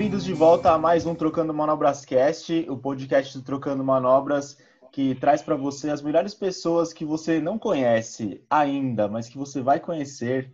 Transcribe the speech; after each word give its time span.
Bem-vindos 0.00 0.24
de 0.24 0.32
volta 0.32 0.72
a 0.72 0.78
mais 0.78 1.04
um 1.04 1.14
Trocando 1.14 1.52
Manobras 1.52 2.06
Cast, 2.06 2.64
o 2.70 2.78
podcast 2.78 3.36
do 3.36 3.44
Trocando 3.44 3.84
Manobras 3.84 4.56
que 4.90 5.14
traz 5.16 5.42
para 5.42 5.56
você 5.56 5.90
as 5.90 6.00
melhores 6.00 6.32
pessoas 6.34 6.90
que 6.90 7.04
você 7.04 7.38
não 7.38 7.58
conhece 7.58 8.42
ainda, 8.48 9.08
mas 9.08 9.28
que 9.28 9.36
você 9.36 9.60
vai 9.60 9.78
conhecer. 9.78 10.50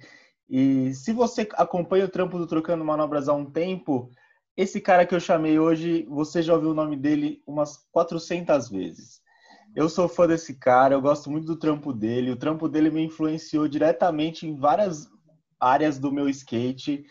E 0.51 0.93
se 0.95 1.13
você 1.13 1.49
acompanha 1.53 2.07
o 2.07 2.09
trampo 2.09 2.37
do 2.39 2.47
Trocando 2.49 2.85
Manobras 2.85 3.29
há 3.29 3.35
um 3.35 3.49
tempo, 3.49 4.11
esse 4.57 4.81
cara 4.81 5.07
que 5.07 5.15
eu 5.15 5.21
chamei 5.21 5.61
hoje, 5.61 6.05
você 6.11 6.43
já 6.43 6.53
ouviu 6.53 6.71
o 6.71 6.75
nome 6.75 6.97
dele 6.97 7.41
umas 7.47 7.77
400 7.93 8.69
vezes. 8.69 9.21
Eu 9.77 9.89
sou 9.89 10.09
fã 10.09 10.27
desse 10.27 10.59
cara, 10.59 10.97
eu 10.97 11.01
gosto 11.01 11.31
muito 11.31 11.47
do 11.47 11.57
trampo 11.57 11.93
dele. 11.93 12.33
O 12.33 12.37
trampo 12.37 12.69
dele 12.69 12.91
me 12.91 13.05
influenciou 13.05 13.69
diretamente 13.69 14.45
em 14.45 14.57
várias 14.57 15.09
áreas 15.61 16.01
do 16.01 16.11
meu 16.11 16.29
skate. 16.29 17.05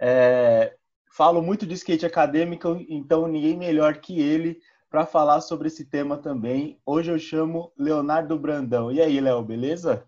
É, 0.00 0.76
falo 1.10 1.42
muito 1.42 1.66
de 1.66 1.74
skate 1.74 2.06
acadêmico, 2.06 2.76
então 2.88 3.26
ninguém 3.26 3.56
melhor 3.56 3.98
que 3.98 4.20
ele 4.20 4.58
para 4.88 5.06
falar 5.06 5.40
sobre 5.40 5.68
esse 5.68 5.84
tema 5.84 6.16
também. 6.16 6.80
Hoje 6.84 7.12
eu 7.12 7.18
chamo 7.18 7.72
Leonardo 7.78 8.38
Brandão. 8.38 8.90
E 8.90 9.00
aí, 9.00 9.20
Léo, 9.20 9.42
beleza? 9.42 10.04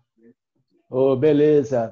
Ô, 0.89 1.11
oh, 1.11 1.15
beleza. 1.15 1.91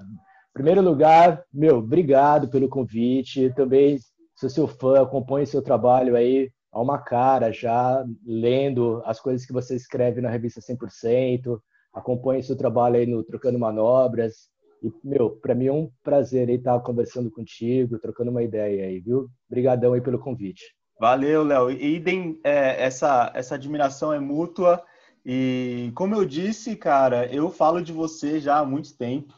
Em 0.50 0.54
primeiro 0.54 0.82
lugar, 0.82 1.44
meu, 1.54 1.78
obrigado 1.78 2.50
pelo 2.50 2.68
convite. 2.68 3.53
Também 3.56 3.98
sou 4.36 4.50
seu 4.50 4.68
fã, 4.68 5.02
acompanho 5.02 5.48
seu 5.48 5.62
trabalho 5.62 6.16
aí 6.16 6.52
há 6.72 6.81
uma 6.81 6.98
cara 6.98 7.52
já, 7.52 8.03
lendo 8.25 9.02
as 9.06 9.20
coisas 9.20 9.46
que 9.46 9.53
você 9.53 9.75
escreve 9.75 10.22
na 10.22 10.30
revista 10.30 10.62
100%, 10.62 11.59
acompanho 11.94 12.44
seu 12.44 12.56
trabalho 12.56 12.96
aí 12.96 13.06
no 13.06 13.23
Trocando 13.23 13.59
Manobras. 13.59 14.50
E, 14.82 14.92
meu, 15.04 15.30
para 15.30 15.54
mim 15.54 15.68
é 15.68 15.74
um 15.74 15.92
prazer 16.04 16.50
aí 16.50 16.56
estar 16.56 16.80
conversando 16.80 17.30
contigo, 17.30 18.00
trocando 18.00 18.32
uma 18.32 18.44
ideia 18.44 18.86
aí, 18.86 19.00
viu? 19.00 19.30
Obrigadão 19.50 19.94
aí 19.94 20.02
pelo 20.02 20.20
convite. 20.20 20.76
Valeu, 21.00 21.44
Léo. 21.44 21.72
Idem, 21.72 22.40
é, 22.44 22.84
essa, 22.84 23.32
essa 23.34 23.56
admiração 23.56 24.12
é 24.14 24.20
mútua. 24.20 24.84
E 25.26 25.92
como 25.96 26.16
eu 26.16 26.26
disse, 26.26 26.76
cara, 26.76 27.32
eu 27.32 27.50
falo 27.52 27.82
de 27.82 27.94
você 27.94 28.40
já 28.40 28.58
há 28.59 28.66
muito 28.66 28.98
tempo, 28.98 29.34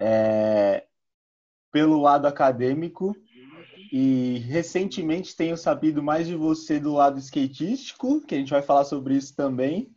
é, 0.00 0.84
pelo 1.72 2.00
lado 2.00 2.26
acadêmico, 2.26 3.14
e 3.92 4.38
recentemente 4.48 5.36
tenho 5.36 5.56
sabido 5.56 6.02
mais 6.02 6.26
de 6.26 6.34
você 6.34 6.80
do 6.80 6.94
lado 6.94 7.18
skatístico, 7.20 8.20
que 8.22 8.34
a 8.34 8.38
gente 8.38 8.50
vai 8.50 8.62
falar 8.62 8.84
sobre 8.84 9.14
isso 9.14 9.36
também. 9.36 9.93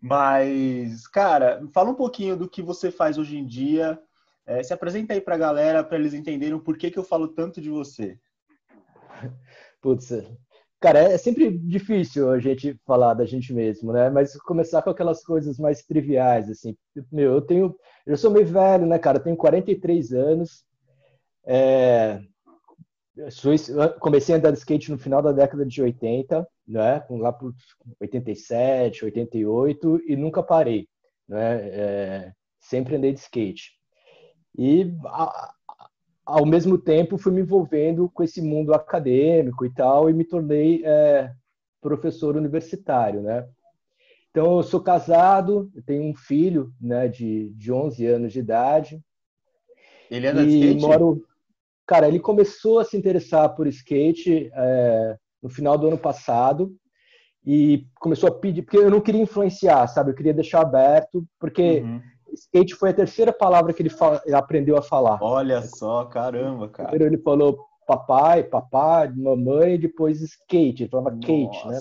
Mas, 0.00 1.06
cara, 1.06 1.62
fala 1.74 1.90
um 1.90 1.94
pouquinho 1.94 2.36
do 2.36 2.48
que 2.48 2.62
você 2.62 2.90
faz 2.90 3.18
hoje 3.18 3.36
em 3.36 3.46
dia. 3.46 4.00
É, 4.46 4.62
se 4.62 4.72
apresenta 4.72 5.12
aí 5.12 5.20
para 5.20 5.34
a 5.34 5.38
galera, 5.38 5.84
para 5.84 5.98
eles 5.98 6.14
entenderem 6.14 6.58
por 6.58 6.76
que, 6.78 6.90
que 6.90 6.98
eu 6.98 7.04
falo 7.04 7.28
tanto 7.28 7.60
de 7.60 7.68
você. 7.68 8.18
Putz, 9.82 10.10
cara, 10.80 11.00
é 11.00 11.18
sempre 11.18 11.50
difícil 11.50 12.30
a 12.30 12.38
gente 12.38 12.78
falar 12.86 13.14
da 13.14 13.26
gente 13.26 13.52
mesmo, 13.52 13.92
né? 13.92 14.08
Mas 14.08 14.34
começar 14.38 14.80
com 14.82 14.90
aquelas 14.90 15.22
coisas 15.22 15.58
mais 15.58 15.82
triviais, 15.82 16.48
assim. 16.48 16.74
Meu, 17.12 17.34
eu 17.34 17.42
tenho, 17.42 17.76
eu 18.06 18.16
sou 18.16 18.30
meio 18.30 18.46
velho, 18.46 18.86
né, 18.86 18.98
cara? 18.98 19.18
Eu 19.18 19.22
tenho 19.22 19.36
43 19.36 20.12
anos. 20.12 20.64
É, 21.44 22.20
comecei 23.98 24.34
a 24.34 24.38
andar 24.38 24.50
de 24.50 24.58
skate 24.58 24.90
no 24.90 24.98
final 24.98 25.20
da 25.20 25.32
década 25.32 25.66
de 25.66 25.82
80, 25.82 26.46
né? 26.70 27.04
Lá 27.10 27.32
por 27.32 27.52
87, 28.00 29.04
88 29.04 30.00
e 30.06 30.16
nunca 30.16 30.42
parei, 30.42 30.88
né? 31.28 31.68
É, 31.68 32.32
sempre 32.60 32.96
andei 32.96 33.12
de 33.12 33.18
skate. 33.18 33.72
E 34.56 34.94
a, 35.06 35.52
ao 36.24 36.46
mesmo 36.46 36.78
tempo 36.78 37.18
fui 37.18 37.32
me 37.32 37.40
envolvendo 37.40 38.08
com 38.10 38.22
esse 38.22 38.40
mundo 38.40 38.72
acadêmico 38.72 39.64
e 39.64 39.70
tal 39.70 40.08
e 40.08 40.12
me 40.12 40.24
tornei 40.24 40.82
é, 40.84 41.32
professor 41.80 42.36
universitário, 42.36 43.20
né? 43.20 43.48
Então 44.30 44.58
eu 44.58 44.62
sou 44.62 44.80
casado, 44.80 45.68
eu 45.74 45.82
tenho 45.82 46.04
um 46.04 46.14
filho, 46.14 46.72
né, 46.80 47.08
de, 47.08 47.48
de 47.50 47.72
11 47.72 48.06
anos 48.06 48.32
de 48.32 48.38
idade. 48.38 49.02
Ele 50.08 50.26
anda 50.28 50.46
de 50.46 50.56
skate? 50.56 50.80
Moro... 50.80 51.26
Cara, 51.84 52.06
ele 52.06 52.20
começou 52.20 52.78
a 52.78 52.84
se 52.84 52.96
interessar 52.96 53.48
por 53.56 53.66
skate 53.66 54.48
é, 54.54 55.18
no 55.42 55.48
final 55.48 55.76
do 55.78 55.88
ano 55.88 55.98
passado 55.98 56.72
e 57.44 57.86
começou 57.98 58.28
a 58.28 58.32
pedir, 58.32 58.62
porque 58.62 58.76
eu 58.76 58.90
não 58.90 59.00
queria 59.00 59.22
influenciar, 59.22 59.86
sabe? 59.86 60.10
Eu 60.10 60.14
queria 60.14 60.34
deixar 60.34 60.60
aberto, 60.60 61.24
porque 61.38 61.80
uhum 61.80 62.00
skate 62.34 62.74
foi 62.74 62.90
a 62.90 62.94
terceira 62.94 63.32
palavra 63.32 63.72
que 63.72 63.82
ele, 63.82 63.90
ele 64.24 64.34
aprendeu 64.34 64.76
a 64.76 64.82
falar. 64.82 65.18
Olha 65.22 65.62
só, 65.62 66.04
caramba, 66.04 66.68
cara. 66.68 66.90
Primeiro 66.90 67.14
ele 67.14 67.22
falou 67.22 67.58
papai, 67.86 68.44
papai, 68.44 69.12
mamãe, 69.14 69.78
depois 69.78 70.20
skate. 70.20 70.84
Ele 70.84 70.90
falava 70.90 71.10
Kate, 71.10 71.68
né? 71.68 71.78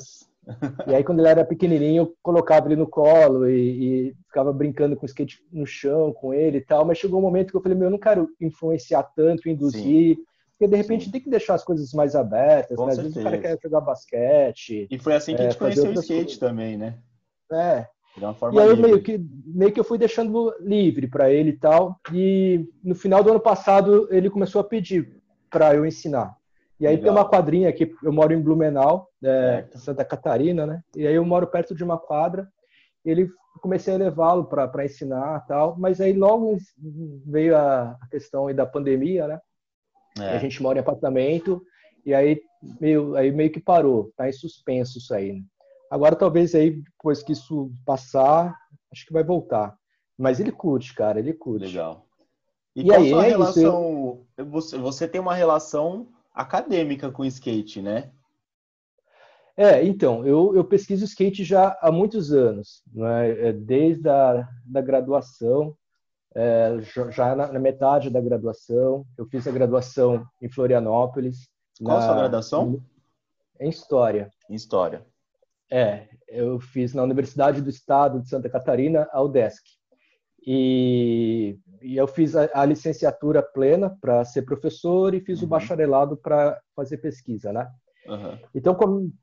E 0.88 0.96
aí, 0.96 1.04
quando 1.04 1.20
ele 1.20 1.28
era 1.28 1.46
pequenininho, 1.46 2.02
eu 2.04 2.16
colocava 2.24 2.68
ele 2.68 2.76
no 2.76 2.88
colo 2.88 3.48
e, 3.48 4.08
e, 4.08 4.16
ficava 4.26 4.52
brincando 4.52 4.96
com 4.96 5.04
o 5.04 5.06
skate 5.06 5.44
no 5.52 5.68
chão 5.68 6.12
com 6.12 6.34
ele 6.34 6.58
e 6.58 6.62
tal. 6.62 6.84
Mas 6.84 6.98
chegou 6.98 7.20
um 7.20 7.22
momento 7.22 7.52
que 7.52 7.58
eu 7.58 7.62
falei: 7.62 7.78
meu, 7.78 7.88
eu 7.88 7.92
não 7.92 8.00
quero 8.00 8.28
influenciar 8.42 9.04
tanto, 9.16 9.48
induzir. 9.48 10.16
Sim. 10.16 10.24
Porque 10.60 10.72
de 10.72 10.76
repente 10.76 11.06
Sim. 11.06 11.12
tem 11.12 11.22
que 11.22 11.30
deixar 11.30 11.54
as 11.54 11.64
coisas 11.64 11.94
mais 11.94 12.18
abertas, 12.18 12.76
com 12.76 12.86
né? 12.86 12.92
Às 12.92 12.98
vezes 12.98 13.16
o 13.16 13.24
cara 13.24 13.38
quer 13.38 13.58
jogar 13.64 13.80
basquete. 13.80 14.88
E 14.92 15.00
foi 15.00 15.16
assim 15.16 15.34
que 15.34 15.42
é, 15.42 15.46
a 15.46 15.50
gente 15.50 15.58
conheceu 15.58 15.86
o 15.86 15.94
skate 15.94 16.24
coisas. 16.24 16.38
também, 16.38 16.78
né? 16.78 16.98
É, 17.50 17.88
e 18.52 18.60
aí 18.60 18.76
meio 18.76 19.02
que, 19.02 19.18
meio 19.46 19.72
que 19.72 19.80
eu 19.80 19.84
fui 19.86 19.98
deixando 19.98 20.54
livre 20.60 21.08
para 21.08 21.32
ele 21.32 21.52
e 21.52 21.58
tal. 21.58 21.98
E 22.12 22.68
no 22.84 22.94
final 22.94 23.24
do 23.24 23.30
ano 23.30 23.40
passado 23.40 24.10
ele 24.12 24.30
começou 24.30 24.60
a 24.60 24.64
pedir 24.66 25.22
para 25.50 25.74
eu 25.74 25.86
ensinar. 25.86 26.36
E 26.78 26.86
aí 26.86 26.98
Legal. 26.98 27.14
tem 27.14 27.22
uma 27.22 27.30
quadrinha 27.30 27.70
aqui, 27.70 27.94
eu 28.04 28.12
moro 28.12 28.34
em 28.34 28.42
Blumenau, 28.42 29.08
é, 29.24 29.66
Santa 29.76 30.04
Catarina, 30.04 30.66
né? 30.66 30.82
E 30.94 31.08
aí 31.08 31.16
eu 31.16 31.24
moro 31.24 31.48
perto 31.48 31.74
de 31.74 31.84
uma 31.84 31.98
quadra. 31.98 32.50
Ele 33.06 33.30
comecei 33.62 33.94
a 33.94 33.98
levá-lo 33.98 34.46
para 34.46 34.86
ensinar 34.86 35.46
tal, 35.48 35.78
mas 35.78 36.02
aí 36.02 36.12
logo 36.12 36.58
veio 37.26 37.56
a, 37.56 37.98
a 38.02 38.08
questão 38.10 38.54
da 38.54 38.66
pandemia, 38.66 39.28
né? 39.28 39.40
É. 40.18 40.36
A 40.36 40.38
gente 40.40 40.62
mora 40.62 40.78
em 40.78 40.82
apartamento 40.82 41.62
e 42.06 42.14
aí 42.14 42.42
meio, 42.80 43.16
aí 43.16 43.32
meio 43.32 43.52
que 43.52 43.60
parou, 43.60 44.12
tá 44.16 44.28
em 44.28 44.34
suspenso 44.34 44.98
isso 44.98 45.14
aí. 45.14 45.34
Né? 45.34 45.44
Agora, 45.90 46.16
talvez 46.16 46.54
aí, 46.54 46.82
depois 46.82 47.24
que 47.24 47.32
isso 47.32 47.72
passar, 47.86 48.56
acho 48.92 49.06
que 49.06 49.14
vai 49.14 49.24
voltar. 49.24 49.76
Mas 50.18 50.40
ele 50.40 50.52
curte, 50.52 50.94
cara, 50.94 51.20
ele 51.20 51.34
curte. 51.34 51.66
Legal. 51.66 52.06
E, 52.76 52.82
e 52.82 52.86
qual 52.86 53.00
aí, 53.00 53.10
sua 53.10 53.26
é 53.26 53.30
relação? 53.30 54.26
Isso? 54.38 54.50
Você, 54.50 54.78
você 54.78 55.08
tem 55.08 55.20
uma 55.20 55.34
relação 55.34 56.10
acadêmica 56.34 57.12
com 57.12 57.24
o 57.24 57.26
skate, 57.26 57.82
né? 57.82 58.12
É, 59.58 59.84
então, 59.84 60.26
eu, 60.26 60.56
eu 60.56 60.64
pesquiso 60.64 61.04
skate 61.04 61.44
já 61.44 61.78
há 61.82 61.92
muitos 61.92 62.32
anos, 62.32 62.82
né? 62.94 63.52
desde 63.52 64.08
a 64.08 64.48
da 64.64 64.80
graduação, 64.80 65.76
é, 66.40 66.82
já 67.12 67.36
na, 67.36 67.52
na, 67.52 67.60
metade 67.60 68.10
da 68.10 68.22
graduação. 68.22 69.06
Eu 69.18 69.26
fiz 69.26 69.46
a 69.46 69.52
graduação 69.52 70.26
em 70.42 70.50
Florianópolis. 70.50 71.50
Qual 71.84 71.98
na, 71.98 72.04
a 72.04 72.08
sua 72.08 72.18
graduação? 72.18 72.82
Em 73.60 73.70
História. 73.70 74.32
Em 74.50 74.56
História. 74.56 75.06
É, 75.70 76.08
eu 76.30 76.60
fiz 76.60 76.94
na 76.94 77.04
Universidade 77.04 77.62
do 77.62 77.70
Estado 77.70 78.22
de 78.22 78.30
Santa 78.30 78.50
Catarina, 78.50 79.08
a 79.12 79.22
UDESC. 79.22 79.62
E, 80.48 81.60
e 81.82 81.98
eu 81.98 82.08
fiz 82.08 82.36
a, 82.36 82.50
a 82.54 82.64
licenciatura 82.64 83.44
plena 83.44 83.96
para 84.00 84.24
ser 84.24 84.44
professor 84.44 85.14
e 85.14 85.20
fiz 85.20 85.40
uhum. 85.40 85.46
o 85.46 85.50
bacharelado 85.50 86.16
para 86.16 86.58
fazer 86.74 86.98
pesquisa, 86.98 87.52
né? 87.52 87.70
Uhum. 88.08 88.40
Então 88.56 88.78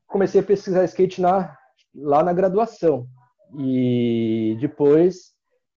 comecei 0.07 0.41
a 0.43 0.45
pesquisar 0.45 0.85
skate 0.85 1.21
na, 1.21 1.57
lá 1.95 2.23
na 2.23 2.35
graduação 2.35 3.09
e 3.59 4.57
depois 4.61 5.36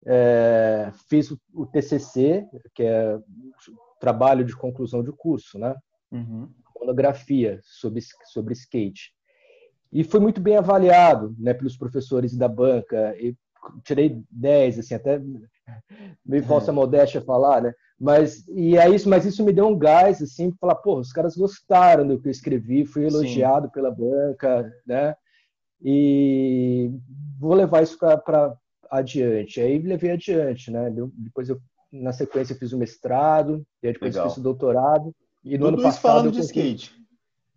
é, 0.07 0.89
fiz 1.09 1.29
o, 1.31 1.39
o, 1.53 1.65
TCC, 1.65 2.47
que 2.73 2.83
é 2.83 3.19
trabalho 3.99 4.45
de 4.45 4.55
conclusão 4.55 5.03
de 5.03 5.11
curso, 5.11 5.59
né? 5.59 5.75
Uhum. 6.11 6.49
Monografia 6.79 7.59
sobre 7.63 8.01
sobre 8.31 8.53
skate 8.53 9.17
e 9.91 10.03
foi 10.03 10.19
muito 10.19 10.41
bem 10.41 10.57
avaliado 10.57 11.35
né, 11.39 11.53
pelos 11.53 11.77
professores 11.77 12.35
da 12.35 12.47
banca. 12.47 13.15
E 13.17 13.35
tirei 13.83 14.21
10, 14.29 14.79
assim, 14.79 14.93
até 14.93 15.21
meio 16.25 16.43
falsa 16.43 16.71
modéstia 16.71 17.21
falar, 17.21 17.61
né? 17.61 17.73
Mas, 17.99 18.47
e 18.49 18.77
é 18.77 18.87
isso, 18.89 19.09
mas 19.09 19.25
isso 19.25 19.43
me 19.43 19.51
deu 19.51 19.67
um 19.67 19.77
gás, 19.77 20.21
assim, 20.21 20.51
para 20.51 20.59
falar, 20.59 20.75
pô, 20.75 20.99
os 20.99 21.11
caras 21.11 21.35
gostaram 21.35 22.07
do 22.07 22.19
que 22.19 22.27
eu 22.27 22.31
escrevi, 22.31 22.85
fui 22.85 23.05
elogiado 23.05 23.67
Sim. 23.67 23.71
pela 23.73 23.89
banca, 23.89 24.71
né? 24.85 25.15
E 25.81 26.91
vou 27.39 27.53
levar 27.53 27.81
isso 27.81 27.97
para 27.97 28.55
adiante. 28.89 29.61
Aí 29.61 29.79
levei 29.79 30.11
adiante, 30.11 30.71
né? 30.71 30.91
Depois 31.13 31.49
eu, 31.49 31.59
na 31.91 32.13
sequência, 32.13 32.55
fiz 32.55 32.73
o 32.73 32.77
mestrado, 32.77 33.65
e 33.81 33.87
aí 33.87 33.93
depois 33.93 34.15
Legal. 34.15 34.29
fiz 34.29 34.37
o 34.37 34.43
doutorado. 34.43 35.13
E 35.43 35.57
no 35.57 35.65
Tudo 35.65 35.67
ano 35.67 35.77
passado. 35.77 35.93
Isso 35.93 36.01
falando 36.01 36.31
de 36.31 36.39
skate 36.41 36.97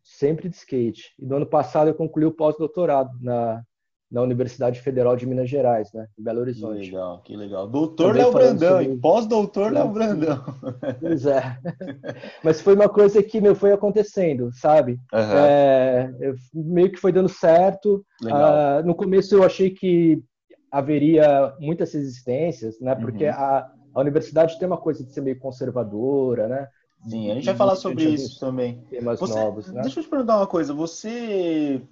sempre 0.03 0.49
de 0.49 0.57
skate. 0.57 1.15
E 1.19 1.25
no 1.25 1.37
ano 1.37 1.47
passado 1.47 1.89
eu 1.89 1.95
concluí 1.95 2.25
o 2.25 2.33
pós-doutorado 2.33 3.11
na, 3.21 3.63
na 4.11 4.23
Universidade 4.23 4.81
Federal 4.81 5.17
de 5.17 5.27
Minas 5.27 5.49
Gerais, 5.49 5.93
né, 5.93 6.07
em 6.19 6.23
Belo 6.23 6.41
Horizonte. 6.41 6.81
Que 6.81 6.87
legal, 6.87 7.23
que 7.23 7.37
legal. 7.37 7.69
Doutor 7.69 8.15
Léo 8.15 8.33
Brandão, 8.33 8.83
sobre... 8.83 8.97
pós-doutor 8.99 9.73
Léo 9.73 9.89
Brandão. 9.89 10.45
Pois 11.01 11.27
é. 11.27 11.57
Mas 12.43 12.61
foi 12.61 12.75
uma 12.75 12.89
coisa 12.89 13.23
que 13.23 13.41
meu, 13.41 13.55
foi 13.55 13.73
acontecendo, 13.73 14.51
sabe? 14.53 14.99
Uhum. 15.13 15.21
É, 15.21 16.13
meio 16.53 16.91
que 16.91 16.99
foi 16.99 17.13
dando 17.13 17.29
certo. 17.29 18.05
Uh, 18.23 18.85
no 18.85 18.95
começo 18.95 19.35
eu 19.35 19.45
achei 19.45 19.71
que 19.71 20.23
haveria 20.71 21.55
muitas 21.59 21.93
resistências, 21.93 22.81
né? 22.81 22.95
Porque 22.95 23.25
uhum. 23.25 23.35
a, 23.35 23.73
a 23.95 24.01
universidade 24.01 24.59
tem 24.59 24.67
uma 24.67 24.79
coisa 24.79 25.05
de 25.05 25.13
ser 25.13 25.21
meio 25.21 25.39
conservadora, 25.39 26.49
né? 26.49 26.69
Sim, 27.09 27.31
a 27.31 27.35
gente 27.35 27.47
vai 27.47 27.57
falar 27.57 27.77
sobre 27.77 28.05
isso 28.05 28.39
também. 28.39 28.83
Temas 28.91 29.19
você, 29.19 29.35
novos, 29.35 29.73
né? 29.73 29.83
Deixa 29.83 30.01
eu 30.01 30.05
te 30.05 30.11
perguntar 30.11 30.37
uma 30.37 30.47
coisa. 30.47 30.75
Você, 30.75 31.83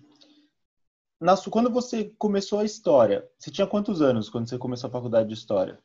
na, 1.21 1.37
quando 1.51 1.71
você 1.71 2.13
começou 2.19 2.59
a 2.59 2.65
história, 2.65 3.27
você 3.39 3.51
tinha 3.51 3.67
quantos 3.67 4.03
anos 4.03 4.29
quando 4.29 4.49
você 4.49 4.59
começou 4.59 4.89
a 4.89 4.93
faculdade 4.93 5.29
de 5.29 5.35
história? 5.35 5.79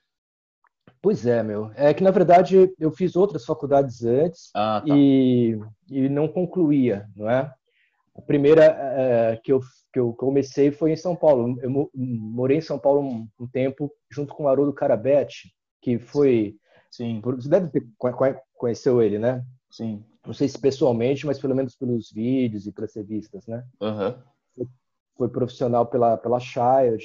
Pois 1.02 1.26
é, 1.26 1.42
meu. 1.42 1.72
É 1.76 1.94
que 1.94 2.04
na 2.04 2.12
verdade 2.12 2.74
eu 2.80 2.92
fiz 2.92 3.16
outras 3.16 3.46
faculdades 3.46 4.04
antes 4.04 4.50
ah, 4.54 4.82
tá. 4.86 4.96
e, 4.96 5.60
e 5.90 6.10
não 6.10 6.28
concluía, 6.28 7.10
não 7.16 7.30
é? 7.30 7.54
A 8.16 8.22
primeira 8.22 8.64
é, 8.66 9.38
que, 9.44 9.52
eu, 9.52 9.60
que 9.92 10.00
eu 10.00 10.14
comecei 10.14 10.72
foi 10.72 10.92
em 10.92 10.96
São 10.96 11.16
Paulo. 11.16 11.58
Eu 11.62 11.90
morei 11.94 12.58
em 12.58 12.62
São 12.62 12.78
Paulo 12.78 13.02
um, 13.02 13.28
um 13.40 13.48
tempo 13.48 13.92
junto 14.10 14.34
com 14.36 14.44
o 14.44 14.48
Haroldo 14.48 14.74
Carabete, 14.74 15.54
que 15.82 15.98
foi. 15.98 16.56
Sim. 16.92 17.22
Você 17.24 17.50
deve 17.50 17.70
ter 17.70 17.84
conheceu 18.56 19.02
ele, 19.02 19.18
né? 19.18 19.44
Sim. 19.70 20.06
Não 20.26 20.34
sei 20.34 20.48
se 20.48 20.60
pessoalmente, 20.60 21.26
mas 21.26 21.40
pelo 21.40 21.56
menos 21.56 21.76
pelos 21.76 22.12
vídeos 22.12 22.66
e 22.66 22.72
pelas 22.72 22.96
revistas, 22.96 23.46
né? 23.48 23.66
Uhum. 23.82 24.16
Foi, 24.56 24.68
foi, 25.18 25.30
profissional 25.30 25.88
pela, 25.88 26.16
pela 26.16 26.40
Child. 26.40 27.04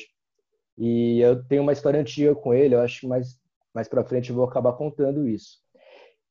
E 0.76 1.18
eu 1.20 1.42
tenho 1.44 1.62
uma 1.62 1.72
história 1.72 1.98
antiga 1.98 2.34
com 2.34 2.54
ele, 2.54 2.74
eu 2.74 2.80
acho 2.80 3.00
que 3.00 3.06
mais, 3.08 3.40
mais 3.74 3.88
para 3.88 4.04
frente 4.04 4.30
eu 4.30 4.36
vou 4.36 4.44
acabar 4.44 4.74
contando 4.74 5.26
isso. 5.26 5.58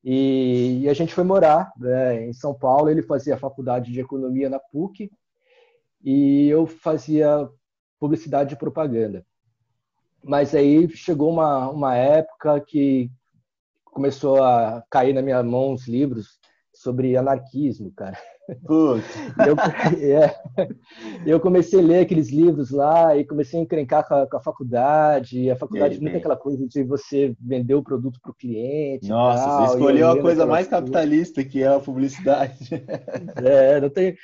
E, 0.10 0.84
e 0.84 0.90
a 0.90 0.94
gente 0.94 1.14
foi 1.14 1.26
morar 1.26 1.74
né, 1.76 2.30
em 2.30 2.32
São 2.32 2.54
Paulo, 2.54 2.90
ele 2.90 3.02
fazia 3.02 3.38
faculdade 3.38 3.92
de 3.92 4.00
economia 4.00 4.50
na 4.50 4.58
PUC 4.58 5.12
e 6.02 6.48
eu 6.48 6.66
fazia 6.66 7.50
publicidade 8.00 8.54
e 8.54 8.58
propaganda. 8.58 9.26
Mas 10.24 10.56
aí 10.56 10.90
chegou 10.96 11.30
uma, 11.30 11.70
uma 11.70 11.94
época 11.94 12.62
que 12.62 13.12
começou 13.84 14.42
a 14.42 14.82
cair 14.90 15.12
na 15.12 15.22
minha 15.22 15.44
mão 15.44 15.74
uns 15.74 15.90
livros 15.90 16.40
sobre 16.74 17.18
anarquismo, 17.18 17.92
cara. 17.92 18.18
Eu, 18.48 19.56
é, 20.00 20.36
eu 21.26 21.40
comecei 21.40 21.80
a 21.80 21.84
ler 21.84 22.00
aqueles 22.00 22.30
livros 22.30 22.72
lá 22.72 23.16
e 23.18 23.26
comecei 23.26 23.60
a 23.60 23.64
encrencar 23.64 24.08
com 24.08 24.14
a, 24.14 24.28
com 24.28 24.38
a 24.38 24.42
faculdade. 24.42 25.42
E 25.42 25.52
a 25.52 25.56
faculdade 25.56 26.00
muito 26.00 26.16
é. 26.16 26.18
aquela 26.18 26.38
coisa 26.38 26.66
de 26.66 26.84
você 26.84 27.36
vender 27.40 27.76
o 27.76 27.84
produto 27.84 28.20
para 28.22 28.32
o 28.32 28.36
cliente. 28.36 29.10
Nossa, 29.10 29.44
tal, 29.44 29.68
você 29.68 29.74
escolheu 29.74 30.10
a 30.10 30.22
coisa 30.22 30.46
mais 30.46 30.68
capitalista 30.68 31.44
que 31.44 31.62
é 31.62 31.68
a 31.68 31.80
publicidade. 31.80 32.58
É, 33.44 33.80
não 33.80 33.90
tem, 33.90 34.16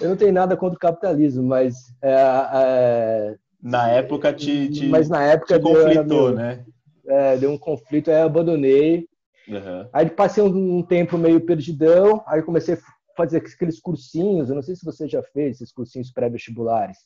eu 0.00 0.10
não 0.10 0.16
tenho 0.16 0.32
nada 0.32 0.56
contra 0.56 0.76
o 0.76 0.80
capitalismo, 0.80 1.42
mas 1.42 1.74
é, 2.02 2.12
é, 2.12 3.34
na 3.62 3.88
época 3.88 4.32
te, 4.32 4.68
te, 4.68 4.86
mas 4.86 5.08
na 5.08 5.22
época 5.22 5.58
conflitou, 5.58 6.32
né? 6.32 6.64
É, 7.06 7.36
deu 7.36 7.50
um 7.50 7.58
conflito, 7.58 8.10
aí 8.10 8.20
eu 8.20 8.26
abandonei. 8.26 9.06
Uhum. 9.48 9.88
Aí 9.92 10.10
passei 10.10 10.42
um, 10.42 10.78
um, 10.78 10.82
tempo 10.82 11.16
meio 11.16 11.40
perdidão, 11.40 12.22
aí 12.26 12.42
comecei 12.42 12.74
a 12.74 12.78
fazer 13.18 13.38
aqueles 13.38 13.80
cursinhos, 13.80 14.48
eu 14.48 14.54
não 14.54 14.62
sei 14.62 14.76
se 14.76 14.84
você 14.84 15.08
já 15.08 15.20
fez 15.22 15.56
esses 15.56 15.72
cursinhos 15.72 16.12
pré-vestibulares. 16.12 16.98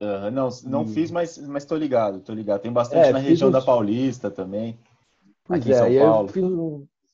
Uhum. 0.00 0.30
Não, 0.30 0.48
não 0.64 0.82
hum. 0.82 0.86
fiz, 0.86 1.10
mas, 1.10 1.36
mas 1.36 1.66
tô 1.66 1.76
ligado, 1.76 2.20
tô 2.20 2.32
ligado. 2.32 2.62
Tem 2.62 2.72
bastante 2.72 3.08
é, 3.08 3.12
na 3.12 3.18
região 3.18 3.50
uns... 3.50 3.52
da 3.52 3.60
Paulista 3.60 4.30
também, 4.30 4.78
pois 5.44 5.60
aqui 5.60 5.72
é, 5.72 5.74
em 5.74 5.98
São 5.98 6.10
Paulo. 6.10 6.28
Eu 6.28 6.32
fiz 6.32 6.44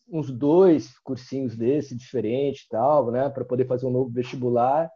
uns 0.08 0.30
dois 0.30 0.96
cursinhos 0.98 1.56
desse, 1.56 1.96
diferente 1.96 2.62
e 2.62 2.68
tal, 2.68 3.10
né, 3.10 3.28
para 3.28 3.44
poder 3.44 3.66
fazer 3.66 3.86
um 3.86 3.90
novo 3.90 4.10
vestibular. 4.10 4.88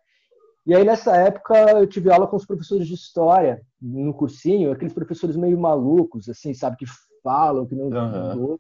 E 0.65 0.75
aí, 0.75 0.85
nessa 0.85 1.17
época, 1.17 1.55
eu 1.73 1.87
tive 1.87 2.13
aula 2.13 2.27
com 2.27 2.37
os 2.37 2.47
professores 2.47 2.87
de 2.87 2.95
história 2.95 3.63
no 3.81 4.13
cursinho, 4.13 4.71
aqueles 4.71 4.93
professores 4.93 5.35
meio 5.35 5.59
malucos, 5.59 6.29
assim, 6.29 6.53
sabe, 6.55 6.77
que 6.77 6.87
falam, 7.23 7.67
que 7.67 7.75
não. 7.75 7.89
Uhum. 7.89 8.59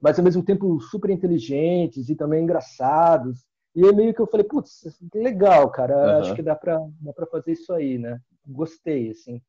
Mas 0.00 0.18
ao 0.18 0.24
mesmo 0.24 0.42
tempo 0.42 0.80
super 0.80 1.10
inteligentes 1.10 2.08
e 2.08 2.16
também 2.16 2.42
engraçados. 2.42 3.44
E 3.76 3.84
aí 3.84 3.94
meio 3.94 4.12
que 4.12 4.20
eu 4.20 4.26
falei, 4.26 4.44
putz, 4.44 4.84
legal, 5.14 5.70
cara, 5.70 5.94
uhum. 5.94 6.18
acho 6.20 6.34
que 6.34 6.42
dá 6.42 6.56
para 6.56 6.78
dá 7.00 7.12
pra 7.12 7.26
fazer 7.26 7.52
isso 7.52 7.72
aí, 7.72 7.98
né? 7.98 8.18
Gostei, 8.46 9.10
assim. 9.10 9.40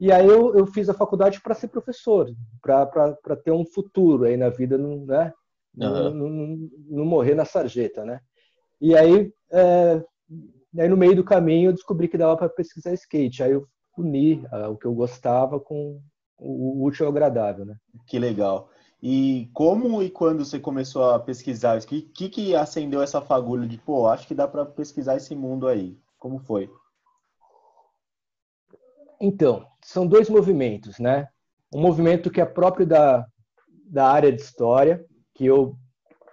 E 0.00 0.10
aí 0.10 0.26
eu, 0.26 0.56
eu 0.56 0.66
fiz 0.66 0.88
a 0.88 0.94
faculdade 0.94 1.40
para 1.42 1.54
ser 1.54 1.68
professor, 1.68 2.26
para 2.62 3.36
ter 3.44 3.52
um 3.52 3.66
futuro 3.66 4.24
aí 4.24 4.36
na 4.36 4.48
vida, 4.48 4.78
né? 4.78 5.32
Uhum. 5.76 6.10
Não, 6.10 6.10
não, 6.10 6.70
não, 6.88 7.04
morrer 7.04 7.34
na 7.34 7.44
sarjeta, 7.44 8.04
né? 8.04 8.20
E 8.80 8.96
aí 8.96 9.30
é, 9.52 10.02
Aí 10.78 10.88
no 10.88 10.96
meio 10.96 11.16
do 11.16 11.24
caminho 11.24 11.70
eu 11.70 11.72
descobri 11.72 12.06
que 12.06 12.18
dava 12.18 12.36
para 12.36 12.48
pesquisar 12.48 12.92
skate. 12.94 13.42
Aí 13.42 13.52
eu 13.52 13.66
uni 13.98 14.36
uh, 14.52 14.70
o 14.70 14.76
que 14.76 14.86
eu 14.86 14.94
gostava 14.94 15.58
com 15.58 16.00
o 16.38 16.84
útil 16.84 17.06
ao 17.06 17.12
agradável, 17.12 17.64
né? 17.66 17.76
Que 18.06 18.18
legal. 18.18 18.70
E 19.02 19.48
como 19.54 20.02
e 20.02 20.10
quando 20.10 20.44
você 20.44 20.58
começou 20.58 21.10
a 21.10 21.18
pesquisar? 21.18 21.78
O 21.78 21.86
que, 21.86 22.02
que, 22.02 22.28
que 22.28 22.54
acendeu 22.54 23.02
essa 23.02 23.20
fagulha 23.20 23.66
de, 23.66 23.78
pô, 23.78 24.06
acho 24.06 24.26
que 24.26 24.34
dá 24.34 24.46
para 24.46 24.66
pesquisar 24.66 25.16
esse 25.16 25.34
mundo 25.34 25.66
aí? 25.66 25.98
Como 26.18 26.38
foi? 26.38 26.70
Então, 29.18 29.66
são 29.82 30.06
dois 30.06 30.28
movimentos, 30.28 30.98
né? 30.98 31.28
Um 31.74 31.80
movimento 31.80 32.30
que 32.30 32.40
é 32.40 32.44
próprio 32.44 32.86
da, 32.86 33.26
da 33.86 34.06
área 34.08 34.30
de 34.32 34.40
história, 34.40 35.04
que 35.34 35.46
eu, 35.46 35.76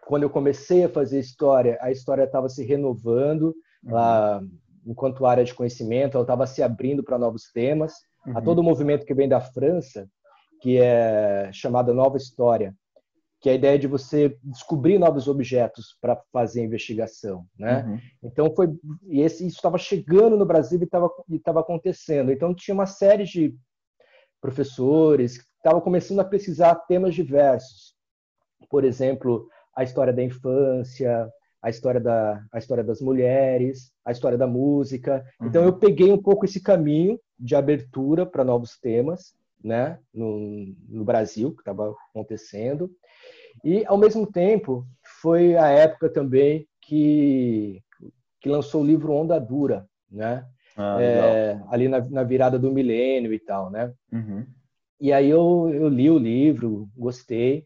quando 0.05 0.23
eu 0.23 0.29
comecei 0.29 0.83
a 0.83 0.89
fazer 0.89 1.19
história, 1.19 1.77
a 1.81 1.91
história 1.91 2.23
estava 2.23 2.49
se 2.49 2.65
renovando, 2.65 3.55
ela, 3.85 4.41
enquanto 4.85 5.25
área 5.25 5.43
de 5.43 5.53
conhecimento, 5.53 6.15
ela 6.15 6.23
estava 6.23 6.45
se 6.45 6.61
abrindo 6.61 7.03
para 7.03 7.17
novos 7.17 7.51
temas. 7.51 7.93
Uhum. 8.25 8.37
Há 8.37 8.41
todo 8.41 8.59
o 8.59 8.63
movimento 8.63 9.05
que 9.05 9.13
vem 9.13 9.29
da 9.29 9.39
França, 9.39 10.09
que 10.59 10.77
é 10.77 11.49
chamada 11.53 11.93
Nova 11.93 12.17
História, 12.17 12.75
que 13.39 13.49
é 13.49 13.51
a 13.51 13.55
ideia 13.55 13.77
de 13.77 13.87
você 13.87 14.37
descobrir 14.43 14.97
novos 14.97 15.27
objetos 15.27 15.95
para 16.01 16.19
fazer 16.33 16.63
investigação, 16.63 17.45
né? 17.57 17.85
Uhum. 17.85 17.99
Então 18.23 18.53
foi 18.55 18.75
e 19.03 19.21
esse, 19.21 19.45
isso 19.45 19.57
estava 19.57 19.77
chegando 19.77 20.35
no 20.35 20.45
Brasil 20.45 20.79
e 20.79 20.85
estava 20.85 21.09
estava 21.29 21.59
acontecendo. 21.59 22.31
Então 22.31 22.53
tinha 22.53 22.73
uma 22.73 22.87
série 22.87 23.25
de 23.25 23.55
professores 24.41 25.37
que 25.37 25.45
estavam 25.57 25.81
começando 25.81 26.19
a 26.19 26.25
pesquisar 26.25 26.75
temas 26.87 27.13
diversos, 27.13 27.95
por 28.69 28.83
exemplo, 28.83 29.47
a 29.75 29.83
história 29.83 30.11
da 30.11 30.23
infância, 30.23 31.31
a 31.61 31.69
história, 31.69 31.99
da, 31.99 32.43
a 32.51 32.57
história 32.57 32.83
das 32.83 33.01
mulheres, 33.01 33.91
a 34.03 34.11
história 34.11 34.37
da 34.37 34.47
música. 34.47 35.23
Uhum. 35.39 35.47
Então 35.47 35.63
eu 35.63 35.77
peguei 35.77 36.11
um 36.11 36.21
pouco 36.21 36.45
esse 36.45 36.61
caminho 36.61 37.19
de 37.37 37.55
abertura 37.55 38.25
para 38.25 38.43
novos 38.43 38.79
temas, 38.79 39.35
né, 39.63 39.99
no, 40.13 40.73
no 40.87 41.03
Brasil 41.03 41.53
que 41.53 41.61
estava 41.61 41.93
acontecendo. 42.09 42.89
E 43.63 43.85
ao 43.85 43.97
mesmo 43.97 44.25
tempo 44.25 44.85
foi 45.21 45.55
a 45.55 45.67
época 45.67 46.09
também 46.09 46.67
que 46.81 47.81
que 48.39 48.49
lançou 48.49 48.81
o 48.81 48.85
livro 48.85 49.13
Onda 49.13 49.39
Dura, 49.39 49.87
né? 50.09 50.45
Ah, 50.77 51.01
é, 51.01 51.59
ali 51.69 51.87
na, 51.87 51.99
na, 52.07 52.23
virada 52.23 52.59
do 52.59 52.71
milênio 52.71 53.33
e 53.33 53.39
tal, 53.39 53.71
né? 53.71 53.91
Uhum. 54.11 54.45
E 55.01 55.11
aí 55.11 55.29
eu, 55.29 55.69
eu 55.73 55.89
li 55.89 56.09
o 56.09 56.19
livro, 56.19 56.87
gostei, 56.95 57.65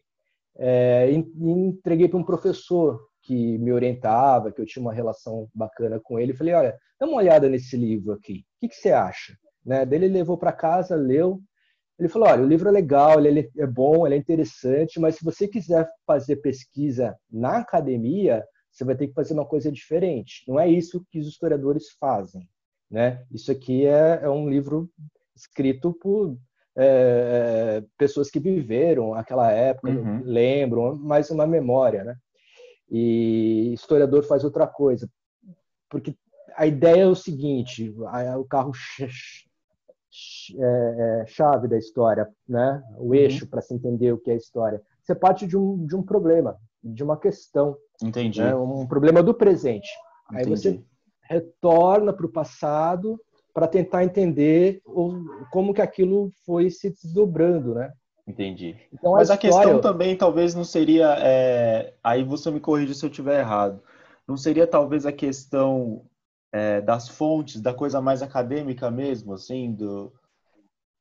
é, 0.56 1.10
e, 1.10 1.18
e 1.18 1.50
entreguei 1.50 2.08
para 2.08 2.18
um 2.18 2.24
professor 2.24 3.00
que 3.22 3.58
me 3.58 3.72
orientava, 3.72 4.50
que 4.50 4.60
eu 4.60 4.66
tinha 4.66 4.82
uma 4.82 4.92
relação 4.92 5.48
bacana 5.54 6.00
com 6.00 6.18
ele. 6.18 6.34
Falei, 6.34 6.54
olha, 6.54 6.76
dá 6.98 7.06
uma 7.06 7.18
olhada 7.18 7.48
nesse 7.48 7.76
livro 7.76 8.12
aqui. 8.12 8.44
O 8.56 8.60
que, 8.60 8.68
que 8.68 8.76
você 8.76 8.90
acha? 8.90 9.36
Né? 9.64 9.86
Daí 9.86 9.98
ele 9.98 10.08
levou 10.08 10.36
para 10.36 10.52
casa, 10.52 10.96
leu. 10.96 11.40
Ele 12.02 12.08
falou, 12.08 12.28
olha, 12.28 12.42
o 12.42 12.48
livro 12.48 12.68
é 12.68 12.72
legal, 12.72 13.24
ele 13.24 13.48
é 13.56 13.66
bom, 13.66 14.04
ele 14.04 14.16
é 14.16 14.18
interessante, 14.18 14.98
mas 14.98 15.14
se 15.14 15.24
você 15.24 15.46
quiser 15.46 15.88
fazer 16.04 16.36
pesquisa 16.36 17.16
na 17.30 17.58
academia, 17.58 18.44
você 18.72 18.84
vai 18.84 18.96
ter 18.96 19.06
que 19.06 19.14
fazer 19.14 19.34
uma 19.34 19.46
coisa 19.46 19.70
diferente. 19.70 20.42
Não 20.48 20.58
é 20.58 20.68
isso 20.68 21.06
que 21.12 21.20
os 21.20 21.28
historiadores 21.28 21.90
fazem. 22.00 22.48
Né? 22.90 23.24
Isso 23.30 23.52
aqui 23.52 23.86
é, 23.86 24.18
é 24.20 24.28
um 24.28 24.50
livro 24.50 24.90
escrito 25.36 25.92
por 25.92 26.36
é, 26.76 27.78
é 27.78 27.84
pessoas 27.96 28.28
que 28.28 28.40
viveram 28.40 29.14
aquela 29.14 29.52
época, 29.52 29.88
uhum. 29.88 30.22
lembram, 30.24 30.96
mais 30.96 31.30
uma 31.30 31.46
memória, 31.46 32.02
né? 32.02 32.16
e 32.90 33.72
historiador 33.72 34.24
faz 34.24 34.42
outra 34.42 34.66
coisa. 34.66 35.08
Porque 35.88 36.16
a 36.56 36.66
ideia 36.66 37.02
é 37.02 37.06
o 37.06 37.14
seguinte: 37.14 37.94
o 37.96 38.44
carro 38.44 38.72
é, 40.58 41.22
é, 41.22 41.26
chave 41.26 41.68
da 41.68 41.76
história, 41.76 42.28
né? 42.48 42.82
o 42.98 43.08
uhum. 43.08 43.14
eixo 43.14 43.46
para 43.46 43.60
se 43.60 43.74
entender 43.74 44.12
o 44.12 44.18
que 44.18 44.30
é 44.30 44.36
história. 44.36 44.82
Você 45.02 45.14
parte 45.14 45.46
de 45.46 45.56
um, 45.56 45.84
de 45.86 45.96
um 45.96 46.02
problema, 46.02 46.56
de 46.82 47.02
uma 47.02 47.16
questão. 47.16 47.76
Entendi. 48.02 48.40
Né? 48.40 48.54
Um 48.54 48.86
problema 48.86 49.22
do 49.22 49.34
presente. 49.34 49.90
Entendi. 50.30 50.44
Aí 50.44 50.56
você 50.56 50.84
retorna 51.22 52.12
para 52.12 52.26
o 52.26 52.32
passado 52.32 53.18
para 53.54 53.66
tentar 53.66 54.04
entender 54.04 54.80
o, 54.84 55.24
como 55.50 55.74
que 55.74 55.82
aquilo 55.82 56.30
foi 56.44 56.70
se 56.70 56.90
desdobrando, 56.90 57.74
né? 57.74 57.90
Entendi. 58.26 58.76
Então, 58.92 59.12
Mas 59.12 59.30
a, 59.30 59.34
história... 59.34 59.56
a 59.56 59.62
questão 59.62 59.80
também 59.80 60.16
talvez 60.16 60.54
não 60.54 60.64
seria. 60.64 61.16
É... 61.18 61.94
Aí 62.02 62.22
você 62.22 62.50
me 62.50 62.60
corrige 62.60 62.94
se 62.94 63.04
eu 63.04 63.10
estiver 63.10 63.40
errado. 63.40 63.82
Não 64.26 64.36
seria 64.36 64.66
talvez 64.66 65.04
a 65.04 65.12
questão 65.12 66.02
é, 66.52 66.80
das 66.80 67.08
fontes, 67.08 67.60
da 67.60 67.72
coisa 67.72 68.00
mais 68.00 68.22
acadêmica 68.22 68.90
mesmo, 68.90 69.32
assim, 69.32 69.72
do. 69.72 70.12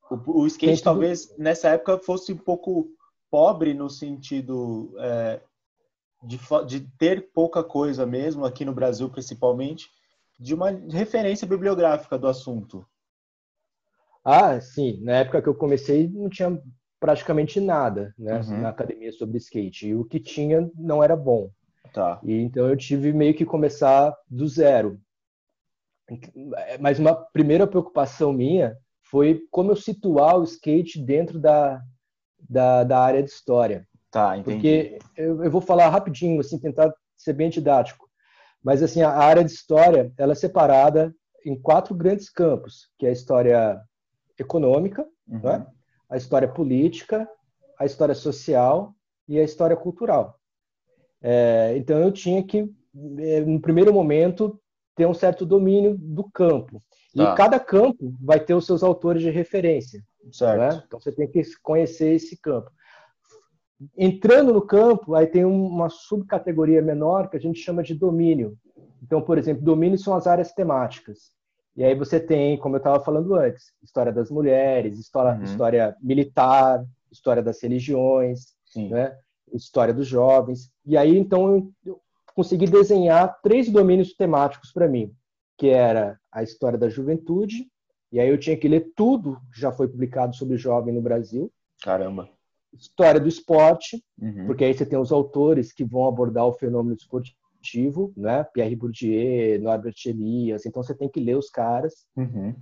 O, 0.10 0.42
o 0.42 0.48
skate 0.48 0.84
talvez 0.84 1.36
nessa 1.38 1.70
época 1.70 1.98
fosse 2.00 2.34
um 2.34 2.38
pouco 2.38 2.90
pobre 3.30 3.74
no 3.74 3.90
sentido 3.90 4.94
é, 5.00 5.42
de, 6.24 6.40
de 6.68 6.80
ter 6.98 7.32
pouca 7.34 7.64
coisa 7.64 8.06
mesmo, 8.06 8.46
aqui 8.46 8.66
no 8.66 8.74
Brasil 8.74 9.10
principalmente, 9.10 9.90
de 10.40 10.54
uma 10.54 10.70
referência 10.70 11.48
bibliográfica 11.48 12.18
do 12.18 12.28
assunto. 12.28 12.86
Ah, 14.24 14.60
sim. 14.60 15.00
Na 15.02 15.18
época 15.18 15.42
que 15.42 15.50
eu 15.50 15.56
comecei, 15.56 16.08
não 16.08 16.30
tinha 16.30 16.62
praticamente 17.00 17.60
nada 17.60 18.14
né, 18.18 18.40
uhum. 18.40 18.62
na 18.62 18.70
academia 18.70 19.12
sobre 19.12 19.38
skate. 19.38 19.88
E 19.88 19.96
o 19.96 20.06
que 20.06 20.20
tinha 20.20 20.70
não 20.76 21.04
era 21.04 21.16
bom. 21.16 21.50
Tá. 21.94 22.20
E 22.24 22.34
então 22.34 22.70
eu 22.70 22.78
tive 22.78 23.12
meio 23.12 23.34
que 23.34 23.46
começar 23.46 24.16
do 24.30 24.48
zero. 24.48 25.00
Mas 26.80 27.00
uma 27.00 27.16
primeira 27.16 27.68
preocupação 27.68 28.34
minha 28.34 28.76
foi 29.04 29.42
como 29.52 29.72
eu 29.72 29.76
situar 29.76 30.38
o 30.38 30.44
skate 30.44 31.00
dentro 31.02 31.40
da, 31.40 31.82
da, 32.50 32.84
da 32.84 33.00
área 33.00 33.22
de 33.22 33.30
história. 33.30 33.88
Tá, 34.10 34.38
entendi. 34.38 34.56
Porque 34.56 35.00
eu, 35.16 35.44
eu, 35.44 35.52
vou 35.52 35.62
falar 35.62 35.90
rapidinho, 35.90 36.40
assim, 36.40 36.60
tentar 36.60 36.94
ser 37.18 37.34
bem 37.34 37.50
didático. 37.50 38.10
Mas 38.64 38.84
assim, 38.84 39.02
a 39.02 39.12
área 39.12 39.44
de 39.44 39.52
história, 39.52 40.12
ela 40.18 40.34
é 40.34 40.36
separada 40.36 41.14
em 41.46 41.60
quatro 41.60 41.96
grandes 41.96 42.30
campos, 42.30 42.90
que 42.98 43.06
é 43.06 43.10
a 43.10 43.14
história 43.14 43.82
econômica, 44.38 45.08
uhum. 45.28 45.40
né? 45.40 45.66
a 46.10 46.18
história 46.18 46.48
política, 46.48 47.28
a 47.80 47.86
história 47.86 48.14
social 48.14 48.94
e 49.28 49.40
a 49.40 49.44
história 49.44 49.76
cultural. 49.76 50.40
É, 51.22 51.74
então 51.78 52.00
eu 52.00 52.12
tinha 52.12 52.44
que, 52.44 52.70
é, 53.20 53.42
no 53.42 53.60
primeiro 53.60 53.94
momento, 53.94 54.61
ter 54.96 55.06
um 55.06 55.14
certo 55.14 55.46
domínio 55.46 55.98
do 55.98 56.24
campo. 56.32 56.82
Tá. 57.16 57.34
E 57.34 57.36
cada 57.36 57.60
campo 57.60 58.14
vai 58.22 58.40
ter 58.40 58.54
os 58.54 58.66
seus 58.66 58.84
autores 58.84 59.22
de 59.22 59.30
referência. 59.30 60.04
Né? 60.76 60.84
Então 60.86 61.00
você 61.00 61.12
tem 61.12 61.28
que 61.28 61.42
conhecer 61.62 62.14
esse 62.14 62.38
campo. 62.38 62.72
Entrando 63.98 64.54
no 64.54 64.62
campo, 64.62 65.16
aí 65.16 65.26
tem 65.26 65.44
uma 65.44 65.90
subcategoria 65.90 66.82
menor 66.82 67.30
que 67.30 67.38
a 67.38 67.40
gente 67.40 67.60
chama 67.60 67.82
de 67.82 67.96
domínio. 67.96 68.56
Então, 69.02 69.22
por 69.22 69.38
exemplo, 69.38 69.64
domínio 69.64 69.98
são 69.98 70.14
as 70.14 70.28
áreas 70.28 70.54
temáticas. 70.54 71.32
E 71.76 71.84
aí 71.84 71.96
você 71.96 72.20
tem, 72.20 72.58
como 72.58 72.76
eu 72.76 72.80
estava 72.80 73.04
falando 73.04 73.34
antes, 73.36 73.74
história 73.82 74.12
das 74.12 74.30
mulheres, 74.30 75.00
história, 75.00 75.38
uhum. 75.38 75.44
história 75.44 75.96
militar, 76.02 76.86
história 77.12 77.42
das 77.42 77.62
religiões, 77.62 78.54
né? 78.76 79.18
história 79.54 79.94
dos 79.94 80.08
jovens. 80.08 80.72
E 80.86 80.96
aí, 80.96 81.18
então, 81.18 81.72
consegui 82.36 82.66
desenhar 82.66 83.40
três 83.42 83.70
domínios 83.70 84.14
temáticos 84.14 84.72
para 84.72 84.88
mim, 84.88 85.14
que 85.58 85.70
era 85.70 86.20
a 86.32 86.44
história 86.44 86.78
da 86.78 86.90
juventude, 86.90 87.68
e 88.12 88.20
aí 88.20 88.30
eu 88.30 88.38
tinha 88.38 88.58
que 88.58 88.68
ler 88.68 88.92
tudo 88.96 89.40
que 89.54 89.60
já 89.60 89.72
foi 89.72 89.88
publicado 89.88 90.36
sobre 90.36 90.58
jovem 90.58 90.94
no 90.94 91.02
Brasil. 91.02 91.52
Caramba. 91.82 92.30
História 92.74 93.20
do 93.20 93.28
esporte, 93.28 94.04
uhum. 94.20 94.46
porque 94.46 94.64
aí 94.64 94.74
você 94.74 94.86
tem 94.86 94.98
os 94.98 95.12
autores 95.12 95.72
que 95.72 95.84
vão 95.84 96.08
abordar 96.08 96.46
o 96.46 96.54
fenômeno 96.54 96.96
esportivo 96.96 97.42
né? 98.16 98.44
Pierre 98.54 98.76
Bourdieu, 98.76 99.62
Norbert 99.62 99.96
Elias, 100.06 100.66
então 100.66 100.82
você 100.82 100.96
tem 100.96 101.10
que 101.10 101.20
ler 101.20 101.38
os 101.38 101.50
caras. 101.50 102.06
Uhum. 102.16 102.56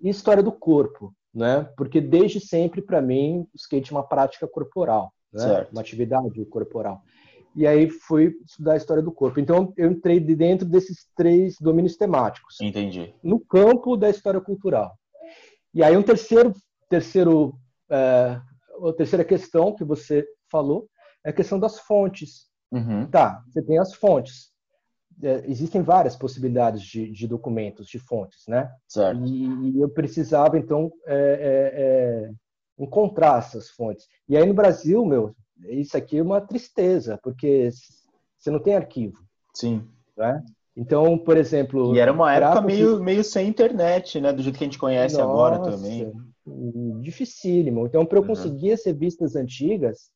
E 0.00 0.08
história 0.08 0.42
do 0.42 0.52
corpo, 0.52 1.14
né? 1.34 1.68
Porque 1.76 2.00
desde 2.00 2.40
sempre, 2.40 2.80
para 2.80 3.02
mim, 3.02 3.40
o 3.40 3.56
skate 3.56 3.92
é 3.92 3.96
uma 3.96 4.06
prática 4.06 4.48
corporal, 4.48 5.12
né? 5.32 5.66
uma 5.70 5.80
atividade 5.80 6.44
corporal. 6.46 7.02
E 7.54 7.66
aí 7.66 7.90
fui 7.90 8.34
estudar 8.44 8.74
a 8.74 8.76
história 8.76 9.02
do 9.02 9.12
corpo. 9.12 9.40
Então 9.40 9.72
eu 9.76 9.90
entrei 9.90 10.20
dentro 10.20 10.66
desses 10.66 11.08
três 11.16 11.56
domínios 11.60 11.96
temáticos. 11.96 12.56
Entendi. 12.60 13.14
No 13.22 13.40
campo 13.40 13.96
da 13.96 14.08
história 14.08 14.40
cultural. 14.40 14.96
E 15.74 15.82
aí 15.82 15.96
um 15.96 16.02
terceiro, 16.02 16.52
terceiro, 16.88 17.54
é, 17.90 18.40
a 18.88 18.92
terceira 18.96 19.24
questão 19.24 19.74
que 19.74 19.84
você 19.84 20.26
falou 20.50 20.88
é 21.24 21.30
a 21.30 21.34
questão 21.34 21.58
das 21.58 21.78
fontes. 21.80 22.48
Uhum. 22.72 23.06
Tá, 23.06 23.42
você 23.48 23.62
tem 23.62 23.78
as 23.78 23.94
fontes. 23.94 24.50
É, 25.22 25.44
existem 25.46 25.82
várias 25.82 26.16
possibilidades 26.16 26.82
de, 26.82 27.10
de, 27.10 27.26
documentos, 27.26 27.88
de 27.88 27.98
fontes, 27.98 28.44
né? 28.48 28.70
Certo. 28.88 29.22
E, 29.26 29.70
e 29.72 29.80
eu 29.80 29.88
precisava, 29.88 30.58
então, 30.58 30.90
é, 31.04 31.14
é, 31.14 31.82
é, 31.82 32.30
encontrar 32.78 33.38
essas 33.38 33.68
fontes. 33.70 34.06
E 34.28 34.36
aí 34.36 34.46
no 34.46 34.54
Brasil, 34.54 35.04
meu, 35.04 35.34
isso 35.68 35.96
aqui 35.96 36.18
é 36.18 36.22
uma 36.22 36.40
tristeza, 36.40 37.18
porque 37.22 37.70
você 38.38 38.50
não 38.50 38.60
tem 38.60 38.74
arquivo. 38.74 39.18
Sim. 39.54 39.84
Né? 40.16 40.42
Então, 40.76 41.18
por 41.18 41.36
exemplo. 41.36 41.94
E 41.94 41.98
era 41.98 42.12
uma 42.12 42.32
época 42.32 42.60
meio, 42.60 43.02
meio 43.02 43.24
sem 43.24 43.48
internet, 43.48 44.20
né? 44.20 44.32
Do 44.32 44.42
jeito 44.42 44.56
que 44.56 44.64
a 44.64 44.66
gente 44.66 44.78
conhece 44.78 45.16
Nossa, 45.16 45.30
agora 45.30 45.58
também. 45.58 46.12
Dificílimo. 47.00 47.86
Então, 47.86 48.06
para 48.06 48.18
eu 48.18 48.24
conseguir 48.24 48.72
as 48.72 48.84
revistas 48.84 49.36
antigas, 49.36 50.10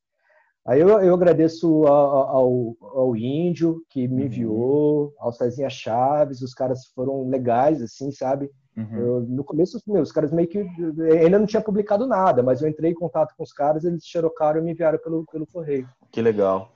Aí 0.66 0.80
eu, 0.80 0.88
eu 0.88 1.12
agradeço 1.12 1.86
ao, 1.86 2.36
ao, 2.36 2.76
ao, 2.80 3.16
Índio 3.16 3.82
que 3.90 4.08
me 4.08 4.22
uhum. 4.22 4.26
enviou, 4.26 5.14
ao 5.18 5.30
Cezinha 5.30 5.68
Chaves, 5.68 6.40
os 6.40 6.54
caras 6.54 6.86
foram 6.94 7.28
legais, 7.28 7.82
assim, 7.82 8.10
sabe? 8.10 8.50
Uhum. 8.76 8.98
Eu, 8.98 9.20
no 9.20 9.44
começo, 9.44 9.80
meu, 9.86 10.02
os 10.02 10.10
caras 10.10 10.32
meio 10.32 10.48
que 10.48 10.58
ainda 10.58 11.38
não 11.38 11.46
tinha 11.46 11.62
publicado 11.62 12.06
nada, 12.06 12.42
mas 12.42 12.60
eu 12.60 12.68
entrei 12.68 12.90
em 12.90 12.94
contato 12.94 13.34
com 13.36 13.44
os 13.44 13.52
caras, 13.52 13.84
eles 13.84 14.04
xerocaram 14.04 14.60
e 14.60 14.64
me 14.64 14.72
enviaram 14.72 14.98
pelo, 14.98 15.24
pelo 15.30 15.46
correio. 15.46 15.88
Que 16.10 16.20
legal. 16.20 16.72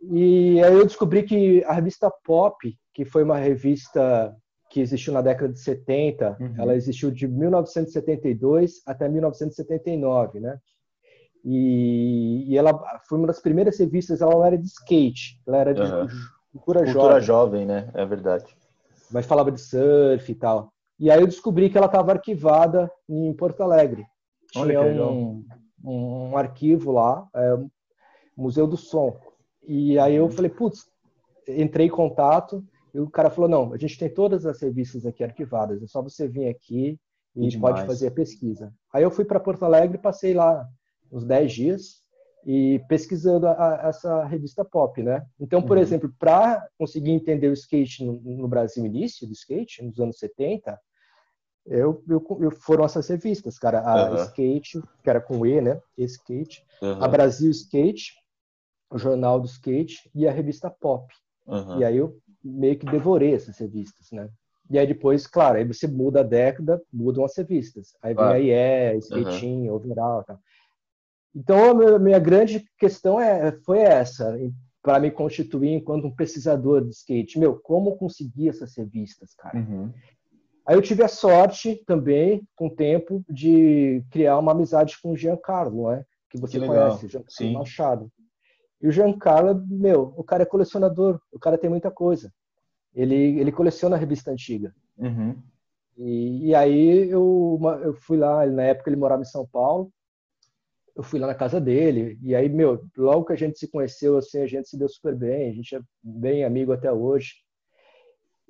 E 0.00 0.62
aí 0.62 0.74
eu 0.74 0.84
descobri 0.84 1.22
que 1.22 1.64
a 1.64 1.72
revista 1.72 2.10
Pop, 2.24 2.56
que 2.94 3.04
foi 3.04 3.22
uma 3.22 3.38
revista 3.38 4.34
que 4.70 4.80
existiu 4.80 5.12
na 5.12 5.22
década 5.22 5.52
de 5.52 5.60
70, 5.60 6.36
uhum. 6.38 6.54
ela 6.58 6.74
existiu 6.76 7.10
de 7.10 7.26
1972 7.26 8.82
até 8.86 9.08
1979, 9.08 10.40
né? 10.40 10.58
E, 11.44 12.44
e, 12.52 12.58
ela 12.58 12.78
foi 13.08 13.16
uma 13.16 13.26
das 13.26 13.40
primeiras 13.40 13.78
revistas, 13.78 14.20
ela 14.20 14.32
não 14.32 14.44
era 14.44 14.58
de 14.58 14.66
skate, 14.66 15.40
ela 15.46 15.56
era 15.56 15.72
de 15.72 15.80
uhum. 15.80 16.06
cultura, 16.52 16.84
cultura 16.84 17.20
jovem. 17.20 17.22
jovem, 17.22 17.66
né? 17.66 17.90
É 17.94 18.04
verdade. 18.04 18.54
Mas 19.10 19.24
falava 19.24 19.50
de 19.50 19.60
surf 19.60 20.30
e 20.30 20.34
tal. 20.34 20.70
E 20.98 21.10
aí 21.10 21.20
eu 21.20 21.26
descobri 21.26 21.70
que 21.70 21.78
ela 21.78 21.86
estava 21.86 22.12
arquivada 22.12 22.90
em 23.08 23.32
Porto 23.34 23.62
Alegre. 23.62 24.06
Tinha 24.50 24.82
um, 24.82 25.44
um, 25.84 26.36
arquivo 26.36 26.90
lá, 26.90 27.28
é, 27.34 27.58
Museu 28.36 28.66
do 28.66 28.76
Som. 28.76 29.20
E 29.66 29.98
aí 29.98 30.16
eu 30.16 30.24
uhum. 30.24 30.30
falei, 30.30 30.50
putz, 30.50 30.86
entrei 31.46 31.86
em 31.86 31.90
contato 31.90 32.64
e 32.92 32.98
o 32.98 33.10
cara 33.10 33.30
falou, 33.30 33.48
não, 33.48 33.72
a 33.72 33.76
gente 33.76 33.98
tem 33.98 34.12
todas 34.12 34.46
as 34.46 34.60
revistas 34.60 35.04
aqui 35.06 35.22
arquivadas, 35.22 35.82
é 35.82 35.86
só 35.86 36.02
você 36.02 36.26
vir 36.26 36.48
aqui 36.48 36.98
e 37.36 37.56
pode 37.58 37.84
fazer 37.84 38.08
a 38.08 38.12
pesquisa. 38.12 38.72
Aí 38.92 39.02
eu 39.02 39.10
fui 39.10 39.24
para 39.24 39.38
Porto 39.38 39.64
Alegre, 39.64 39.98
passei 39.98 40.34
lá 40.34 40.66
uns 41.12 41.24
10 41.24 41.52
dias, 41.52 42.02
e 42.44 42.80
pesquisando 42.88 43.46
a, 43.46 43.52
a, 43.52 43.88
essa 43.88 44.24
revista 44.24 44.64
pop, 44.64 45.02
né? 45.02 45.24
Então, 45.38 45.60
por 45.60 45.76
uhum. 45.76 45.82
exemplo, 45.82 46.12
para 46.18 46.66
conseguir 46.78 47.10
entender 47.10 47.48
o 47.48 47.52
skate 47.52 48.04
no, 48.04 48.20
no, 48.22 48.48
Brasil, 48.48 48.86
início 48.86 49.26
do 49.26 49.32
skate, 49.34 49.84
nos 49.84 50.00
anos 50.00 50.18
70, 50.18 50.78
eu, 51.68 52.02
eu, 52.08 52.38
eu 52.40 52.50
foram 52.50 52.84
essas 52.84 53.08
revistas, 53.08 53.58
cara. 53.58 53.80
A 53.80 54.10
uhum. 54.10 54.16
Skate, 54.24 54.82
que 55.02 55.10
era 55.10 55.20
com 55.20 55.46
E, 55.46 55.60
né? 55.60 55.80
Skate. 55.96 56.64
Uhum. 56.82 57.02
A 57.02 57.08
Brasil 57.08 57.50
Skate, 57.50 58.14
o 58.90 58.98
Jornal 58.98 59.40
do 59.40 59.46
Skate 59.46 60.10
e 60.14 60.26
a 60.26 60.32
revista 60.32 60.70
Pop. 60.70 61.06
E 61.78 61.84
aí 61.84 61.96
eu 61.96 62.18
meio 62.44 62.78
que 62.78 62.86
devorei 62.86 63.34
essas 63.34 63.56
revistas, 63.58 64.10
né? 64.12 64.28
E 64.70 64.78
aí 64.78 64.86
depois, 64.86 65.26
claro, 65.26 65.56
aí 65.56 65.64
você 65.64 65.86
muda 65.86 66.20
a 66.20 66.24
década, 66.24 66.82
mudam 66.92 67.24
as 67.24 67.34
revistas. 67.36 67.94
Aí 68.02 68.14
vem 68.14 68.24
a 68.24 68.92
IE, 68.92 68.98
Skatinho, 68.98 69.74
Overall 69.74 70.20
e 70.20 70.24
tal. 70.24 70.38
Então, 71.34 71.94
a 71.94 71.98
minha 71.98 72.18
grande 72.18 72.64
questão 72.78 73.20
é, 73.20 73.52
foi 73.64 73.78
essa, 73.78 74.36
para 74.82 75.00
me 75.00 75.10
constituir 75.10 75.70
enquanto 75.70 76.06
um 76.06 76.14
pesquisador 76.14 76.84
de 76.84 76.90
skate. 76.90 77.38
Meu, 77.38 77.58
como 77.58 77.96
conseguir 77.96 78.48
essas 78.48 78.74
revistas, 78.76 79.34
cara? 79.34 79.58
Uhum. 79.58 79.92
Aí 80.68 80.76
eu 80.76 80.82
tive 80.82 81.02
a 81.02 81.08
sorte 81.08 81.82
também, 81.86 82.46
com 82.54 82.66
o 82.66 82.70
tempo, 82.70 83.24
de 83.26 84.04
criar 84.10 84.38
uma 84.38 84.52
amizade 84.52 85.00
com 85.00 85.12
o 85.12 85.16
Giancarlo, 85.16 85.90
né? 85.90 86.04
que 86.28 86.38
você 86.38 86.60
que 86.60 86.66
conhece, 86.66 87.08
Giancarlo 87.08 87.30
Sim. 87.30 87.52
Machado. 87.54 88.12
E 88.78 88.86
o 88.86 88.92
Giancarlo, 88.92 89.64
meu, 89.66 90.12
o 90.14 90.22
cara 90.22 90.42
é 90.42 90.46
colecionador, 90.46 91.18
o 91.32 91.38
cara 91.38 91.56
tem 91.56 91.70
muita 91.70 91.90
coisa. 91.90 92.30
Ele, 92.94 93.40
ele 93.40 93.50
coleciona 93.50 93.96
a 93.96 93.98
revista 93.98 94.30
antiga. 94.30 94.74
Uhum. 94.98 95.40
E, 95.96 96.48
e, 96.48 96.54
aí 96.54 97.08
eu, 97.08 97.58
eu 97.82 97.94
fui 97.94 98.18
lá, 98.18 98.44
na 98.44 98.64
época 98.64 98.90
ele 98.90 98.96
morava 98.96 99.22
em 99.22 99.24
São 99.24 99.46
Paulo, 99.46 99.90
eu 100.94 101.02
fui 101.02 101.18
lá 101.18 101.28
na 101.28 101.34
casa 101.34 101.58
dele, 101.58 102.18
e 102.22 102.34
aí, 102.34 102.46
meu, 102.46 102.84
logo 102.94 103.24
que 103.24 103.32
a 103.32 103.36
gente 103.36 103.58
se 103.58 103.68
conheceu, 103.68 104.18
assim, 104.18 104.42
a 104.42 104.46
gente 104.46 104.68
se 104.68 104.76
deu 104.76 104.88
super 104.90 105.14
bem, 105.14 105.48
a 105.48 105.54
gente 105.54 105.74
é 105.74 105.80
bem 106.02 106.44
amigo 106.44 106.72
até 106.72 106.92
hoje. 106.92 107.36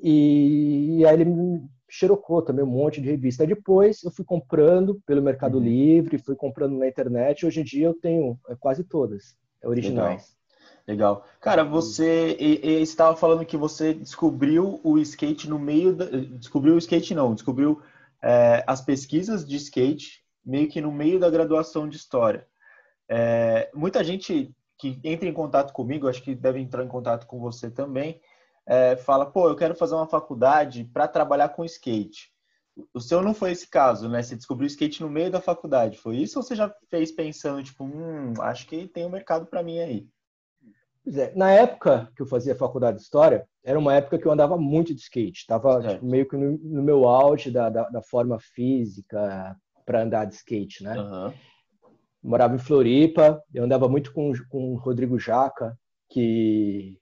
E, 0.01 0.99
e 0.99 1.07
aí 1.07 1.15
ele 1.15 1.69
xerocou 1.88 2.42
também 2.42 2.64
um 2.64 2.68
monte 2.68 3.00
de 3.00 3.09
revista. 3.09 3.47
Depois 3.47 4.02
eu 4.02 4.11
fui 4.11 4.25
comprando 4.25 5.00
pelo 5.07 5.23
Mercado 5.23 5.59
uhum. 5.59 5.64
Livre, 5.64 6.18
fui 6.18 6.37
comprando 6.37 6.76
na 6.76 6.87
internet. 6.87 7.47
Hoje 7.47 7.61
em 7.61 7.64
dia 7.64 7.87
eu 7.87 7.95
tenho 7.95 8.38
é, 8.49 8.54
quase 8.54 8.85
todas 8.85 9.37
originais. 9.64 10.37
Legal. 10.87 11.18
Legal. 11.18 11.26
Cara, 11.38 11.64
você 11.64 12.35
e, 12.40 12.66
e 12.66 12.83
estava 12.83 13.14
falando 13.14 13.45
que 13.45 13.59
você 13.59 13.92
descobriu 13.92 14.80
o 14.83 14.99
skate 14.99 15.49
no 15.49 15.59
meio 15.59 15.95
da, 15.95 16.07
descobriu 16.07 16.75
o 16.75 16.78
skate 16.78 17.14
não, 17.14 17.35
descobriu 17.35 17.83
é, 18.23 18.64
as 18.66 18.80
pesquisas 18.80 19.47
de 19.47 19.57
skate 19.57 20.25
meio 20.45 20.66
que 20.66 20.80
no 20.80 20.90
meio 20.90 21.21
da 21.21 21.28
graduação 21.28 21.87
de 21.87 21.97
história. 21.97 22.47
É, 23.07 23.71
muita 23.75 24.02
gente 24.02 24.54
que 24.78 24.99
entra 25.04 25.28
em 25.28 25.33
contato 25.33 25.73
comigo, 25.73 26.09
acho 26.09 26.23
que 26.23 26.35
deve 26.35 26.59
entrar 26.59 26.85
em 26.85 26.88
contato 26.88 27.26
com 27.26 27.38
você 27.38 27.71
também, 27.71 28.21
é, 28.69 28.97
fala, 28.97 29.25
pô, 29.25 29.49
eu 29.49 29.57
quero 29.57 29.75
fazer 29.75 29.95
uma 29.95 30.07
faculdade 30.07 30.85
para 30.85 31.09
trabalhar 31.09 31.49
com 31.49 31.65
skate. 31.65 32.31
O 32.93 33.01
seu 33.01 33.23
não 33.23 33.33
foi 33.33 33.51
esse 33.51 33.69
caso, 33.69 34.09
né? 34.09 34.23
Você 34.23 34.37
descobriu 34.37 34.67
skate 34.67 35.03
no 35.03 35.09
meio 35.09 35.31
da 35.31 35.41
faculdade, 35.41 35.99
foi 35.99 36.19
isso? 36.19 36.39
Ou 36.39 36.43
você 36.43 36.55
já 36.55 36.73
fez 36.91 37.11
pensando, 37.11 37.63
tipo, 37.63 37.83
hum, 37.83 38.35
acho 38.41 38.67
que 38.67 38.87
tem 38.87 39.07
um 39.07 39.11
mercado 39.11 39.47
para 39.47 39.63
mim 39.63 39.79
aí? 39.79 40.07
Pois 41.03 41.17
é, 41.17 41.35
na 41.35 41.51
época 41.51 42.13
que 42.15 42.21
eu 42.21 42.27
fazia 42.27 42.55
faculdade 42.55 42.99
de 42.99 43.05
História, 43.05 43.49
era 43.65 43.79
uma 43.79 43.95
época 43.95 44.19
que 44.19 44.27
eu 44.27 44.33
andava 44.33 44.59
muito 44.59 44.95
de 44.95 45.01
skate. 45.01 45.41
Estava 45.41 45.81
tipo, 45.81 46.05
meio 46.05 46.29
que 46.29 46.37
no, 46.37 46.59
no, 46.59 46.83
meu 46.83 47.09
auge 47.09 47.51
da, 47.51 47.71
da, 47.71 47.89
da 47.89 48.03
forma 48.03 48.39
física 48.39 49.57
para 49.87 50.03
andar 50.03 50.27
de 50.27 50.35
skate, 50.35 50.85
né? 50.85 50.95
Uhum. 51.01 51.33
Morava 52.23 52.55
em 52.55 52.59
Floripa, 52.59 53.43
eu 53.55 53.65
andava 53.65 53.89
muito 53.89 54.13
com, 54.13 54.31
com 54.51 54.75
o 54.75 54.77
Rodrigo 54.77 55.19
Jaca, 55.19 55.75
que 56.11 56.99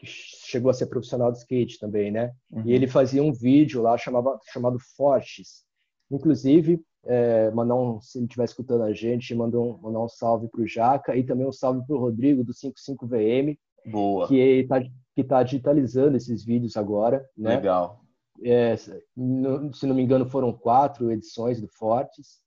que 0.00 0.06
chegou 0.06 0.70
a 0.70 0.74
ser 0.74 0.86
profissional 0.86 1.30
de 1.30 1.38
skate 1.38 1.78
também, 1.78 2.10
né? 2.10 2.32
Uhum. 2.50 2.62
E 2.64 2.72
ele 2.72 2.88
fazia 2.88 3.22
um 3.22 3.32
vídeo 3.32 3.82
lá 3.82 3.98
chamava, 3.98 4.38
chamado 4.50 4.78
Fortes. 4.96 5.62
Inclusive, 6.10 6.80
é, 7.04 7.50
mandar 7.50 7.74
um, 7.74 8.00
se 8.00 8.18
ele 8.18 8.24
estiver 8.24 8.44
escutando 8.44 8.82
a 8.84 8.92
gente, 8.94 9.34
mandar 9.34 9.60
um, 9.60 9.78
mandar 9.78 10.02
um 10.02 10.08
salve 10.08 10.48
para 10.48 10.62
o 10.62 10.66
Jaca 10.66 11.14
e 11.14 11.22
também 11.22 11.46
um 11.46 11.52
salve 11.52 11.86
para 11.86 11.94
o 11.94 11.98
Rodrigo 11.98 12.42
do 12.42 12.52
55VM, 12.52 13.58
Boa. 13.86 14.26
que 14.26 14.34
está 14.34 14.82
que 15.14 15.24
tá 15.24 15.42
digitalizando 15.42 16.16
esses 16.16 16.44
vídeos 16.44 16.76
agora. 16.76 17.22
Né? 17.36 17.56
Legal. 17.56 18.00
É, 18.42 18.74
no, 19.14 19.72
se 19.74 19.86
não 19.86 19.94
me 19.94 20.02
engano, 20.02 20.24
foram 20.24 20.50
quatro 20.52 21.12
edições 21.12 21.60
do 21.60 21.68
Fortes. 21.68 22.38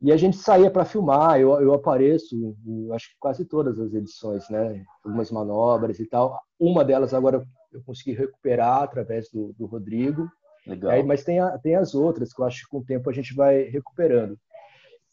E 0.00 0.12
a 0.12 0.16
gente 0.16 0.36
saía 0.36 0.70
para 0.70 0.84
filmar, 0.84 1.40
eu, 1.40 1.60
eu 1.60 1.74
apareço 1.74 2.34
em, 2.36 2.92
acho 2.92 3.10
que 3.10 3.16
quase 3.18 3.44
todas 3.44 3.78
as 3.78 3.92
edições, 3.92 4.48
né? 4.48 4.82
Algumas 5.04 5.30
manobras 5.30 5.98
e 5.98 6.06
tal. 6.06 6.38
Uma 6.58 6.84
delas 6.84 7.12
agora 7.12 7.44
eu 7.72 7.82
consegui 7.84 8.12
recuperar 8.12 8.82
através 8.82 9.30
do, 9.30 9.54
do 9.58 9.66
Rodrigo. 9.66 10.28
Legal. 10.66 10.90
Aí, 10.90 11.02
mas 11.02 11.22
tem, 11.22 11.38
a, 11.38 11.56
tem 11.58 11.76
as 11.76 11.94
outras 11.94 12.32
que 12.32 12.40
eu 12.40 12.46
acho 12.46 12.64
que 12.64 12.70
com 12.70 12.78
o 12.78 12.84
tempo 12.84 13.08
a 13.08 13.12
gente 13.12 13.34
vai 13.34 13.62
recuperando. 13.62 14.38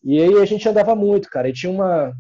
E 0.04 0.22
aí 0.22 0.38
a 0.38 0.46
gente 0.46 0.68
andava 0.68 0.96
muito, 0.96 1.30
cara. 1.30 1.48
E 1.48 1.54
tinha 1.54 1.72
uma, 1.72 2.14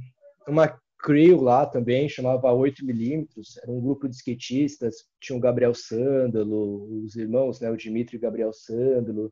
uma 0.47 0.77
crew 0.99 1.41
lá 1.41 1.65
também, 1.65 2.07
chamava 2.07 2.49
8mm, 2.49 3.27
era 3.61 3.71
um 3.71 3.81
grupo 3.81 4.07
de 4.07 4.15
skatistas. 4.15 4.95
Tinha 5.19 5.37
o 5.37 5.41
Gabriel 5.41 5.73
Sândalo, 5.73 7.03
os 7.03 7.15
irmãos, 7.15 7.59
né? 7.59 7.69
O 7.69 7.77
Dimitri 7.77 8.15
e 8.15 8.19
o 8.19 8.21
Gabriel 8.21 8.53
Sândalo. 8.53 9.31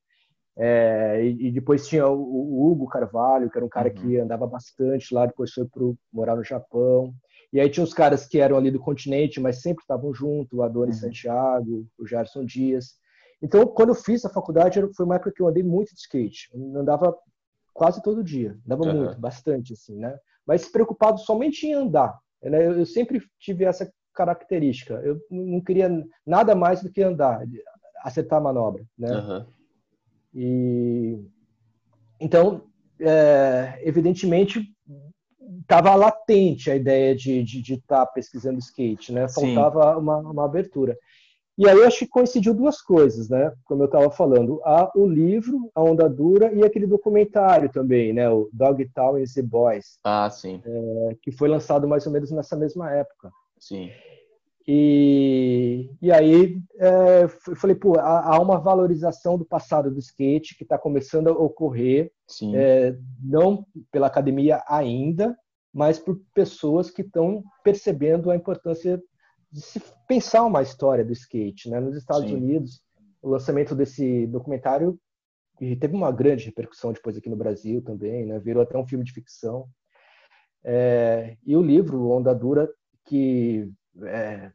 É, 0.57 1.24
e, 1.24 1.48
e, 1.48 1.51
depois 1.51 1.88
tinha 1.88 2.05
o, 2.07 2.19
o, 2.21 2.69
Hugo 2.69 2.88
Carvalho, 2.88 3.50
que 3.50 3.57
era 3.57 3.65
um 3.65 3.69
cara 3.69 3.88
uhum. 3.88 3.95
que 3.95 4.17
andava 4.17 4.45
bastante 4.45 5.13
lá, 5.13 5.25
depois 5.25 5.51
foi 5.53 5.65
para 5.65 5.81
morar 6.12 6.36
no 6.36 6.43
Japão. 6.43 7.13
E 7.53 7.60
aí 7.60 7.70
tinha 7.70 7.84
os 7.84 7.93
caras 7.93 8.25
que 8.25 8.39
eram 8.39 8.58
ali 8.58 8.72
do 8.72 8.79
continente, 8.79 9.39
mas 9.39 9.62
sempre 9.62 9.84
estavam 9.84 10.13
junto, 10.13 10.58
o 10.58 10.63
Adonis 10.63 10.98
uhum. 10.98 11.01
Santiago, 11.01 11.88
o 11.97 12.08
Gerson 12.08 12.45
Dias. 12.45 12.95
Então, 13.41 13.65
quando 13.65 13.89
eu 13.89 13.95
fiz 13.95 14.23
a 14.23 14.30
faculdade, 14.30 14.80
foi 14.95 15.06
uma 15.06 15.15
época 15.15 15.32
que 15.36 15.41
eu 15.41 15.47
andei 15.47 15.63
muito 15.63 15.93
de 15.93 15.99
skate. 15.99 16.49
Eu 16.54 16.80
andava 16.80 17.17
quase 17.73 18.02
todo 18.02 18.23
dia, 18.23 18.58
andava 18.65 18.84
uhum. 18.84 19.06
muito, 19.06 19.19
bastante, 19.19 19.73
assim, 19.73 19.97
né? 19.97 20.17
Mas 20.45 20.69
preocupado 20.69 21.19
somente 21.19 21.65
em 21.65 21.73
andar. 21.73 22.17
Né? 22.41 22.67
Eu 22.67 22.86
sempre 22.86 23.21
tive 23.39 23.65
essa 23.65 23.91
característica. 24.13 24.95
Eu 25.04 25.19
não 25.30 25.62
queria 25.62 25.89
nada 26.25 26.56
mais 26.56 26.82
do 26.82 26.91
que 26.91 27.02
andar, 27.02 27.43
acertar 28.04 28.39
a 28.39 28.43
manobra, 28.43 28.84
né? 28.97 29.12
Uhum. 29.12 29.45
E 30.34 31.25
então, 32.19 32.63
é, 32.99 33.82
evidentemente, 33.84 34.63
estava 35.61 35.95
latente 35.95 36.71
a 36.71 36.75
ideia 36.75 37.15
de 37.15 37.39
estar 37.39 37.45
de, 37.45 37.61
de 37.61 37.77
tá 37.81 38.05
pesquisando 38.05 38.59
skate, 38.59 39.11
né? 39.11 39.27
Faltava 39.27 39.97
uma, 39.97 40.17
uma, 40.17 40.45
abertura. 40.45 40.97
E 41.57 41.67
aí 41.67 41.83
acho 41.83 41.99
que 41.99 42.07
coincidiu 42.07 42.53
duas 42.53 42.81
coisas, 42.81 43.29
né? 43.29 43.51
Como 43.65 43.83
eu 43.83 43.85
estava 43.85 44.09
falando, 44.09 44.61
a, 44.63 44.91
o 44.95 45.05
livro, 45.05 45.69
A 45.75 45.81
Onda 45.83 46.09
Dura, 46.09 46.51
e 46.53 46.63
aquele 46.63 46.87
documentário 46.87 47.69
também, 47.69 48.13
né? 48.13 48.29
O 48.29 48.49
Dogtown 48.53 49.17
and 49.17 49.25
the 49.35 49.41
Boys. 49.41 49.99
Ah, 50.03 50.29
sim. 50.29 50.61
É, 50.65 51.15
que 51.21 51.31
foi 51.31 51.49
lançado 51.49 51.87
mais 51.87 52.05
ou 52.07 52.13
menos 52.13 52.31
nessa 52.31 52.55
mesma 52.55 52.91
época. 52.91 53.31
Sim. 53.59 53.91
E, 54.73 55.89
e 56.01 56.10
aí 56.13 56.57
é, 56.79 57.23
eu 57.23 57.55
falei, 57.57 57.75
pô, 57.75 57.99
há, 57.99 58.36
há, 58.36 58.41
uma 58.41 58.57
valorização 58.57 59.38
do 59.38 59.43
passado 59.43 59.91
do 59.91 59.99
skate 59.99 60.55
que 60.55 60.63
está 60.63 60.77
começando 60.77 61.27
a 61.27 61.34
ocorrer, 61.34 62.10
é, 62.55 62.95
não 63.21 63.65
pela 63.91 64.07
academia 64.07 64.63
ainda, 64.65 65.38
mas 65.73 65.99
por 65.99 66.21
pessoas 66.34 66.89
que 66.89 67.01
estão 67.01 67.43
percebendo 67.65 68.31
a 68.31 68.36
importância 68.36 68.97
de 69.51 69.60
se 69.60 69.81
pensar 70.07 70.45
uma 70.45 70.62
história 70.62 71.03
do 71.03 71.12
skate. 71.12 71.69
Né? 71.69 71.81
Nos 71.81 71.97
Estados 71.97 72.29
Sim. 72.29 72.38
Unidos, 72.38 72.81
o 73.21 73.29
lançamento 73.29 73.75
desse 73.75 74.25
documentário 74.27 74.97
teve 75.60 75.93
uma 75.93 76.13
grande 76.13 76.45
repercussão 76.45 76.93
depois 76.93 77.17
aqui 77.17 77.29
no 77.29 77.36
Brasil 77.36 77.81
também, 77.81 78.25
né? 78.25 78.39
virou 78.39 78.63
até 78.63 78.77
um 78.77 78.88
filme 78.88 79.03
de 79.03 79.12
ficção. 79.12 79.67
É, 80.63 81.36
e 81.45 81.57
o 81.57 81.62
livro, 81.62 82.10
Onda 82.10 82.34
Dura, 82.34 82.69
que 83.03 83.69
é, 84.03 84.49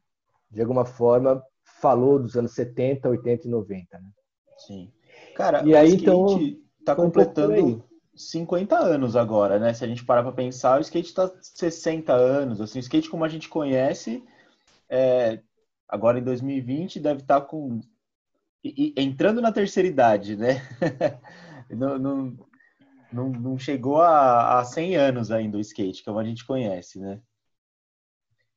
de 0.57 0.62
alguma 0.62 0.87
forma, 0.87 1.42
falou 1.62 2.19
dos 2.19 2.35
anos 2.35 2.53
70, 2.53 3.07
80 3.11 3.47
e 3.47 3.51
90. 3.51 3.99
Né? 3.99 4.11
Sim. 4.57 4.90
Cara, 5.35 5.62
e 5.66 5.77
aí, 5.77 5.92
então, 5.92 6.40
está 6.81 6.97
completando 6.97 7.62
um 7.62 7.83
50 8.14 8.75
anos 8.75 9.14
agora, 9.16 9.59
né? 9.59 9.75
Se 9.75 9.85
a 9.85 9.87
gente 9.87 10.03
parar 10.03 10.23
para 10.23 10.33
pensar, 10.33 10.79
o 10.79 10.81
skate 10.81 11.09
está 11.09 11.31
60 11.42 12.11
anos. 12.11 12.59
Assim, 12.62 12.79
o 12.79 12.81
skate 12.81 13.11
como 13.11 13.23
a 13.23 13.29
gente 13.29 13.51
conhece, 13.51 14.25
é, 14.88 15.42
agora 15.87 16.19
em 16.19 16.25
2020, 16.25 17.01
deve 17.01 17.21
estar 17.21 17.42
tá 17.42 17.47
com... 17.47 17.81
E, 18.64 18.95
e, 18.97 19.03
entrando 19.03 19.42
na 19.42 19.53
terceira 19.53 19.87
idade, 19.87 20.37
né? 20.37 20.62
não, 21.69 21.99
não, 21.99 22.37
não, 23.12 23.29
não, 23.29 23.59
chegou 23.59 24.01
a, 24.01 24.59
a 24.59 24.64
100 24.64 24.97
anos 24.97 25.31
ainda 25.31 25.59
o 25.59 25.61
skate, 25.61 26.03
como 26.03 26.19
a 26.19 26.25
gente 26.25 26.47
conhece, 26.47 26.99
né? 26.99 27.21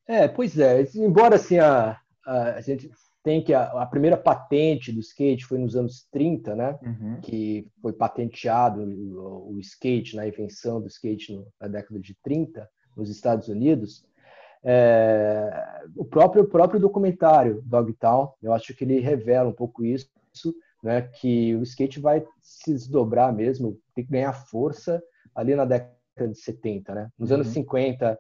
É, 0.09 0.27
pois 0.27 0.57
é. 0.57 0.81
Embora 0.95 1.35
assim 1.35 1.59
a, 1.59 1.95
a, 2.25 2.59
gente 2.61 2.89
tem 3.21 3.43
que 3.43 3.53
a, 3.53 3.65
a, 3.65 3.85
primeira 3.85 4.17
patente 4.17 4.91
do 4.91 4.99
skate 5.01 5.45
foi 5.45 5.59
nos 5.59 5.75
anos 5.75 6.07
30, 6.11 6.55
né? 6.55 6.79
Uhum. 6.81 7.21
Que 7.21 7.67
foi 7.79 7.93
patenteado 7.93 8.81
o, 8.81 9.53
o, 9.53 9.59
skate, 9.59 10.15
na 10.15 10.27
invenção 10.27 10.81
do 10.81 10.87
skate 10.87 11.31
no, 11.31 11.47
na 11.61 11.67
década 11.67 11.99
de 11.99 12.15
30 12.23 12.67
nos 12.97 13.07
Estados 13.11 13.49
Unidos. 13.49 14.03
É, 14.63 15.83
o 15.95 16.03
próprio 16.03 16.41
o 16.41 16.47
próprio 16.47 16.79
documentário 16.79 17.61
Dogtown, 17.63 18.33
eu 18.41 18.51
acho 18.51 18.73
que 18.73 18.83
ele 18.83 18.99
revela 18.99 19.49
um 19.49 19.53
pouco 19.53 19.85
isso, 19.85 20.09
né? 20.81 21.03
Que 21.03 21.55
o 21.55 21.61
skate 21.61 21.99
vai 21.99 22.25
se 22.41 22.73
desdobrar 22.73 23.31
mesmo, 23.31 23.79
tem 23.93 24.03
que 24.03 24.11
ganhar 24.11 24.33
força 24.33 25.03
ali 25.35 25.53
na 25.53 25.65
década 25.65 25.93
de 26.31 26.39
70, 26.39 26.95
né? 26.95 27.11
Nos 27.15 27.29
uhum. 27.29 27.35
anos 27.35 27.49
50 27.49 28.19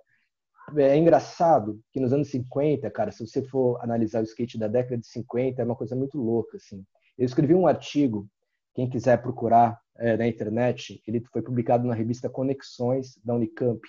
é 0.77 0.97
engraçado 0.97 1.79
que 1.91 1.99
nos 1.99 2.13
anos 2.13 2.29
50, 2.29 2.89
cara, 2.91 3.11
se 3.11 3.25
você 3.25 3.41
for 3.43 3.79
analisar 3.81 4.21
o 4.21 4.23
skate 4.23 4.57
da 4.57 4.67
década 4.67 4.97
de 4.97 5.07
50, 5.07 5.61
é 5.61 5.65
uma 5.65 5.75
coisa 5.75 5.95
muito 5.95 6.17
louca, 6.17 6.57
assim. 6.57 6.83
Eu 7.17 7.25
escrevi 7.25 7.53
um 7.53 7.67
artigo, 7.67 8.27
quem 8.73 8.89
quiser 8.89 9.21
procurar 9.21 9.79
é, 9.97 10.15
na 10.15 10.27
internet, 10.27 11.01
ele 11.05 11.21
foi 11.31 11.41
publicado 11.41 11.85
na 11.85 11.93
revista 11.93 12.29
Conexões 12.29 13.17
da 13.23 13.35
Unicamp. 13.35 13.81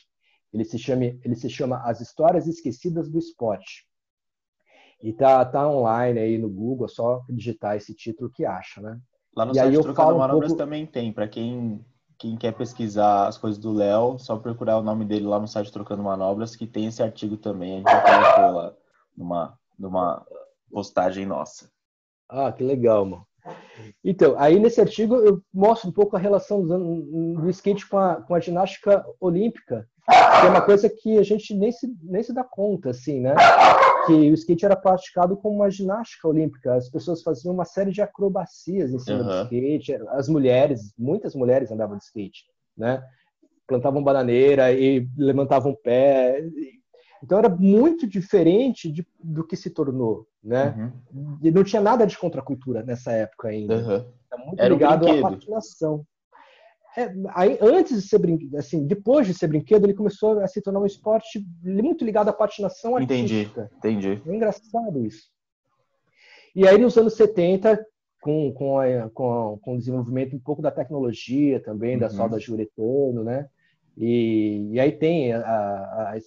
Ele 0.52 0.64
se 0.64 0.78
chama, 0.78 1.04
ele 1.04 1.36
se 1.36 1.48
chama 1.48 1.80
As 1.84 2.00
Histórias 2.00 2.46
Esquecidas 2.46 3.08
do 3.08 3.18
Esporte. 3.18 3.86
E 5.02 5.12
tá, 5.12 5.44
tá 5.44 5.68
online 5.68 6.18
aí 6.18 6.38
no 6.38 6.50
Google, 6.50 6.86
é 6.86 6.88
só 6.88 7.24
digitar 7.28 7.76
esse 7.76 7.94
título 7.94 8.30
que 8.30 8.44
acha, 8.44 8.80
né? 8.80 9.00
Lá 9.34 9.46
no 9.46 9.52
e 9.52 9.54
site 9.54 9.80
Trocando 9.80 10.18
Manobras 10.18 10.50
um 10.52 10.56
pouco... 10.56 10.56
também 10.56 10.84
tem, 10.86 11.12
para 11.12 11.28
quem 11.28 11.84
quem 12.20 12.36
quer 12.36 12.52
pesquisar 12.52 13.26
as 13.26 13.38
coisas 13.38 13.58
do 13.58 13.72
Léo, 13.72 14.18
só 14.18 14.36
procurar 14.36 14.76
o 14.76 14.82
nome 14.82 15.06
dele 15.06 15.26
lá 15.26 15.40
no 15.40 15.48
site 15.48 15.72
Trocando 15.72 16.02
Manobras, 16.02 16.54
que 16.54 16.66
tem 16.66 16.86
esse 16.86 17.02
artigo 17.02 17.38
também. 17.38 17.72
A 17.72 17.76
gente 17.76 18.34
colocou 18.34 18.56
lá 18.58 18.74
numa, 19.16 19.58
numa 19.78 20.26
postagem 20.70 21.24
nossa. 21.24 21.70
Ah, 22.28 22.52
que 22.52 22.62
legal, 22.62 23.06
mano. 23.06 23.26
Então, 24.04 24.34
aí 24.38 24.60
nesse 24.60 24.82
artigo 24.82 25.16
eu 25.16 25.42
mostro 25.52 25.88
um 25.88 25.92
pouco 25.92 26.14
a 26.14 26.20
relação 26.20 26.62
do, 26.62 27.34
do 27.40 27.48
skate 27.48 27.88
com 27.88 27.96
a, 27.96 28.16
com 28.16 28.34
a 28.34 28.40
ginástica 28.40 29.02
olímpica, 29.18 29.88
que 30.06 30.46
é 30.46 30.50
uma 30.50 30.60
coisa 30.60 30.90
que 30.90 31.16
a 31.16 31.22
gente 31.22 31.54
nem 31.54 31.72
se, 31.72 31.90
nem 32.02 32.22
se 32.22 32.34
dá 32.34 32.44
conta, 32.44 32.90
assim, 32.90 33.18
né? 33.18 33.34
Que 34.06 34.12
o 34.12 34.34
skate 34.34 34.64
era 34.64 34.76
praticado 34.76 35.36
como 35.36 35.56
uma 35.56 35.70
ginástica 35.70 36.28
olímpica. 36.28 36.74
As 36.74 36.88
pessoas 36.88 37.22
faziam 37.22 37.54
uma 37.54 37.64
série 37.64 37.90
de 37.90 38.02
acrobacias 38.02 38.92
em 38.92 38.98
cima 38.98 39.20
uhum. 39.20 39.26
do 39.26 39.42
skate. 39.44 39.94
As 40.10 40.28
mulheres, 40.28 40.92
muitas 40.98 41.34
mulheres 41.34 41.70
andavam 41.70 41.96
de 41.96 42.04
skate, 42.04 42.44
né? 42.76 43.02
Plantavam 43.66 44.02
bananeira 44.02 44.72
e 44.72 45.08
levantavam 45.16 45.76
pé. 45.82 46.44
Então 47.22 47.38
era 47.38 47.48
muito 47.48 48.06
diferente 48.06 48.90
de, 48.90 49.06
do 49.22 49.46
que 49.46 49.56
se 49.56 49.70
tornou, 49.70 50.26
né? 50.42 50.92
Uhum. 51.12 51.38
E 51.42 51.50
não 51.50 51.62
tinha 51.62 51.82
nada 51.82 52.06
de 52.06 52.16
contracultura 52.18 52.82
nessa 52.82 53.12
época 53.12 53.48
ainda. 53.48 53.76
Uhum. 53.76 54.04
Era 54.32 54.44
muito 54.44 54.60
era 54.60 54.68
ligado 54.74 55.06
um 55.06 55.18
à 55.18 55.30
patinação. 55.30 56.06
É, 56.96 57.12
aí, 57.34 57.58
antes 57.60 58.02
de 58.02 58.08
ser 58.08 58.18
brinquedo, 58.18 58.56
assim, 58.56 58.86
depois 58.86 59.26
de 59.26 59.34
ser 59.34 59.46
brinquedo, 59.46 59.84
ele 59.84 59.94
começou 59.94 60.40
a 60.40 60.46
se 60.46 60.60
tornar 60.60 60.80
um 60.80 60.86
esporte 60.86 61.44
muito 61.62 62.04
ligado 62.04 62.28
à 62.28 62.32
patinação 62.32 62.96
artística. 62.96 63.70
Entendi, 63.78 64.08
entendi. 64.16 64.30
É 64.30 64.34
engraçado 64.34 65.04
isso. 65.06 65.30
E 66.54 66.66
aí, 66.66 66.76
nos 66.78 66.96
anos 66.96 67.14
70, 67.14 67.84
com, 68.20 68.52
com, 68.52 68.78
a, 68.78 69.08
com, 69.10 69.54
a, 69.54 69.58
com 69.58 69.74
o 69.74 69.78
desenvolvimento 69.78 70.34
um 70.34 70.40
pouco 70.40 70.60
da 70.60 70.70
tecnologia 70.70 71.60
também, 71.60 71.94
uhum. 71.94 72.00
da 72.00 72.10
solda 72.10 72.38
de 72.38 72.52
uretano, 72.52 73.22
né? 73.22 73.48
E, 73.96 74.70
e 74.72 74.80
aí 74.80 74.92
tem 74.92 75.32
a, 75.32 75.40
a, 75.40 76.18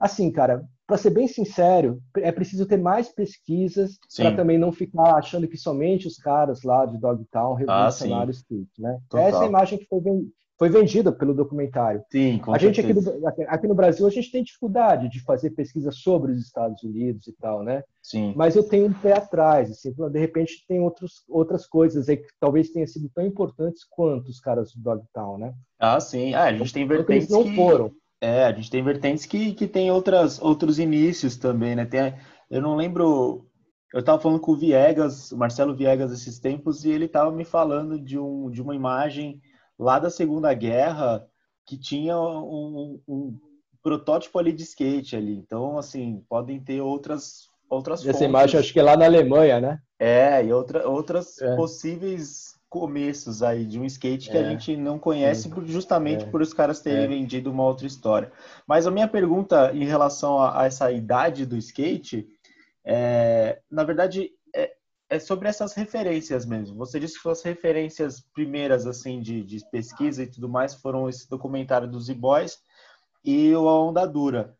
assim, 0.00 0.30
cara, 0.30 0.64
para 0.86 0.98
ser 0.98 1.10
bem 1.10 1.26
sincero, 1.26 2.02
é 2.16 2.30
preciso 2.30 2.66
ter 2.66 2.76
mais 2.76 3.08
pesquisas 3.08 3.98
para 4.16 4.36
também 4.36 4.58
não 4.58 4.70
ficar 4.70 5.16
achando 5.16 5.48
que 5.48 5.56
somente 5.56 6.06
os 6.06 6.16
caras 6.16 6.62
lá 6.62 6.84
de 6.84 6.98
Dogtown 6.98 7.54
revolucionaram 7.54 8.24
ah, 8.24 8.26
o 8.26 8.30
skate, 8.30 8.80
né? 8.80 8.98
Total. 9.08 9.26
Essa 9.26 9.38
é 9.38 9.42
a 9.44 9.48
imagem 9.48 9.78
que 9.78 9.86
foi, 9.86 10.00
foi 10.58 10.68
vendida 10.68 11.10
pelo 11.10 11.32
documentário. 11.32 12.04
Sim, 12.12 12.38
com 12.38 12.54
a 12.54 12.58
gente 12.58 12.80
aqui, 12.80 12.92
do, 12.92 13.00
aqui, 13.48 13.66
no 13.66 13.74
Brasil 13.74 14.06
a 14.06 14.10
gente 14.10 14.30
tem 14.30 14.44
dificuldade 14.44 15.08
de 15.08 15.22
fazer 15.22 15.50
pesquisa 15.50 15.90
sobre 15.90 16.32
os 16.32 16.38
Estados 16.38 16.82
Unidos 16.82 17.26
e 17.28 17.32
tal, 17.32 17.62
né? 17.62 17.82
Sim. 18.02 18.34
Mas 18.36 18.54
eu 18.54 18.62
tenho 18.62 18.86
um 18.86 18.92
pé 18.92 19.14
atrás, 19.14 19.70
assim, 19.70 19.90
de 19.90 20.18
repente 20.18 20.66
tem 20.68 20.80
outros, 20.80 21.24
outras 21.30 21.66
coisas 21.66 22.10
aí 22.10 22.18
que 22.18 22.28
talvez 22.38 22.68
tenham 22.68 22.86
sido 22.86 23.08
tão 23.14 23.24
importantes 23.24 23.84
quanto 23.88 24.28
os 24.28 24.38
caras 24.38 24.74
do 24.74 24.82
Dogtown, 24.82 25.38
né? 25.38 25.54
Ah, 25.78 25.98
sim. 25.98 26.34
Ah, 26.34 26.44
a 26.44 26.52
gente 26.52 26.74
tem 26.74 26.86
vertentes 26.86 27.30
eles 27.30 27.30
não 27.30 27.44
que... 27.44 27.56
foram. 27.56 27.90
É, 28.24 28.44
a 28.46 28.52
gente 28.52 28.70
tem 28.70 28.82
vertentes 28.82 29.26
que, 29.26 29.52
que 29.52 29.66
tem 29.66 29.90
outras, 29.90 30.40
outros 30.40 30.78
inícios 30.78 31.36
também, 31.36 31.76
né? 31.76 31.84
Tem, 31.84 32.14
eu 32.50 32.62
não 32.62 32.74
lembro. 32.74 33.46
Eu 33.92 34.00
estava 34.00 34.18
falando 34.18 34.40
com 34.40 34.52
o 34.52 34.56
Viegas, 34.56 35.30
o 35.30 35.36
Marcelo 35.36 35.76
Viegas, 35.76 36.10
esses 36.10 36.40
tempos, 36.40 36.84
e 36.84 36.90
ele 36.90 37.04
estava 37.04 37.30
me 37.30 37.44
falando 37.44 38.00
de, 38.00 38.18
um, 38.18 38.50
de 38.50 38.62
uma 38.62 38.74
imagem 38.74 39.40
lá 39.78 39.98
da 39.98 40.08
Segunda 40.08 40.52
Guerra 40.54 41.24
que 41.66 41.78
tinha 41.78 42.18
um, 42.18 42.98
um 43.06 43.38
protótipo 43.82 44.38
ali 44.38 44.52
de 44.52 44.62
skate 44.62 45.14
ali. 45.14 45.36
Então, 45.36 45.76
assim, 45.76 46.24
podem 46.28 46.58
ter 46.58 46.80
outras 46.80 47.50
outras 47.68 48.00
Essa 48.00 48.12
fontes. 48.12 48.28
imagem 48.28 48.60
acho 48.60 48.72
que 48.72 48.80
é 48.80 48.82
lá 48.82 48.96
na 48.96 49.04
Alemanha, 49.04 49.60
né? 49.60 49.78
É, 49.98 50.44
e 50.44 50.52
outra, 50.52 50.88
outras 50.88 51.40
é. 51.40 51.56
possíveis 51.56 52.54
começos 52.74 53.40
aí 53.40 53.64
de 53.64 53.78
um 53.78 53.84
skate 53.84 54.28
que 54.28 54.36
é. 54.36 54.40
a 54.40 54.50
gente 54.50 54.76
não 54.76 54.98
conhece 54.98 55.48
justamente 55.66 56.24
é. 56.24 56.26
por 56.28 56.42
os 56.42 56.52
caras 56.52 56.80
terem 56.80 57.04
é. 57.04 57.06
vendido 57.06 57.48
uma 57.48 57.62
outra 57.62 57.86
história. 57.86 58.32
Mas 58.66 58.84
a 58.84 58.90
minha 58.90 59.06
pergunta 59.06 59.70
em 59.72 59.84
relação 59.84 60.40
a, 60.40 60.60
a 60.60 60.66
essa 60.66 60.90
idade 60.90 61.46
do 61.46 61.56
skate, 61.56 62.26
é, 62.84 63.60
na 63.70 63.84
verdade, 63.84 64.32
é, 64.52 64.72
é, 65.08 65.20
sobre 65.20 65.48
essas 65.48 65.72
referências 65.72 66.44
mesmo. 66.44 66.76
Você 66.78 66.98
disse 66.98 67.22
que 67.22 67.28
as 67.28 67.44
referências 67.44 68.20
primeiras 68.34 68.88
assim 68.88 69.20
de, 69.20 69.44
de 69.44 69.64
pesquisa 69.70 70.24
e 70.24 70.26
tudo 70.26 70.48
mais 70.48 70.74
foram 70.74 71.08
esse 71.08 71.30
documentário 71.30 71.86
dos 71.86 72.06
Z-Boys 72.06 72.58
e 73.24 73.54
o 73.54 73.68
A 73.68 73.84
Onda 73.84 74.04
Dura. 74.04 74.52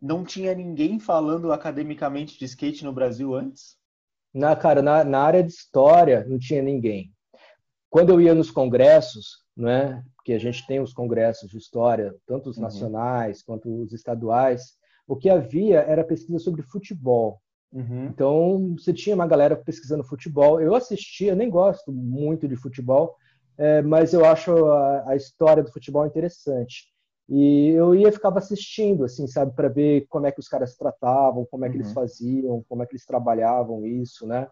Não 0.00 0.22
tinha 0.24 0.54
ninguém 0.54 1.00
falando 1.00 1.52
academicamente 1.52 2.38
de 2.38 2.44
skate 2.44 2.84
no 2.84 2.92
Brasil 2.92 3.34
antes? 3.34 3.76
Na, 4.32 4.54
cara, 4.54 4.80
na, 4.82 5.02
na 5.02 5.18
área 5.18 5.42
de 5.42 5.50
história 5.50 6.24
não 6.28 6.38
tinha 6.38 6.62
ninguém. 6.62 7.12
Quando 7.96 8.10
eu 8.10 8.20
ia 8.20 8.34
nos 8.34 8.50
congressos, 8.50 9.42
né, 9.56 10.04
que 10.22 10.34
a 10.34 10.38
gente 10.38 10.66
tem 10.66 10.80
os 10.80 10.92
congressos 10.92 11.48
de 11.48 11.56
história, 11.56 12.14
tanto 12.26 12.50
os 12.50 12.58
uhum. 12.58 12.64
nacionais 12.64 13.42
quanto 13.42 13.74
os 13.82 13.90
estaduais, 13.94 14.74
o 15.08 15.16
que 15.16 15.30
havia 15.30 15.80
era 15.80 16.04
pesquisa 16.04 16.38
sobre 16.38 16.60
futebol. 16.60 17.40
Uhum. 17.72 18.04
Então, 18.04 18.74
você 18.78 18.92
tinha 18.92 19.14
uma 19.14 19.26
galera 19.26 19.56
pesquisando 19.56 20.04
futebol. 20.04 20.60
Eu 20.60 20.74
assistia, 20.74 21.34
nem 21.34 21.48
gosto 21.48 21.90
muito 21.90 22.46
de 22.46 22.54
futebol, 22.54 23.16
é, 23.56 23.80
mas 23.80 24.12
eu 24.12 24.26
acho 24.26 24.52
a, 24.66 25.12
a, 25.12 25.16
história 25.16 25.62
do 25.62 25.72
futebol 25.72 26.04
interessante. 26.04 26.92
E 27.30 27.70
eu 27.70 27.94
ia 27.94 28.12
ficava 28.12 28.40
assistindo, 28.40 29.04
assim, 29.04 29.26
sabe, 29.26 29.56
para 29.56 29.70
ver 29.70 30.04
como 30.10 30.26
é 30.26 30.32
que 30.32 30.40
os 30.40 30.48
caras 30.48 30.76
tratavam, 30.76 31.46
como 31.50 31.64
é 31.64 31.70
que 31.70 31.76
uhum. 31.76 31.80
eles 31.80 31.94
faziam, 31.94 32.62
como 32.68 32.82
é 32.82 32.86
que 32.86 32.92
eles 32.92 33.06
trabalhavam 33.06 33.86
isso, 33.86 34.26
né? 34.26 34.46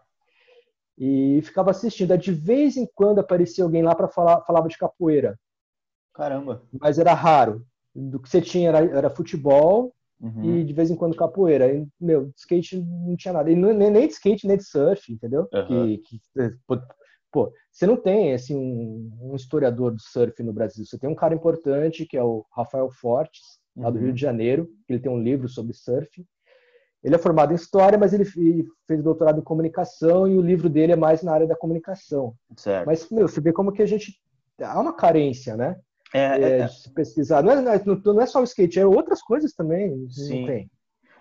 E 0.97 1.41
ficava 1.43 1.71
assistindo. 1.71 2.17
De 2.17 2.31
vez 2.31 2.77
em 2.77 2.87
quando 2.93 3.19
aparecia 3.19 3.63
alguém 3.63 3.83
lá 3.83 3.93
para 3.93 4.07
falar 4.07 4.41
falava 4.41 4.67
de 4.67 4.77
capoeira. 4.77 5.37
Caramba. 6.13 6.63
Mas 6.79 6.97
era 6.97 7.13
raro. 7.13 7.65
Do 7.93 8.19
que 8.19 8.29
você 8.29 8.41
tinha 8.41 8.69
era, 8.69 8.79
era 8.85 9.09
futebol 9.09 9.93
uhum. 10.19 10.43
e 10.43 10.63
de 10.63 10.73
vez 10.73 10.89
em 10.89 10.95
quando 10.95 11.15
capoeira. 11.15 11.73
E, 11.73 11.87
meu, 11.99 12.31
skate 12.35 12.77
não 12.77 13.15
tinha 13.15 13.33
nada. 13.33 13.51
E 13.51 13.55
não, 13.55 13.73
nem, 13.73 13.91
nem 13.91 14.07
de 14.07 14.13
skate, 14.13 14.47
nem 14.47 14.57
de 14.57 14.63
surf, 14.63 15.11
entendeu? 15.11 15.47
Uhum. 15.53 15.97
Que, 15.97 15.97
que, 15.97 16.19
pô, 17.31 17.51
você 17.71 17.85
não 17.85 17.97
tem 17.97 18.33
assim, 18.33 18.55
um, 18.55 19.11
um, 19.21 19.35
historiador 19.35 19.91
do 19.91 20.01
surf 20.01 20.41
no 20.41 20.53
Brasil. 20.53 20.85
Você 20.85 20.97
tem 20.97 21.09
um 21.09 21.15
cara 21.15 21.35
importante 21.35 22.05
que 22.05 22.17
é 22.17 22.23
o 22.23 22.45
Rafael 22.51 22.89
Fortes, 22.91 23.59
lá 23.75 23.89
do 23.89 23.97
uhum. 23.97 24.05
Rio 24.05 24.13
de 24.13 24.21
Janeiro. 24.21 24.69
Ele 24.87 24.99
tem 24.99 25.11
um 25.11 25.21
livro 25.21 25.49
sobre 25.49 25.73
surf. 25.73 26.25
Ele 27.05 27.13
é 27.13 27.19
formado 27.19 27.51
em 27.51 27.55
história, 27.55 27.99
mas 27.99 28.13
ele 28.13 28.25
fez 28.25 29.03
doutorado 29.03 29.39
em 29.39 29.43
comunicação 29.43 30.27
e 30.27 30.35
o 30.35 30.41
livro 30.41 30.67
dele 30.67 30.93
é 30.93 30.95
mais 30.95 31.21
na 31.21 31.31
área 31.33 31.45
da 31.45 31.55
comunicação. 31.55 32.33
Certo. 32.57 32.87
Mas, 32.87 33.07
meu, 33.11 33.27
você 33.27 33.39
vê 33.39 33.53
como 33.53 33.71
que 33.71 33.83
a 33.83 33.85
gente. 33.85 34.19
Há 34.59 34.79
uma 34.81 34.91
carência, 34.91 35.55
né? 35.55 35.79
É, 36.11 36.19
é, 36.19 36.59
é. 36.61 36.65
de 36.65 36.89
pesquisar. 36.95 37.43
Não 37.43 37.51
é, 37.51 37.61
não 37.85 38.21
é, 38.21 38.25
só 38.25 38.41
o 38.41 38.43
skate, 38.43 38.79
é 38.79 38.87
outras 38.87 39.21
coisas 39.21 39.53
também. 39.53 40.09
Sim. 40.09 40.39
Não 40.39 40.47
tem. 40.47 40.71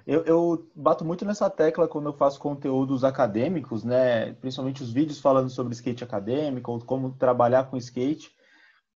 Eu, 0.07 0.25
eu, 0.25 0.71
bato 0.75 1.05
muito 1.05 1.23
nessa 1.27 1.51
tecla 1.51 1.87
quando 1.87 2.09
eu 2.09 2.15
faço 2.15 2.41
conteúdos 2.41 3.05
acadêmicos, 3.05 3.85
né? 3.85 4.33
Principalmente 4.35 4.83
os 4.83 4.91
vídeos 4.91 5.21
falando 5.21 5.51
sobre 5.51 5.75
skate 5.75 6.03
acadêmico, 6.03 6.73
ou 6.73 6.81
como 6.81 7.13
trabalhar 7.13 7.65
com 7.65 7.77
skate, 7.77 8.31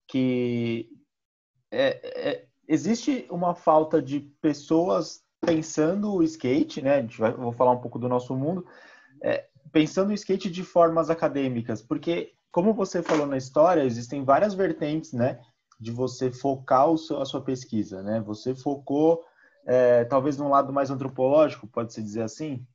que 0.06 0.88
é, 1.68 2.30
é, 2.30 2.46
existe 2.68 3.26
uma 3.28 3.56
falta 3.56 4.00
de 4.00 4.20
pessoas 4.40 5.25
pensando 5.46 6.12
o 6.12 6.22
skate, 6.22 6.82
né? 6.82 6.96
A 6.96 7.00
gente 7.00 7.18
vai, 7.18 7.32
vou 7.32 7.52
falar 7.52 7.70
um 7.70 7.80
pouco 7.80 7.98
do 7.98 8.08
nosso 8.08 8.34
mundo, 8.34 8.66
é, 9.22 9.46
pensando 9.72 10.10
o 10.10 10.14
skate 10.14 10.50
de 10.50 10.64
formas 10.64 11.08
acadêmicas, 11.08 11.80
porque 11.80 12.32
como 12.50 12.74
você 12.74 13.02
falou 13.02 13.26
na 13.26 13.36
história, 13.36 13.84
existem 13.84 14.24
várias 14.24 14.54
vertentes, 14.54 15.12
né? 15.12 15.40
De 15.78 15.92
você 15.92 16.32
focar 16.32 16.90
o 16.90 16.98
seu, 16.98 17.20
a 17.20 17.24
sua 17.24 17.42
pesquisa, 17.42 18.02
né? 18.02 18.20
Você 18.26 18.54
focou 18.54 19.22
é, 19.66 20.04
talvez 20.04 20.36
num 20.36 20.48
lado 20.48 20.72
mais 20.72 20.90
antropológico, 20.90 21.66
pode-se 21.66 22.02
dizer 22.02 22.22
assim? 22.22 22.66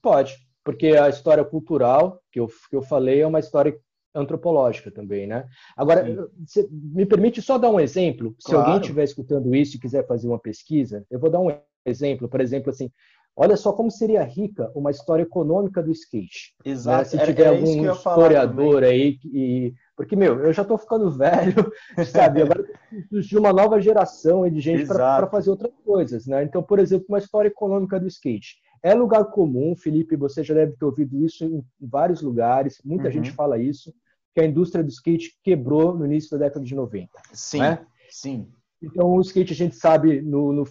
Pode, 0.00 0.36
porque 0.64 0.88
a 0.88 1.08
história 1.08 1.44
cultural 1.44 2.20
que 2.32 2.40
eu, 2.40 2.48
que 2.48 2.76
eu 2.76 2.82
falei 2.82 3.20
é 3.20 3.26
uma 3.26 3.40
história 3.40 3.78
antropológica 4.14 4.90
também, 4.90 5.26
né? 5.26 5.46
Agora, 5.76 6.30
me 6.70 7.04
permite 7.04 7.42
só 7.42 7.58
dar 7.58 7.70
um 7.70 7.80
exemplo? 7.80 8.34
Se 8.38 8.54
alguém 8.54 8.80
estiver 8.80 9.04
escutando 9.04 9.54
isso 9.54 9.76
e 9.76 9.80
quiser 9.80 10.06
fazer 10.06 10.28
uma 10.28 10.38
pesquisa, 10.38 11.04
eu 11.10 11.18
vou 11.18 11.28
dar 11.28 11.40
um 11.40 11.50
exemplo, 11.84 12.28
por 12.28 12.40
exemplo, 12.40 12.70
assim, 12.70 12.90
olha 13.36 13.56
só 13.56 13.72
como 13.72 13.90
seria 13.90 14.22
rica 14.22 14.70
uma 14.74 14.90
história 14.90 15.22
econômica 15.22 15.82
do 15.82 15.90
skate. 15.90 16.54
Né? 16.64 16.72
Exato. 16.72 16.98
Né? 16.98 17.04
Se 17.04 17.26
tiver 17.26 17.48
algum 17.48 17.92
historiador 17.92 18.84
aí, 18.84 19.18
e... 19.24 19.74
porque, 19.96 20.14
meu, 20.14 20.38
eu 20.40 20.52
já 20.52 20.62
estou 20.62 20.78
ficando 20.78 21.10
velho, 21.16 21.72
sabe? 22.06 22.42
Agora 22.42 22.64
surgiu 23.08 23.40
uma 23.40 23.52
nova 23.52 23.80
geração 23.80 24.48
de 24.48 24.60
gente 24.60 24.86
para 24.86 25.26
fazer 25.26 25.50
outras 25.50 25.72
coisas, 25.84 26.26
né? 26.26 26.42
Então, 26.44 26.62
por 26.62 26.78
exemplo, 26.78 27.06
uma 27.08 27.18
história 27.18 27.48
econômica 27.48 27.98
do 27.98 28.06
skate. 28.06 28.56
É 28.82 28.92
lugar 28.92 29.24
comum, 29.26 29.74
Felipe, 29.74 30.14
você 30.14 30.44
já 30.44 30.52
deve 30.52 30.72
ter 30.76 30.84
ouvido 30.84 31.24
isso 31.24 31.42
em 31.44 31.64
vários 31.80 32.20
lugares, 32.20 32.82
muita 32.84 33.06
uhum. 33.06 33.12
gente 33.12 33.32
fala 33.32 33.58
isso, 33.58 33.94
que 34.34 34.40
a 34.40 34.44
indústria 34.44 34.84
do 34.84 34.90
skate 34.90 35.38
quebrou 35.42 35.96
no 35.96 36.04
início 36.04 36.30
da 36.32 36.44
década 36.44 36.64
de 36.64 36.74
90. 36.74 37.08
Sim, 37.32 37.60
né? 37.60 37.86
sim. 38.10 38.46
Então, 38.82 39.08
o 39.08 39.20
skate, 39.22 39.54
a 39.54 39.56
gente 39.56 39.74
sabe, 39.74 40.20
no, 40.20 40.52
no 40.52 40.66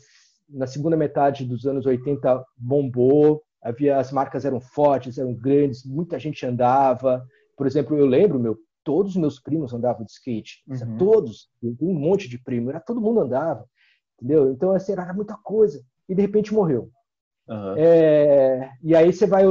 na 0.53 0.67
segunda 0.67 0.95
metade 0.95 1.45
dos 1.45 1.65
anos 1.65 1.85
80 1.85 2.45
bombou, 2.57 3.41
havia 3.61 3.97
as 3.97 4.11
marcas 4.11 4.45
eram 4.45 4.61
fortes, 4.61 5.17
eram 5.17 5.33
grandes, 5.33 5.85
muita 5.85 6.19
gente 6.19 6.45
andava. 6.45 7.25
Por 7.57 7.65
exemplo, 7.65 7.97
eu 7.97 8.05
lembro, 8.05 8.39
meu, 8.39 8.57
todos 8.83 9.13
os 9.13 9.17
meus 9.17 9.39
primos 9.39 9.73
andavam 9.73 10.05
de 10.05 10.11
skate, 10.11 10.63
uhum. 10.67 10.97
todos, 10.97 11.49
um 11.81 11.93
monte 11.93 12.29
de 12.29 12.37
primo, 12.37 12.69
era 12.69 12.79
todo 12.79 13.01
mundo 13.01 13.21
andava, 13.21 13.65
entendeu? 14.17 14.51
Então 14.51 14.73
assim, 14.73 14.91
era 14.91 15.13
muita 15.13 15.35
coisa 15.37 15.81
e 16.07 16.13
de 16.13 16.21
repente 16.21 16.53
morreu. 16.53 16.91
Uhum. 17.47 17.75
É, 17.77 18.71
e 18.81 18.95
aí 18.95 19.11
você 19.11 19.25
vai 19.25 19.43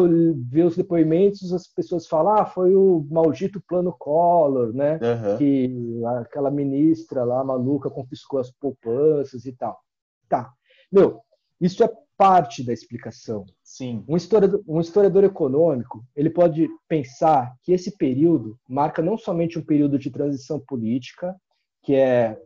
ver 0.48 0.64
os 0.64 0.76
depoimentos, 0.76 1.52
as 1.52 1.66
pessoas 1.66 2.06
falam, 2.06 2.34
ah, 2.34 2.46
foi 2.46 2.74
o 2.74 3.06
maldito 3.10 3.62
plano 3.68 3.94
Collor, 3.98 4.72
né? 4.72 4.94
Uhum. 4.94 5.38
Que 5.38 6.00
aquela 6.20 6.50
ministra 6.50 7.22
lá 7.24 7.44
maluca 7.44 7.90
confiscou 7.90 8.40
as 8.40 8.50
poupanças 8.50 9.44
e 9.44 9.52
tal. 9.52 9.78
Tá. 10.28 10.50
Meu, 10.92 11.20
isso 11.60 11.82
é 11.82 11.90
parte 12.16 12.62
da 12.62 12.72
explicação. 12.72 13.44
Sim. 13.64 14.04
Um 14.06 14.16
historiador, 14.16 14.62
um 14.68 14.80
historiador 14.80 15.24
econômico, 15.24 16.04
ele 16.14 16.30
pode 16.30 16.68
pensar 16.86 17.52
que 17.62 17.72
esse 17.72 17.96
período 17.96 18.58
marca 18.68 19.02
não 19.02 19.16
somente 19.16 19.58
um 19.58 19.64
período 19.64 19.98
de 19.98 20.10
transição 20.10 20.60
política, 20.60 21.34
que 21.82 21.94
é 21.94 22.38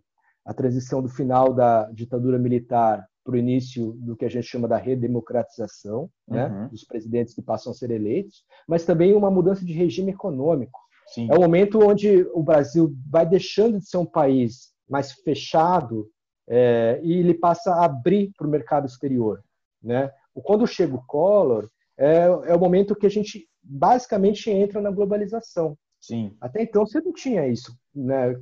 a 0.45 0.55
transição 0.55 1.03
do 1.03 1.09
final 1.09 1.53
da 1.53 1.91
ditadura 1.91 2.39
militar 2.39 3.07
para 3.25 3.35
o 3.35 3.37
início 3.37 3.93
do 3.99 4.17
que 4.17 4.25
a 4.25 4.31
gente 4.31 4.47
chama 4.47 4.69
da 4.69 4.77
redemocratização, 4.77 6.09
né, 6.29 6.47
uhum. 6.47 6.69
dos 6.69 6.85
presidentes 6.85 7.35
que 7.35 7.43
passam 7.43 7.73
a 7.73 7.75
ser 7.75 7.91
eleitos, 7.91 8.45
mas 8.69 8.85
também 8.85 9.15
uma 9.15 9.31
mudança 9.31 9.65
de 9.65 9.73
regime 9.73 10.13
econômico. 10.13 10.79
Sim. 11.09 11.29
É 11.31 11.37
o 11.37 11.41
momento 11.41 11.85
onde 11.85 12.23
o 12.33 12.43
Brasil 12.43 12.97
vai 13.11 13.29
deixando 13.29 13.79
de 13.79 13.89
ser 13.89 13.97
um 13.97 14.07
país 14.07 14.73
mais 14.89 15.13
fechado 15.13 16.09
é, 16.49 17.01
e 17.03 17.13
ele 17.15 17.35
passa 17.35 17.73
a 17.73 17.85
abrir 17.85 18.33
para 18.37 18.47
o 18.47 18.51
mercado 18.51 18.87
exterior. 18.87 19.43
Né? 19.83 20.11
Quando 20.45 20.67
chega 20.67 20.95
o 20.95 21.05
Collor, 21.07 21.69
é, 21.97 22.25
é 22.25 22.55
o 22.55 22.61
momento 22.61 22.95
que 22.95 23.07
a 23.07 23.11
gente 23.11 23.49
basicamente 23.63 24.51
entra 24.51 24.81
na 24.81 24.91
globalização. 24.91 25.77
Sim. 26.01 26.37
Até 26.41 26.63
então 26.63 26.87
você 26.87 27.01
não 27.01 27.13
tinha 27.13 27.49
isso 27.49 27.77
né, 27.95 28.37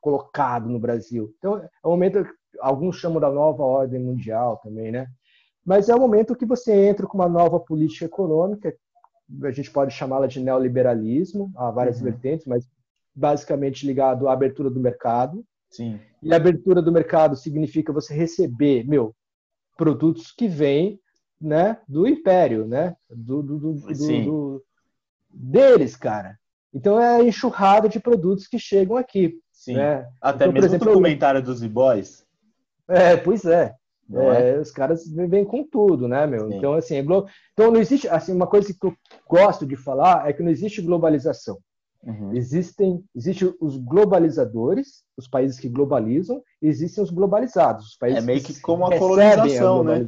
colocado 0.00 0.68
no 0.68 0.78
Brasil. 0.78 1.32
Então 1.38 1.58
é 1.58 1.68
o 1.82 1.90
momento 1.90 2.26
alguns 2.60 2.96
chamam 2.96 3.20
da 3.20 3.30
nova 3.30 3.62
ordem 3.62 4.00
mundial 4.00 4.58
também, 4.62 4.90
né? 4.90 5.06
Mas 5.64 5.88
é 5.88 5.94
o 5.94 6.00
momento 6.00 6.36
que 6.36 6.46
você 6.46 6.72
entra 6.88 7.06
com 7.06 7.18
uma 7.18 7.28
nova 7.28 7.58
política 7.58 8.04
econômica, 8.04 8.74
a 9.42 9.50
gente 9.50 9.70
pode 9.70 9.92
chamá-la 9.92 10.26
de 10.26 10.40
neoliberalismo, 10.40 11.50
há 11.56 11.70
várias 11.70 11.98
uhum. 11.98 12.04
vertentes, 12.04 12.46
mas 12.46 12.68
basicamente 13.14 13.84
ligado 13.84 14.28
à 14.28 14.32
abertura 14.32 14.70
do 14.70 14.78
mercado. 14.78 15.44
Sim. 15.70 16.00
E 16.22 16.32
a 16.32 16.36
abertura 16.36 16.80
do 16.80 16.92
mercado 16.92 17.36
significa 17.36 17.92
você 17.92 18.14
receber, 18.14 18.86
meu, 18.86 19.14
produtos 19.76 20.32
que 20.32 20.48
vêm, 20.48 20.98
né, 21.40 21.78
do 21.86 22.06
império, 22.06 22.66
né, 22.66 22.96
do, 23.10 23.42
do, 23.42 23.58
do, 23.58 23.72
do 23.74 24.64
deles, 25.30 25.96
cara. 25.96 26.38
Então 26.72 27.00
é 27.00 27.16
a 27.16 27.22
enxurrada 27.22 27.88
de 27.88 28.00
produtos 28.00 28.46
que 28.46 28.58
chegam 28.58 28.96
aqui. 28.96 29.38
Sim. 29.52 29.74
Né? 29.74 30.06
Até 30.20 30.44
então, 30.44 30.52
mesmo 30.52 30.66
exemplo, 30.66 30.88
o 30.88 30.90
documentário 30.90 31.42
dos 31.42 31.62
E-Boys. 31.62 32.26
É, 32.88 33.16
pois 33.16 33.44
é. 33.44 33.74
É, 34.12 34.50
é? 34.50 34.60
Os 34.60 34.70
caras 34.70 35.08
vêm 35.08 35.44
com 35.44 35.64
tudo, 35.64 36.06
né, 36.06 36.26
meu? 36.26 36.48
Sim. 36.48 36.56
Então, 36.56 36.74
assim, 36.74 36.96
é 36.96 37.02
glo... 37.02 37.26
então 37.52 37.70
não 37.70 37.80
existe, 37.80 38.08
assim, 38.08 38.32
uma 38.32 38.46
coisa 38.46 38.72
que 38.72 38.86
eu 38.86 38.94
gosto 39.28 39.66
de 39.66 39.76
falar 39.76 40.28
é 40.28 40.32
que 40.32 40.42
não 40.42 40.50
existe 40.50 40.80
globalização. 40.80 41.58
Uhum. 42.02 42.32
Existem, 42.34 43.04
existem 43.14 43.52
os 43.60 43.76
globalizadores, 43.76 45.04
os 45.16 45.26
países 45.28 45.58
que 45.58 45.68
globalizam, 45.68 46.42
e 46.62 46.68
existem 46.68 47.02
os 47.02 47.10
globalizados, 47.10 47.86
os 47.86 47.96
países 47.96 48.22
é 48.22 48.26
meio 48.26 48.42
que, 48.42 48.54
que 48.54 48.60
como 48.60 48.86
a 48.86 48.98
colonização, 48.98 49.80
a 49.80 49.98
né? 49.98 50.06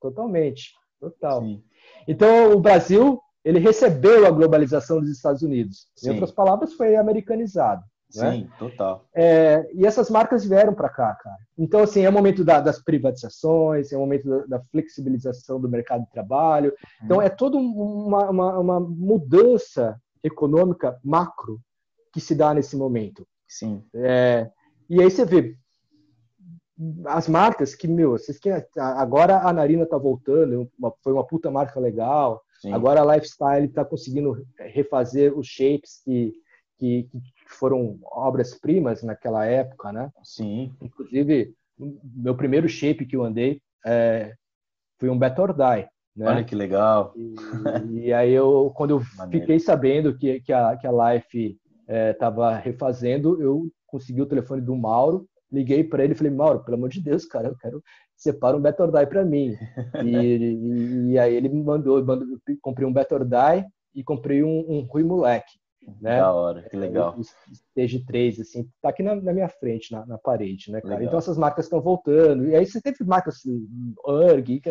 Totalmente, 0.00 0.72
total. 1.00 1.40
Sim. 1.42 1.62
Então, 2.06 2.52
o 2.52 2.60
Brasil, 2.60 3.20
ele 3.44 3.58
recebeu 3.58 4.26
a 4.26 4.30
globalização 4.30 5.00
dos 5.00 5.10
Estados 5.10 5.42
Unidos. 5.42 5.86
Sim. 5.96 6.08
Em 6.08 6.12
outras 6.12 6.32
palavras, 6.32 6.74
foi 6.74 6.96
americanizado. 6.96 7.82
Né? 8.14 8.32
Sim, 8.32 8.48
total. 8.58 9.04
É, 9.14 9.68
e 9.74 9.84
essas 9.84 10.08
marcas 10.08 10.44
vieram 10.44 10.74
para 10.74 10.88
cá, 10.88 11.14
cara. 11.14 11.36
Então, 11.58 11.80
assim, 11.80 12.02
é 12.02 12.08
o 12.08 12.12
momento 12.12 12.44
da, 12.44 12.60
das 12.60 12.82
privatizações, 12.82 13.92
é 13.92 13.96
o 13.96 14.00
momento 14.00 14.28
da, 14.28 14.58
da, 14.58 14.64
flexibilização 14.64 15.60
do 15.60 15.68
mercado 15.68 16.04
de 16.04 16.10
trabalho. 16.10 16.72
Então, 17.02 17.18
hum. 17.18 17.22
é 17.22 17.28
toda 17.28 17.56
uma, 17.56 18.30
uma, 18.30 18.58
uma, 18.58 18.80
mudança 18.80 20.00
econômica 20.26 20.98
macro 21.04 21.60
que 22.12 22.20
se 22.20 22.34
dá 22.34 22.52
nesse 22.52 22.76
momento. 22.76 23.26
Sim. 23.46 23.84
É, 23.94 24.50
e 24.88 25.00
aí 25.00 25.10
você 25.10 25.24
vê 25.24 25.56
as 27.06 27.26
marcas 27.26 27.74
que, 27.74 27.88
meu, 27.88 28.12
vocês 28.12 28.38
que 28.38 28.50
agora 28.76 29.38
a 29.40 29.52
Narina 29.52 29.86
tá 29.86 29.96
voltando, 29.96 30.70
uma, 30.78 30.92
foi 31.02 31.12
uma 31.12 31.26
puta 31.26 31.50
marca 31.50 31.80
legal. 31.80 32.42
Sim. 32.60 32.72
Agora 32.72 33.00
a 33.00 33.14
Lifestyle 33.14 33.66
está 33.66 33.84
conseguindo 33.84 34.46
refazer 34.58 35.36
os 35.36 35.46
shapes 35.46 36.02
que, 36.04 36.34
que, 36.78 37.08
que 37.12 37.22
foram 37.46 37.98
obras-primas 38.04 39.02
naquela 39.02 39.44
época, 39.46 39.92
né? 39.92 40.10
Sim. 40.22 40.74
Inclusive, 40.82 41.54
meu 41.78 42.34
primeiro 42.34 42.68
shape 42.68 43.06
que 43.06 43.16
eu 43.16 43.24
andei 43.24 43.60
é, 43.84 44.34
foi 44.98 45.08
um 45.08 45.18
Better 45.18 45.52
Die. 45.52 45.88
Né? 46.16 46.26
Olha 46.26 46.44
que 46.44 46.54
legal. 46.54 47.12
E, 47.16 48.06
e 48.06 48.12
aí 48.12 48.32
eu, 48.32 48.72
quando 48.74 48.90
eu 48.92 49.00
Maneiro. 49.18 49.40
fiquei 49.40 49.58
sabendo 49.58 50.16
que, 50.16 50.40
que, 50.40 50.52
a, 50.52 50.76
que 50.76 50.86
a 50.86 51.12
Life 51.12 51.58
estava 52.12 52.54
é, 52.54 52.60
refazendo, 52.60 53.40
eu 53.40 53.68
consegui 53.86 54.22
o 54.22 54.26
telefone 54.26 54.60
do 54.60 54.74
Mauro, 54.74 55.26
liguei 55.52 55.84
para 55.84 56.02
ele 56.02 56.14
e 56.14 56.16
falei, 56.16 56.32
Mauro, 56.32 56.64
pelo 56.64 56.76
amor 56.76 56.88
de 56.88 57.00
Deus, 57.00 57.24
cara, 57.24 57.48
eu 57.48 57.56
quero 57.56 57.82
separa 58.16 58.56
um 58.56 58.60
Better 58.60 58.90
Die 58.90 59.06
para 59.06 59.24
mim. 59.24 59.54
E, 60.02 60.08
e, 60.08 61.12
e, 61.12 61.18
aí 61.18 61.34
ele 61.34 61.48
me 61.48 61.62
mandou, 61.62 62.02
mandou, 62.04 62.26
comprei 62.62 62.88
um 62.88 62.92
Better 62.92 63.24
Die 63.24 63.66
e 63.94 64.02
comprei 64.02 64.42
um, 64.42 64.64
um 64.68 64.80
Rui 64.80 65.04
Moleque. 65.04 65.52
Né? 66.00 66.18
Da 66.18 66.32
hora, 66.32 66.68
que 66.68 66.76
legal. 66.76 67.16
O 67.16 67.22
Stage 67.52 68.04
3, 68.04 68.40
assim, 68.40 68.68
tá 68.82 68.88
aqui 68.88 69.04
na, 69.04 69.14
na 69.14 69.32
minha 69.32 69.48
frente, 69.48 69.92
na, 69.92 70.04
na 70.04 70.18
parede, 70.18 70.72
né, 70.72 70.80
cara? 70.80 70.94
Legal. 70.94 71.06
Então 71.06 71.18
essas 71.18 71.38
marcas 71.38 71.66
estão 71.66 71.80
voltando. 71.80 72.48
E 72.48 72.56
aí 72.56 72.66
você 72.66 72.80
teve 72.80 73.04
marcas 73.04 73.36
assim, 73.36 73.64
URG, 74.04 74.62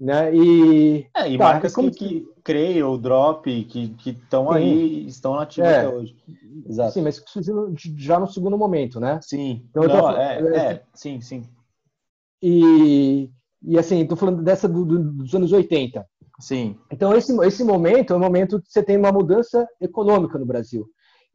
né? 0.00 0.34
E, 0.34 1.06
é, 1.14 1.30
e 1.30 1.36
tá, 1.36 1.44
marcas 1.44 1.74
como... 1.74 1.90
que, 1.90 1.98
que 1.98 2.28
creio, 2.42 2.96
Drop, 2.96 3.64
que 3.64 3.94
estão 4.06 4.50
aí, 4.50 5.06
estão 5.06 5.36
nativas 5.36 5.70
é, 5.70 5.78
até 5.80 5.88
hoje. 5.88 6.16
Exato. 6.66 6.92
Sim, 6.92 7.02
mas 7.02 7.22
surgiram 7.26 7.74
já 7.76 8.18
no 8.18 8.26
segundo 8.26 8.56
momento, 8.56 8.98
né? 8.98 9.20
Sim. 9.22 9.66
Então, 9.68 9.82
Não, 9.82 10.00
tô... 10.00 10.10
é, 10.16 10.56
é, 10.56 10.82
sim, 10.94 11.20
sim. 11.20 11.44
E, 12.42 13.30
e 13.62 13.78
assim, 13.78 14.06
tô 14.06 14.16
falando 14.16 14.42
dessa 14.42 14.66
do, 14.66 14.86
do, 14.86 15.12
dos 15.12 15.34
anos 15.34 15.52
80. 15.52 16.06
Sim. 16.40 16.78
Então, 16.90 17.14
esse, 17.14 17.36
esse 17.44 17.62
momento 17.62 18.14
é 18.14 18.16
o 18.16 18.20
momento 18.20 18.62
que 18.62 18.72
você 18.72 18.82
tem 18.82 18.96
uma 18.96 19.12
mudança 19.12 19.68
econômica 19.78 20.38
no 20.38 20.46
Brasil. 20.46 20.86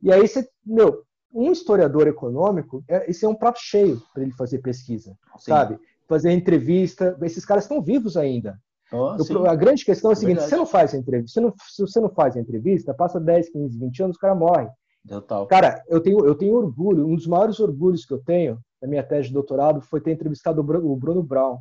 E 0.01 0.11
aí 0.11 0.27
você, 0.27 0.47
meu, 0.65 1.03
um 1.31 1.51
historiador 1.51 2.07
econômico, 2.07 2.83
é, 2.87 3.09
esse 3.09 3.25
é 3.25 3.27
um 3.27 3.35
prato 3.35 3.59
cheio 3.61 4.01
para 4.11 4.23
ele 4.23 4.31
fazer 4.31 4.59
pesquisa, 4.59 5.11
Sim. 5.37 5.51
sabe? 5.51 5.79
Fazer 6.07 6.31
entrevista, 6.31 7.17
esses 7.23 7.45
caras 7.45 7.63
estão 7.63 7.81
vivos 7.81 8.15
ainda. 8.15 8.57
Oh, 8.91 9.47
a 9.47 9.55
grande 9.55 9.83
questão 9.83 10.11
é 10.11 10.13
a 10.13 10.15
seguinte: 10.15 10.43
você 10.43 10.55
não 10.55 10.65
faz 10.65 10.93
a 10.93 10.97
entrevista, 10.97 11.33
você 11.33 11.41
não, 11.41 11.53
se 11.67 11.81
você 11.81 11.99
não 11.99 12.09
faz 12.09 12.37
a 12.37 12.39
entrevista, 12.39 12.93
passa 12.93 13.19
10, 13.19 13.49
15, 13.49 13.79
20 13.79 14.03
anos, 14.03 14.17
o 14.17 14.19
cara 14.19 14.35
morre. 14.35 14.67
Total. 15.07 15.47
Cara, 15.47 15.83
eu 15.87 15.99
tenho, 16.01 16.25
eu 16.25 16.35
tenho 16.35 16.55
orgulho, 16.55 17.07
um 17.07 17.15
dos 17.15 17.27
maiores 17.27 17.59
orgulhos 17.59 18.05
que 18.05 18.13
eu 18.13 18.19
tenho 18.19 18.59
na 18.81 18.87
minha 18.87 19.03
tese 19.03 19.27
de 19.27 19.33
doutorado 19.33 19.81
foi 19.81 20.01
ter 20.01 20.11
entrevistado 20.11 20.61
o 20.61 20.95
Bruno 20.95 21.23
Brown, 21.23 21.59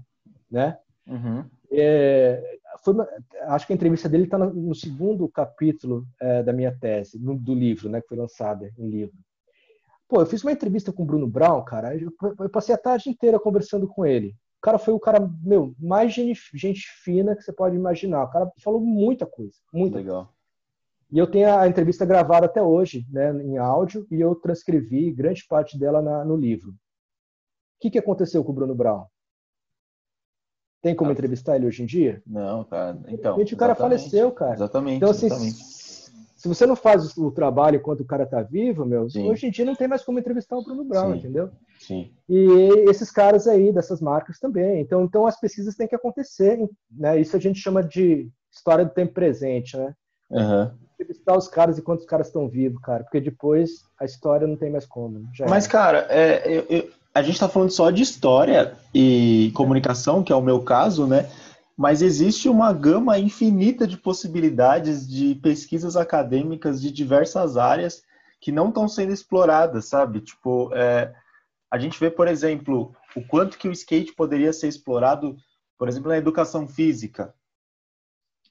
né? 0.51 0.79
Uhum. 1.07 1.45
É, 1.71 2.59
foi 2.83 2.95
uma, 2.95 3.09
acho 3.49 3.67
que 3.67 3.73
a 3.73 3.77
entrevista 3.77 4.09
dele 4.09 4.25
está 4.25 4.39
no 4.39 4.75
segundo 4.75 5.29
capítulo 5.29 6.07
é, 6.21 6.43
da 6.43 6.53
minha 6.53 6.73
tese, 6.73 7.19
no, 7.19 7.37
do 7.37 7.55
livro, 7.55 7.89
né, 7.89 8.01
que 8.01 8.09
foi 8.09 8.19
lançada 8.19 8.71
em 8.79 8.89
livro. 8.89 9.17
Pô, 10.09 10.21
eu 10.21 10.27
fiz 10.27 10.43
uma 10.43 10.53
entrevista 10.53 10.93
com 10.93 11.03
o 11.03 11.07
Bruno 11.07 11.27
Brown, 11.27 11.65
cara, 11.65 11.97
eu, 11.97 12.13
eu 12.39 12.51
passei 12.51 12.75
a 12.75 12.79
tarde 12.79 13.09
inteira 13.09 13.41
conversando 13.41 13.89
com 13.89 14.05
ele. 14.05 14.37
O 14.59 14.63
cara 14.63 14.79
foi 14.79 14.95
o 14.95 15.01
cara, 15.01 15.21
meu, 15.43 15.75
mais 15.79 16.13
gente, 16.13 16.41
gente 16.55 16.87
fina 17.03 17.37
que 17.37 17.43
você 17.43 17.53
pode 17.53 17.77
imaginar. 17.77 18.25
O 18.25 18.31
cara 18.31 18.51
falou 18.63 18.81
muita 18.81 19.27
coisa, 19.27 19.57
muita 19.73 19.99
Legal. 19.99 20.25
Coisa. 20.25 20.35
E 21.11 21.19
eu 21.19 21.31
tenho 21.31 21.55
a 21.55 21.69
entrevista 21.69 22.05
gravada 22.05 22.47
até 22.47 22.63
hoje, 22.63 23.07
né, 23.11 23.31
em 23.43 23.57
áudio, 23.57 24.07
e 24.11 24.21
eu 24.21 24.35
transcrevi 24.35 25.13
grande 25.13 25.47
parte 25.47 25.79
dela 25.79 26.03
na, 26.03 26.25
no 26.25 26.37
livro. 26.37 26.71
O 26.71 26.75
que, 27.81 27.91
que 27.91 27.99
aconteceu 27.99 28.43
com 28.43 28.53
o 28.53 28.55
Bruno 28.55 28.75
Brown? 28.75 29.05
Tem 30.83 30.95
como 30.95 31.11
ah, 31.11 31.13
entrevistar 31.13 31.57
ele 31.57 31.67
hoje 31.67 31.83
em 31.83 31.87
dia? 31.87 32.23
Não, 32.27 32.65
cara. 32.65 32.99
Então. 33.09 33.39
O 33.39 33.57
cara 33.57 33.75
faleceu, 33.75 34.31
cara. 34.33 34.55
Exatamente. 34.55 34.97
Então, 34.97 35.11
assim, 35.11 35.27
exatamente. 35.27 35.74
Se 36.45 36.49
você 36.49 36.67
não 36.67 36.77
faz 36.77 37.17
o 37.17 37.31
trabalho 37.31 37.77
enquanto 37.77 38.01
o 38.01 38.05
cara 38.05 38.27
tá 38.27 38.43
vivo, 38.43 38.85
meu, 38.85 39.09
Sim. 39.09 39.31
hoje 39.31 39.47
em 39.47 39.51
dia 39.51 39.65
não 39.65 39.75
tem 39.75 39.89
mais 39.89 40.05
como 40.05 40.19
entrevistar 40.19 40.59
o 40.59 40.63
Bruno 40.63 40.85
Brown, 40.85 41.13
Sim. 41.13 41.19
entendeu? 41.19 41.51
Sim. 41.81 42.11
E 42.29 42.85
esses 42.87 43.11
caras 43.11 43.47
aí, 43.47 43.73
dessas 43.73 43.99
marcas 43.99 44.39
também. 44.39 44.79
Então, 44.79 45.05
então 45.05 45.27
as 45.27 45.41
pesquisas 45.41 45.75
têm 45.75 45.89
que 45.89 45.95
acontecer, 45.95 46.59
né? 46.91 47.19
Isso 47.19 47.35
a 47.35 47.41
gente 47.41 47.59
chama 47.59 47.83
de 47.83 48.29
história 48.53 48.85
do 48.85 48.91
tempo 48.91 49.15
presente, 49.15 49.75
né? 49.75 49.95
Uhum. 50.31 50.71
Entrevistar 50.93 51.35
os 51.35 51.49
caras 51.49 51.79
enquanto 51.79 52.01
os 52.01 52.07
caras 52.07 52.27
estão 52.27 52.47
vivos, 52.47 52.79
cara, 52.83 53.05
porque 53.05 53.23
depois 53.23 53.85
a 53.99 54.05
história 54.05 54.47
não 54.47 54.59
tem 54.59 54.71
mais 54.71 54.85
como. 54.85 55.25
Mas, 55.49 55.65
é. 55.65 55.69
cara, 55.71 56.07
é, 56.11 56.43
eu, 56.47 56.67
eu 56.69 56.91
a 57.15 57.23
gente 57.23 57.37
está 57.37 57.49
falando 57.49 57.71
só 57.71 57.91
de 57.91 58.03
história 58.03 58.75
e 58.93 59.51
comunicação, 59.55 60.23
que 60.23 60.31
é 60.31 60.37
o 60.37 60.43
meu 60.43 60.61
caso, 60.61 61.07
né? 61.07 61.27
Mas 61.77 62.03
existe 62.03 62.49
uma 62.49 62.73
gama 62.73 63.19
infinita 63.19 63.87
de 63.87 63.97
possibilidades 63.97 65.09
de 65.09 65.35
pesquisas 65.37 65.97
acadêmicas 65.97 66.81
de 66.81 66.91
diversas 66.91 67.57
áreas 67.57 68.03
que 68.41 68.53
não 68.53 68.69
estão 68.69 68.87
sendo 68.89 69.13
exploradas, 69.13 69.87
sabe? 69.87 70.21
Tipo, 70.21 70.73
é, 70.75 71.13
a 71.71 71.79
gente 71.79 71.99
vê, 71.99 72.11
por 72.11 72.29
exemplo, 72.29 72.95
o 73.17 73.27
quanto 73.27 73.59
que 73.59 73.69
o 73.69 73.73
skate 73.73 74.13
poderia 74.13 74.53
ser 74.53 74.69
explorado, 74.69 75.37
por 75.77 75.89
exemplo, 75.89 76.11
na 76.11 76.19
educação 76.19 76.69
física, 76.69 77.35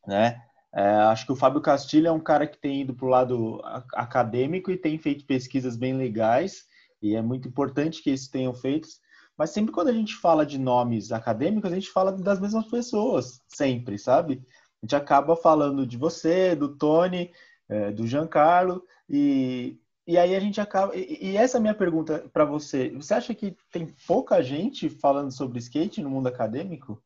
né? 0.06 0.42
É, 0.76 0.84
acho 0.84 1.26
que 1.28 1.32
o 1.32 1.36
Fábio 1.36 1.62
Castilho 1.62 2.08
é 2.08 2.12
um 2.12 2.20
cara 2.20 2.48
que 2.48 2.58
tem 2.58 2.82
ido 2.82 2.96
para 2.96 3.06
o 3.06 3.10
lado 3.10 3.62
acadêmico 3.94 4.72
e 4.72 4.78
tem 4.78 4.98
feito 4.98 5.26
pesquisas 5.26 5.78
bem 5.78 5.94
legais 5.96 6.66
e 7.00 7.16
é 7.16 7.22
muito 7.22 7.48
importante 7.48 8.02
que 8.02 8.10
isso 8.10 8.32
tenham 8.32 8.54
feito. 8.56 8.88
Mas 9.38 9.50
sempre 9.50 9.72
quando 9.72 9.90
a 9.90 9.94
gente 9.94 10.16
fala 10.16 10.46
de 10.46 10.58
nomes 10.58 11.12
acadêmicos, 11.12 11.72
a 11.72 11.76
gente 11.76 11.90
fala 11.90 12.12
das 12.12 12.40
mesmas 12.40 12.66
pessoas, 12.66 13.42
sempre, 13.48 13.98
sabe? 13.98 14.44
A 14.82 14.86
gente 14.86 14.96
acaba 14.96 15.36
falando 15.36 15.88
de 15.88 15.98
você, 15.98 16.56
do 16.56 16.76
Tony, 16.76 17.32
é, 17.70 17.92
do 17.92 18.06
Giancarlo, 18.06 18.84
e, 19.10 19.80
e 20.06 20.18
aí 20.18 20.36
a 20.36 20.40
gente 20.40 20.62
acaba. 20.62 20.96
E, 20.96 21.32
e 21.32 21.38
essa 21.38 21.58
é 21.58 21.60
a 21.60 21.62
minha 21.62 21.74
pergunta 21.74 22.30
para 22.32 22.46
você. 22.46 22.90
Você 22.92 23.14
acha 23.14 23.34
que 23.34 23.56
tem 23.72 23.88
pouca 24.06 24.42
gente 24.44 24.90
falando 24.90 25.32
sobre 25.32 25.60
skate 25.60 26.02
no 26.02 26.10
mundo 26.10 26.28
acadêmico? 26.28 27.02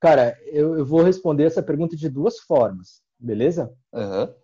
Cara, 0.00 0.38
eu, 0.46 0.78
eu 0.78 0.84
vou 0.84 1.02
responder 1.02 1.44
essa 1.44 1.62
pergunta 1.62 1.94
de 1.94 2.08
duas 2.08 2.40
formas, 2.40 3.02
beleza? 3.18 3.72
Uhum. 3.92 4.34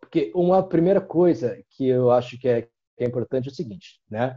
Porque 0.00 0.32
uma 0.34 0.62
primeira 0.62 1.00
coisa 1.00 1.62
que 1.70 1.86
eu 1.86 2.10
acho 2.10 2.36
que 2.36 2.48
é, 2.48 2.62
que 2.62 3.04
é 3.04 3.06
importante 3.06 3.48
é 3.48 3.52
o 3.52 3.54
seguinte, 3.54 4.00
né? 4.10 4.36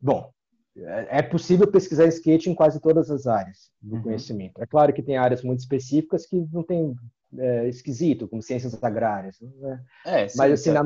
Bom, 0.00 0.30
é, 0.76 1.18
é 1.18 1.22
possível 1.22 1.66
pesquisar 1.66 2.06
skate 2.06 2.50
em 2.50 2.54
quase 2.54 2.80
todas 2.80 3.10
as 3.10 3.26
áreas 3.26 3.70
do 3.80 3.96
uhum. 3.96 4.02
conhecimento. 4.02 4.62
É 4.62 4.66
claro 4.66 4.92
que 4.92 5.02
tem 5.02 5.16
áreas 5.16 5.42
muito 5.42 5.60
específicas 5.60 6.26
que 6.26 6.46
não 6.52 6.62
tem 6.62 6.94
é, 7.36 7.68
esquisito, 7.68 8.28
como 8.28 8.42
ciências 8.42 8.82
agrárias. 8.82 9.36
Né? 9.40 9.80
É, 10.06 10.28
sim, 10.28 10.38
Mas 10.38 10.52
assim, 10.52 10.70
na, 10.70 10.82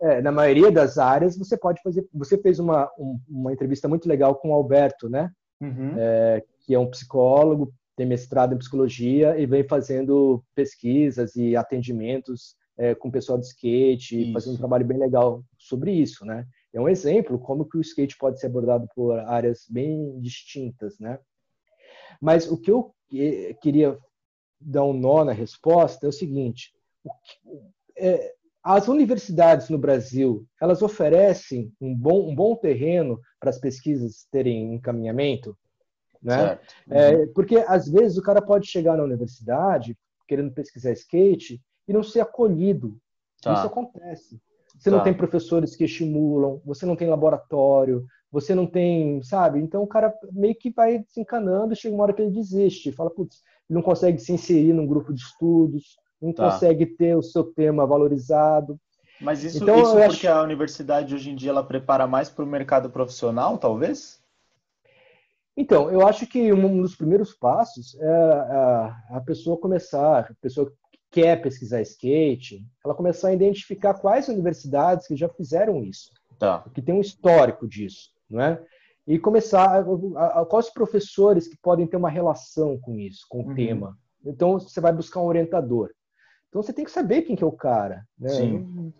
é, 0.00 0.22
na, 0.22 0.32
maioria 0.32 0.70
das 0.70 0.98
áreas 0.98 1.36
você 1.36 1.56
pode 1.56 1.82
fazer. 1.82 2.06
Você 2.14 2.38
fez 2.38 2.58
uma, 2.58 2.90
um, 2.98 3.18
uma 3.28 3.52
entrevista 3.52 3.88
muito 3.88 4.08
legal 4.08 4.36
com 4.36 4.50
o 4.50 4.54
Alberto, 4.54 5.08
né? 5.08 5.30
Uhum. 5.60 5.94
É, 5.96 6.42
que 6.60 6.74
é 6.74 6.78
um 6.78 6.90
psicólogo, 6.90 7.72
tem 7.96 8.06
mestrado 8.06 8.54
em 8.54 8.58
psicologia 8.58 9.38
e 9.38 9.46
vem 9.46 9.64
fazendo 9.64 10.42
pesquisas 10.54 11.36
e 11.36 11.56
atendimentos 11.56 12.56
é, 12.76 12.94
com 12.94 13.08
o 13.08 13.12
pessoal 13.12 13.38
de 13.38 13.46
skate, 13.46 14.22
isso. 14.22 14.32
fazendo 14.32 14.54
um 14.54 14.58
trabalho 14.58 14.84
bem 14.84 14.98
legal 14.98 15.44
sobre 15.58 15.92
isso, 15.92 16.24
né? 16.24 16.44
É 16.74 16.80
um 16.80 16.88
exemplo 16.88 17.38
como 17.38 17.64
que 17.64 17.78
o 17.78 17.80
skate 17.80 18.18
pode 18.18 18.40
ser 18.40 18.46
abordado 18.46 18.88
por 18.94 19.16
áreas 19.20 19.64
bem 19.70 20.20
distintas, 20.20 20.98
né? 20.98 21.20
Mas 22.20 22.50
o 22.50 22.58
que 22.60 22.70
eu 22.70 22.92
queria 23.62 23.96
dar 24.60 24.84
um 24.84 24.92
nó 24.92 25.24
na 25.24 25.32
resposta 25.32 26.04
é 26.04 26.08
o 26.08 26.12
seguinte: 26.12 26.74
é, 27.96 28.34
as 28.60 28.88
universidades 28.88 29.68
no 29.68 29.78
Brasil 29.78 30.44
elas 30.60 30.82
oferecem 30.82 31.72
um 31.80 31.94
bom, 31.94 32.28
um 32.28 32.34
bom 32.34 32.56
terreno 32.56 33.20
para 33.38 33.50
as 33.50 33.58
pesquisas 33.58 34.26
terem 34.32 34.74
encaminhamento, 34.74 35.56
né? 36.20 36.58
É, 36.90 37.14
uhum. 37.14 37.32
porque 37.34 37.58
às 37.68 37.88
vezes 37.88 38.18
o 38.18 38.22
cara 38.22 38.42
pode 38.42 38.66
chegar 38.66 38.96
na 38.96 39.04
universidade 39.04 39.96
querendo 40.26 40.52
pesquisar 40.52 40.90
skate 40.92 41.62
e 41.86 41.92
não 41.92 42.02
ser 42.02 42.20
acolhido. 42.20 42.98
Tá. 43.40 43.52
Isso 43.52 43.66
acontece. 43.66 44.40
Você 44.76 44.90
tá. 44.90 44.96
não 44.96 45.04
tem 45.04 45.14
professores 45.14 45.76
que 45.76 45.84
estimulam, 45.84 46.60
você 46.64 46.84
não 46.84 46.96
tem 46.96 47.08
laboratório, 47.08 48.04
você 48.30 48.54
não 48.54 48.66
tem, 48.66 49.22
sabe? 49.22 49.60
Então 49.60 49.82
o 49.82 49.86
cara 49.86 50.12
meio 50.32 50.54
que 50.54 50.70
vai 50.70 50.98
desencanando 50.98 51.72
e 51.72 51.76
chega 51.76 51.94
uma 51.94 52.02
hora 52.02 52.12
que 52.12 52.20
ele 52.20 52.32
desiste, 52.32 52.92
fala, 52.92 53.10
putz, 53.10 53.42
não 53.68 53.80
consegue 53.80 54.18
se 54.18 54.32
inserir 54.32 54.72
num 54.72 54.86
grupo 54.86 55.12
de 55.12 55.20
estudos, 55.20 55.96
não 56.20 56.32
tá. 56.32 56.50
consegue 56.50 56.86
ter 56.86 57.16
o 57.16 57.22
seu 57.22 57.44
tema 57.44 57.86
valorizado. 57.86 58.78
Mas 59.20 59.44
isso, 59.44 59.62
então, 59.62 59.80
isso 59.80 59.92
porque 59.92 60.26
acho... 60.26 60.28
a 60.28 60.42
universidade 60.42 61.14
hoje 61.14 61.30
em 61.30 61.36
dia 61.36 61.50
ela 61.50 61.62
prepara 61.62 62.06
mais 62.06 62.28
para 62.28 62.44
o 62.44 62.48
mercado 62.48 62.90
profissional, 62.90 63.56
talvez? 63.56 64.22
Então, 65.56 65.88
eu 65.90 66.06
acho 66.06 66.26
que 66.26 66.52
um 66.52 66.82
dos 66.82 66.96
primeiros 66.96 67.32
passos 67.32 67.96
é 68.00 68.08
a, 69.10 69.22
pessoa 69.24 69.56
começar, 69.56 70.18
a 70.18 70.34
pessoa 70.40 70.72
quer 71.14 71.40
pesquisar 71.40 71.80
skate, 71.82 72.66
ela 72.84 72.94
começar 72.94 73.28
a 73.28 73.32
identificar 73.32 73.94
quais 73.94 74.28
universidades 74.28 75.06
que 75.06 75.14
já 75.14 75.28
fizeram 75.28 75.84
isso, 75.84 76.10
tá. 76.40 76.64
que 76.74 76.82
tem 76.82 76.92
um 76.92 77.00
histórico 77.00 77.68
disso, 77.68 78.10
não 78.28 78.40
é? 78.40 78.60
e 79.06 79.18
começar 79.18 79.84
a, 80.16 80.40
a, 80.40 80.46
quais 80.46 80.70
professores 80.70 81.46
que 81.46 81.56
podem 81.58 81.86
ter 81.86 81.96
uma 81.96 82.08
relação 82.08 82.78
com 82.78 82.98
isso, 82.98 83.26
com 83.28 83.42
o 83.42 83.48
uhum. 83.48 83.54
tema. 83.54 83.98
Então 84.24 84.58
você 84.58 84.80
vai 84.80 84.92
buscar 84.92 85.20
um 85.20 85.26
orientador. 85.26 85.90
Então 86.48 86.62
você 86.62 86.72
tem 86.72 86.84
que 86.84 86.90
saber 86.90 87.22
quem 87.22 87.36
que 87.36 87.44
é 87.44 87.46
o 87.46 87.52
cara. 87.52 88.06
Né? 88.18 88.30
Sim. 88.30 88.92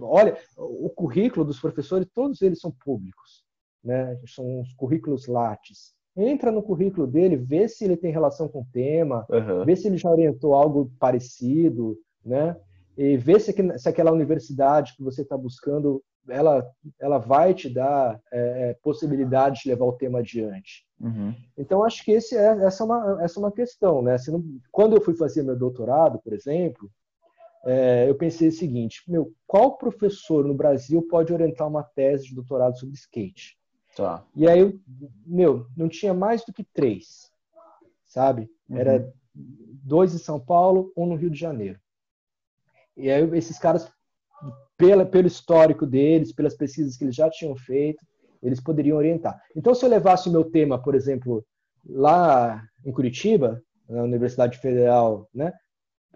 Olha, 0.00 0.36
o 0.56 0.88
currículo 0.88 1.44
dos 1.44 1.60
professores, 1.60 2.08
todos 2.12 2.40
eles 2.40 2.60
são 2.60 2.70
públicos, 2.70 3.44
né? 3.84 4.18
São 4.26 4.60
os 4.60 4.72
currículos 4.72 5.26
Lattes. 5.28 5.94
Entra 6.16 6.52
no 6.52 6.62
currículo 6.62 7.06
dele, 7.06 7.36
vê 7.36 7.68
se 7.68 7.84
ele 7.84 7.96
tem 7.96 8.12
relação 8.12 8.48
com 8.48 8.60
o 8.60 8.66
tema, 8.72 9.26
uhum. 9.30 9.64
vê 9.64 9.74
se 9.74 9.88
ele 9.88 9.96
já 9.96 10.10
orientou 10.10 10.54
algo 10.54 10.90
parecido, 10.98 11.96
né? 12.24 12.56
E 12.96 13.16
vê 13.16 13.40
se, 13.40 13.54
se 13.78 13.88
aquela 13.88 14.12
universidade 14.12 14.94
que 14.94 15.02
você 15.02 15.22
está 15.22 15.36
buscando 15.36 16.02
ela, 16.28 16.64
ela 17.00 17.18
vai 17.18 17.54
te 17.54 17.68
dar 17.68 18.20
é, 18.32 18.70
é, 18.70 18.74
possibilidade 18.82 19.62
de 19.62 19.68
levar 19.68 19.86
o 19.86 19.92
tema 19.92 20.20
adiante. 20.20 20.84
Uhum. 21.00 21.34
Então, 21.56 21.82
acho 21.82 22.04
que 22.04 22.12
esse 22.12 22.36
é, 22.36 22.64
essa, 22.64 22.84
é 22.84 22.86
uma, 22.86 23.18
essa 23.22 23.38
é 23.38 23.42
uma 23.42 23.52
questão. 23.52 24.02
Né? 24.02 24.16
Não, 24.28 24.44
quando 24.70 24.96
eu 24.96 25.00
fui 25.00 25.14
fazer 25.14 25.42
meu 25.42 25.56
doutorado, 25.56 26.20
por 26.22 26.32
exemplo, 26.32 26.90
é, 27.64 28.08
eu 28.08 28.14
pensei 28.14 28.48
o 28.48 28.52
seguinte: 28.52 29.02
meu, 29.08 29.32
qual 29.46 29.76
professor 29.76 30.44
no 30.44 30.54
Brasil 30.54 31.02
pode 31.08 31.32
orientar 31.32 31.66
uma 31.66 31.82
tese 31.82 32.26
de 32.26 32.34
doutorado 32.34 32.78
sobre 32.78 32.94
skate? 32.94 33.56
Tá. 33.96 34.24
E 34.34 34.48
aí, 34.48 34.78
meu, 35.26 35.66
não 35.76 35.88
tinha 35.88 36.14
mais 36.14 36.44
do 36.44 36.52
que 36.52 36.64
três, 36.64 37.30
sabe? 38.04 38.50
Uhum. 38.68 38.78
Era 38.78 39.12
dois 39.34 40.14
em 40.14 40.18
São 40.18 40.40
Paulo, 40.40 40.92
um 40.96 41.06
no 41.06 41.14
Rio 41.14 41.30
de 41.30 41.38
Janeiro. 41.38 41.78
E 42.96 43.10
aí, 43.10 43.22
esses 43.36 43.58
caras 43.58 43.90
pela, 44.76 45.06
pelo 45.06 45.26
histórico 45.26 45.86
deles, 45.86 46.32
pelas 46.32 46.56
pesquisas 46.56 46.96
que 46.96 47.04
eles 47.04 47.14
já 47.14 47.30
tinham 47.30 47.54
feito, 47.54 48.04
eles 48.42 48.60
poderiam 48.60 48.96
orientar. 48.96 49.40
Então, 49.54 49.74
se 49.74 49.84
eu 49.84 49.88
levasse 49.88 50.28
o 50.28 50.32
meu 50.32 50.44
tema, 50.44 50.82
por 50.82 50.94
exemplo, 50.94 51.44
lá 51.88 52.62
em 52.84 52.92
Curitiba, 52.92 53.62
na 53.88 54.02
Universidade 54.02 54.58
Federal, 54.58 55.28
né, 55.32 55.52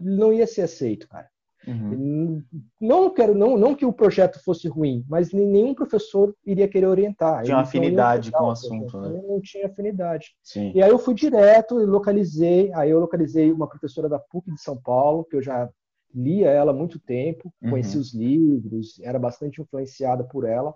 não 0.01 0.33
ia 0.33 0.47
ser 0.47 0.63
aceito, 0.63 1.09
cara. 1.09 1.29
Uhum. 1.67 2.43
Não 2.81 3.11
quero, 3.13 3.35
não, 3.35 3.57
não 3.57 3.75
que 3.75 3.85
o 3.85 3.93
projeto 3.93 4.43
fosse 4.45 4.69
ruim, 4.69 5.05
mas 5.09 5.33
nenhum 5.33 5.75
professor 5.75 6.35
iria 6.45 6.69
querer 6.69 6.87
orientar. 6.87 7.43
Tinha 7.43 7.59
afinidade 7.59 8.31
com 8.31 8.45
o 8.45 8.51
assunto, 8.51 9.01
né? 9.01 9.21
Não 9.27 9.41
tinha 9.41 9.67
afinidade. 9.67 10.37
Sim. 10.43 10.71
E 10.75 10.83
aí 10.83 10.91
eu 10.91 10.99
fui 10.99 11.15
direto 11.15 11.81
e 11.81 11.85
localizei, 11.85 12.73
aí 12.73 12.91
eu 12.91 13.01
localizei 13.01 13.51
uma 13.51 13.69
professora 13.69 14.09
da 14.09 14.19
PUC 14.19 14.53
de 14.53 14.61
São 14.61 14.81
Paulo, 14.81 15.25
que 15.25 15.37
eu 15.37 15.43
já 15.43 15.69
lia 16.15 16.49
ela 16.49 16.71
há 16.71 16.75
muito 16.75 16.99
tempo, 16.99 17.53
uhum. 17.61 17.71
conhecia 17.71 18.01
os 18.01 18.15
livros, 18.15 19.01
era 19.03 19.19
bastante 19.19 19.61
influenciada 19.61 20.25
por 20.25 20.47
ela. 20.47 20.75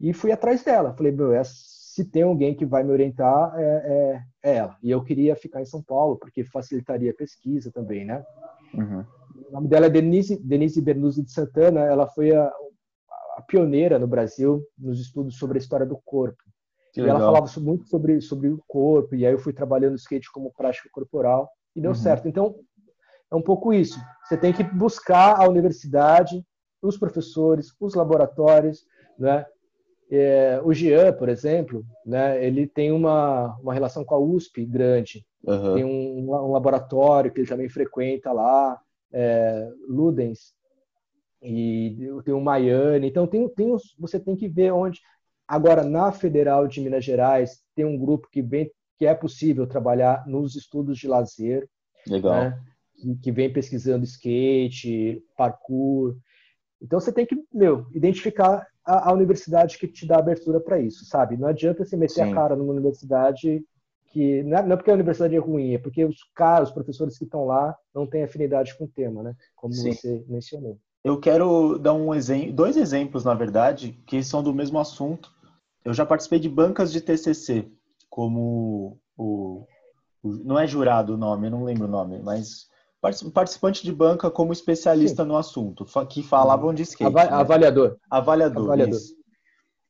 E 0.00 0.12
fui 0.12 0.30
atrás 0.32 0.62
dela. 0.62 0.94
Falei, 0.94 1.12
meu, 1.12 1.32
é, 1.32 1.42
se 1.44 2.04
tem 2.04 2.22
alguém 2.22 2.54
que 2.54 2.66
vai 2.66 2.84
me 2.84 2.92
orientar, 2.92 3.54
é, 3.56 3.62
é, 3.62 4.22
é, 4.50 4.56
ela. 4.56 4.76
E 4.82 4.90
eu 4.90 5.02
queria 5.02 5.34
ficar 5.34 5.60
em 5.60 5.66
São 5.66 5.82
Paulo, 5.82 6.16
porque 6.16 6.44
facilitaria 6.44 7.10
a 7.10 7.14
pesquisa 7.14 7.72
também, 7.72 8.04
né? 8.04 8.24
Uhum. 8.74 9.04
O 9.48 9.52
nome 9.52 9.68
dela 9.68 9.86
é 9.86 9.90
Denise, 9.90 10.36
Denise 10.36 10.80
Bernuzzi 10.80 11.22
de 11.22 11.32
Santana. 11.32 11.80
Ela 11.80 12.06
foi 12.08 12.34
a, 12.34 12.46
a 13.36 13.42
pioneira 13.42 13.98
no 13.98 14.06
Brasil 14.06 14.64
nos 14.76 15.00
estudos 15.00 15.36
sobre 15.38 15.58
a 15.58 15.60
história 15.60 15.86
do 15.86 15.98
corpo. 16.04 16.42
Que 16.92 17.00
e 17.00 17.02
legal. 17.02 17.18
ela 17.20 17.26
falava 17.26 17.60
muito 17.60 17.86
sobre, 17.86 18.20
sobre 18.20 18.48
o 18.48 18.62
corpo, 18.66 19.14
e 19.14 19.26
aí 19.26 19.32
eu 19.32 19.38
fui 19.38 19.52
trabalhando 19.52 19.96
skate 19.96 20.32
como 20.32 20.52
prática 20.52 20.88
corporal, 20.90 21.48
e 21.76 21.80
deu 21.80 21.90
uhum. 21.90 21.94
certo. 21.94 22.26
Então, 22.26 22.56
é 23.30 23.36
um 23.36 23.42
pouco 23.42 23.72
isso. 23.72 24.00
Você 24.24 24.36
tem 24.36 24.52
que 24.52 24.62
buscar 24.62 25.40
a 25.40 25.48
universidade, 25.48 26.44
os 26.82 26.96
professores, 26.96 27.72
os 27.80 27.94
laboratórios, 27.94 28.84
né? 29.18 29.44
É, 30.10 30.58
o 30.64 30.72
Jean, 30.72 31.12
por 31.12 31.28
exemplo, 31.28 31.84
né, 32.04 32.42
ele 32.42 32.66
tem 32.66 32.90
uma, 32.90 33.54
uma 33.60 33.74
relação 33.74 34.04
com 34.04 34.14
a 34.14 34.18
USP 34.18 34.64
grande. 34.64 35.22
Uhum. 35.44 35.74
Tem 35.74 35.84
um, 35.84 36.30
um, 36.30 36.52
laboratório 36.52 37.30
que 37.30 37.40
ele 37.40 37.48
também 37.48 37.68
frequenta 37.68 38.32
lá, 38.32 38.80
é, 39.12 39.70
Ludens, 39.88 40.54
e 41.42 41.96
tem 42.24 42.34
o 42.34 42.40
Maiane. 42.40 43.08
Então, 43.08 43.26
tem, 43.26 43.48
tem 43.48 43.72
os, 43.72 43.94
você 43.98 44.18
tem 44.18 44.34
que 44.34 44.48
ver 44.48 44.72
onde. 44.72 45.00
Agora, 45.46 45.84
na 45.84 46.12
Federal 46.12 46.66
de 46.66 46.80
Minas 46.80 47.04
Gerais, 47.04 47.62
tem 47.74 47.84
um 47.84 47.96
grupo 47.96 48.28
que, 48.30 48.42
vem, 48.42 48.70
que 48.98 49.06
é 49.06 49.14
possível 49.14 49.66
trabalhar 49.66 50.26
nos 50.26 50.56
estudos 50.56 50.98
de 50.98 51.06
lazer. 51.06 51.68
Legal. 52.06 52.34
Né? 52.34 52.62
que 53.22 53.30
vem 53.30 53.52
pesquisando 53.52 54.04
skate, 54.04 55.22
parkour. 55.36 56.16
Então 56.80 57.00
você 57.00 57.12
tem 57.12 57.26
que, 57.26 57.36
meu, 57.52 57.86
identificar 57.94 58.66
a, 58.84 59.10
a 59.10 59.12
universidade 59.12 59.78
que 59.78 59.86
te 59.86 60.06
dá 60.06 60.18
abertura 60.18 60.60
para 60.60 60.80
isso, 60.80 61.04
sabe? 61.04 61.36
Não 61.36 61.48
adianta 61.48 61.84
você 61.84 61.96
meter 61.96 62.14
Sim. 62.14 62.32
a 62.32 62.34
cara 62.34 62.56
numa 62.56 62.72
universidade 62.72 63.64
que 64.10 64.42
não 64.42 64.58
é, 64.58 64.62
não 64.62 64.72
é, 64.72 64.76
porque 64.76 64.90
a 64.90 64.94
universidade 64.94 65.36
é 65.36 65.38
ruim, 65.38 65.74
é 65.74 65.78
porque 65.78 66.04
os 66.04 66.16
caras, 66.34 66.68
os 66.68 66.74
professores 66.74 67.18
que 67.18 67.24
estão 67.24 67.44
lá 67.44 67.76
não 67.94 68.06
têm 68.06 68.24
afinidade 68.24 68.76
com 68.76 68.84
o 68.84 68.88
tema, 68.88 69.22
né? 69.22 69.34
Como 69.54 69.72
Sim. 69.72 69.92
você 69.92 70.24
mencionou. 70.28 70.78
Eu 71.04 71.18
quero 71.18 71.78
dar 71.78 71.94
um 71.94 72.14
exemplo, 72.14 72.52
dois 72.52 72.76
exemplos, 72.76 73.24
na 73.24 73.34
verdade, 73.34 73.92
que 74.06 74.22
são 74.22 74.42
do 74.42 74.52
mesmo 74.52 74.78
assunto. 74.78 75.30
Eu 75.84 75.94
já 75.94 76.04
participei 76.04 76.38
de 76.38 76.48
bancas 76.48 76.90
de 76.92 77.00
TCC, 77.00 77.70
como 78.10 78.98
o, 79.16 79.66
o 80.22 80.28
não 80.44 80.58
é 80.58 80.66
jurado 80.66 81.14
o 81.14 81.16
nome, 81.16 81.46
eu 81.46 81.50
não 81.50 81.64
lembro 81.64 81.84
o 81.84 81.90
nome, 81.90 82.18
mas 82.20 82.66
participante 83.32 83.84
de 83.84 83.92
banca 83.92 84.30
como 84.30 84.52
especialista 84.52 85.22
Sim. 85.22 85.28
no 85.28 85.36
assunto, 85.36 85.86
que 86.08 86.22
falavam 86.22 86.74
de 86.74 86.82
skate. 86.82 87.06
Ava 87.06 87.24
né? 87.24 87.36
Avaliador. 87.36 87.96
Avaliador. 88.10 88.64
Avaliador. 88.64 89.00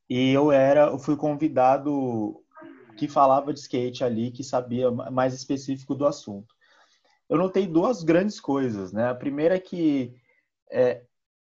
E 0.09 0.31
eu 0.31 0.51
era, 0.51 0.87
eu 0.87 0.99
fui 0.99 1.15
convidado 1.15 2.41
que 2.99 3.07
falava 3.07 3.53
de 3.53 3.61
skate 3.61 4.03
ali, 4.03 4.29
que 4.29 4.43
sabia 4.43 4.91
mais 4.91 5.33
específico 5.33 5.95
do 5.95 6.05
assunto. 6.05 6.53
Eu 7.29 7.37
notei 7.37 7.65
duas 7.65 8.03
grandes 8.03 8.41
coisas, 8.41 8.91
né? 8.91 9.07
A 9.07 9.15
primeira 9.15 9.55
é 9.55 9.59
que 9.59 10.13
é, 10.69 11.03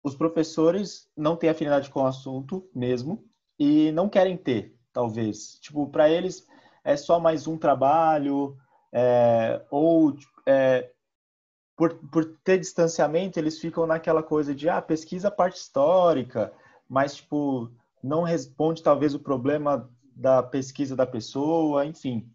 os 0.02 0.16
professores 0.16 1.08
não 1.16 1.36
têm 1.36 1.48
afinidade 1.48 1.88
com 1.88 2.02
o 2.02 2.06
assunto 2.06 2.68
mesmo 2.74 3.24
e 3.56 3.92
não 3.92 4.08
querem 4.08 4.36
ter, 4.36 4.74
talvez. 4.92 5.60
Tipo, 5.60 5.86
para 5.88 6.10
eles 6.10 6.48
é 6.82 6.96
só 6.96 7.20
mais 7.20 7.46
um 7.46 7.56
trabalho, 7.56 8.56
é, 8.92 9.64
ou 9.70 10.16
é, 10.46 10.90
por, 11.76 11.94
por 12.10 12.24
ter 12.42 12.58
distanciamento, 12.58 13.38
eles 13.38 13.60
ficam 13.60 13.86
naquela 13.86 14.22
coisa 14.22 14.52
de, 14.52 14.68
ah, 14.68 14.82
pesquisa 14.82 15.28
a 15.28 15.30
parte 15.30 15.58
histórica, 15.58 16.52
mas, 16.88 17.16
tipo, 17.16 17.70
não 18.02 18.24
responde 18.24 18.82
talvez 18.82 19.14
o 19.14 19.20
problema 19.20 19.88
da 20.16 20.42
pesquisa 20.42 20.96
da 20.96 21.06
pessoa, 21.06 21.84
enfim. 21.84 22.26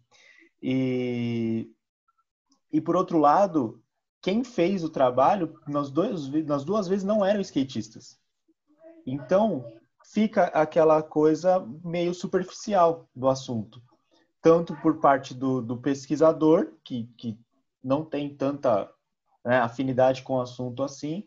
E, 0.62 1.68
e 2.72 2.80
por 2.80 2.94
outro 2.94 3.18
lado, 3.18 3.82
quem 4.22 4.44
fez 4.44 4.84
o 4.84 4.88
trabalho, 4.88 5.58
nas, 5.66 5.90
dois, 5.90 6.28
nas 6.46 6.64
duas 6.64 6.86
vezes, 6.86 7.04
não 7.04 7.24
eram 7.24 7.40
skatistas. 7.40 8.16
Então, 9.04 9.64
fica 10.04 10.44
aquela 10.44 11.02
coisa 11.02 11.58
meio 11.84 12.14
superficial 12.14 13.08
do 13.14 13.28
assunto. 13.28 13.82
Tanto 14.40 14.76
por 14.76 15.00
parte 15.00 15.34
do, 15.34 15.60
do 15.60 15.76
pesquisador, 15.76 16.72
que, 16.84 17.08
que 17.18 17.36
não 17.82 18.04
tem 18.04 18.32
tanta 18.34 18.88
né, 19.44 19.58
afinidade 19.58 20.22
com 20.22 20.34
o 20.34 20.40
assunto 20.40 20.84
assim, 20.84 21.26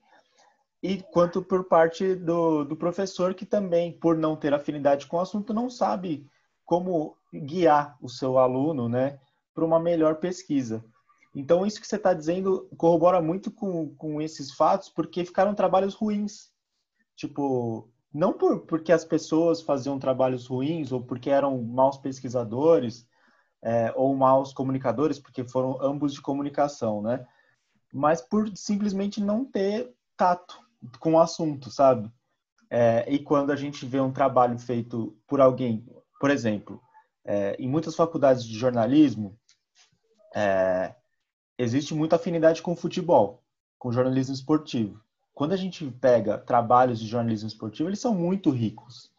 e 0.82 1.02
quanto 1.02 1.42
por 1.42 1.66
parte 1.66 2.16
do, 2.16 2.64
do 2.64 2.78
professor, 2.78 3.34
que 3.34 3.46
também, 3.46 3.92
por 3.92 4.16
não 4.16 4.36
ter 4.38 4.54
afinidade 4.54 5.08
com 5.08 5.18
o 5.18 5.22
assunto, 5.22 5.54
não 5.54 5.70
sabe 5.70 6.30
como 6.66 7.16
guiar 7.34 7.98
o 8.02 8.10
seu 8.10 8.38
aluno 8.38 8.90
né, 8.90 9.20
para 9.54 9.66
uma 9.66 9.80
melhor 9.80 10.16
pesquisa. 10.16 10.84
Então, 11.34 11.66
isso 11.66 11.82
que 11.82 11.88
você 11.88 11.98
está 11.98 12.14
dizendo 12.14 12.70
corrobora 12.78 13.22
muito 13.22 13.52
com, 13.52 13.94
com 13.96 14.22
esses 14.22 14.54
fatos, 14.54 14.90
porque 14.90 15.26
ficaram 15.26 15.54
trabalhos 15.54 15.94
ruins. 15.94 16.50
Tipo, 17.16 17.90
não 18.14 18.32
por, 18.32 18.62
porque 18.62 18.92
as 18.92 19.04
pessoas 19.04 19.62
faziam 19.62 20.00
trabalhos 20.00 20.48
ruins 20.48 20.92
ou 20.92 21.02
porque 21.02 21.30
eram 21.30 21.62
maus 21.62 21.98
pesquisadores 21.98 23.06
é, 23.62 23.92
ou 23.96 24.16
maus 24.16 24.54
comunicadores, 24.54 25.20
porque 25.20 25.44
foram 25.44 25.78
ambos 25.82 26.14
de 26.14 26.22
comunicação, 26.22 27.02
né? 27.02 27.26
Mas 27.94 28.22
por 28.22 28.50
simplesmente 28.56 29.22
não 29.22 29.44
ter 29.44 29.94
tato 30.16 30.58
com 31.00 31.14
o 31.14 31.20
assunto, 31.20 31.70
sabe? 31.70 32.10
É, 32.70 33.06
e 33.12 33.20
quando 33.20 33.52
a 33.52 33.56
gente 33.56 33.86
vê 33.86 34.00
um 34.00 34.12
trabalho 34.12 34.58
feito 34.58 35.18
por 35.28 35.42
alguém, 35.42 35.86
por 36.20 36.30
exemplo, 36.30 36.82
é, 37.24 37.56
em 37.60 37.68
muitas 37.68 37.96
faculdades 37.96 38.44
de 38.44 38.58
jornalismo, 38.58 39.38
é, 40.36 40.94
existe 41.58 41.94
muita 41.94 42.18
afinidade 42.18 42.62
com 42.62 42.76
futebol, 42.76 43.42
com 43.80 43.92
jornalismo 43.92 44.34
esportivo. 44.34 45.02
Quando 45.34 45.54
a 45.54 45.58
gente 45.58 45.86
pega 46.00 46.38
trabalhos 46.38 47.00
de 47.00 47.08
jornalismo 47.08 47.48
esportivo, 47.48 47.90
eles 47.90 48.00
são 48.00 48.14
muito 48.14 48.50
ricos. 48.50 49.12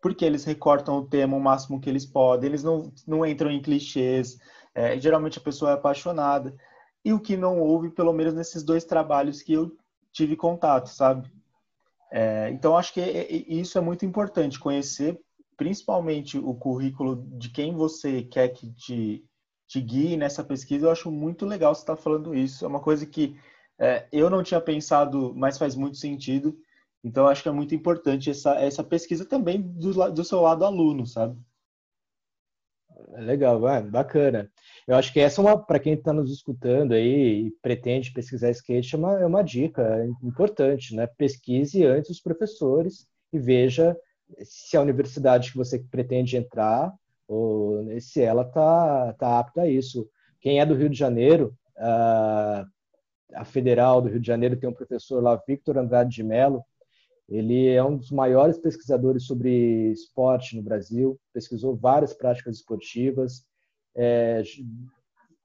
Porque 0.00 0.24
eles 0.24 0.44
recortam 0.44 0.98
o 0.98 1.06
tema 1.06 1.36
o 1.36 1.40
máximo 1.40 1.80
que 1.80 1.88
eles 1.88 2.04
podem, 2.04 2.48
eles 2.48 2.64
não, 2.64 2.92
não 3.06 3.24
entram 3.24 3.50
em 3.50 3.62
clichês, 3.62 4.38
é, 4.74 4.98
geralmente 4.98 5.38
a 5.38 5.42
pessoa 5.42 5.70
é 5.70 5.74
apaixonada. 5.74 6.54
E 7.04 7.12
o 7.12 7.20
que 7.20 7.36
não 7.36 7.60
houve, 7.60 7.90
pelo 7.90 8.12
menos 8.12 8.34
nesses 8.34 8.62
dois 8.62 8.84
trabalhos 8.84 9.42
que 9.42 9.52
eu 9.52 9.76
tive 10.12 10.36
contato, 10.36 10.88
sabe? 10.88 11.30
É, 12.10 12.50
então, 12.50 12.76
acho 12.76 12.92
que 12.92 13.00
isso 13.00 13.78
é 13.78 13.80
muito 13.80 14.04
importante, 14.04 14.58
conhecer 14.58 15.18
principalmente 15.62 16.36
o 16.36 16.52
currículo 16.54 17.24
de 17.38 17.48
quem 17.48 17.72
você 17.72 18.20
quer 18.24 18.48
que 18.48 18.72
te, 18.72 19.24
te 19.68 19.80
guie 19.80 20.16
nessa 20.16 20.42
pesquisa, 20.42 20.86
eu 20.86 20.90
acho 20.90 21.08
muito 21.08 21.46
legal 21.46 21.72
você 21.72 21.82
estar 21.82 21.94
tá 21.94 22.02
falando 22.02 22.34
isso. 22.34 22.64
É 22.64 22.68
uma 22.68 22.80
coisa 22.80 23.06
que 23.06 23.38
é, 23.78 24.08
eu 24.10 24.28
não 24.28 24.42
tinha 24.42 24.60
pensado, 24.60 25.32
mas 25.36 25.58
faz 25.58 25.76
muito 25.76 25.96
sentido. 25.98 26.58
Então, 27.04 27.28
acho 27.28 27.44
que 27.44 27.48
é 27.48 27.52
muito 27.52 27.76
importante 27.76 28.28
essa, 28.28 28.56
essa 28.56 28.82
pesquisa 28.82 29.24
também 29.24 29.62
do, 29.62 30.10
do 30.10 30.24
seu 30.24 30.40
lado 30.40 30.64
aluno, 30.64 31.06
sabe? 31.06 31.38
Legal, 33.18 33.68
é, 33.68 33.82
bacana. 33.82 34.50
Eu 34.88 34.96
acho 34.96 35.12
que 35.12 35.20
essa 35.20 35.40
é 35.40 35.44
uma, 35.44 35.64
para 35.64 35.78
quem 35.78 35.92
está 35.92 36.12
nos 36.12 36.32
escutando 36.32 36.92
aí 36.92 37.46
e 37.46 37.50
pretende 37.62 38.12
pesquisar 38.12 38.50
skate, 38.50 38.96
é 38.96 38.98
uma, 38.98 39.20
é 39.20 39.26
uma 39.26 39.44
dica 39.44 40.04
importante, 40.24 40.96
né? 40.96 41.06
Pesquise 41.06 41.84
antes 41.84 42.10
os 42.10 42.20
professores 42.20 43.06
e 43.32 43.38
veja 43.38 43.96
se 44.42 44.76
a 44.76 44.80
universidade 44.80 45.50
que 45.50 45.56
você 45.56 45.78
pretende 45.78 46.36
entrar 46.36 46.92
ou 47.28 47.84
se 48.00 48.20
ela 48.22 48.44
tá, 48.44 49.14
tá 49.14 49.38
apta 49.38 49.62
a 49.62 49.68
isso. 49.68 50.08
Quem 50.40 50.60
é 50.60 50.66
do 50.66 50.74
Rio 50.74 50.90
de 50.90 50.98
Janeiro, 50.98 51.54
a, 51.76 52.66
a 53.34 53.44
Federal 53.44 54.02
do 54.02 54.08
Rio 54.08 54.20
de 54.20 54.26
Janeiro 54.26 54.56
tem 54.56 54.68
um 54.68 54.74
professor 54.74 55.22
lá, 55.22 55.40
Victor 55.46 55.78
Andrade 55.78 56.14
de 56.14 56.22
Mello, 56.22 56.62
ele 57.28 57.68
é 57.68 57.82
um 57.82 57.96
dos 57.96 58.10
maiores 58.10 58.58
pesquisadores 58.58 59.24
sobre 59.24 59.90
esporte 59.92 60.56
no 60.56 60.62
Brasil, 60.62 61.18
pesquisou 61.32 61.74
várias 61.74 62.12
práticas 62.12 62.56
esportivas, 62.56 63.46
é, 63.96 64.42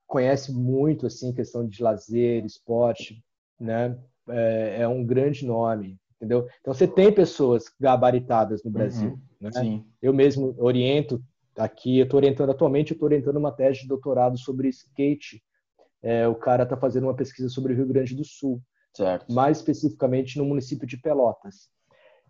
conhece 0.05 0.51
muito 0.51 1.05
assim 1.05 1.33
questão 1.33 1.67
de 1.67 1.81
lazer, 1.81 2.43
esporte, 2.45 3.23
né? 3.59 3.97
É, 4.29 4.81
é, 4.81 4.87
um 4.87 5.05
grande 5.05 5.45
nome, 5.45 5.97
entendeu? 6.17 6.47
Então 6.59 6.73
você 6.73 6.87
tem 6.87 7.11
pessoas 7.11 7.65
gabaritadas 7.79 8.63
no 8.63 8.71
Brasil, 8.71 9.11
uhum, 9.11 9.49
né? 9.49 9.83
Eu 10.01 10.13
mesmo 10.13 10.55
oriento 10.57 11.23
aqui, 11.57 11.99
eu 11.99 12.03
estou 12.03 12.17
orientando 12.17 12.49
atualmente, 12.51 12.91
eu 12.91 12.95
estou 12.95 13.07
orientando 13.07 13.37
uma 13.37 13.51
tese 13.51 13.81
de 13.81 13.87
doutorado 13.87 14.37
sobre 14.37 14.69
skate. 14.69 15.41
É, 16.01 16.27
o 16.27 16.35
cara 16.35 16.63
está 16.63 16.77
fazendo 16.77 17.05
uma 17.05 17.15
pesquisa 17.15 17.49
sobre 17.49 17.73
o 17.73 17.75
Rio 17.75 17.87
Grande 17.87 18.15
do 18.15 18.23
Sul, 18.23 18.61
certo. 18.93 19.31
mais 19.31 19.57
especificamente 19.57 20.37
no 20.37 20.45
município 20.45 20.87
de 20.87 20.97
Pelotas. 20.97 21.69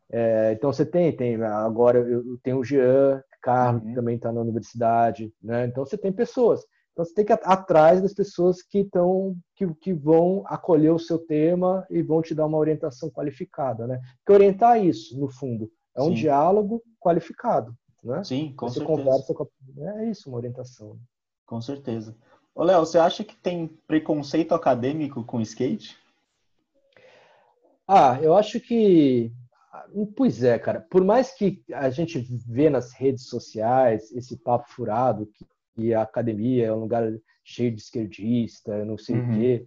É, 0.10 0.54
então 0.54 0.72
você 0.72 0.86
tem, 0.86 1.14
tem 1.16 1.36
agora 1.44 2.00
eu 2.00 2.38
tenho 2.42 2.60
o 2.60 2.64
Jean 2.64 3.22
Carlos 3.42 3.84
uhum. 3.84 3.90
que 3.90 3.96
também 3.96 4.16
está 4.16 4.32
na 4.32 4.42
universidade, 4.42 5.34
né? 5.42 5.66
Então 5.66 5.86
você 5.86 5.98
tem 5.98 6.12
pessoas. 6.12 6.62
Então 6.98 7.06
você 7.06 7.14
tem 7.14 7.26
que 7.26 7.32
ir 7.32 7.40
atrás 7.44 8.02
das 8.02 8.12
pessoas 8.12 8.64
que 8.64 8.80
estão 8.80 9.38
que, 9.56 9.72
que 9.76 9.94
vão 9.94 10.44
acolher 10.48 10.92
o 10.92 10.98
seu 10.98 11.20
tema 11.20 11.86
e 11.92 12.02
vão 12.02 12.24
te 12.24 12.34
dar 12.34 12.48
uma 12.48 12.58
orientação 12.58 13.08
qualificada, 13.08 13.86
né? 13.86 14.02
Porque 14.18 14.34
orientar 14.34 14.84
isso, 14.84 15.16
no 15.20 15.30
fundo, 15.30 15.70
é 15.96 16.02
um 16.02 16.08
Sim. 16.08 16.14
diálogo 16.16 16.82
qualificado, 17.00 17.72
né? 18.04 18.24
Sim, 18.24 18.52
com 18.58 18.68
você 18.68 18.80
certeza. 18.80 18.98
conversa 18.98 19.34
com 19.36 19.44
a... 19.44 20.00
é 20.00 20.10
isso, 20.10 20.28
uma 20.28 20.40
orientação. 20.40 20.98
Com 21.46 21.62
certeza. 21.62 22.18
Ô, 22.56 22.64
Léo, 22.64 22.80
você 22.80 22.98
acha 22.98 23.24
que 23.24 23.36
tem 23.36 23.68
preconceito 23.86 24.56
acadêmico 24.56 25.24
com 25.24 25.40
skate? 25.40 25.96
Ah, 27.88 28.18
eu 28.24 28.36
acho 28.36 28.60
que 28.60 29.32
Pois 30.16 30.44
é, 30.44 30.58
cara. 30.58 30.82
Por 30.82 31.04
mais 31.06 31.32
que 31.32 31.64
a 31.72 31.92
gente 31.92 32.20
vê 32.48 32.72
nas 32.72 32.92
redes 32.92 33.28
sociais 33.28 34.12
esse 34.12 34.36
papo 34.36 34.68
furado 34.70 35.28
que, 35.28 35.46
a 35.94 36.02
academia 36.02 36.68
é 36.68 36.74
um 36.74 36.80
lugar 36.80 37.12
cheio 37.44 37.72
de 37.72 37.82
esquerdista, 37.82 38.84
não 38.84 38.98
sei 38.98 39.16
uhum. 39.16 39.32
o 39.32 39.34
quê. 39.38 39.66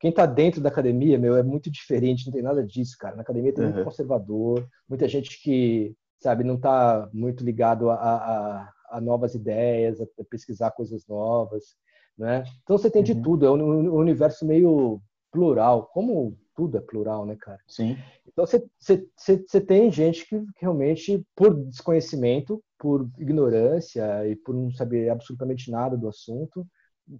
Quem 0.00 0.10
está 0.10 0.26
dentro 0.26 0.60
da 0.60 0.68
academia, 0.68 1.18
meu, 1.18 1.36
é 1.36 1.42
muito 1.42 1.70
diferente, 1.70 2.26
não 2.26 2.32
tem 2.32 2.42
nada 2.42 2.64
disso, 2.66 2.96
cara. 2.98 3.14
Na 3.14 3.22
academia 3.22 3.52
tem 3.52 3.64
uhum. 3.64 3.72
muito 3.72 3.84
conservador, 3.84 4.66
muita 4.88 5.06
gente 5.06 5.40
que, 5.40 5.94
sabe, 6.18 6.42
não 6.42 6.56
está 6.56 7.08
muito 7.12 7.44
ligado 7.44 7.88
a, 7.88 7.94
a, 7.94 8.72
a, 8.90 9.00
novas 9.00 9.34
ideias, 9.34 10.00
a 10.00 10.06
pesquisar 10.28 10.72
coisas 10.72 11.06
novas, 11.06 11.76
né? 12.18 12.42
Então 12.62 12.76
você 12.76 12.90
tem 12.90 13.02
de 13.02 13.12
uhum. 13.12 13.22
tudo, 13.22 13.46
é 13.46 13.50
um 13.50 13.94
universo 13.94 14.44
meio 14.44 15.00
plural, 15.30 15.86
como 15.92 16.36
tudo 16.54 16.78
é 16.78 16.80
plural, 16.80 17.26
né, 17.26 17.36
cara? 17.36 17.60
Sim. 17.66 17.96
Então 18.26 18.44
você 18.46 19.60
tem 19.60 19.90
gente 19.90 20.26
que, 20.26 20.38
que, 20.38 20.60
realmente, 20.60 21.24
por 21.34 21.54
desconhecimento, 21.66 22.62
por 22.78 23.08
ignorância 23.18 24.26
e 24.28 24.36
por 24.36 24.54
não 24.54 24.70
saber 24.72 25.08
absolutamente 25.10 25.70
nada 25.70 25.96
do 25.96 26.08
assunto, 26.08 26.66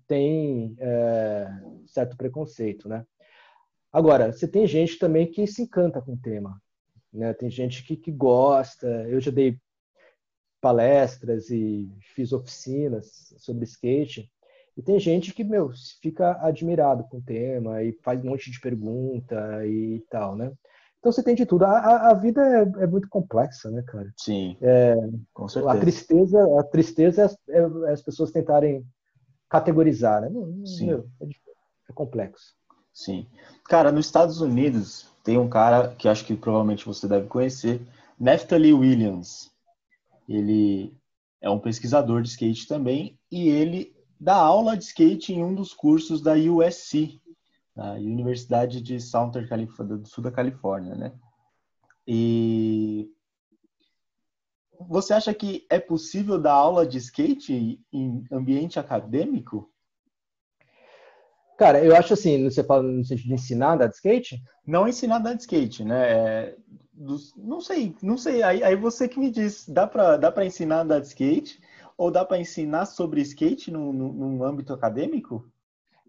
tem 0.07 0.75
é, 0.79 1.49
certo 1.87 2.17
preconceito, 2.17 2.89
né? 2.89 3.05
Agora, 3.93 4.33
você 4.33 4.49
tem 4.49 4.67
gente 4.67 4.99
também 4.99 5.31
que 5.31 5.47
se 5.47 5.63
encanta 5.63 6.01
com 6.01 6.15
o 6.15 6.19
tema, 6.19 6.61
né? 7.13 7.35
Tem 7.35 7.51
gente 7.51 7.85
que, 7.85 7.97
que 7.97 8.11
gosta. 8.11 8.87
Eu 9.09 9.21
já 9.21 9.31
dei 9.31 9.59
palestras 10.61 11.51
e 11.51 11.91
fiz 12.15 12.33
oficinas 12.33 13.35
sobre 13.37 13.65
skate 13.65 14.31
e 14.77 14.83
tem 14.83 14.99
gente 14.99 15.35
que, 15.35 15.45
meu, 15.45 15.71
fica 16.01 16.39
admirado 16.41 17.05
com 17.05 17.19
o 17.19 17.23
tema 17.23 17.83
e 17.83 17.93
faz 18.03 18.25
um 18.25 18.31
monte 18.31 18.51
de 18.51 18.61
pergunta 18.61 19.67
e 19.67 20.03
tal, 20.11 20.35
né? 20.35 20.53
Então 20.99 21.11
você 21.11 21.23
tem 21.23 21.35
de 21.35 21.45
tudo. 21.45 21.65
A, 21.65 22.11
a 22.11 22.15
vida 22.15 22.41
é, 22.41 22.85
é, 22.85 22.87
muito 22.87 23.09
complexa, 23.09 23.71
né, 23.71 23.83
cara? 23.83 24.13
Sim. 24.17 24.57
É, 24.63 24.95
com 25.35 25.49
certeza. 25.49 25.75
A 25.75 25.81
tristeza, 25.81 26.61
a 26.61 26.63
tristeza 26.63 27.37
é, 27.49 27.59
é 27.59 27.93
as 27.93 28.01
pessoas 28.01 28.31
tentarem 28.31 28.87
categorizar, 29.49 30.23
né? 30.23 30.31
Sim. 30.65 30.87
Meu, 30.87 31.07
é, 31.21 31.27
é 31.27 31.93
complexo. 31.93 32.55
Sim. 32.95 33.27
Cara, 33.65 33.91
nos 33.91 34.07
Estados 34.07 34.41
Unidos 34.41 35.09
tem 35.25 35.39
um 35.39 35.49
cara 35.49 35.89
que 35.89 36.09
acho 36.09 36.25
que 36.25 36.37
provavelmente 36.37 36.87
você 36.87 37.09
deve 37.09 37.27
conhecer, 37.27 37.81
Neftali 38.19 38.73
Williams. 38.73 39.51
Ele 40.29 40.95
é 41.41 41.51
um 41.51 41.59
pesquisador 41.59 42.23
de 42.23 42.29
skate 42.29 42.69
também 42.69 43.19
e 43.31 43.49
ele 43.49 43.93
dá 44.23 44.37
aula 44.37 44.77
de 44.77 44.85
skate 44.85 45.33
em 45.33 45.43
um 45.43 45.53
dos 45.53 45.75
cursos 45.75 46.23
da 46.23 46.35
USC, 46.35 47.21
da 47.75 47.95
Universidade 47.95 48.81
de 48.81 49.01
Southern 49.01 49.49
California, 49.49 49.97
do 49.97 50.09
sul 50.09 50.23
da 50.23 50.31
Califórnia, 50.31 50.95
né? 50.95 51.13
E 52.07 53.11
você 54.89 55.13
acha 55.13 55.35
que 55.35 55.67
é 55.69 55.81
possível 55.81 56.39
dar 56.39 56.53
aula 56.53 56.87
de 56.87 56.99
skate 56.99 57.81
em 57.93 58.25
ambiente 58.31 58.79
acadêmico? 58.79 59.69
Cara, 61.59 61.85
eu 61.85 61.95
acho 61.97 62.15
assim, 62.15 62.45
você 62.49 62.63
fala 62.63 62.83
no 62.85 63.05
sentido 63.05 63.27
de 63.27 63.35
ensinar 63.35 63.71
a 63.71 63.75
andar 63.75 63.87
de 63.89 63.97
skate? 63.97 64.41
Não 64.65 64.87
ensinar 64.87 65.17
a 65.17 65.19
andar 65.19 65.35
de 65.35 65.43
skate, 65.43 65.85
né? 65.85 66.13
É, 66.13 66.57
dos, 66.93 67.35
não 67.37 67.61
sei, 67.61 67.95
não 68.01 68.17
sei. 68.17 68.43
Aí, 68.43 68.63
aí 68.63 68.77
você 68.77 69.09
que 69.09 69.19
me 69.19 69.31
diz, 69.33 69.69
dá 69.69 69.87
para 69.87 70.17
dá 70.17 70.31
pra 70.31 70.47
ensinar 70.47 70.79
a 70.79 70.83
andar 70.83 71.01
de 71.01 71.09
skate? 71.09 71.61
Ou 71.97 72.11
dá 72.11 72.25
para 72.25 72.41
ensinar 72.41 72.87
sobre 72.87 73.21
skate 73.21 73.71
no, 73.71 73.93
num 73.93 74.45
âmbito 74.45 74.73
acadêmico? 74.73 75.49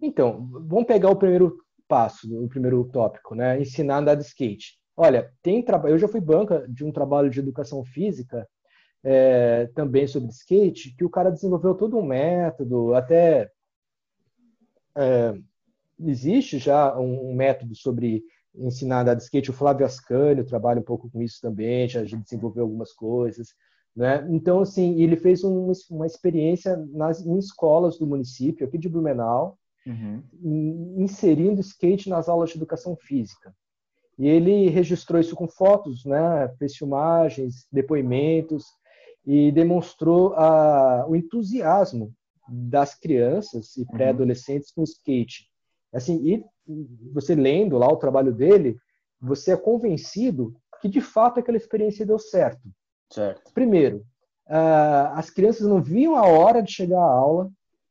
Então, 0.02 0.48
vamos 0.52 0.86
pegar 0.86 1.10
o 1.10 1.16
primeiro 1.16 1.58
passo, 1.88 2.28
o 2.44 2.48
primeiro 2.48 2.84
tópico, 2.86 3.36
né? 3.36 3.62
Ensinar 3.62 3.96
a 3.96 4.00
andar 4.00 4.16
de 4.16 4.24
skate. 4.24 4.80
Olha, 4.96 5.32
tem 5.42 5.64
trabalho. 5.64 5.96
Eu 5.96 6.00
já 6.00 6.08
fui 6.08 6.22
banca 6.22 6.66
de 6.68 6.86
um 6.86 6.92
trabalho 6.92 7.30
de 7.30 7.40
educação 7.40 7.84
física 7.84 8.48
é, 9.04 9.68
também 9.76 10.08
sobre 10.08 10.30
skate, 10.30 10.96
que 10.96 11.04
o 11.04 11.10
cara 11.10 11.30
desenvolveu 11.30 11.76
todo 11.76 11.98
um 11.98 12.06
método, 12.06 12.94
até 12.94 13.50
é, 14.96 15.34
existe 16.00 16.58
já 16.58 16.98
um, 16.98 17.32
um, 17.32 17.36
método 17.36 17.76
sobre 17.76 18.24
ensinar 18.56 18.98
a 18.98 19.02
andar 19.02 19.14
de 19.16 19.24
skate. 19.24 19.50
O 19.50 19.54
Flávio 19.54 19.86
Ascânio 19.86 20.46
trabalha 20.46 20.80
um 20.80 20.84
pouco 20.84 21.10
com 21.10 21.22
isso 21.22 21.40
também, 21.42 21.88
já 21.88 22.02
desenvolveu 22.02 22.64
algumas 22.64 22.94
coisas. 22.94 23.50
Né? 23.96 24.26
Então, 24.30 24.62
assim, 24.62 25.02
ele 25.02 25.16
fez 25.16 25.44
um, 25.44 25.72
uma 25.92 26.06
experiência 26.06 26.76
nas, 26.92 27.26
em 27.26 27.38
escolas 27.38 27.98
do 27.98 28.08
município, 28.08 28.66
aqui 28.66 28.78
de 28.78 28.90
Blumenau, 28.90 29.58
uhum. 29.86 30.24
inserindo 30.98 31.62
skate 31.62 32.10
nas 32.10 32.28
aulas 32.28 32.50
de 32.50 32.58
educação 32.58 32.96
física. 32.96 33.54
E 34.18 34.28
ele 34.28 34.70
registrou 34.70 35.20
isso 35.20 35.36
com 35.36 35.48
fotos, 35.48 36.06
né? 36.06 36.48
fez 36.58 36.76
filmagens, 36.76 37.68
depoimentos, 37.72 38.66
e 39.26 39.52
demonstrou 39.52 40.34
a, 40.34 41.06
o 41.08 41.16
entusiasmo 41.16 42.14
das 42.48 42.94
crianças 42.94 43.76
e 43.78 43.82
uhum. 43.82 43.88
pré-adolescentes 43.88 44.72
com 44.72 44.84
skate. 44.84 45.48
Assim, 45.94 46.16
e 46.26 46.44
você 47.14 47.36
lendo 47.36 47.78
lá 47.78 47.88
o 47.88 47.98
trabalho 47.98 48.34
dele, 48.34 48.78
você 49.22 49.52
é 49.52 49.58
convencido 49.58 50.56
que 50.82 50.90
de 50.90 51.00
fato 51.00 51.40
aquela 51.40 51.58
experiência 51.58 52.06
deu 52.06 52.20
certo. 52.20 52.68
Certo. 53.14 53.54
Primeiro, 53.54 53.98
uh, 54.48 55.14
as 55.14 55.30
crianças 55.30 55.68
não 55.68 55.82
viam 55.82 56.16
a 56.16 56.26
hora 56.26 56.62
de 56.62 56.72
chegar 56.72 57.00
à 57.00 57.12
aula. 57.12 57.50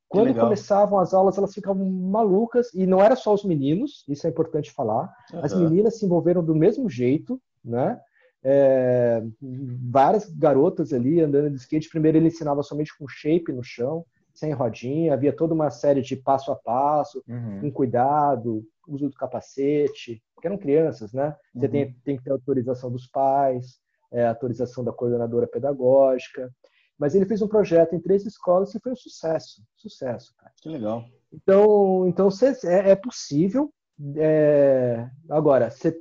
Quando 0.09 0.35
começavam 0.35 0.99
as 0.99 1.15
aulas, 1.15 1.39
elas 1.39 1.55
ficavam 1.55 1.89
malucas, 1.89 2.75
e 2.75 2.87
não 2.87 3.01
era 3.01 3.17
só 3.17 3.33
os 3.33 3.45
meninos, 3.45 4.05
isso 4.07 4.27
é 4.27 4.31
importante 4.31 4.71
falar. 4.71 5.11
Uhum. 5.33 5.41
As 5.43 5.55
meninas 5.55 5.99
se 5.99 6.05
envolveram 6.05 6.45
do 6.45 6.55
mesmo 6.55 6.91
jeito, 6.91 7.41
né? 7.65 7.99
É, 8.45 9.23
várias 9.41 10.29
garotas 10.29 10.93
ali 10.93 11.21
andando 11.21 11.49
de 11.49 11.57
skate. 11.57 11.89
Primeiro 11.89 12.19
ele 12.19 12.27
ensinava 12.27 12.63
somente 12.63 12.95
com 12.99 13.09
shape 13.09 13.53
no 13.53 13.63
chão, 13.63 14.05
sem 14.35 14.53
rodinha. 14.53 15.15
Havia 15.15 15.33
toda 15.33 15.55
uma 15.55 15.71
série 15.71 16.03
de 16.03 16.17
passo 16.17 16.53
a 16.53 16.57
passo, 16.57 17.23
uhum. 17.27 17.61
com 17.61 17.73
cuidado, 17.73 18.63
uso 18.87 19.09
do 19.09 19.17
capacete, 19.17 20.23
porque 20.35 20.47
eram 20.47 20.59
crianças, 20.59 21.13
né? 21.15 21.35
Você 21.55 21.67
uhum. 21.67 21.73
tem, 21.73 21.97
tem 22.05 22.17
que 22.19 22.25
ter 22.25 22.33
autorização 22.33 22.91
dos 22.91 23.07
pais, 23.07 23.81
é, 24.13 24.27
autorização 24.27 24.85
da 24.85 24.93
coordenadora 24.93 25.47
pedagógica. 25.47 26.51
Mas 26.99 27.15
ele 27.15 27.27
fez 27.27 27.43
um 27.43 27.49
projeto 27.49 27.95
em 27.95 28.01
três 28.01 28.25
escolas 28.25 28.75
e 28.75 28.81
foi 28.81 28.93
um 28.93 28.97
sucesso, 28.97 29.63
sucesso, 29.77 30.35
cara. 30.37 30.53
Que 30.61 30.69
legal. 30.69 31.05
Então, 31.33 32.07
então 32.07 32.29
é, 32.65 32.91
é 32.91 32.97
possível. 32.97 33.73
É, 34.17 35.09
agora, 35.29 35.71
você 35.71 35.99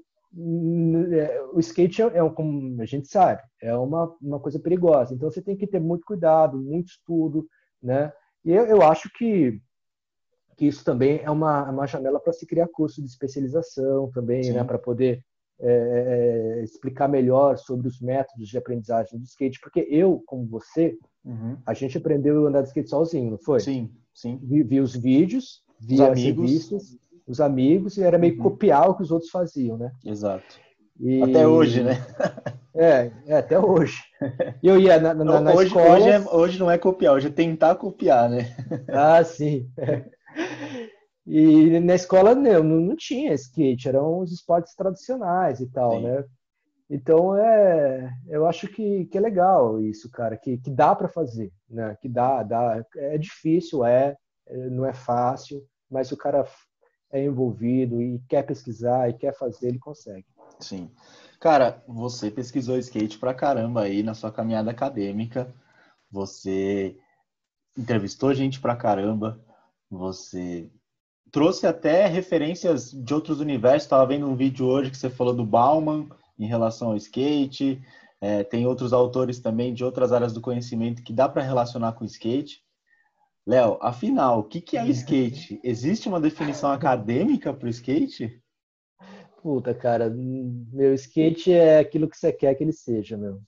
é, 1.14 1.42
o 1.54 1.60
skate 1.60 2.02
é, 2.02 2.06
é, 2.06 2.30
como 2.30 2.82
a 2.82 2.86
gente 2.86 3.08
sabe, 3.08 3.42
é 3.62 3.76
uma, 3.76 4.16
uma 4.22 4.40
coisa 4.40 4.60
perigosa. 4.60 5.14
Então 5.14 5.30
você 5.30 5.42
tem 5.42 5.58
que 5.58 5.68
ter 5.68 5.80
muito 5.80 6.06
cuidado, 6.06 6.58
muito 6.58 6.90
estudo, 6.90 7.48
né? 7.82 8.14
E 8.46 8.52
eu, 8.52 8.66
eu 8.66 8.82
acho 8.82 9.10
que, 9.14 9.62
que 10.56 10.66
isso 10.66 10.84
também 10.86 11.20
é 11.22 11.30
uma, 11.30 11.70
uma 11.70 11.86
janela 11.86 12.20
para 12.20 12.34
se 12.34 12.46
criar 12.46 12.68
curso 12.70 13.02
de 13.02 13.08
especialização 13.08 14.10
também, 14.12 14.44
Sim. 14.44 14.54
né? 14.54 14.64
Para 14.64 14.80
poder 14.80 15.24
é, 15.62 16.58
é, 16.60 16.64
explicar 16.64 17.08
melhor 17.08 17.58
sobre 17.58 17.88
os 17.88 18.00
métodos 18.02 18.48
de 18.48 18.58
aprendizagem 18.58 19.20
do 19.20 19.26
skate, 19.26 19.60
porque 19.60 19.88
eu, 19.90 20.24
como 20.26 20.46
você, 20.46 20.98
uhum. 21.24 21.58
a 21.66 21.74
gente 21.74 21.98
aprendeu 21.98 22.46
a 22.46 22.50
andar 22.50 22.62
de 22.62 22.70
skate 22.70 22.90
sozinho, 22.90 23.32
não 23.32 23.38
foi? 23.38 23.60
Sim, 23.60 23.92
sim. 24.14 24.40
Vi, 24.42 24.64
vi 24.64 24.80
os 24.80 24.96
vídeos, 24.96 25.64
vi 25.80 25.96
os 25.96 26.02
as 26.02 26.10
amigos. 26.10 26.46
revistas 26.46 27.02
os 27.28 27.40
amigos, 27.40 27.98
e 27.98 28.04
era 28.04 28.18
meio 28.18 28.36
uhum. 28.36 28.44
copiar 28.44 28.90
o 28.90 28.96
que 28.96 29.04
os 29.04 29.12
outros 29.12 29.30
faziam, 29.30 29.78
né? 29.78 29.92
Exato. 30.06 30.60
E... 31.00 31.22
Até 31.22 31.48
hoje, 31.48 31.84
né? 31.84 32.06
É, 32.74 33.12
é, 33.28 33.38
até 33.38 33.60
hoje. 33.60 34.00
Eu 34.64 34.80
ia 34.80 35.00
na, 35.00 35.14
na, 35.14 35.42
na 35.42 35.54
hoje, 35.54 35.68
escola... 35.68 35.98
Hoje, 35.98 36.10
é, 36.10 36.20
hoje 36.20 36.60
não 36.60 36.72
é 36.72 36.78
copiar, 36.78 37.14
hoje 37.14 37.28
é 37.28 37.32
tentar 37.32 37.76
copiar, 37.76 38.30
né? 38.30 38.56
Ah, 38.88 39.24
sim. 39.24 39.70
É. 39.78 40.06
E 41.26 41.80
na 41.80 41.96
escola 41.96 42.34
não, 42.34 42.64
não 42.64 42.96
tinha 42.96 43.34
skate, 43.34 43.88
eram 43.88 44.20
os 44.20 44.32
esportes 44.32 44.74
tradicionais 44.76 45.60
e 45.60 45.68
tal, 45.68 45.98
sim. 45.98 46.04
né? 46.04 46.26
Então, 46.90 47.38
é, 47.38 48.12
eu 48.28 48.46
acho 48.46 48.68
que, 48.68 49.06
que 49.06 49.18
é 49.18 49.22
legal 49.22 49.82
isso, 49.82 50.10
cara, 50.10 50.36
que, 50.36 50.58
que 50.58 50.70
dá 50.70 50.94
para 50.94 51.08
fazer, 51.08 51.52
né? 51.70 51.96
Que 52.02 52.10
dá, 52.10 52.44
dá. 52.44 52.84
É 52.98 53.18
difícil, 53.18 53.86
é, 53.86 54.18
não 54.70 54.86
é 54.86 54.94
fácil, 54.94 55.66
mas 55.90 56.12
o 56.12 56.18
cara 56.18 56.46
é 57.12 57.24
envolvido 57.24 58.02
e 58.02 58.20
quer 58.28 58.44
pesquisar 58.44 59.10
e 59.10 59.14
quer 59.14 59.34
fazer, 59.38 59.70
ele 59.70 59.80
consegue. 59.80 60.26
Sim. 60.60 60.92
Cara, 61.40 61.84
você 61.88 62.30
pesquisou 62.30 62.78
skate 62.78 63.18
pra 63.18 63.34
caramba 63.34 63.84
aí 63.84 64.04
na 64.04 64.14
sua 64.14 64.32
caminhada 64.32 64.72
acadêmica. 64.72 65.54
Você 66.12 66.98
entrevistou 67.78 68.34
gente 68.34 68.60
pra 68.60 68.76
caramba. 68.76 69.44
Você 69.90 70.70
trouxe 71.32 71.66
até 71.66 72.06
referências 72.08 72.92
de 72.92 73.14
outros 73.14 73.40
universos. 73.40 73.84
Estava 73.84 74.06
vendo 74.06 74.28
um 74.28 74.36
vídeo 74.36 74.66
hoje 74.66 74.92
que 74.92 74.98
você 74.98 75.10
falou 75.10 75.34
do 75.34 75.46
Bauman 75.46 76.08
em 76.38 76.46
relação 76.46 76.90
ao 76.90 76.98
skate. 76.98 77.82
É, 78.20 78.44
tem 78.44 78.68
outros 78.68 78.94
autores 78.94 79.40
também 79.40 79.74
de 79.74 79.84
outras 79.84 80.12
áreas 80.12 80.34
do 80.34 80.42
conhecimento 80.42 81.04
que 81.04 81.14
dá 81.14 81.28
para 81.28 81.42
relacionar 81.42 81.94
com 81.94 82.04
o 82.04 82.08
skate. 82.08 82.62
Léo, 83.46 83.80
afinal, 83.82 84.40
o 84.40 84.44
que, 84.44 84.62
que 84.62 84.78
é 84.78 84.84
o 84.84 84.88
skate? 84.88 85.60
Existe 85.64 86.08
uma 86.08 86.22
definição 86.22 86.72
acadêmica 86.72 87.52
para 87.52 87.66
o 87.66 87.70
skate? 87.70 88.40
Puta, 89.42 89.74
cara, 89.74 90.08
meu 90.10 90.94
skate 90.94 91.52
é 91.52 91.80
aquilo 91.80 92.08
que 92.08 92.16
você 92.16 92.32
quer 92.32 92.54
que 92.54 92.64
ele 92.64 92.72
seja, 92.72 93.18
meu, 93.18 93.42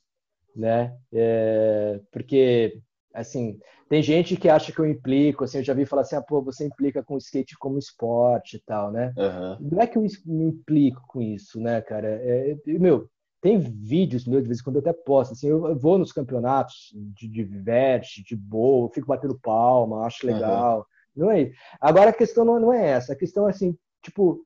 né? 0.55 0.97
É, 1.13 1.99
porque, 2.11 2.81
assim, 3.13 3.59
tem 3.87 4.01
gente 4.01 4.35
que 4.35 4.49
acha 4.49 4.71
que 4.71 4.79
eu 4.79 4.85
implico, 4.85 5.43
assim, 5.43 5.59
eu 5.59 5.63
já 5.63 5.73
vi 5.73 5.85
falar 5.85 6.01
assim, 6.01 6.15
ah, 6.15 6.21
pô, 6.21 6.41
você 6.41 6.65
implica 6.65 7.03
com 7.03 7.15
o 7.15 7.19
skate 7.19 7.57
como 7.57 7.77
esporte 7.77 8.57
e 8.57 8.59
tal, 8.59 8.91
né? 8.91 9.13
Uhum. 9.15 9.69
Não 9.71 9.81
é 9.81 9.87
que 9.87 9.97
eu 9.97 10.01
me 10.01 10.45
implico 10.45 11.01
com 11.07 11.21
isso, 11.21 11.59
né, 11.59 11.81
cara? 11.81 12.07
É, 12.07 12.55
meu, 12.65 13.07
tem 13.39 13.59
vídeos 13.59 14.25
meus, 14.25 14.41
de 14.41 14.47
vez 14.47 14.61
em 14.61 14.63
quando 14.63 14.77
eu 14.77 14.81
até 14.81 14.93
posto, 14.93 15.33
assim, 15.33 15.47
eu 15.47 15.77
vou 15.77 15.97
nos 15.97 16.11
campeonatos 16.11 16.91
de, 16.93 17.27
de 17.27 17.43
verte, 17.43 18.23
de 18.23 18.35
boa, 18.35 18.89
fico 18.89 19.07
batendo 19.07 19.39
palma, 19.39 20.05
acho 20.05 20.25
legal. 20.25 20.87
Uhum. 21.15 21.25
Não 21.25 21.31
é 21.31 21.51
Agora 21.79 22.09
a 22.09 22.13
questão 22.13 22.43
não, 22.43 22.59
não 22.59 22.73
é 22.73 22.87
essa, 22.87 23.13
a 23.13 23.17
questão 23.17 23.47
é 23.47 23.51
assim, 23.51 23.77
tipo, 24.01 24.43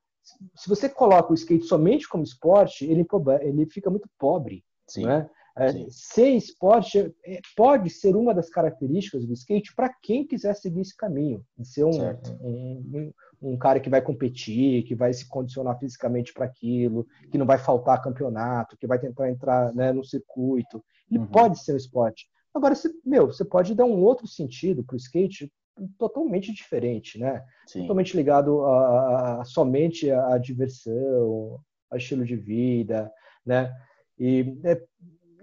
se 0.56 0.68
você 0.68 0.90
coloca 0.90 1.32
o 1.32 1.36
skate 1.36 1.64
somente 1.66 2.10
como 2.10 2.24
esporte, 2.24 2.86
ele, 2.86 3.06
ele 3.42 3.66
fica 3.68 3.90
muito 3.90 4.10
pobre, 4.20 4.64
Sim. 4.88 5.06
né? 5.06 5.30
É, 5.60 5.88
ser 5.90 6.30
esporte 6.30 7.14
é, 7.26 7.40
pode 7.56 7.90
ser 7.90 8.16
uma 8.16 8.34
das 8.34 8.48
características 8.50 9.26
do 9.26 9.34
skate 9.34 9.74
para 9.76 9.92
quem 10.02 10.26
quiser 10.26 10.56
seguir 10.56 10.82
esse 10.82 10.96
caminho, 10.96 11.44
de 11.58 11.68
ser 11.68 11.84
um, 11.84 12.12
um, 12.42 12.84
um, 12.94 13.14
um, 13.42 13.58
cara 13.58 13.80
que 13.80 13.90
vai 13.90 14.00
competir, 14.02 14.84
que 14.84 14.94
vai 14.94 15.12
se 15.14 15.28
condicionar 15.28 15.80
fisicamente 15.80 16.32
para 16.32 16.46
aquilo, 16.46 17.08
que 17.32 17.38
não 17.40 17.46
vai 17.46 17.58
faltar 17.58 18.04
campeonato, 18.04 18.78
que 18.78 18.86
vai 18.86 19.00
tentar 19.00 19.30
entrar 19.30 19.74
né, 19.74 19.92
no 19.92 20.04
circuito. 20.04 20.84
Ele 21.10 21.22
uhum. 21.22 21.28
pode 21.28 21.60
ser 21.60 21.74
um 21.74 21.78
esporte. 21.78 22.28
Agora, 22.54 22.76
você, 22.76 22.92
meu, 23.04 23.26
você 23.28 23.44
pode 23.44 23.74
dar 23.74 23.86
um 23.86 24.04
outro 24.04 24.28
sentido 24.28 24.84
para 24.84 24.94
o 24.94 24.98
skate 24.98 25.52
totalmente 25.98 26.54
diferente, 26.54 27.20
né? 27.20 27.44
Sim. 27.68 27.82
Totalmente 27.82 28.16
ligado 28.16 28.64
a, 28.66 28.80
a, 28.80 29.42
a 29.42 29.46
somente 29.46 30.10
à 30.12 30.38
diversão, 30.38 31.60
ao 31.90 31.98
estilo 31.98 32.26
de 32.26 32.36
vida, 32.36 33.12
né? 33.46 33.74
E 34.20 34.58
é, 34.64 34.82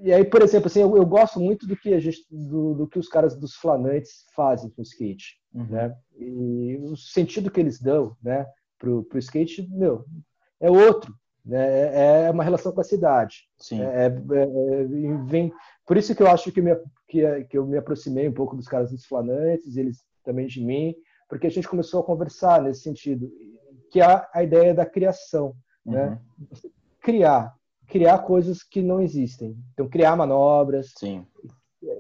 e 0.05 0.13
aí, 0.13 0.23
por 0.23 0.43
exemplo, 0.43 0.67
assim, 0.67 0.83
eu, 0.83 0.95
eu, 0.99 1.07
gosto 1.07 1.41
muito 1.41 1.67
do 1.67 1.75
que 1.75 1.95
a 1.95 1.99
gente, 1.99 2.27
do, 2.31 2.75
do, 2.75 2.87
que 2.87 2.99
os 2.99 3.09
caras 3.09 3.35
dos 3.35 3.55
flanantes 3.55 4.27
fazem 4.37 4.69
com 4.69 4.83
o 4.83 4.85
skate, 4.85 5.41
uhum. 5.55 5.65
né? 5.65 5.97
E 6.19 6.77
o 6.83 6.95
sentido 6.95 7.51
que 7.51 7.59
eles 7.59 7.81
dão, 7.81 8.15
né, 8.23 8.47
pro, 8.79 9.03
pro 9.05 9.19
skate, 9.19 9.67
meu, 9.71 10.05
é 10.61 10.71
outro, 10.71 11.11
né? 11.43 11.67
É, 11.95 12.25
é 12.27 12.31
uma 12.31 12.45
relação 12.45 12.71
com 12.71 12.83
a 12.83 12.85
cidade. 12.85 13.49
Sim. 13.59 13.81
É, 13.81 14.05
é, 14.05 14.09
é, 14.09 14.85
vem, 15.25 15.51
por 15.87 15.97
isso 15.97 16.15
que 16.15 16.23
eu 16.23 16.29
acho 16.29 16.53
que, 16.53 16.61
me, 16.61 16.77
que, 17.09 17.45
que 17.45 17.57
eu 17.57 17.67
me 17.67 17.79
aproximei 17.79 18.29
um 18.29 18.35
pouco 18.35 18.55
dos 18.55 18.69
caras 18.69 18.91
dos 18.91 19.07
flanantes, 19.07 19.79
eles 19.79 20.05
também 20.23 20.47
de 20.47 20.63
mim, 20.63 20.95
porque 21.31 21.47
a 21.47 21.51
gente 21.51 21.67
começou 21.67 22.01
a 22.01 22.05
conversar 22.05 22.61
nesse 22.61 22.83
sentido, 22.83 23.33
que 23.91 24.03
é 24.03 24.27
a 24.35 24.43
ideia 24.43 24.75
da 24.75 24.85
criação, 24.85 25.57
né? 25.85 26.05
uhum. 26.05 26.11
né? 26.11 26.21
Criar, 27.01 27.55
criar 27.89 28.19
coisas 28.19 28.63
que 28.63 28.83
não 28.83 29.01
existem. 29.01 29.57
Então, 29.73 29.89
criar 29.89 30.17
manobras, 30.17 30.93
Sim. 30.99 31.27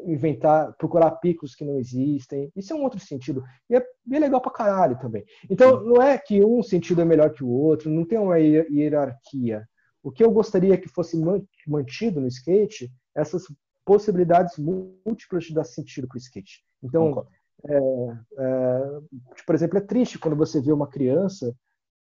inventar, 0.06 0.72
procurar 0.76 1.10
picos 1.12 1.54
que 1.54 1.64
não 1.64 1.78
existem. 1.78 2.50
Isso 2.56 2.72
é 2.72 2.76
um 2.76 2.82
outro 2.82 3.00
sentido. 3.00 3.42
E 3.68 3.76
é 3.76 3.86
bem 4.04 4.20
legal 4.20 4.40
pra 4.40 4.50
caralho 4.50 4.98
também. 4.98 5.24
Então, 5.48 5.82
não 5.84 6.02
é 6.02 6.16
que 6.18 6.44
um 6.44 6.62
sentido 6.62 7.00
é 7.00 7.04
melhor 7.04 7.32
que 7.32 7.44
o 7.44 7.48
outro, 7.48 7.90
não 7.90 8.04
tem 8.04 8.18
uma 8.18 8.38
hierarquia. 8.38 9.66
O 10.02 10.10
que 10.10 10.22
eu 10.22 10.30
gostaria 10.30 10.76
que 10.76 10.88
fosse 10.88 11.18
mantido 11.66 12.20
no 12.20 12.28
skate, 12.28 12.92
essas 13.14 13.44
possibilidades 13.84 14.58
múltiplas 14.58 15.44
de 15.44 15.54
dar 15.54 15.64
sentido 15.64 16.08
para 16.08 16.16
o 16.16 16.18
skate. 16.18 16.64
Então, 16.82 17.26
é, 17.66 17.76
é, 17.76 19.00
por 19.46 19.54
exemplo, 19.54 19.78
é 19.78 19.80
triste 19.80 20.18
quando 20.18 20.36
você 20.36 20.60
vê 20.60 20.72
uma 20.72 20.86
criança 20.86 21.54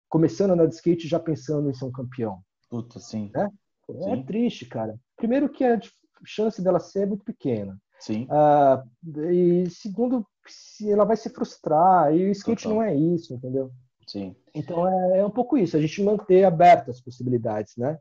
começando 0.09 0.51
a 0.51 0.55
andar 0.55 0.67
de 0.67 0.75
skate 0.75 1.09
já 1.09 1.19
pensando 1.19 1.71
em 1.71 1.75
ser 1.75 1.85
um 1.85 1.93
campeão. 1.93 2.41
Puta, 2.69 2.99
sim. 2.99 3.31
Né? 3.35 3.49
É 3.91 4.17
sim. 4.17 4.23
triste, 4.23 4.67
cara. 4.67 4.99
Primeiro 5.17 5.49
que 5.49 5.65
a 5.65 5.79
chance 6.25 6.63
dela 6.63 6.81
ser 6.81 7.03
é 7.03 7.07
muito 7.07 7.25
pequena. 7.25 7.77
Sim. 7.99 8.27
Ah, 8.31 8.83
e 9.31 9.69
segundo, 9.71 10.27
se 10.47 10.91
ela 10.91 11.05
vai 11.05 11.17
se 11.17 11.31
frustrar. 11.31 12.15
E 12.15 12.25
o 12.25 12.31
skate 12.31 12.65
Total. 12.65 12.77
não 12.77 12.83
é 12.83 12.95
isso, 12.95 13.35
entendeu? 13.35 13.71
Sim. 14.07 14.35
Então 14.55 14.87
é, 14.89 15.19
é, 15.19 15.27
um 15.27 15.31
pouco 15.31 15.57
isso, 15.57 15.77
a 15.77 15.81
gente 15.81 16.03
manter 16.03 16.45
abertas 16.45 16.97
as 16.97 17.03
possibilidades, 17.03 17.77
né? 17.77 17.99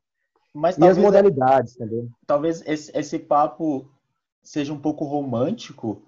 Mas 0.53 0.77
e 0.77 0.85
as 0.85 0.97
modalidades, 0.97 1.75
entendeu? 1.75 2.09
Talvez 2.27 2.61
esse, 2.67 2.95
esse 2.95 3.17
papo 3.17 3.89
seja 4.41 4.73
um 4.73 4.79
pouco 4.79 5.05
romântico 5.05 6.03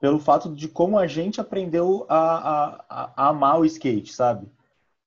pelo 0.00 0.18
fato 0.18 0.54
de 0.54 0.68
como 0.68 0.98
a 0.98 1.06
gente 1.06 1.40
aprendeu 1.40 2.04
a, 2.08 2.18
a, 2.18 3.12
a 3.16 3.28
amar 3.28 3.60
o 3.60 3.64
skate, 3.64 4.12
sabe? 4.12 4.48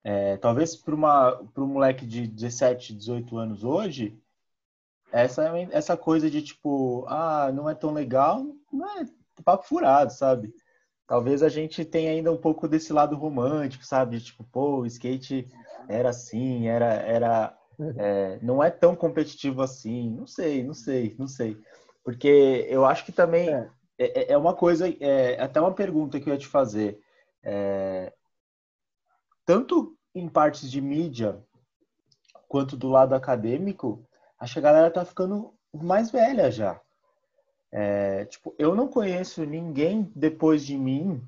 É, 0.03 0.37
talvez 0.37 0.75
para 0.75 0.95
um 0.95 1.67
moleque 1.67 2.05
de 2.05 2.25
17, 2.27 2.93
18 2.93 3.37
anos 3.37 3.63
hoje, 3.63 4.17
essa, 5.11 5.51
essa 5.71 5.97
coisa 5.97 6.29
de 6.29 6.41
tipo, 6.41 7.05
ah, 7.07 7.51
não 7.51 7.69
é 7.69 7.75
tão 7.75 7.91
legal, 7.91 8.45
não 8.71 8.99
é 8.99 9.05
papo 9.43 9.67
furado, 9.67 10.13
sabe? 10.13 10.53
Talvez 11.07 11.41
a 11.41 11.49
gente 11.49 11.83
tenha 11.83 12.11
ainda 12.11 12.31
um 12.31 12.37
pouco 12.37 12.67
desse 12.67 12.93
lado 12.93 13.15
romântico, 13.15 13.83
sabe? 13.83 14.17
De, 14.17 14.25
tipo, 14.25 14.43
pô, 14.43 14.81
o 14.81 14.85
skate 14.85 15.47
era 15.87 16.09
assim, 16.09 16.67
era, 16.67 16.93
era 16.93 17.57
é, 17.97 18.39
não 18.41 18.63
é 18.63 18.69
tão 18.69 18.95
competitivo 18.95 19.61
assim. 19.61 20.11
Não 20.11 20.27
sei, 20.27 20.63
não 20.63 20.73
sei, 20.73 21.15
não 21.17 21.27
sei. 21.27 21.57
Porque 22.03 22.67
eu 22.69 22.85
acho 22.85 23.05
que 23.05 23.11
também 23.11 23.49
é, 23.49 23.69
é, 23.97 24.33
é 24.33 24.37
uma 24.37 24.53
coisa, 24.53 24.87
é 24.99 25.41
até 25.41 25.59
uma 25.59 25.73
pergunta 25.73 26.19
que 26.19 26.29
eu 26.29 26.33
ia 26.33 26.39
te 26.39 26.47
fazer. 26.47 26.99
É, 27.43 28.13
tanto 29.49 29.97
em 30.13 30.29
partes 30.29 30.69
de 30.69 30.79
mídia 30.79 31.43
quanto 32.47 32.77
do 32.77 32.87
lado 32.87 33.15
acadêmico, 33.15 34.07
acho 34.39 34.53
que 34.53 34.59
a 34.59 34.61
galera 34.61 34.91
tá 34.91 35.03
ficando 35.03 35.55
mais 35.73 36.11
velha 36.11 36.51
já. 36.51 36.79
É, 37.71 38.25
tipo, 38.25 38.53
eu 38.59 38.75
não 38.75 38.87
conheço 38.87 39.43
ninguém 39.47 40.11
depois 40.15 40.63
de 40.63 40.77
mim, 40.77 41.27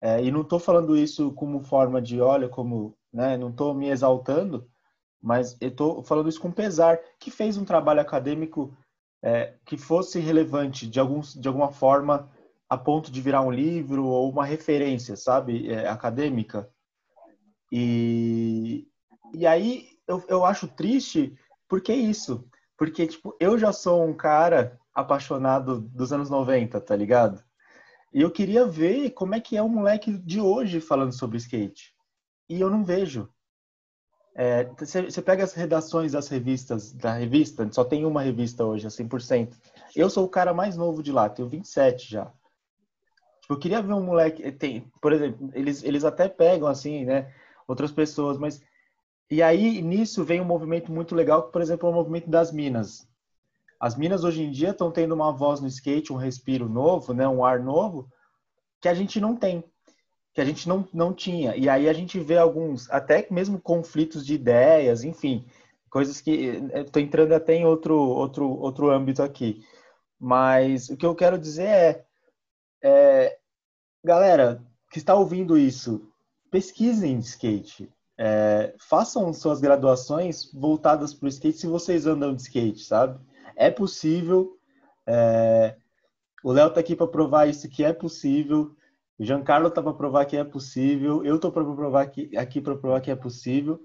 é, 0.00 0.24
e 0.24 0.32
não 0.32 0.40
estou 0.40 0.58
falando 0.58 0.96
isso 0.96 1.30
como 1.34 1.62
forma 1.62 2.02
de, 2.02 2.20
olha, 2.20 2.48
como, 2.48 2.98
né, 3.12 3.36
não 3.36 3.50
estou 3.50 3.72
me 3.72 3.90
exaltando, 3.90 4.68
mas 5.22 5.56
eu 5.60 5.68
estou 5.68 6.02
falando 6.02 6.28
isso 6.28 6.40
com 6.40 6.50
pesar, 6.50 6.98
que 7.16 7.30
fez 7.30 7.56
um 7.56 7.64
trabalho 7.64 8.00
acadêmico 8.00 8.76
é, 9.22 9.54
que 9.64 9.76
fosse 9.76 10.18
relevante 10.18 10.84
de, 10.84 10.98
alguns, 10.98 11.32
de 11.32 11.46
alguma 11.46 11.70
forma 11.70 12.28
a 12.68 12.76
ponto 12.76 13.08
de 13.08 13.20
virar 13.20 13.42
um 13.42 13.52
livro 13.52 14.04
ou 14.04 14.28
uma 14.28 14.44
referência, 14.44 15.14
sabe, 15.14 15.70
é, 15.70 15.86
acadêmica. 15.86 16.68
E, 17.70 18.88
e 19.34 19.46
aí 19.46 19.88
eu, 20.06 20.24
eu 20.28 20.44
acho 20.44 20.68
triste 20.68 21.36
porque 21.68 21.92
é 21.92 21.96
isso. 21.96 22.48
Porque, 22.76 23.06
tipo, 23.06 23.34
eu 23.40 23.58
já 23.58 23.72
sou 23.72 24.04
um 24.04 24.14
cara 24.14 24.78
apaixonado 24.94 25.80
dos 25.80 26.12
anos 26.12 26.30
90, 26.30 26.80
tá 26.80 26.94
ligado? 26.94 27.42
E 28.12 28.22
eu 28.22 28.30
queria 28.30 28.66
ver 28.66 29.10
como 29.10 29.34
é 29.34 29.40
que 29.40 29.56
é 29.56 29.62
o 29.62 29.68
moleque 29.68 30.16
de 30.18 30.40
hoje 30.40 30.80
falando 30.80 31.12
sobre 31.12 31.38
skate. 31.38 31.94
E 32.48 32.60
eu 32.60 32.70
não 32.70 32.84
vejo. 32.84 33.28
É, 34.34 34.64
você 34.64 35.22
pega 35.22 35.44
as 35.44 35.54
redações 35.54 36.12
das 36.12 36.28
revistas, 36.28 36.92
da 36.92 37.14
revista, 37.14 37.66
só 37.72 37.82
tem 37.82 38.04
uma 38.04 38.22
revista 38.22 38.64
hoje, 38.64 38.86
a 38.86 38.90
100%. 38.90 39.56
Eu 39.94 40.10
sou 40.10 40.26
o 40.26 40.28
cara 40.28 40.52
mais 40.52 40.76
novo 40.76 41.02
de 41.02 41.10
lá, 41.10 41.28
tenho 41.28 41.48
27 41.48 42.10
já. 42.10 42.26
Tipo, 43.40 43.54
eu 43.54 43.58
queria 43.58 43.80
ver 43.80 43.94
um 43.94 44.02
moleque, 44.02 44.52
tem, 44.52 44.92
por 45.00 45.12
exemplo, 45.12 45.50
eles, 45.54 45.82
eles 45.82 46.04
até 46.04 46.28
pegam 46.28 46.68
assim, 46.68 47.06
né, 47.06 47.32
outras 47.66 47.92
pessoas, 47.92 48.38
mas 48.38 48.62
e 49.30 49.42
aí 49.42 49.82
nisso 49.82 50.24
vem 50.24 50.40
um 50.40 50.44
movimento 50.44 50.92
muito 50.92 51.14
legal, 51.14 51.50
por 51.50 51.60
exemplo, 51.60 51.88
é 51.88 51.90
o 51.90 51.94
movimento 51.94 52.30
das 52.30 52.52
minas. 52.52 53.08
As 53.80 53.96
minas 53.96 54.24
hoje 54.24 54.42
em 54.42 54.50
dia 54.50 54.70
estão 54.70 54.90
tendo 54.90 55.14
uma 55.14 55.32
voz 55.32 55.60
no 55.60 55.66
skate, 55.66 56.12
um 56.12 56.16
respiro 56.16 56.68
novo, 56.68 57.12
né, 57.12 57.26
um 57.26 57.44
ar 57.44 57.60
novo, 57.60 58.08
que 58.80 58.88
a 58.88 58.94
gente 58.94 59.20
não 59.20 59.36
tem, 59.36 59.64
que 60.32 60.40
a 60.40 60.44
gente 60.44 60.68
não, 60.68 60.88
não 60.92 61.12
tinha. 61.12 61.56
E 61.56 61.68
aí 61.68 61.88
a 61.88 61.92
gente 61.92 62.18
vê 62.20 62.38
alguns, 62.38 62.88
até 62.90 63.26
mesmo 63.30 63.60
conflitos 63.60 64.24
de 64.24 64.34
ideias, 64.34 65.02
enfim, 65.02 65.44
coisas 65.90 66.20
que 66.20 66.62
estou 66.74 67.02
entrando 67.02 67.32
até 67.32 67.54
em 67.54 67.66
outro, 67.66 67.98
outro, 67.98 68.48
outro 68.48 68.90
âmbito 68.90 69.22
aqui. 69.22 69.62
Mas 70.18 70.88
o 70.88 70.96
que 70.96 71.04
eu 71.04 71.14
quero 71.14 71.36
dizer 71.36 71.66
é, 71.66 72.04
é 72.82 73.38
galera 74.04 74.64
que 74.90 74.98
está 74.98 75.14
ouvindo 75.14 75.58
isso, 75.58 76.10
pesquisem 76.56 77.18
skate. 77.18 77.92
É, 78.18 78.74
façam 78.78 79.30
suas 79.34 79.60
graduações 79.60 80.50
voltadas 80.54 81.12
para 81.12 81.26
o 81.26 81.28
skate 81.28 81.58
se 81.58 81.66
vocês 81.66 82.06
andam 82.06 82.34
de 82.34 82.40
skate, 82.40 82.82
sabe? 82.82 83.20
É 83.54 83.70
possível. 83.70 84.56
É... 85.06 85.76
O 86.42 86.52
Léo 86.52 86.70
tá 86.70 86.80
aqui 86.80 86.96
para 86.96 87.08
provar 87.08 87.46
isso 87.46 87.68
que 87.68 87.84
é 87.84 87.92
possível. 87.92 88.74
O 89.18 89.24
Giancarlo 89.24 89.70
tá 89.70 89.82
para 89.82 89.92
provar 89.92 90.24
que 90.24 90.34
é 90.34 90.44
possível. 90.44 91.22
Eu 91.26 91.38
tô 91.38 91.52
para 91.52 91.62
provar 91.62 92.06
que 92.06 92.34
aqui 92.34 92.58
para 92.58 92.74
provar 92.74 93.02
que 93.02 93.10
é 93.10 93.16
possível. 93.16 93.78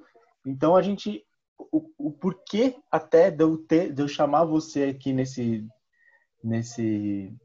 Então 0.46 0.74
a 0.74 0.82
gente 0.82 1.26
o, 1.58 1.90
o 1.98 2.12
porquê 2.14 2.78
até 2.90 3.30
de 3.30 3.44
eu, 3.44 3.58
ter, 3.58 3.92
de 3.92 4.02
eu 4.02 4.08
chamar 4.08 4.46
você 4.46 4.86
aqui 4.86 5.12
nesse 5.12 5.68
nesse 6.42 7.36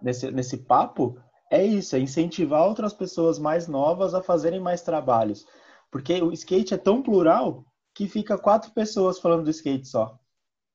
nesse 0.00 0.30
nesse 0.30 0.56
papo 0.58 1.18
é 1.50 1.64
isso, 1.64 1.96
é 1.96 1.98
incentivar 1.98 2.66
outras 2.66 2.92
pessoas 2.92 3.38
mais 3.38 3.66
novas 3.66 4.14
a 4.14 4.22
fazerem 4.22 4.60
mais 4.60 4.82
trabalhos. 4.82 5.44
Porque 5.90 6.22
o 6.22 6.32
skate 6.32 6.74
é 6.74 6.78
tão 6.78 7.02
plural 7.02 7.64
que 7.92 8.06
fica 8.06 8.38
quatro 8.38 8.72
pessoas 8.72 9.18
falando 9.18 9.44
do 9.44 9.50
skate 9.50 9.88
só. 9.88 10.16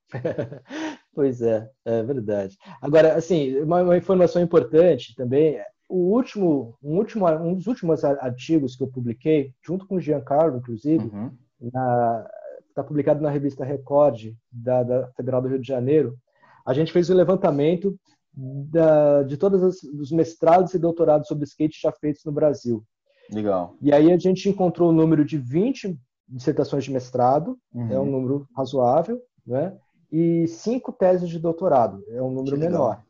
pois 1.15 1.41
é, 1.41 1.69
é 1.86 2.03
verdade. 2.03 2.57
Agora, 2.82 3.15
assim, 3.15 3.57
uma, 3.61 3.82
uma, 3.82 3.97
informação 3.97 4.41
importante 4.41 5.15
também, 5.15 5.57
o 5.88 6.13
último, 6.13 6.78
um, 6.84 6.97
último, 6.97 7.26
um 7.28 7.55
dos 7.55 7.67
últimos 7.67 8.03
artigos 8.03 8.76
que 8.76 8.84
eu 8.84 8.88
publiquei, 8.88 9.53
junto 9.65 9.88
com 9.88 9.95
o 9.95 10.01
Giancarlo, 10.01 10.57
inclusive, 10.57 11.05
está 11.63 12.82
uhum. 12.82 12.84
publicado 12.88 13.21
na 13.21 13.30
revista 13.30 13.63
Record, 13.63 14.34
da, 14.51 14.84
da, 14.84 15.07
Federal 15.13 15.41
do 15.41 15.47
Rio 15.47 15.59
de 15.59 15.67
Janeiro, 15.67 16.17
a 16.65 16.73
gente 16.73 16.91
fez 16.91 17.09
um 17.09 17.15
levantamento 17.15 17.97
da, 18.36 19.23
de 19.23 19.38
todos 19.38 19.81
os 19.83 20.11
mestrados 20.11 20.73
e 20.73 20.79
doutorados 20.79 21.27
sobre 21.27 21.45
skate 21.45 21.79
já 21.81 21.91
feitos 21.91 22.23
no 22.25 22.31
Brasil. 22.31 22.83
Legal. 23.31 23.75
E 23.81 23.93
aí 23.93 24.11
a 24.11 24.17
gente 24.17 24.49
encontrou 24.49 24.89
o 24.89 24.91
um 24.91 24.95
número 24.95 25.25
de 25.25 25.38
20 25.38 25.97
dissertações 26.27 26.83
de 26.83 26.91
mestrado, 26.91 27.57
uhum. 27.73 27.91
é 27.91 27.99
um 27.99 28.05
número 28.05 28.47
razoável, 28.55 29.21
né? 29.45 29.77
e 30.11 30.47
cinco 30.47 30.91
teses 30.91 31.29
de 31.29 31.39
doutorado, 31.39 32.03
é 32.09 32.21
um 32.21 32.31
número 32.31 32.57
menor. 32.57 33.03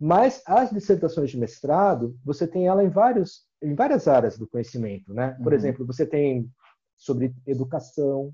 Mas 0.00 0.42
as 0.46 0.70
dissertações 0.70 1.30
de 1.30 1.38
mestrado, 1.38 2.16
você 2.24 2.46
tem 2.46 2.66
ela 2.66 2.84
em, 2.84 2.88
vários, 2.88 3.46
em 3.62 3.74
várias 3.74 4.08
áreas 4.08 4.36
do 4.36 4.46
conhecimento. 4.46 5.14
Né? 5.14 5.36
Por 5.42 5.52
uhum. 5.52 5.58
exemplo, 5.58 5.86
você 5.86 6.04
tem 6.04 6.50
sobre 6.96 7.34
educação, 7.46 8.32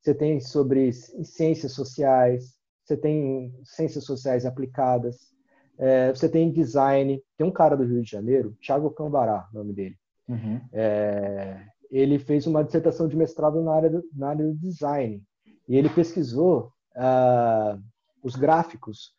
você 0.00 0.14
tem 0.14 0.40
sobre 0.40 0.92
ciências 0.92 1.72
sociais, 1.72 2.54
você 2.84 2.96
tem 2.96 3.54
ciências 3.64 4.04
sociais 4.04 4.44
aplicadas, 4.44 5.32
é, 5.78 6.10
você 6.10 6.28
tem 6.28 6.52
design. 6.52 7.22
Tem 7.36 7.46
um 7.46 7.52
cara 7.52 7.76
do 7.76 7.84
Rio 7.84 8.02
de 8.02 8.10
Janeiro, 8.10 8.56
Thiago 8.60 8.90
Cambará, 8.90 9.48
nome 9.52 9.72
dele. 9.72 9.96
Uhum. 10.28 10.60
É, 10.72 11.64
ele 11.90 12.18
fez 12.18 12.46
uma 12.46 12.64
dissertação 12.64 13.08
de 13.08 13.16
mestrado 13.16 13.62
na 13.62 13.72
área 13.72 13.90
do, 13.90 14.02
na 14.14 14.28
área 14.28 14.46
do 14.46 14.54
design. 14.54 15.22
E 15.68 15.76
ele 15.76 15.88
pesquisou 15.88 16.72
uh, 16.96 17.80
os 18.22 18.36
gráficos 18.36 19.12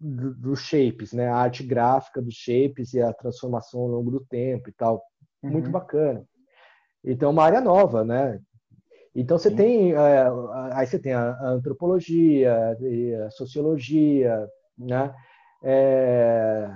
dos 0.00 0.36
do 0.38 0.56
shapes, 0.56 1.12
né? 1.12 1.28
A 1.28 1.36
arte 1.36 1.62
gráfica 1.64 2.22
dos 2.22 2.34
shapes 2.34 2.94
e 2.94 3.00
a 3.00 3.12
transformação 3.12 3.80
ao 3.80 3.88
longo 3.88 4.10
do 4.10 4.20
tempo 4.20 4.68
e 4.68 4.72
tal. 4.72 5.02
Uhum. 5.42 5.50
Muito 5.50 5.70
bacana. 5.70 6.24
Então, 7.04 7.30
uma 7.30 7.44
área 7.44 7.60
nova, 7.60 8.04
né? 8.04 8.40
Então 9.14 9.38
você 9.38 9.50
Sim. 9.50 9.56
tem, 9.56 9.92
é, 9.92 10.26
aí 10.72 10.86
você 10.86 10.98
tem 10.98 11.12
a, 11.12 11.36
antropologia, 11.42 12.76
a 13.26 13.30
sociologia, 13.30 14.48
né? 14.76 15.14
É, 15.62 16.70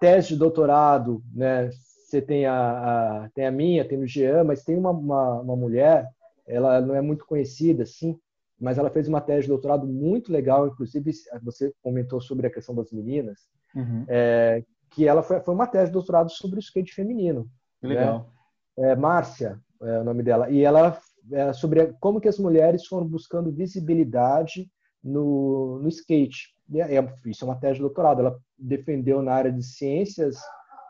tese 0.00 0.28
de 0.28 0.36
doutorado, 0.36 1.22
né? 1.34 1.70
Você 2.04 2.20
tem 2.20 2.46
a, 2.46 3.24
a, 3.24 3.28
tem 3.30 3.46
a 3.46 3.50
minha, 3.50 3.86
tem 3.86 3.98
o 3.98 4.06
Jean, 4.06 4.44
mas 4.44 4.62
tem 4.62 4.76
uma, 4.76 4.90
uma, 4.90 5.40
uma, 5.40 5.56
mulher, 5.56 6.06
ela 6.46 6.80
não 6.80 6.94
é 6.94 7.00
muito 7.00 7.26
conhecida, 7.26 7.84
assim, 7.84 8.18
mas 8.60 8.78
ela 8.78 8.90
fez 8.90 9.08
uma 9.08 9.20
tese 9.20 9.42
de 9.42 9.48
doutorado 9.48 9.86
muito 9.86 10.30
legal, 10.30 10.68
inclusive 10.68 11.10
você 11.42 11.72
comentou 11.82 12.20
sobre 12.20 12.46
a 12.46 12.50
questão 12.50 12.74
das 12.74 12.92
meninas, 12.92 13.40
uhum. 13.74 14.04
é, 14.08 14.62
que 14.90 15.08
ela 15.08 15.22
foi, 15.22 15.40
foi 15.40 15.54
uma 15.54 15.66
tese 15.66 15.86
de 15.86 15.92
doutorado 15.92 16.30
sobre 16.30 16.58
o 16.58 16.60
skate 16.60 16.94
feminino. 16.94 17.48
Né? 17.80 17.88
Legal. 17.90 18.30
Né? 18.76 18.90
É, 18.90 18.96
Márcia 18.96 19.58
é 19.82 20.00
o 20.00 20.04
nome 20.04 20.22
dela, 20.22 20.50
e 20.50 20.62
ela 20.62 20.98
é 21.30 21.52
sobre 21.52 21.92
como 22.00 22.20
que 22.20 22.28
as 22.28 22.38
mulheres 22.38 22.86
foram 22.86 23.06
buscando 23.06 23.52
visibilidade 23.52 24.68
no, 25.02 25.78
no 25.80 25.88
skate. 25.88 26.54
É, 26.74 26.96
é, 26.96 27.14
isso 27.26 27.44
é 27.44 27.48
uma 27.48 27.58
tese 27.58 27.74
de 27.74 27.80
doutorado. 27.80 28.20
Ela 28.20 28.38
defendeu 28.58 29.22
na 29.22 29.32
área 29.32 29.52
de 29.52 29.62
ciências 29.62 30.36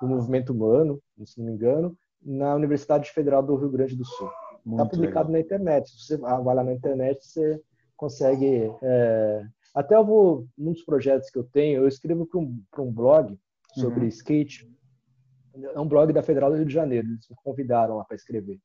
do 0.01 0.07
movimento 0.07 0.53
humano, 0.53 1.01
se 1.25 1.39
não 1.39 1.47
me 1.47 1.53
engano, 1.53 1.97
na 2.21 2.55
Universidade 2.55 3.11
Federal 3.11 3.43
do 3.43 3.57
Rio 3.57 3.71
Grande 3.71 3.97
do 3.97 4.05
Sul. 4.05 4.31
Está 4.67 4.87
publicado 4.87 5.31
legal. 5.31 5.33
na 5.33 5.41
internet. 5.41 5.91
Se 5.91 6.07
você 6.07 6.17
vai 6.17 6.55
lá 6.55 6.63
na 6.63 6.73
internet, 6.73 7.25
você 7.25 7.61
consegue. 7.97 8.71
É... 8.83 9.45
Até 9.75 9.97
eu 9.97 10.05
vou, 10.05 10.47
num 10.57 10.73
dos 10.73 10.85
projetos 10.85 11.31
que 11.31 11.39
eu 11.39 11.45
tenho, 11.45 11.83
eu 11.83 11.89
escrevo 11.89 12.27
para 12.27 12.41
um, 12.41 12.63
um 12.79 12.93
blog 12.93 13.39
sobre 13.75 14.01
uhum. 14.01 14.09
skate. 14.09 14.71
É 15.55 15.81
um 15.81 15.89
blog 15.89 16.13
da 16.13 16.23
Federal 16.23 16.51
do 16.51 16.57
Rio 16.57 16.67
de 16.67 16.73
Janeiro. 16.73 17.09
Eles 17.09 17.27
me 17.29 17.37
convidaram 17.43 17.97
lá 17.97 18.05
para 18.05 18.17
escrever. 18.17 18.61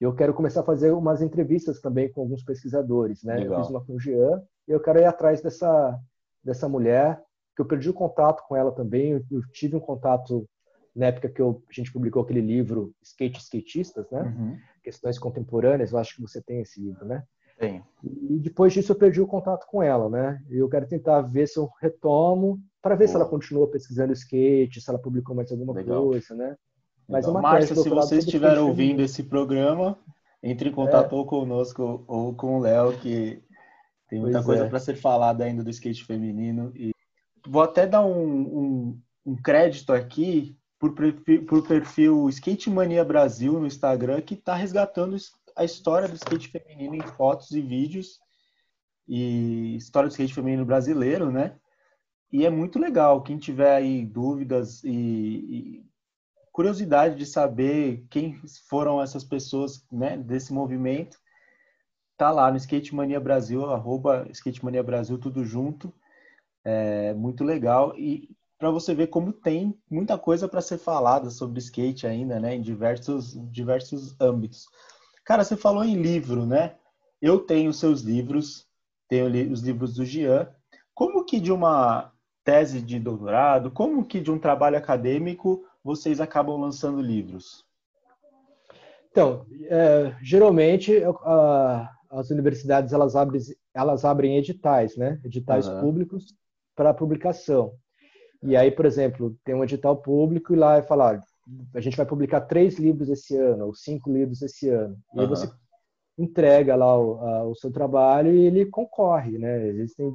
Eu 0.00 0.14
quero 0.14 0.34
começar 0.34 0.60
a 0.60 0.64
fazer 0.64 0.90
umas 0.92 1.22
entrevistas 1.22 1.80
também 1.80 2.10
com 2.10 2.22
alguns 2.22 2.42
pesquisadores, 2.42 3.22
né? 3.22 3.36
Legal. 3.36 3.58
Eu 3.58 3.60
fiz 3.60 3.70
uma 3.70 3.84
com 3.84 3.94
o 3.94 4.00
Jean 4.00 4.42
e 4.66 4.72
eu 4.72 4.80
quero 4.80 4.98
ir 4.98 5.04
atrás 5.04 5.40
dessa 5.40 5.98
dessa 6.42 6.68
mulher 6.68 7.22
que 7.54 7.62
eu 7.62 7.66
perdi 7.66 7.88
o 7.88 7.94
contato 7.94 8.42
com 8.48 8.56
ela 8.56 8.72
também. 8.72 9.12
Eu 9.30 9.42
tive 9.52 9.76
um 9.76 9.80
contato 9.80 10.48
na 10.94 11.06
época 11.06 11.28
que 11.28 11.40
eu, 11.40 11.62
a 11.68 11.72
gente 11.72 11.92
publicou 11.92 12.22
aquele 12.22 12.40
livro 12.40 12.92
Skate 13.02 13.40
Skatistas, 13.40 14.10
né? 14.10 14.22
Uhum. 14.22 14.58
Questões 14.82 15.18
contemporâneas. 15.18 15.92
Eu 15.92 15.98
acho 15.98 16.16
que 16.16 16.22
você 16.22 16.42
tem 16.42 16.60
esse 16.60 16.80
livro, 16.80 17.04
né? 17.04 17.22
Tem. 17.58 17.82
E 18.02 18.38
depois 18.40 18.72
disso 18.72 18.92
eu 18.92 18.96
perdi 18.96 19.20
o 19.20 19.26
contato 19.26 19.66
com 19.66 19.82
ela, 19.82 20.08
né? 20.08 20.42
E 20.50 20.58
eu 20.58 20.68
quero 20.68 20.86
tentar 20.86 21.20
ver 21.22 21.46
se 21.46 21.58
eu 21.58 21.70
retomo 21.80 22.60
para 22.80 22.96
ver 22.96 23.04
Boa. 23.04 23.08
se 23.08 23.14
ela 23.14 23.28
continua 23.28 23.70
pesquisando 23.70 24.12
skate, 24.12 24.80
se 24.80 24.90
ela 24.90 24.98
publicou 24.98 25.36
mais 25.36 25.52
alguma 25.52 25.72
Legal. 25.72 26.02
coisa, 26.04 26.34
né? 26.34 26.56
Mas 27.12 27.26
uma 27.26 27.42
Márcia, 27.42 27.76
se 27.76 27.88
você 27.88 28.18
estiver 28.18 28.58
ouvindo 28.58 29.02
esse 29.02 29.22
programa, 29.22 29.98
entre 30.42 30.70
em 30.70 30.72
contato 30.72 31.14
é. 31.14 31.18
ou 31.18 31.26
conosco 31.26 32.02
ou 32.08 32.34
com 32.34 32.56
o 32.56 32.60
Léo, 32.60 32.98
que 32.98 33.42
tem 34.08 34.18
muita 34.18 34.38
pois 34.38 34.46
coisa 34.46 34.64
é. 34.64 34.68
para 34.68 34.80
ser 34.80 34.96
falada 34.96 35.44
ainda 35.44 35.62
do 35.62 35.70
skate 35.70 36.04
feminino. 36.04 36.72
E 36.74 36.92
vou 37.46 37.62
até 37.62 37.86
dar 37.86 38.04
um, 38.04 38.40
um, 38.40 39.00
um 39.26 39.36
crédito 39.36 39.92
aqui 39.92 40.56
por 40.78 40.94
perfil, 40.94 41.44
por 41.44 41.66
perfil 41.66 42.28
Skate 42.28 42.70
Mania 42.70 43.04
Brasil 43.04 43.60
no 43.60 43.66
Instagram, 43.66 44.20
que 44.22 44.34
está 44.34 44.54
resgatando 44.54 45.16
a 45.54 45.64
história 45.64 46.08
do 46.08 46.16
skate 46.16 46.48
feminino 46.48 46.94
em 46.94 47.02
fotos 47.02 47.50
e 47.52 47.60
vídeos 47.60 48.18
e 49.06 49.76
história 49.76 50.08
do 50.08 50.12
skate 50.12 50.34
feminino 50.34 50.64
brasileiro, 50.64 51.30
né? 51.30 51.54
E 52.32 52.46
é 52.46 52.50
muito 52.50 52.78
legal. 52.78 53.22
Quem 53.22 53.38
tiver 53.38 53.74
aí 53.76 54.04
dúvidas 54.04 54.82
e, 54.82 54.90
e 54.90 55.91
curiosidade 56.52 57.16
de 57.16 57.26
saber 57.26 58.04
quem 58.10 58.40
foram 58.68 59.00
essas 59.00 59.24
pessoas, 59.24 59.84
né, 59.90 60.16
desse 60.16 60.52
movimento, 60.52 61.18
tá 62.16 62.30
lá 62.30 62.50
no 62.50 62.56
Skate 62.58 62.94
Mania 62.94 63.18
Brasil, 63.18 63.64
arroba 63.70 64.26
Skate 64.30 64.64
Mania 64.64 64.82
Brasil, 64.82 65.18
tudo 65.18 65.44
junto. 65.44 65.92
É 66.64 67.12
muito 67.14 67.42
legal. 67.42 67.94
E 67.98 68.30
para 68.58 68.70
você 68.70 68.94
ver 68.94 69.08
como 69.08 69.32
tem 69.32 69.76
muita 69.90 70.16
coisa 70.16 70.46
para 70.46 70.60
ser 70.60 70.78
falada 70.78 71.30
sobre 71.30 71.58
skate 71.58 72.06
ainda, 72.06 72.38
né? 72.38 72.54
Em 72.54 72.60
diversos, 72.60 73.36
diversos 73.50 74.14
âmbitos. 74.20 74.68
Cara, 75.24 75.42
você 75.42 75.56
falou 75.56 75.82
em 75.82 76.00
livro, 76.00 76.46
né? 76.46 76.76
Eu 77.20 77.40
tenho 77.40 77.72
seus 77.72 78.02
livros, 78.02 78.64
tenho 79.08 79.26
os 79.52 79.62
livros 79.62 79.94
do 79.94 80.04
Gian. 80.04 80.48
Como 80.94 81.24
que 81.24 81.40
de 81.40 81.50
uma 81.50 82.12
tese 82.44 82.80
de 82.80 83.00
doutorado, 83.00 83.70
como 83.70 84.04
que 84.04 84.20
de 84.20 84.30
um 84.30 84.38
trabalho 84.38 84.76
acadêmico 84.76 85.64
vocês 85.82 86.20
acabam 86.20 86.60
lançando 86.60 87.00
livros? 87.00 87.64
Então, 89.10 89.44
é, 89.64 90.16
geralmente 90.22 91.02
a, 91.04 91.90
as 92.10 92.30
universidades 92.30 92.92
elas 92.92 93.14
abrem, 93.14 93.40
elas 93.74 94.04
abrem 94.04 94.38
editais, 94.38 94.96
né? 94.96 95.20
Editais 95.24 95.68
uhum. 95.68 95.80
públicos 95.80 96.34
para 96.74 96.94
publicação. 96.94 97.74
E 98.42 98.56
aí, 98.56 98.70
por 98.70 98.86
exemplo, 98.86 99.36
tem 99.44 99.54
um 99.54 99.62
edital 99.62 99.96
público 99.96 100.52
e 100.52 100.56
lá 100.56 100.76
é 100.76 100.82
falar, 100.82 101.20
a 101.74 101.80
gente 101.80 101.96
vai 101.96 102.06
publicar 102.06 102.40
três 102.42 102.78
livros 102.78 103.08
esse 103.08 103.36
ano, 103.36 103.66
ou 103.66 103.74
cinco 103.74 104.10
livros 104.10 104.42
esse 104.42 104.68
ano. 104.68 104.96
E 105.14 105.18
uhum. 105.18 105.22
aí 105.22 105.28
você 105.28 105.50
entrega 106.18 106.74
lá 106.74 106.98
o, 106.98 107.20
a, 107.20 107.44
o, 107.44 107.54
seu 107.54 107.70
trabalho 107.70 108.32
e 108.32 108.46
ele 108.46 108.66
concorre, 108.66 109.38
né? 109.38 109.68
Existem 109.68 110.12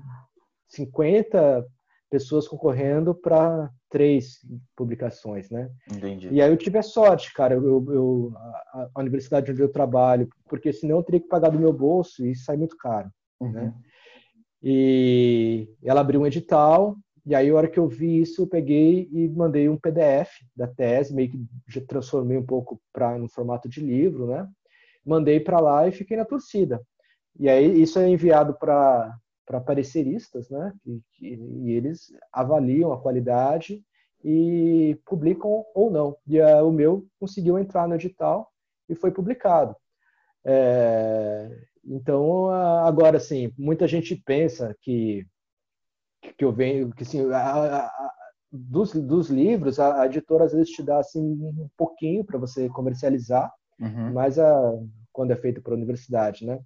50 0.70 1.65
pessoas 2.10 2.47
concorrendo 2.47 3.14
para 3.14 3.70
três 3.89 4.39
publicações, 4.76 5.49
né? 5.49 5.70
Entendi. 5.91 6.30
E 6.32 6.41
aí 6.41 6.49
eu 6.49 6.58
tive 6.58 6.78
a 6.78 6.84
sorte, 6.84 7.34
cara, 7.34 7.55
eu, 7.55 7.86
eu 7.91 8.34
a, 8.36 8.89
a, 8.95 9.01
universidade 9.01 9.51
onde 9.51 9.62
eu 9.62 9.70
trabalho, 9.70 10.30
porque 10.49 10.72
senão 10.72 10.97
eu 10.97 11.03
teria 11.03 11.22
que 11.22 11.28
pagar 11.28 11.49
do 11.49 11.60
meu 11.60 11.74
bolso 11.74 12.26
e 12.26 12.36
sai 12.36 12.58
muito 12.58 12.78
caro, 12.78 13.10
uhum. 13.39 13.51
né? 13.51 13.74
E 14.64 15.70
ela 15.84 16.01
abriu 16.01 16.22
um 16.22 16.28
edital, 16.28 16.97
e 17.28 17.36
aí, 17.36 17.49
a 17.49 17.55
hora 17.55 17.68
que 17.68 17.78
eu 17.78 17.89
vi 17.89 18.22
isso, 18.22 18.43
eu 18.43 18.47
peguei 18.47 19.10
e 19.12 19.28
mandei 19.28 19.68
um 19.68 19.76
PDF 19.76 20.30
da 20.55 20.66
tese, 20.66 21.14
meio 21.14 21.30
que 21.30 21.45
já 21.68 21.82
transformei 21.82 22.38
um 22.38 22.45
pouco 22.45 22.80
para 22.93 23.18
no 23.18 23.28
formato 23.28 23.68
de 23.68 23.82
livro, 23.82 24.28
né? 24.28 24.47
Mandei 25.05 25.38
para 25.38 25.60
lá 25.60 25.86
e 25.86 25.91
fiquei 25.91 26.16
na 26.16 26.24
torcida. 26.24 26.82
E 27.38 27.49
aí, 27.49 27.82
isso 27.82 27.99
é 27.99 28.08
enviado 28.08 28.53
para 28.58 29.14
para 29.48 29.62
pareceristas, 29.62 30.50
né? 30.50 30.74
E, 30.86 31.02
e, 31.22 31.72
eles 31.72 32.12
avaliam 32.34 32.91
a 32.91 33.02
qualidade 33.02 33.82
e 34.24 35.00
publicam 35.06 35.66
ou 35.74 35.89
não. 35.89 36.18
E 36.28 36.39
a, 36.39 36.62
o 36.64 36.72
meu 36.72 37.08
conseguiu 37.18 37.58
entrar 37.58 37.88
no 37.88 37.95
edital 37.95 38.52
e 38.89 38.93
foi 38.93 39.10
publicado. 39.10 39.74
É, 40.45 41.50
então, 41.84 42.50
agora, 42.50 43.18
assim, 43.18 43.54
muita 43.58 43.88
gente 43.88 44.16
pensa 44.16 44.76
que 44.82 45.26
que 46.36 46.43
eu 46.43 46.52
venho, 46.52 46.91
que 46.91 47.04
assim, 47.04 47.32
a, 47.32 47.86
a, 47.86 48.12
dos, 48.52 48.91
dos 48.91 49.30
livros, 49.30 49.80
a, 49.80 50.02
a, 50.02 50.06
editora 50.08 50.43
às 50.43 50.52
vezes 50.52 50.72
te 50.72 50.84
dá 50.84 51.00
assim 51.00 51.22
um 51.22 51.70
pouquinho 51.78 52.26
para 52.26 52.38
você 52.38 52.68
comercializar, 52.70 53.50
uhum. 53.80 54.12
mas 54.14 54.38
a, 54.38 54.74
quando 55.14 55.32
é 55.32 55.36
feito 55.36 55.62
para 55.62 55.74
a 55.74 55.78
universidade, 55.78 56.45
né? 56.45 56.60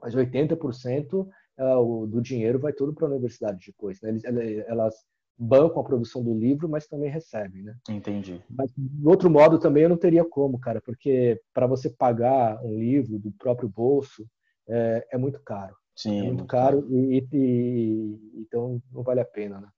Mas 0.00 0.14
80% 0.14 1.28
uh, 1.60 2.06
do 2.06 2.20
dinheiro 2.20 2.58
vai 2.58 2.72
todo 2.72 2.94
para 2.94 3.06
a 3.06 3.10
universidade 3.10 3.66
depois. 3.66 4.00
Né? 4.00 4.10
Eles, 4.10 4.24
elas 4.66 4.94
bancam 5.40 5.80
a 5.80 5.84
produção 5.84 6.22
do 6.22 6.34
livro, 6.34 6.68
mas 6.68 6.86
também 6.86 7.10
recebem, 7.10 7.62
né? 7.62 7.74
Entendi. 7.88 8.42
Mas, 8.50 8.70
de 8.76 9.06
outro 9.08 9.30
modo, 9.30 9.58
também 9.58 9.84
eu 9.84 9.88
não 9.88 9.96
teria 9.96 10.24
como, 10.24 10.58
cara, 10.58 10.82
porque 10.82 11.40
para 11.54 11.66
você 11.66 11.88
pagar 11.88 12.62
um 12.62 12.78
livro 12.78 13.18
do 13.18 13.32
próprio 13.32 13.68
bolso 13.68 14.26
é, 14.68 15.06
é 15.12 15.18
muito 15.18 15.40
caro. 15.40 15.74
Sim, 15.96 16.20
é 16.20 16.22
muito 16.24 16.44
caro, 16.44 16.82
caro. 16.82 16.94
E, 16.94 17.26
e, 17.32 18.18
então 18.36 18.82
não 18.92 19.02
vale 19.02 19.20
a 19.20 19.24
pena, 19.24 19.60
né? 19.60 19.68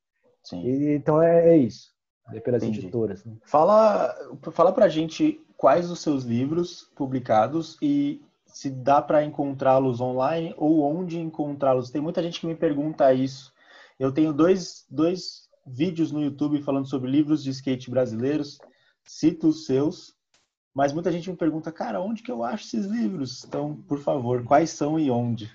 Sim. 0.43 0.65
E, 0.65 0.95
então 0.95 1.23
é, 1.23 1.51
é 1.51 1.57
isso, 1.57 1.93
é 2.33 2.41
pelas 2.41 2.63
Entendi. 2.63 2.81
editoras. 2.81 3.25
Né? 3.25 3.37
Fala, 3.45 4.15
fala 4.51 4.73
pra 4.73 4.89
gente 4.89 5.41
quais 5.57 5.91
os 5.91 6.01
seus 6.01 6.25
livros 6.25 6.91
publicados 6.97 7.79
e 7.81 8.21
se 8.53 8.71
dá 8.71 9.01
para 9.01 9.25
encontrá-los 9.25 10.01
online 10.01 10.55
ou 10.57 10.83
onde 10.83 11.19
encontrá-los. 11.19 11.91
Tem 11.91 12.01
muita 12.01 12.23
gente 12.23 12.41
que 12.41 12.47
me 12.47 12.55
pergunta 12.55 13.13
isso. 13.13 13.53
Eu 13.99 14.13
tenho 14.13 14.33
dois, 14.33 14.87
dois 14.91 15.49
vídeos 15.67 16.13
no 16.13 16.23
YouTube 16.23 16.63
falando 16.63 16.89
sobre 16.89 17.11
livros 17.11 17.43
de 17.43 17.51
skate 17.51 17.91
brasileiros, 17.91 18.59
cito 19.05 19.49
os 19.49 19.65
seus, 19.65 20.15
mas 20.75 20.93
muita 20.93 21.13
gente 21.13 21.31
me 21.31 21.37
pergunta, 21.37 21.71
cara, 21.71 22.01
onde 22.01 22.23
que 22.23 22.31
eu 22.31 22.43
acho 22.43 22.65
esses 22.65 22.87
livros? 22.87 23.45
Então, 23.45 23.77
por 23.83 23.99
favor, 23.99 24.45
quais 24.45 24.71
são 24.71 24.99
e 24.99 25.11
onde? 25.11 25.51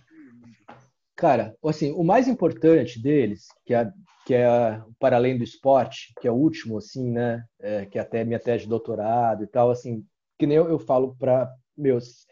Cara, 1.16 1.56
assim, 1.66 1.91
o 1.91 2.04
mais 2.04 2.28
importante 2.28 3.02
deles, 3.02 3.48
que 3.66 3.74
é, 3.74 3.91
que 4.26 4.36
é 4.36 4.82
para 5.00 5.16
além 5.16 5.38
do 5.38 5.43
esporte, 5.43 6.14
que 6.22 6.28
é 6.28 6.32
o 6.32 6.36
último, 6.36 6.78
assim, 6.78 7.12
né, 7.12 7.43
é, 7.60 7.86
que 7.86 7.98
é 7.98 8.02
até 8.02 8.24
minha 8.24 8.39
tese 8.39 8.64
de 8.64 8.70
doutorado 8.70 9.43
e 9.43 9.48
tal, 9.48 9.72
assim, 9.72 10.06
que 10.38 10.45
nem 10.45 10.58
eu, 10.58 10.70
eu 10.70 10.78
falo 10.78 11.16
para 11.18 11.52
meus 11.76 12.28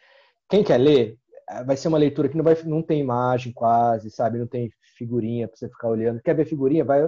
quem 0.49 0.63
quer 0.63 0.77
ler, 0.77 1.17
eh, 1.49 1.63
vai 1.63 1.77
ser 1.77 1.87
uma 1.87 1.97
leitura 1.97 2.29
que 2.29 2.37
não, 2.37 2.43
vai, 2.43 2.55
não 2.63 2.81
tem 2.81 2.99
imagem 2.99 3.51
quase, 3.53 4.09
sabe? 4.09 4.39
Não 4.39 4.47
tem 4.47 4.71
figurinha 4.97 5.47
para 5.47 5.57
você 5.57 5.69
ficar 5.69 5.89
olhando. 5.89 6.21
Quer 6.21 6.35
ver 6.35 6.45
figurinha? 6.45 6.85
Vai, 6.85 7.07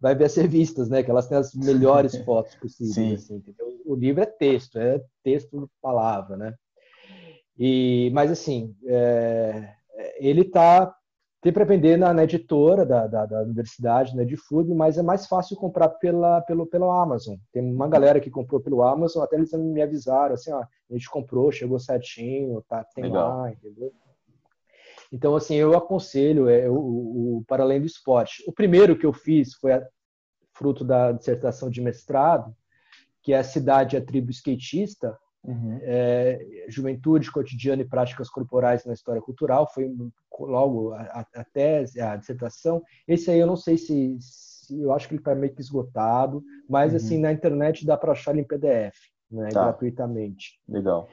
vai 0.00 0.14
ver 0.14 0.24
as 0.24 0.34
revistas, 0.36 0.88
né? 0.88 1.02
Que 1.02 1.10
elas 1.10 1.28
têm 1.28 1.38
as 1.38 1.54
melhores 1.54 2.16
fotos 2.24 2.54
possíveis. 2.56 3.24
Assim, 3.24 3.42
o 3.84 3.94
livro 3.94 4.22
é 4.22 4.26
texto, 4.26 4.78
é 4.78 5.00
texto 5.22 5.70
palavra, 5.80 6.36
né? 6.36 6.54
E, 7.58 8.10
mas 8.12 8.30
assim, 8.30 8.74
é, 8.84 9.72
ele 10.18 10.42
está 10.42 10.94
tem 11.46 11.52
para 11.52 11.64
vender 11.64 11.96
na, 11.96 12.12
na 12.12 12.24
editora 12.24 12.84
da, 12.84 13.06
da, 13.06 13.24
da, 13.24 13.42
universidade, 13.42 14.16
né, 14.16 14.24
de 14.24 14.36
Food, 14.36 14.74
mas 14.74 14.98
é 14.98 15.02
mais 15.02 15.28
fácil 15.28 15.56
comprar 15.56 15.90
pela, 15.90 16.40
pelo, 16.40 16.66
pelo 16.66 16.90
Amazon. 16.90 17.36
Tem 17.52 17.62
uma 17.62 17.86
galera 17.86 18.18
que 18.18 18.28
comprou 18.28 18.60
pelo 18.60 18.82
Amazon, 18.82 19.22
até 19.22 19.36
eles 19.36 19.52
me 19.52 19.80
avisaram, 19.80 20.34
assim, 20.34 20.50
ó, 20.52 20.62
a 20.62 20.92
gente 20.92 21.08
comprou, 21.08 21.52
chegou 21.52 21.78
certinho, 21.78 22.64
tá, 22.68 22.82
tem 22.92 23.04
Legal. 23.04 23.38
lá, 23.38 23.52
entendeu? 23.52 23.92
Então, 25.12 25.36
assim, 25.36 25.54
eu 25.54 25.76
aconselho 25.76 26.48
é, 26.48 26.68
o, 26.68 26.74
o, 26.74 27.44
Para 27.46 27.62
Além 27.62 27.78
do 27.78 27.86
Esporte. 27.86 28.42
O 28.48 28.52
primeiro 28.52 28.98
que 28.98 29.06
eu 29.06 29.12
fiz 29.12 29.54
foi 29.54 29.72
a, 29.72 29.86
fruto 30.52 30.84
da 30.84 31.12
dissertação 31.12 31.70
de 31.70 31.80
mestrado, 31.80 32.52
que 33.22 33.32
é 33.32 33.38
a 33.38 33.44
cidade 33.44 33.96
a 33.96 34.04
tribo 34.04 34.32
skatista, 34.32 35.16
Uhum. 35.46 35.78
É, 35.82 36.66
Juventude, 36.68 37.30
Cotidiano 37.30 37.82
e 37.82 37.88
Práticas 37.88 38.28
Corporais 38.28 38.84
na 38.84 38.92
História 38.92 39.22
Cultural, 39.22 39.70
foi 39.72 39.88
logo 40.40 40.92
a, 40.92 41.24
a, 41.34 41.44
tese, 41.44 42.00
a 42.00 42.16
dissertação. 42.16 42.82
Esse 43.06 43.30
aí 43.30 43.38
eu 43.38 43.46
não 43.46 43.56
sei 43.56 43.78
se, 43.78 44.16
se 44.20 44.80
eu 44.80 44.92
acho 44.92 45.06
que 45.06 45.14
ele 45.14 45.20
está 45.20 45.34
meio 45.34 45.54
que 45.54 45.60
esgotado, 45.60 46.42
mas 46.68 46.90
uhum. 46.90 46.96
assim, 46.96 47.18
na 47.18 47.32
internet 47.32 47.86
dá 47.86 47.96
para 47.96 48.12
achar 48.12 48.32
ele 48.32 48.40
em 48.40 48.44
PDF, 48.44 48.96
né, 49.30 49.48
tá. 49.50 49.64
gratuitamente. 49.64 50.58
Legal. 50.68 51.08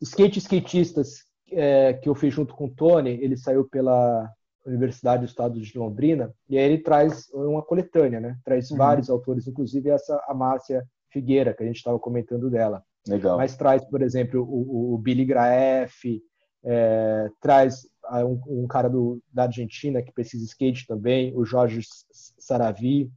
Skate 0.00 0.38
Skatistas, 0.38 1.24
é, 1.50 1.92
que 1.92 2.08
eu 2.08 2.14
fiz 2.14 2.32
junto 2.32 2.54
com 2.54 2.66
o 2.66 2.74
Tony, 2.74 3.10
ele 3.10 3.36
saiu 3.36 3.68
pela 3.68 4.30
Universidade 4.66 5.24
do 5.24 5.28
Estado 5.28 5.60
de 5.60 5.78
Londrina, 5.78 6.34
e 6.48 6.58
aí 6.58 6.64
ele 6.64 6.82
traz 6.82 7.28
uma 7.32 7.62
coletânea, 7.62 8.20
né? 8.20 8.36
Traz 8.44 8.70
uhum. 8.70 8.76
vários 8.76 9.08
autores, 9.08 9.46
inclusive 9.46 9.90
essa 9.90 10.22
a 10.26 10.34
Márcia 10.34 10.84
Figueira, 11.10 11.54
que 11.54 11.62
a 11.62 11.66
gente 11.66 11.76
estava 11.76 11.98
comentando 11.98 12.50
dela. 12.50 12.82
Legal. 13.08 13.36
Mas 13.36 13.56
traz, 13.56 13.84
por 13.84 14.02
exemplo, 14.02 14.42
o, 14.42 14.94
o 14.94 14.98
Billy 14.98 15.24
Graef, 15.24 16.04
é, 16.64 17.28
traz 17.40 17.86
um, 18.24 18.62
um, 18.62 18.66
cara 18.66 18.88
do, 18.88 19.22
da 19.32 19.44
Argentina 19.44 20.02
que 20.02 20.12
precisa 20.12 20.44
skate 20.44 20.86
também, 20.86 21.32
o 21.36 21.44
Jorge 21.44 21.80
Saravi. 22.38 23.10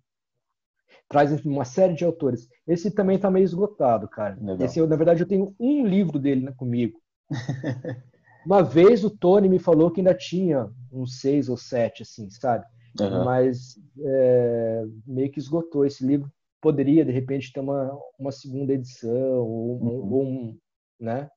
Traz 1.07 1.31
enfim, 1.31 1.49
uma 1.49 1.65
série 1.65 1.95
de 1.95 2.05
autores. 2.05 2.47
Esse 2.67 2.91
também 2.91 3.15
está 3.15 3.31
meio 3.31 3.43
esgotado, 3.43 4.07
cara. 4.07 4.37
Legal. 4.39 4.65
Esse, 4.65 4.85
na 4.85 4.95
verdade, 4.95 5.23
eu 5.23 5.27
tenho 5.27 5.55
um 5.59 5.85
livro 5.85 6.19
dele 6.19 6.45
né, 6.45 6.53
comigo. 6.55 7.01
uma 8.45 8.61
vez 8.61 9.03
o 9.03 9.09
Tony 9.09 9.49
me 9.49 9.57
falou 9.57 9.89
que 9.89 10.01
ainda 10.01 10.13
tinha 10.13 10.69
uns 10.91 11.19
seis 11.19 11.49
ou 11.49 11.57
sete, 11.57 12.03
assim, 12.03 12.29
sabe? 12.29 12.65
Uhum. 12.99 13.23
Mas 13.23 13.79
é, 13.99 14.85
meio 15.07 15.31
que 15.31 15.39
esgotou 15.39 15.83
esse 15.83 16.05
livro 16.05 16.31
poderia 16.61 17.05
de 17.05 17.11
repente 17.11 17.51
ter 17.51 17.59
uma, 17.59 17.97
uma 18.17 18.31
segunda 18.31 18.73
edição 18.73 19.39
ou, 19.39 19.81
uhum. 19.81 20.13
ou 20.13 20.23
um, 20.23 20.57
né? 20.99 21.29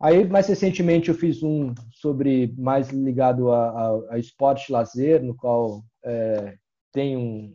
Aí 0.00 0.26
mais 0.28 0.46
recentemente 0.48 1.08
eu 1.08 1.14
fiz 1.14 1.42
um 1.42 1.72
sobre 1.92 2.54
mais 2.58 2.90
ligado 2.90 3.50
a, 3.50 3.68
a, 3.68 4.00
a 4.10 4.18
esporte 4.18 4.70
lazer, 4.70 5.22
no 5.22 5.34
qual 5.34 5.82
é, 6.04 6.56
tem 6.92 7.16
um, 7.16 7.54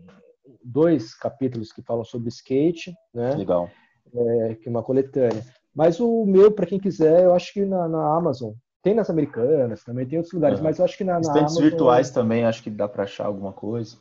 dois 0.64 1.14
capítulos 1.14 1.72
que 1.72 1.82
falam 1.82 2.04
sobre 2.04 2.30
skate, 2.30 2.94
né? 3.14 3.36
Legal. 3.36 3.70
É, 4.14 4.56
que 4.56 4.68
é 4.68 4.72
uma 4.72 4.84
coletânea. 4.84 5.44
Mas 5.74 6.00
o 6.00 6.26
meu, 6.26 6.52
para 6.52 6.66
quem 6.66 6.80
quiser, 6.80 7.24
eu 7.24 7.34
acho 7.34 7.54
que 7.54 7.64
na, 7.66 7.88
na, 7.88 8.18
Amazon 8.18 8.54
tem 8.82 8.96
nas 8.96 9.10
americanas, 9.10 9.84
também 9.84 10.08
tem 10.08 10.18
outros 10.18 10.34
lugares, 10.34 10.60
mas 10.60 10.80
eu 10.80 10.86
acho 10.86 10.98
que 10.98 11.04
na, 11.04 11.20
na 11.20 11.32
Amazon, 11.32 11.64
virtuais 11.64 12.10
também, 12.10 12.44
acho 12.44 12.64
que 12.64 12.70
dá 12.70 12.88
para 12.88 13.04
achar 13.04 13.26
alguma 13.26 13.54
coisa. 13.54 13.98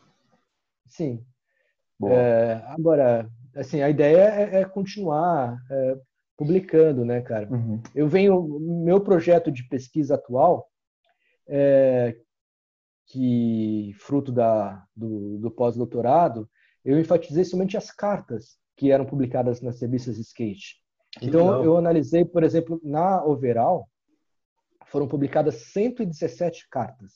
Sim, 0.86 1.22
é, 2.07 2.62
agora, 2.66 3.28
assim, 3.55 3.82
a 3.82 3.90
ideia 3.90 4.22
é, 4.22 4.61
é 4.61 4.64
continuar 4.64 5.59
é, 5.70 5.96
publicando, 6.36 7.05
né, 7.05 7.20
cara? 7.20 7.49
Uhum. 7.51 7.82
Eu 7.94 8.09
venho, 8.09 8.59
meu 8.84 9.01
projeto 9.01 9.51
de 9.51 9.66
pesquisa 9.68 10.14
atual, 10.14 10.68
é, 11.49 12.16
que 13.07 13.92
fruto 13.99 14.30
da, 14.30 14.84
do, 14.94 15.38
do 15.38 15.51
pós-doutorado, 15.51 16.49
eu 16.84 16.99
enfatizei 16.99 17.44
somente 17.44 17.76
as 17.76 17.90
cartas 17.90 18.57
que 18.76 18.92
eram 18.92 19.05
publicadas 19.05 19.61
nas 19.61 19.80
revistas 19.80 20.16
de 20.16 20.22
skate. 20.22 20.76
Que 21.18 21.26
então, 21.26 21.46
legal. 21.46 21.64
eu 21.64 21.76
analisei, 21.76 22.24
por 22.24 22.44
exemplo, 22.44 22.80
na 22.84 23.24
Overall, 23.24 23.88
foram 24.86 25.09
publicadas 25.09 25.72
117 25.72 26.68
cartas 26.70 27.12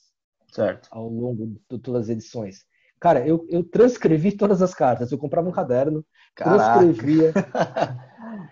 certo. 0.51 0.89
ao 0.91 1.07
longo 1.07 1.47
de 1.47 1.79
todas 1.79 2.03
as 2.03 2.09
edições. 2.09 2.65
Cara, 3.03 3.27
eu, 3.27 3.45
eu 3.49 3.65
transcrevi 3.65 4.31
todas 4.31 4.61
as 4.61 4.73
cartas. 4.73 5.11
Eu 5.11 5.17
comprava 5.17 5.49
um 5.49 5.51
caderno, 5.51 6.05
Caraca. 6.33 6.79
transcrevia. 6.79 7.33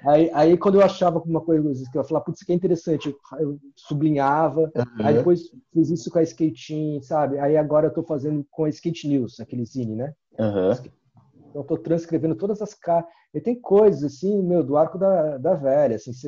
aí, 0.05 0.29
aí, 0.33 0.57
quando 0.57 0.75
eu 0.75 0.83
achava 0.83 1.19
alguma 1.19 1.39
coisa 1.39 1.89
que 1.89 1.97
eu 1.97 2.03
falava, 2.03 2.25
putz, 2.25 2.39
isso 2.39 2.43
aqui 2.43 2.51
é 2.51 2.55
interessante, 2.55 3.15
eu 3.39 3.57
sublinhava. 3.77 4.69
Uhum. 4.75 5.05
Aí 5.05 5.15
depois 5.15 5.43
fiz 5.71 5.89
isso 5.89 6.11
com 6.11 6.19
a 6.19 6.23
Skating, 6.23 7.01
sabe? 7.01 7.39
Aí 7.39 7.55
agora 7.55 7.87
eu 7.87 7.93
tô 7.93 8.03
fazendo 8.03 8.45
com 8.51 8.65
a 8.65 8.69
Skate 8.69 9.07
News, 9.07 9.39
aquele 9.39 9.63
zine, 9.63 9.95
né? 9.95 10.13
Uhum. 10.37 10.71
Então, 10.73 11.61
eu 11.61 11.63
tô 11.63 11.77
transcrevendo 11.77 12.35
todas 12.35 12.61
as 12.61 12.73
cartas. 12.73 13.09
E 13.33 13.39
tem 13.39 13.55
coisas, 13.55 14.03
assim, 14.03 14.43
meu, 14.43 14.65
do 14.65 14.75
arco 14.75 14.97
da, 14.97 15.37
da 15.37 15.53
velha. 15.53 15.95
Assim, 15.95 16.11
você, 16.11 16.27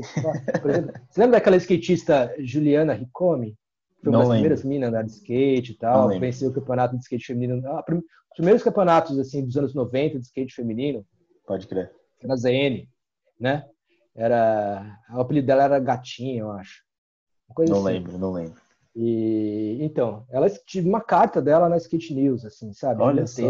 por 0.61 0.69
exemplo, 0.71 0.93
você 1.11 1.19
lembra 1.19 1.39
daquela 1.39 1.57
skatista 1.57 2.33
Juliana 2.39 2.93
Ricomi? 2.93 3.57
Foi 4.03 4.11
uma 4.11 4.19
das 4.19 4.29
primeiras 4.29 4.63
minas 4.65 4.89
andar 4.89 5.03
de 5.03 5.11
skate 5.11 5.71
e 5.71 5.77
tal. 5.77 6.09
Venceu 6.19 6.49
o 6.49 6.53
campeonato 6.53 6.97
de 6.97 7.03
skate 7.03 7.25
feminino. 7.25 7.65
Ah, 7.65 7.83
os 7.89 8.35
primeiros 8.35 8.61
campeonatos 8.61 9.17
assim 9.17 9.45
dos 9.45 9.55
anos 9.55 9.73
90 9.73 10.19
de 10.19 10.25
skate 10.25 10.53
feminino. 10.53 11.05
Pode 11.47 11.67
crer. 11.67 11.91
Era 12.21 12.35
ZN, 12.35 12.87
né? 13.39 13.65
Era 14.15 14.99
o 15.11 15.21
apelido 15.21 15.47
dela 15.47 15.63
era 15.63 15.79
Gatinha, 15.79 16.41
eu 16.41 16.51
acho. 16.51 16.83
não 17.57 17.63
assim. 17.63 17.83
lembro, 17.83 18.17
não 18.17 18.33
lembro. 18.33 18.61
E 18.95 19.79
então, 19.81 20.23
ela 20.29 20.47
tive 20.49 20.87
uma 20.87 21.01
carta 21.01 21.41
dela 21.41 21.67
na 21.67 21.77
Skate 21.77 22.13
News, 22.13 22.45
assim, 22.45 22.71
sabe? 22.73 23.01
Olha 23.01 23.25
só, 23.25 23.41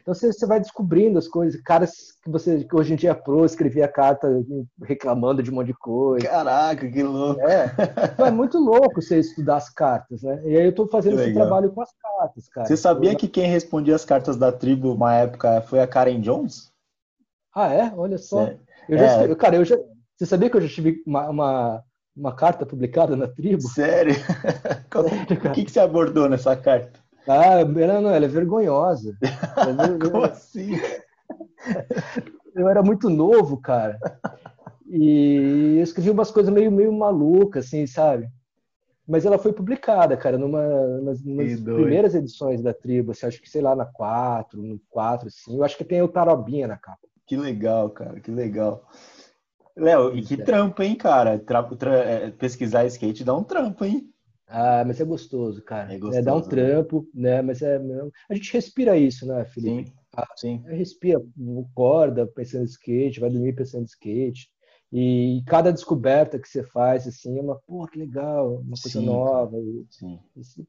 Então 0.00 0.14
você, 0.14 0.32
você 0.32 0.46
vai 0.46 0.58
descobrindo 0.58 1.18
as 1.18 1.28
coisas, 1.28 1.60
caras 1.60 2.12
que 2.22 2.30
você 2.30 2.64
que 2.64 2.74
hoje 2.74 2.94
em 2.94 2.96
dia 2.96 3.10
é 3.10 3.14
pro 3.14 3.44
escrevia 3.44 3.86
carta 3.86 4.28
reclamando 4.82 5.42
de 5.42 5.50
um 5.50 5.54
monte 5.54 5.68
de 5.68 5.74
coisa. 5.74 6.26
Caraca, 6.26 6.90
que 6.90 7.02
louco! 7.02 7.40
É, 7.42 7.70
é 8.26 8.30
muito 8.30 8.58
louco 8.58 9.02
você 9.02 9.18
estudar 9.18 9.56
as 9.56 9.68
cartas, 9.68 10.22
né? 10.22 10.40
E 10.46 10.56
aí 10.56 10.64
eu 10.64 10.74
tô 10.74 10.86
fazendo 10.86 11.20
esse 11.20 11.34
trabalho 11.34 11.70
com 11.70 11.82
as 11.82 11.92
cartas, 11.92 12.48
cara. 12.48 12.66
Você 12.66 12.78
sabia 12.78 13.14
que 13.14 13.28
quem 13.28 13.46
respondia 13.46 13.94
as 13.94 14.06
cartas 14.06 14.38
da 14.38 14.50
tribo 14.50 14.94
uma 14.94 15.14
época 15.14 15.60
foi 15.62 15.80
a 15.80 15.86
Karen 15.86 16.20
Jones? 16.20 16.72
Ah, 17.54 17.72
é? 17.72 17.92
Olha 17.94 18.16
só. 18.16 18.44
É. 18.44 18.56
Eu 18.88 18.96
já, 18.98 19.04
é. 19.04 19.34
cara, 19.34 19.56
eu 19.56 19.64
já. 19.66 19.76
Você 20.16 20.24
sabia 20.24 20.48
que 20.48 20.56
eu 20.56 20.60
já 20.62 20.68
tive 20.68 21.02
uma, 21.06 21.28
uma 21.28 21.84
uma 22.16 22.34
carta 22.34 22.66
publicada 22.66 23.16
na 23.16 23.28
tribo. 23.28 23.62
Sério? 23.62 24.14
o 24.94 25.52
que, 25.52 25.64
que 25.64 25.70
você 25.70 25.80
abordou 25.80 26.28
nessa 26.28 26.56
carta? 26.56 27.00
Ah, 27.28 27.60
ela 27.60 28.00
não, 28.00 28.10
ela 28.10 28.24
é 28.24 28.28
vergonhosa. 28.28 29.16
Ela 29.56 29.94
é 29.94 29.98
Como 29.98 30.24
assim? 30.24 30.72
Eu 32.54 32.68
era 32.68 32.82
muito 32.82 33.08
novo, 33.08 33.60
cara. 33.60 33.98
E 34.88 35.76
eu 35.76 35.82
escrevi 35.82 36.10
umas 36.10 36.30
coisas 36.30 36.52
meio, 36.52 36.72
meio 36.72 36.92
malucas, 36.92 37.66
assim, 37.66 37.86
sabe? 37.86 38.28
Mas 39.06 39.24
ela 39.24 39.38
foi 39.38 39.52
publicada, 39.52 40.16
cara, 40.16 40.38
numa, 40.38 40.62
nas, 41.00 41.24
nas 41.24 41.60
primeiras 41.60 42.14
edições 42.14 42.62
da 42.62 42.72
tribo, 42.72 43.12
assim, 43.12 43.26
acho 43.26 43.40
que, 43.40 43.50
sei 43.50 43.60
lá, 43.60 43.74
na 43.74 43.84
4, 43.84 44.60
no 44.60 44.80
4, 44.88 45.28
assim. 45.28 45.56
Eu 45.56 45.64
acho 45.64 45.76
que 45.76 45.84
tem 45.84 46.02
o 46.02 46.08
Tarobinha 46.08 46.68
na 46.68 46.76
capa. 46.76 46.98
Que 47.26 47.36
legal, 47.36 47.90
cara, 47.90 48.20
que 48.20 48.30
legal. 48.30 48.84
Léo, 49.80 50.16
e 50.16 50.22
que 50.22 50.36
trampo, 50.36 50.82
hein, 50.82 50.94
cara? 50.94 51.38
Tra 51.38 51.62
tra 51.62 51.94
é, 51.96 52.30
pesquisar 52.30 52.84
skate 52.86 53.24
dá 53.24 53.34
um 53.34 53.42
trampo, 53.42 53.84
hein? 53.84 54.12
Ah, 54.46 54.84
mas 54.86 55.00
é 55.00 55.04
gostoso, 55.04 55.62
cara. 55.62 55.94
É 55.94 55.98
gostoso. 55.98 56.18
É, 56.18 56.22
dá 56.22 56.34
um 56.34 56.40
né? 56.40 56.48
trampo, 56.48 57.08
né? 57.14 57.40
Mas 57.40 57.62
é. 57.62 57.80
A 58.28 58.34
gente 58.34 58.52
respira 58.52 58.96
isso, 58.96 59.26
né, 59.26 59.44
Felipe? 59.46 59.88
Sim. 59.88 59.94
Ah, 60.14 60.26
sim. 60.36 60.62
Respira, 60.66 61.22
acorda 61.70 62.26
pensando 62.26 62.62
em 62.62 62.64
skate, 62.64 63.20
vai 63.20 63.30
dormir 63.30 63.54
pensando 63.54 63.82
em 63.82 63.86
skate. 63.86 64.50
E 64.92 65.42
cada 65.46 65.72
descoberta 65.72 66.38
que 66.38 66.48
você 66.48 66.64
faz, 66.64 67.06
assim, 67.06 67.38
é 67.38 67.40
uma, 67.40 67.60
pô, 67.66 67.86
que 67.86 67.98
legal, 67.98 68.56
uma 68.56 68.76
coisa 68.82 68.98
sim, 68.98 69.06
nova. 69.06 69.56
E, 69.56 69.86
sim. 69.88 70.18
E 70.36 70.66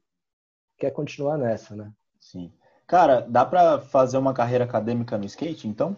quer 0.78 0.92
continuar 0.92 1.36
nessa, 1.36 1.74
né? 1.74 1.92
Sim. 2.20 2.52
Cara, 2.86 3.20
dá 3.20 3.44
para 3.44 3.80
fazer 3.80 4.16
uma 4.16 4.32
carreira 4.32 4.64
acadêmica 4.64 5.18
no 5.18 5.24
skate, 5.24 5.66
então? 5.66 5.96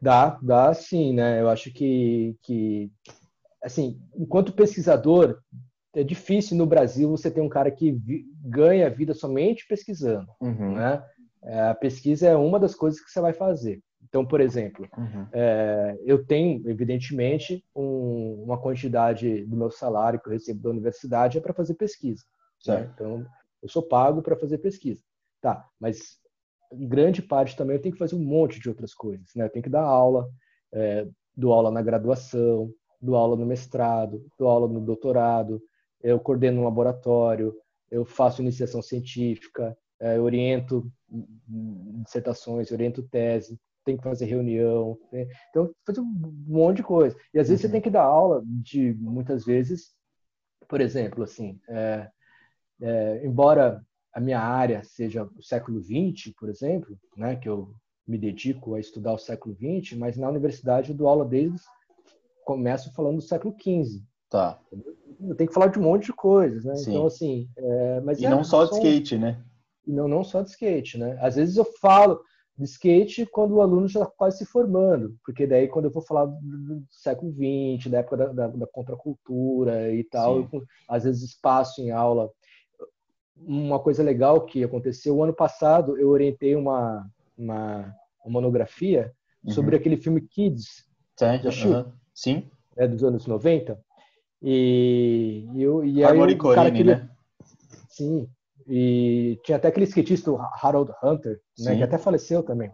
Dá, 0.00 0.38
dá 0.42 0.74
sim, 0.74 1.12
né? 1.12 1.40
Eu 1.40 1.48
acho 1.48 1.72
que, 1.72 2.36
que 2.42 2.90
assim, 3.62 4.00
enquanto 4.14 4.52
pesquisador, 4.52 5.40
é 5.94 6.04
difícil 6.04 6.56
no 6.56 6.66
Brasil 6.66 7.10
você 7.10 7.30
ter 7.30 7.40
um 7.40 7.48
cara 7.48 7.70
que 7.70 7.92
vi, 7.92 8.26
ganha 8.42 8.90
vida 8.90 9.14
somente 9.14 9.66
pesquisando, 9.66 10.28
uhum. 10.40 10.74
né? 10.74 11.02
É, 11.42 11.60
a 11.68 11.74
pesquisa 11.74 12.28
é 12.28 12.36
uma 12.36 12.58
das 12.58 12.74
coisas 12.74 13.00
que 13.00 13.10
você 13.10 13.20
vai 13.20 13.32
fazer. 13.32 13.80
Então, 14.08 14.24
por 14.24 14.40
exemplo, 14.40 14.88
uhum. 14.96 15.26
é, 15.32 15.96
eu 16.04 16.24
tenho, 16.24 16.68
evidentemente, 16.68 17.64
um, 17.74 18.42
uma 18.44 18.58
quantidade 18.58 19.44
do 19.46 19.56
meu 19.56 19.70
salário 19.70 20.20
que 20.20 20.28
eu 20.28 20.32
recebo 20.32 20.62
da 20.62 20.70
universidade 20.70 21.38
é 21.38 21.40
para 21.40 21.54
fazer 21.54 21.74
pesquisa. 21.74 22.24
Né? 22.66 22.90
Então, 22.94 23.24
eu 23.62 23.68
sou 23.68 23.82
pago 23.82 24.22
para 24.22 24.36
fazer 24.36 24.58
pesquisa. 24.58 25.02
Tá, 25.40 25.64
mas 25.78 26.18
grande 26.72 27.22
parte 27.22 27.56
também 27.56 27.76
eu 27.76 27.82
tenho 27.82 27.92
que 27.92 27.98
fazer 27.98 28.16
um 28.16 28.24
monte 28.24 28.60
de 28.60 28.68
outras 28.68 28.94
coisas, 28.94 29.34
né? 29.34 29.44
Eu 29.44 29.50
tenho 29.50 29.62
que 29.62 29.70
dar 29.70 29.82
aula, 29.82 30.28
é, 30.72 31.06
dou 31.36 31.52
aula 31.52 31.70
na 31.70 31.82
graduação, 31.82 32.70
dou 33.00 33.16
aula 33.16 33.36
no 33.36 33.46
mestrado, 33.46 34.24
dou 34.38 34.48
aula 34.48 34.68
no 34.68 34.80
doutorado, 34.80 35.62
eu 36.02 36.18
coordeno 36.20 36.60
um 36.60 36.64
laboratório, 36.64 37.54
eu 37.90 38.04
faço 38.04 38.42
iniciação 38.42 38.82
científica, 38.82 39.76
é, 40.00 40.16
eu 40.16 40.24
oriento 40.24 40.90
dissertações, 42.02 42.70
oriento 42.70 43.02
tese, 43.02 43.58
tem 43.84 43.96
que 43.96 44.02
fazer 44.02 44.26
reunião, 44.26 44.98
né? 45.12 45.26
então 45.48 45.72
fazer 45.86 46.00
um 46.00 46.44
monte 46.46 46.78
de 46.78 46.82
coisa. 46.82 47.16
E 47.32 47.38
às 47.38 47.48
vezes 47.48 47.64
uhum. 47.64 47.68
você 47.68 47.72
tem 47.72 47.80
que 47.80 47.90
dar 47.90 48.02
aula 48.02 48.42
de 48.44 48.92
muitas 48.94 49.44
vezes, 49.44 49.94
por 50.68 50.80
exemplo, 50.80 51.22
assim, 51.22 51.60
é, 51.68 52.10
é, 52.80 53.24
embora 53.24 53.84
a 54.16 54.20
minha 54.20 54.40
área 54.40 54.82
seja 54.82 55.28
o 55.36 55.42
século 55.42 55.78
XX, 55.78 56.32
por 56.38 56.48
exemplo, 56.48 56.98
né, 57.14 57.36
que 57.36 57.46
eu 57.46 57.74
me 58.08 58.16
dedico 58.16 58.74
a 58.74 58.80
estudar 58.80 59.12
o 59.12 59.18
século 59.18 59.54
XX, 59.54 59.98
mas 59.98 60.16
na 60.16 60.26
universidade 60.26 60.90
eu 60.90 60.96
dou 60.96 61.06
aula 61.06 61.22
desde 61.22 61.60
começo 62.42 62.94
falando 62.94 63.16
do 63.16 63.22
século 63.22 63.54
XV. 63.60 64.02
Tá. 64.30 64.58
Eu 65.20 65.34
tenho 65.34 65.48
que 65.48 65.54
falar 65.54 65.66
de 65.66 65.78
um 65.78 65.82
monte 65.82 66.06
de 66.06 66.14
coisas, 66.14 66.64
né? 66.64 66.76
Sim. 66.76 66.92
Então 66.92 67.04
assim, 67.04 67.50
é, 67.58 68.00
mas 68.00 68.18
e 68.18 68.24
é, 68.24 68.30
não 68.30 68.42
só 68.42 68.64
de 68.64 68.76
skate, 68.76 69.18
né? 69.18 69.44
Não, 69.86 70.08
não 70.08 70.24
só 70.24 70.40
de 70.40 70.48
skate, 70.48 70.96
né? 70.96 71.18
Às 71.20 71.36
vezes 71.36 71.58
eu 71.58 71.66
falo 71.78 72.18
de 72.56 72.64
skate 72.64 73.26
quando 73.26 73.56
o 73.56 73.60
aluno 73.60 73.86
já 73.86 74.00
está 74.00 74.12
quase 74.16 74.38
se 74.38 74.46
formando, 74.46 75.14
porque 75.26 75.46
daí 75.46 75.68
quando 75.68 75.86
eu 75.86 75.90
vou 75.92 76.02
falar 76.02 76.24
do, 76.24 76.82
século 76.90 77.30
XX, 77.32 77.90
da 77.90 77.98
época 77.98 78.16
da, 78.16 78.26
da, 78.32 78.46
da 78.46 78.66
contracultura 78.66 79.92
e 79.92 80.02
tal, 80.04 80.38
eu, 80.38 80.62
às 80.88 81.04
vezes 81.04 81.22
espaço 81.22 81.82
em 81.82 81.90
aula. 81.90 82.30
Uma 83.36 83.78
coisa 83.78 84.02
legal 84.02 84.46
que 84.46 84.64
aconteceu 84.64 85.16
o 85.16 85.22
ano 85.22 85.32
passado, 85.32 85.98
eu 85.98 86.08
orientei 86.08 86.56
uma 86.56 87.06
uma, 87.36 87.94
uma 88.24 88.32
monografia 88.32 89.12
uhum. 89.44 89.52
sobre 89.52 89.76
aquele 89.76 89.96
filme 89.96 90.20
Kids. 90.20 90.84
Assistiu? 91.48 91.72
Uhum. 91.72 91.92
Sim. 92.14 92.50
É 92.76 92.86
dos 92.86 93.04
anos 93.04 93.26
90. 93.26 93.78
E, 94.42 95.48
e, 95.54 95.62
eu, 95.62 95.84
e 95.84 96.04
aí 96.04 96.18
o 96.18 96.38
cara 96.54 96.70
queria... 96.70 96.96
né? 96.96 97.10
Sim. 97.88 98.28
E 98.68 99.38
tinha 99.44 99.56
até 99.56 99.68
aquele 99.68 99.86
skatista, 99.86 100.30
o 100.32 100.40
Harold 100.40 100.92
Hunter, 101.02 101.40
né, 101.58 101.76
que 101.76 101.82
até 101.82 101.96
faleceu 101.98 102.42
também. 102.42 102.70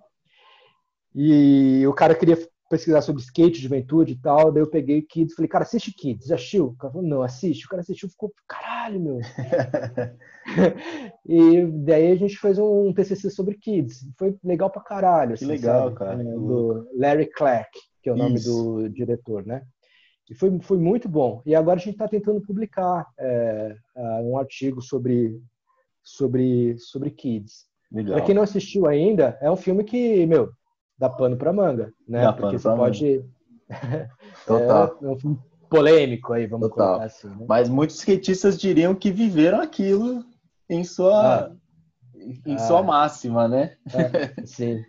E 1.14 1.86
o 1.86 1.92
cara 1.92 2.14
queria 2.14 2.38
pesquisar 2.70 3.02
sobre 3.02 3.20
skate, 3.20 3.60
juventude 3.60 4.12
e 4.12 4.16
tal. 4.16 4.50
Daí 4.50 4.62
eu 4.62 4.70
peguei 4.70 5.02
Kids 5.02 5.34
falei, 5.34 5.48
cara, 5.48 5.64
assiste 5.64 5.92
Kids, 5.92 6.30
assistiu? 6.30 6.68
O 6.68 6.76
cara 6.76 6.92
falou, 6.92 7.06
não, 7.06 7.22
assiste. 7.22 7.66
O 7.66 7.68
cara 7.68 7.82
assistiu 7.82 8.08
ficou, 8.08 8.32
caralho, 8.48 8.71
meu. 8.90 9.20
e 11.26 11.66
daí 11.66 12.12
a 12.12 12.16
gente 12.16 12.38
fez 12.38 12.58
um 12.58 12.92
TCC 12.92 13.30
sobre 13.30 13.56
Kids. 13.56 14.06
Foi 14.18 14.36
legal 14.42 14.70
pra 14.70 14.82
caralho. 14.82 15.34
Assim, 15.34 15.46
que 15.46 15.52
legal, 15.52 15.84
sabe? 15.84 15.96
cara. 15.96 16.20
É, 16.20 16.24
do 16.24 16.88
Larry 16.96 17.26
Clark, 17.26 17.70
que 18.02 18.08
é 18.08 18.12
o 18.12 18.16
nome 18.16 18.34
Isso. 18.34 18.50
do 18.50 18.88
diretor, 18.88 19.46
né? 19.46 19.62
E 20.30 20.34
foi, 20.34 20.58
foi 20.60 20.78
muito 20.78 21.08
bom. 21.08 21.42
E 21.44 21.54
agora 21.54 21.78
a 21.78 21.82
gente 21.82 21.94
está 21.94 22.08
tentando 22.08 22.40
publicar 22.40 23.06
é, 23.18 23.76
um 24.22 24.38
artigo 24.38 24.80
sobre, 24.80 25.38
sobre, 26.02 26.76
sobre 26.78 27.10
Kids. 27.10 27.66
Para 28.06 28.22
quem 28.22 28.34
não 28.34 28.42
assistiu 28.42 28.86
ainda, 28.86 29.36
é 29.40 29.50
um 29.50 29.56
filme 29.56 29.84
que, 29.84 30.24
meu, 30.26 30.50
dá 30.96 31.10
pano 31.10 31.36
para 31.36 31.52
manga, 31.52 31.92
né? 32.08 32.22
Dá 32.22 32.32
Porque 32.32 32.58
você 32.58 32.68
pode. 32.68 33.24
Total. 34.46 34.98
é 35.02 35.06
um 35.06 35.18
filme 35.18 35.38
polêmico 35.72 36.32
aí, 36.32 36.46
vamos 36.46 36.68
Total. 36.68 36.86
colocar 36.86 37.04
assim. 37.06 37.28
Né? 37.28 37.46
Mas 37.48 37.68
muitos 37.68 37.96
skatistas 37.96 38.58
diriam 38.58 38.94
que 38.94 39.10
viveram 39.10 39.60
aquilo 39.60 40.24
em 40.68 40.84
sua, 40.84 41.46
ah. 41.46 41.52
em 42.46 42.54
ah. 42.54 42.58
sua 42.58 42.82
máxima, 42.82 43.48
né? 43.48 43.76
É, 43.86 44.44
sim. 44.44 44.84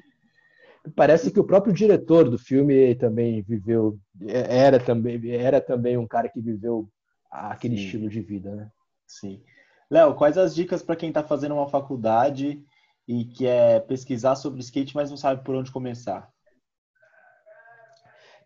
Parece 0.96 1.32
que 1.32 1.40
o 1.40 1.46
próprio 1.46 1.74
diretor 1.74 2.30
do 2.30 2.38
filme 2.38 2.94
também 2.96 3.42
viveu, 3.42 3.98
era 4.28 4.78
também, 4.80 5.32
era 5.32 5.62
também 5.62 5.98
um 5.98 6.06
cara 6.06 6.28
que 6.28 6.42
viveu 6.42 6.90
aquele 7.32 7.78
sim. 7.78 7.86
estilo 7.86 8.10
de 8.10 8.20
vida, 8.20 8.54
né? 8.54 8.70
Sim. 9.08 9.42
Léo, 9.90 10.16
quais 10.16 10.38
as 10.38 10.54
dicas 10.54 10.84
para 10.84 10.96
quem 10.96 11.10
está 11.10 11.24
fazendo 11.24 11.56
uma 11.56 11.70
faculdade 11.70 12.62
e 13.08 13.26
quer 13.26 13.86
pesquisar 13.86 14.36
sobre 14.36 14.60
skate, 14.60 14.96
mas 14.96 15.10
não 15.10 15.18
sabe 15.18 15.44
por 15.44 15.56
onde 15.56 15.72
começar? 15.72 16.33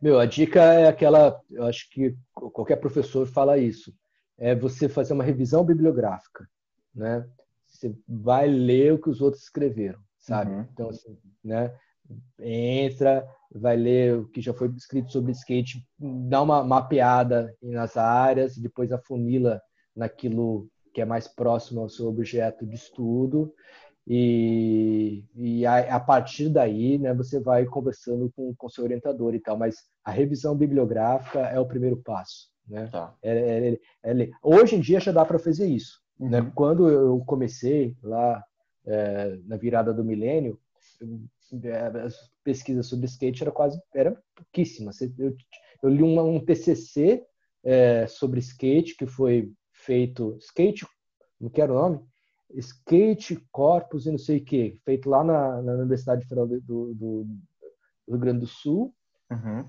Meu, 0.01 0.19
a 0.19 0.25
dica 0.25 0.61
é 0.61 0.87
aquela, 0.87 1.39
eu 1.49 1.65
acho 1.65 1.89
que 1.89 2.15
qualquer 2.33 2.77
professor 2.77 3.25
fala 3.25 3.57
isso, 3.57 3.93
é 4.37 4.55
você 4.55 4.87
fazer 4.87 5.13
uma 5.13 5.23
revisão 5.23 5.65
bibliográfica, 5.65 6.47
né? 6.93 7.27
Você 7.65 7.95
vai 8.07 8.47
ler 8.47 8.93
o 8.93 8.99
que 9.01 9.09
os 9.09 9.21
outros 9.21 9.43
escreveram, 9.43 9.99
sabe? 10.17 10.51
Uhum. 10.51 10.65
Então, 10.71 10.89
assim, 10.89 11.17
né? 11.43 11.73
Entra, 12.39 13.27
vai 13.51 13.75
ler 13.75 14.17
o 14.17 14.27
que 14.29 14.39
já 14.39 14.53
foi 14.53 14.69
escrito 14.69 15.11
sobre 15.11 15.31
skate, 15.33 15.85
dá 15.99 16.41
uma 16.41 16.63
mapeada 16.63 17.53
nas 17.61 17.97
áreas, 17.97 18.57
depois 18.57 18.91
afunila 18.91 19.61
naquilo 19.95 20.69
que 20.93 21.01
é 21.01 21.05
mais 21.05 21.27
próximo 21.27 21.81
ao 21.81 21.89
seu 21.89 22.07
objeto 22.07 22.65
de 22.65 22.75
estudo 22.75 23.53
e, 24.09 25.21
e 25.35 25.65
a, 25.65 25.97
a, 25.97 25.99
partir 25.99 26.47
daí, 26.47 26.97
né, 26.97 27.13
você 27.13 27.41
vai 27.41 27.65
conversando 27.65 28.31
com 28.33 28.55
o 28.57 28.69
seu 28.69 28.85
orientador 28.85 29.35
e 29.35 29.39
tal. 29.39 29.57
Mas 29.57 29.83
a 30.01 30.11
revisão 30.11 30.55
bibliográfica 30.55 31.41
é 31.41 31.59
o 31.59 31.65
primeiro 31.65 31.97
passo. 31.97 32.49
Né? 32.65 32.87
Tá. 32.87 33.13
É, 33.21 33.77
é, 34.03 34.13
é, 34.23 34.29
hoje 34.41 34.77
em 34.77 34.79
dia 34.79 35.01
já 35.01 35.11
dá 35.11 35.25
para 35.25 35.37
fazer 35.37 35.67
isso. 35.67 36.01
Uhum. 36.17 36.29
Né? 36.29 36.51
Quando 36.55 36.89
eu 36.89 37.19
comecei 37.25 37.97
lá 38.01 38.41
é, 38.85 39.37
na 39.45 39.57
virada 39.57 39.93
do 39.93 40.05
milênio, 40.05 40.57
é, 41.63 41.99
as 41.99 42.31
pesquisas 42.45 42.87
sobre 42.87 43.07
skate 43.07 43.43
era 43.43 43.51
quase 43.51 43.77
era 43.93 44.17
pouquíssimas. 44.33 45.01
Eu, 45.01 45.35
eu 45.83 45.89
li 45.89 46.01
um, 46.01 46.17
um 46.17 46.39
TCC 46.39 47.25
é, 47.61 48.07
sobre 48.07 48.39
skate 48.39 48.95
que 48.95 49.05
foi 49.05 49.51
feito 49.73 50.37
skate, 50.39 50.87
não 51.39 51.49
quero 51.49 51.73
o 51.73 51.77
nome, 51.77 51.99
skate, 52.55 53.35
corpus 53.51 54.05
e 54.05 54.11
não 54.11 54.17
sei 54.17 54.37
o 54.37 54.45
que, 54.45 54.79
feito 54.85 55.09
lá 55.09 55.23
na, 55.23 55.61
na 55.61 55.73
Universidade 55.73 56.25
Federal 56.25 56.47
do, 56.47 56.61
do, 56.61 56.93
do, 56.93 57.27
Rio 58.07 58.19
Grande 58.19 58.39
do 58.39 58.47
Sul. 58.47 58.93
Uhum. 59.31 59.65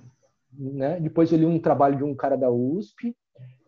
Né? 0.53 1.01
Depois 1.01 1.31
eu 1.31 1.39
li 1.39 1.47
um 1.47 1.59
trabalho 1.59 1.97
de 1.97 2.05
um 2.05 2.15
cara 2.15 2.37
da 2.37 2.51
USP, 2.51 3.17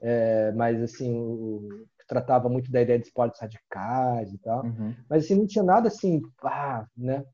é, 0.00 0.52
mas 0.52 0.80
assim, 0.80 1.14
o, 1.14 1.86
tratava 2.10 2.48
muito 2.48 2.72
da 2.72 2.82
ideia 2.82 2.98
de 2.98 3.06
esportes 3.06 3.40
radicais 3.40 4.32
e 4.32 4.38
tal. 4.38 4.64
Uhum. 4.64 4.94
Mas 5.08 5.24
assim, 5.24 5.36
não 5.36 5.46
tinha 5.46 5.62
nada 5.62 5.88
assim, 5.88 6.20
ah, 6.42 6.86
né? 6.96 7.24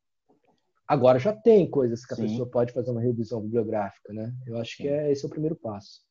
Agora 0.87 1.19
já 1.19 1.33
tem 1.33 1.69
coisas 1.69 2.05
que 2.05 2.13
a 2.13 2.17
Sim. 2.17 2.23
pessoa 2.23 2.49
pode 2.49 2.73
fazer 2.73 2.91
uma 2.91 3.01
revisão 3.01 3.41
bibliográfica, 3.41 4.13
né? 4.13 4.33
Eu 4.47 4.59
acho 4.59 4.77
Sim. 4.77 4.83
que 4.85 4.89
é, 4.89 5.11
esse 5.11 5.25
é 5.25 5.27
o 5.27 5.31
primeiro 5.31 5.57
passo. 5.57 6.06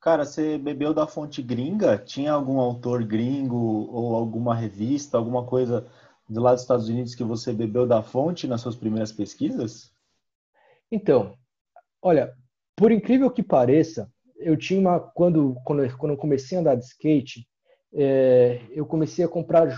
Cara, 0.00 0.24
você 0.24 0.56
bebeu 0.56 0.94
da 0.94 1.06
fonte 1.06 1.42
gringa? 1.42 1.98
Tinha 1.98 2.32
algum 2.32 2.58
autor 2.58 3.04
gringo 3.04 3.86
ou 3.92 4.14
alguma 4.14 4.54
revista, 4.54 5.18
alguma 5.18 5.44
coisa 5.44 5.86
do 6.26 6.40
lado 6.40 6.54
dos 6.54 6.62
Estados 6.62 6.88
Unidos 6.88 7.14
que 7.14 7.22
você 7.22 7.52
bebeu 7.52 7.86
da 7.86 8.02
fonte 8.02 8.46
nas 8.46 8.62
suas 8.62 8.74
primeiras 8.74 9.12
pesquisas? 9.12 9.92
Então, 10.90 11.36
olha, 12.00 12.34
por 12.74 12.90
incrível 12.90 13.30
que 13.30 13.42
pareça, 13.42 14.10
eu 14.36 14.56
tinha 14.56 14.80
uma 14.80 14.98
quando 14.98 15.54
quando, 15.64 15.96
quando 15.98 16.12
eu 16.12 16.18
comecei 16.18 16.56
a 16.56 16.62
andar 16.62 16.76
de 16.76 16.84
skate, 16.84 17.46
é, 17.92 18.62
eu 18.70 18.86
comecei 18.86 19.22
a 19.22 19.28
comprar 19.28 19.68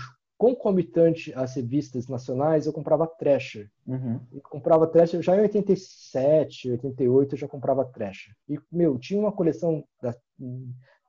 concomitante 0.43 1.31
às 1.35 1.55
revistas 1.55 2.09
nacionais, 2.09 2.65
eu 2.65 2.73
comprava 2.73 3.07
Thrasher. 3.07 3.71
Uhum. 3.87 4.19
Eu 4.33 4.41
comprava 4.41 4.85
Thrasher 4.85 5.21
já 5.21 5.37
em 5.37 5.39
87, 5.39 6.71
88 6.71 7.33
eu 7.33 7.39
já 7.39 7.47
comprava 7.47 7.85
Thrasher. 7.85 8.35
E, 8.49 8.59
meu, 8.69 8.99
tinha 8.99 9.17
uma 9.21 9.31
coleção 9.31 9.85
da, 10.01 10.13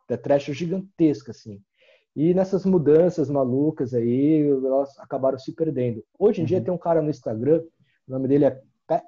da 0.08 0.16
Thrasher 0.16 0.54
gigantesca, 0.54 1.32
assim. 1.32 1.60
E 2.14 2.32
nessas 2.32 2.64
mudanças 2.64 3.28
malucas 3.28 3.92
aí, 3.92 4.40
elas 4.48 4.96
acabaram 5.00 5.36
se 5.36 5.52
perdendo. 5.52 6.04
Hoje 6.16 6.38
em 6.38 6.42
uhum. 6.42 6.46
dia 6.46 6.60
tem 6.60 6.72
um 6.72 6.78
cara 6.78 7.02
no 7.02 7.10
Instagram, 7.10 7.60
o 8.06 8.12
nome 8.12 8.28
dele 8.28 8.44
é 8.44 8.62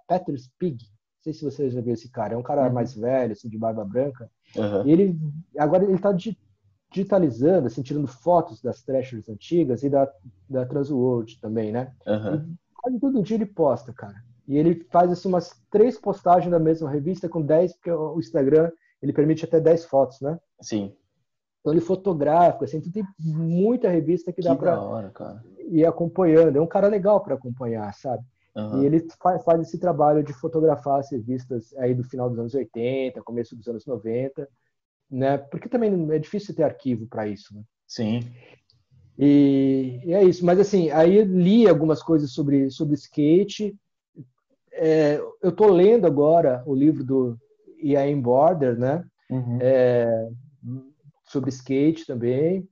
Peter 0.09 0.37
Spig. 0.37 0.83
Não 0.83 1.23
sei 1.23 1.33
se 1.35 1.45
você 1.45 1.71
já 1.71 1.81
viu 1.81 1.95
esse 1.95 2.11
cara. 2.11 2.35
É 2.35 2.37
um 2.37 2.43
cara 2.43 2.67
uhum. 2.67 2.73
mais 2.73 2.97
velho, 2.97 3.31
assim, 3.31 3.49
de 3.49 3.57
barba 3.57 3.85
branca. 3.85 4.29
E 4.85 4.91
ele, 4.91 5.17
agora 5.57 5.85
ele 5.85 5.95
está 5.95 6.11
digitalizando, 6.91 7.67
assim, 7.67 7.83
tirando 7.83 8.07
fotos 8.07 8.63
das 8.63 8.83
trashers 8.83 9.29
antigas 9.29 9.83
e 9.83 9.91
da, 9.91 10.11
da 10.49 10.65
Transworld 10.65 11.41
também, 11.41 11.73
né? 11.73 11.93
Uhum. 12.07 12.55
quase 12.75 13.01
todo 13.01 13.23
dia 13.23 13.37
ele 13.37 13.47
posta, 13.47 13.93
cara. 13.93 14.23
E 14.47 14.57
ele 14.57 14.87
faz 14.91 15.11
assim, 15.11 15.29
umas 15.29 15.51
três 15.71 15.99
postagens 15.99 16.51
da 16.51 16.59
mesma 16.59 16.89
revista 16.89 17.29
com 17.29 17.43
10, 17.43 17.75
porque 17.75 17.91
o 17.91 18.19
Instagram 18.19 18.71
ele 19.03 19.13
permite 19.13 19.45
até 19.45 19.61
10 19.61 19.85
fotos, 19.87 20.21
né? 20.21 20.39
Sim. 20.61 20.95
Então 21.61 21.73
ele 21.73 21.81
fotografa, 21.81 22.65
assim, 22.65 22.77
então 22.79 22.93
tem 22.93 23.05
muita 23.19 23.89
revista 23.89 24.33
que, 24.33 24.41
que 24.41 24.49
dá 24.49 24.55
para 24.55 25.43
ir 25.69 25.85
acompanhando. 25.85 26.57
É 26.57 26.61
um 26.61 26.67
cara 26.67 26.87
legal 26.87 27.21
para 27.21 27.35
acompanhar, 27.35 27.93
sabe? 27.93 28.25
Uhum. 28.55 28.83
E 28.83 28.87
ele 28.87 29.07
faz, 29.21 29.43
faz, 29.45 29.61
esse 29.61 29.79
trabalho 29.79 30.23
de 30.23 30.33
fotografar 30.33 31.01
as 31.01 31.11
revistas 31.11 31.75
aí 31.77 31.93
do 31.93 32.05
final 32.05 32.31
dos 32.31 32.39
anos 32.39 32.55
80, 32.55 33.21
começo 33.23 33.57
dos 33.57 33.67
anos 33.67 33.85
90, 33.85 34.49
né? 35.11 35.39
Porque 35.39 35.69
também 35.69 35.91
é 36.13 36.19
difícil 36.19 36.55
ter 36.55 36.63
arquivo 36.63 37.07
para 37.07 37.27
isso, 37.27 37.55
né? 37.55 37.63
Sim. 37.87 38.21
E, 39.19 40.01
e, 40.05 40.13
é 40.13 40.23
isso. 40.25 40.45
Mas 40.45 40.59
assim, 40.59 40.91
aí 40.91 41.25
li 41.25 41.69
algumas 41.69 42.03
coisas 42.03 42.33
sobre 42.33 42.71
sobre 42.71 42.95
skate. 42.95 43.75
É, 44.73 45.17
eu 45.43 45.51
estou 45.51 45.71
lendo 45.71 46.07
agora 46.07 46.63
o 46.67 46.75
livro 46.75 47.03
do 47.03 47.39
Ian 47.83 48.21
Border, 48.21 48.79
né? 48.79 49.05
uhum. 49.31 49.59
é, 49.61 50.29
sobre 51.25 51.51
skate 51.51 52.07
também, 52.07 52.69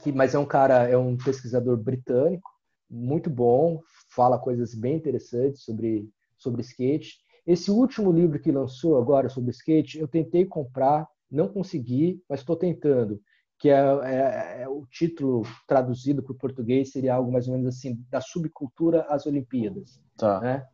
que, 0.00 0.12
mas 0.12 0.34
é 0.34 0.38
um 0.38 0.46
cara, 0.46 0.88
é 0.88 0.96
um 0.96 1.16
pesquisador 1.16 1.76
britânico, 1.76 2.50
muito 2.90 3.28
bom, 3.28 3.80
fala 4.10 4.38
coisas 4.38 4.74
bem 4.74 4.96
interessantes 4.96 5.62
sobre, 5.62 6.08
sobre 6.36 6.62
skate. 6.62 7.18
Esse 7.46 7.70
último 7.70 8.12
livro 8.12 8.38
que 8.40 8.52
lançou 8.52 8.98
agora 8.98 9.28
sobre 9.28 9.50
skate, 9.50 9.98
eu 9.98 10.08
tentei 10.08 10.44
comprar, 10.44 11.06
não 11.30 11.48
consegui, 11.48 12.22
mas 12.28 12.40
estou 12.40 12.56
tentando. 12.56 13.20
Que 13.58 13.70
é, 13.70 13.80
é, 14.04 14.62
é, 14.62 14.68
o 14.68 14.86
título 14.86 15.42
traduzido 15.66 16.22
para 16.22 16.32
o 16.32 16.38
português 16.38 16.92
seria 16.92 17.14
algo 17.14 17.32
mais 17.32 17.48
ou 17.48 17.54
menos 17.54 17.76
assim 17.76 17.98
da 18.08 18.20
subcultura 18.20 19.02
às 19.08 19.26
Olimpíadas. 19.26 20.00
Tá. 20.16 20.40
Né? 20.40 20.66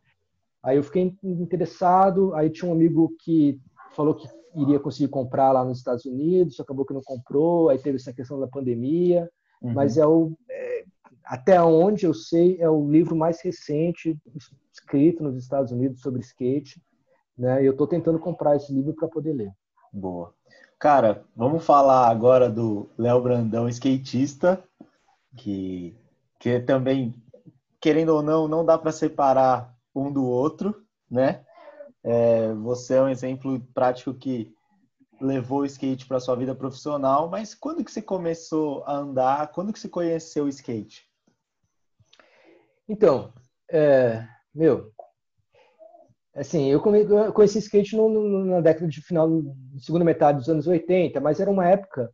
Aí 0.61 0.77
eu 0.77 0.83
fiquei 0.83 1.15
interessado. 1.23 2.33
Aí 2.35 2.49
tinha 2.49 2.69
um 2.69 2.73
amigo 2.73 3.15
que 3.23 3.59
falou 3.95 4.13
que 4.13 4.27
iria 4.55 4.79
conseguir 4.79 5.09
comprar 5.09 5.51
lá 5.51 5.65
nos 5.65 5.79
Estados 5.79 6.05
Unidos, 6.05 6.59
acabou 6.59 6.85
que 6.85 6.93
não 6.93 7.01
comprou. 7.03 7.69
Aí 7.69 7.79
teve 7.79 7.97
essa 7.97 8.13
questão 8.13 8.39
da 8.39 8.47
pandemia. 8.47 9.29
Uhum. 9.61 9.73
Mas 9.73 9.97
é 9.97 10.05
o 10.05 10.37
é, 10.49 10.85
até 11.25 11.61
onde 11.61 12.05
eu 12.05 12.13
sei 12.13 12.57
é 12.59 12.69
o 12.69 12.89
livro 12.89 13.15
mais 13.15 13.41
recente 13.41 14.17
escrito 14.71 15.23
nos 15.23 15.37
Estados 15.37 15.71
Unidos 15.71 16.01
sobre 16.01 16.21
skate, 16.21 16.81
né? 17.37 17.63
E 17.63 17.65
eu 17.65 17.71
estou 17.71 17.87
tentando 17.87 18.19
comprar 18.19 18.55
esse 18.55 18.71
livro 18.71 18.93
para 18.93 19.07
poder 19.07 19.33
ler. 19.33 19.51
Boa. 19.91 20.34
Cara, 20.79 21.23
vamos 21.35 21.65
falar 21.65 22.09
agora 22.09 22.49
do 22.49 22.89
Léo 22.97 23.21
Brandão, 23.21 23.69
skatista, 23.69 24.61
que, 25.37 25.95
que 26.39 26.59
também, 26.59 27.15
querendo 27.79 28.09
ou 28.09 28.21
não, 28.21 28.47
não 28.47 28.65
dá 28.65 28.77
para 28.77 28.91
separar 28.91 29.73
um 29.95 30.11
do 30.11 30.25
outro, 30.25 30.85
né? 31.09 31.45
É, 32.03 32.53
você 32.53 32.95
é 32.95 33.01
um 33.01 33.09
exemplo 33.09 33.59
prático 33.73 34.13
que 34.13 34.53
levou 35.19 35.61
o 35.61 35.65
skate 35.65 36.05
para 36.05 36.19
sua 36.19 36.35
vida 36.35 36.53
profissional, 36.53 37.29
mas 37.29 37.55
quando 37.55 37.83
que 37.83 37.91
você 37.91 38.01
começou 38.01 38.83
a 38.85 38.93
andar? 38.93 39.51
Quando 39.53 39.71
que 39.71 39.79
você 39.79 39.87
conheceu 39.89 40.45
o 40.45 40.49
skate? 40.49 41.09
Então, 42.87 43.33
é, 43.71 44.27
meu, 44.53 44.91
assim, 46.35 46.69
eu 46.69 46.81
conheci 47.33 47.59
skate 47.59 47.95
no, 47.95 48.09
no, 48.09 48.45
na 48.45 48.61
década 48.61 48.87
de 48.87 49.01
final, 49.01 49.29
segunda 49.79 50.03
metade 50.03 50.39
dos 50.39 50.49
anos 50.49 50.67
80, 50.67 51.19
mas 51.21 51.39
era 51.39 51.49
uma 51.49 51.67
época, 51.67 52.11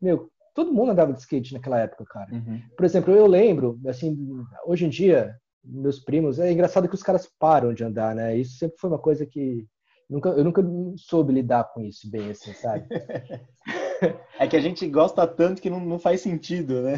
meu, 0.00 0.30
todo 0.54 0.72
mundo 0.72 0.92
andava 0.92 1.12
de 1.12 1.20
skate 1.20 1.52
naquela 1.52 1.78
época, 1.78 2.04
cara. 2.06 2.32
Uhum. 2.32 2.60
Por 2.76 2.84
exemplo, 2.84 3.14
eu 3.14 3.26
lembro, 3.26 3.78
assim, 3.86 4.16
hoje 4.64 4.86
em 4.86 4.88
dia, 4.88 5.36
meus 5.62 6.00
primos, 6.00 6.38
é 6.38 6.50
engraçado 6.50 6.88
que 6.88 6.94
os 6.94 7.02
caras 7.02 7.28
param 7.38 7.74
de 7.74 7.84
andar, 7.84 8.14
né? 8.14 8.36
Isso 8.36 8.56
sempre 8.56 8.78
foi 8.78 8.88
uma 8.88 8.98
coisa 8.98 9.26
que 9.26 9.66
nunca, 10.08 10.30
eu 10.30 10.42
nunca 10.42 10.62
soube 10.96 11.32
lidar 11.32 11.64
com 11.72 11.82
isso 11.82 12.10
bem, 12.10 12.30
assim, 12.30 12.52
sabe? 12.54 12.86
é 14.40 14.46
que 14.48 14.56
a 14.56 14.60
gente 14.60 14.88
gosta 14.88 15.26
tanto 15.26 15.60
que 15.60 15.68
não, 15.68 15.80
não 15.80 15.98
faz 15.98 16.22
sentido, 16.22 16.82
né? 16.82 16.94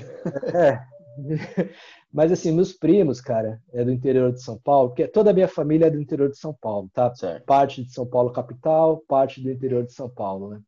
É. 0.55 1.00
Mas 2.13 2.33
assim, 2.33 2.53
meus 2.53 2.73
primos, 2.73 3.21
cara, 3.21 3.61
é 3.73 3.85
do 3.85 3.93
interior 3.93 4.33
de 4.33 4.43
São 4.43 4.59
Paulo, 4.59 4.89
porque 4.89 5.07
toda 5.07 5.31
a 5.31 5.35
minha 5.35 5.49
família 5.49 5.87
é 5.87 5.91
do 5.91 6.01
interior 6.01 6.31
de 6.31 6.39
São 6.39 6.53
Paulo, 6.53 6.91
tá? 6.93 7.15
Certo. 7.15 7.45
Parte 7.45 7.85
de 7.85 7.93
São 7.93 8.07
Paulo 8.07 8.33
capital, 8.33 8.99
parte 9.07 9.41
do 9.41 9.51
interior 9.51 9.85
de 9.85 9.93
São 9.93 10.09
Paulo, 10.09 10.51
né? 10.51 10.61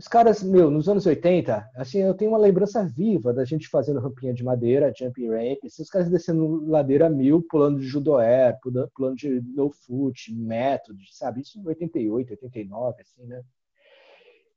Os 0.00 0.08
caras, 0.08 0.42
meu, 0.42 0.70
nos 0.70 0.88
anos 0.88 1.04
80, 1.04 1.68
assim, 1.76 1.98
eu 1.98 2.14
tenho 2.14 2.30
uma 2.30 2.38
lembrança 2.38 2.82
viva 2.82 3.34
da 3.34 3.44
gente 3.44 3.68
fazendo 3.68 4.00
rampinha 4.00 4.32
de 4.32 4.42
madeira, 4.42 4.90
jumping 4.96 5.28
ramp, 5.28 5.58
assim, 5.66 5.82
os 5.82 5.90
caras 5.90 6.08
descendo 6.08 6.64
ladeira 6.64 7.10
mil, 7.10 7.42
pulando 7.50 7.78
de 7.78 7.86
judo 7.86 8.16
air, 8.16 8.58
pulando 8.94 9.16
de 9.16 9.42
no 9.54 9.70
foot, 9.70 10.34
método, 10.34 10.98
sabe? 11.12 11.42
Isso 11.42 11.60
em 11.60 11.66
88, 11.66 12.30
89, 12.30 13.02
assim, 13.02 13.26
né? 13.26 13.42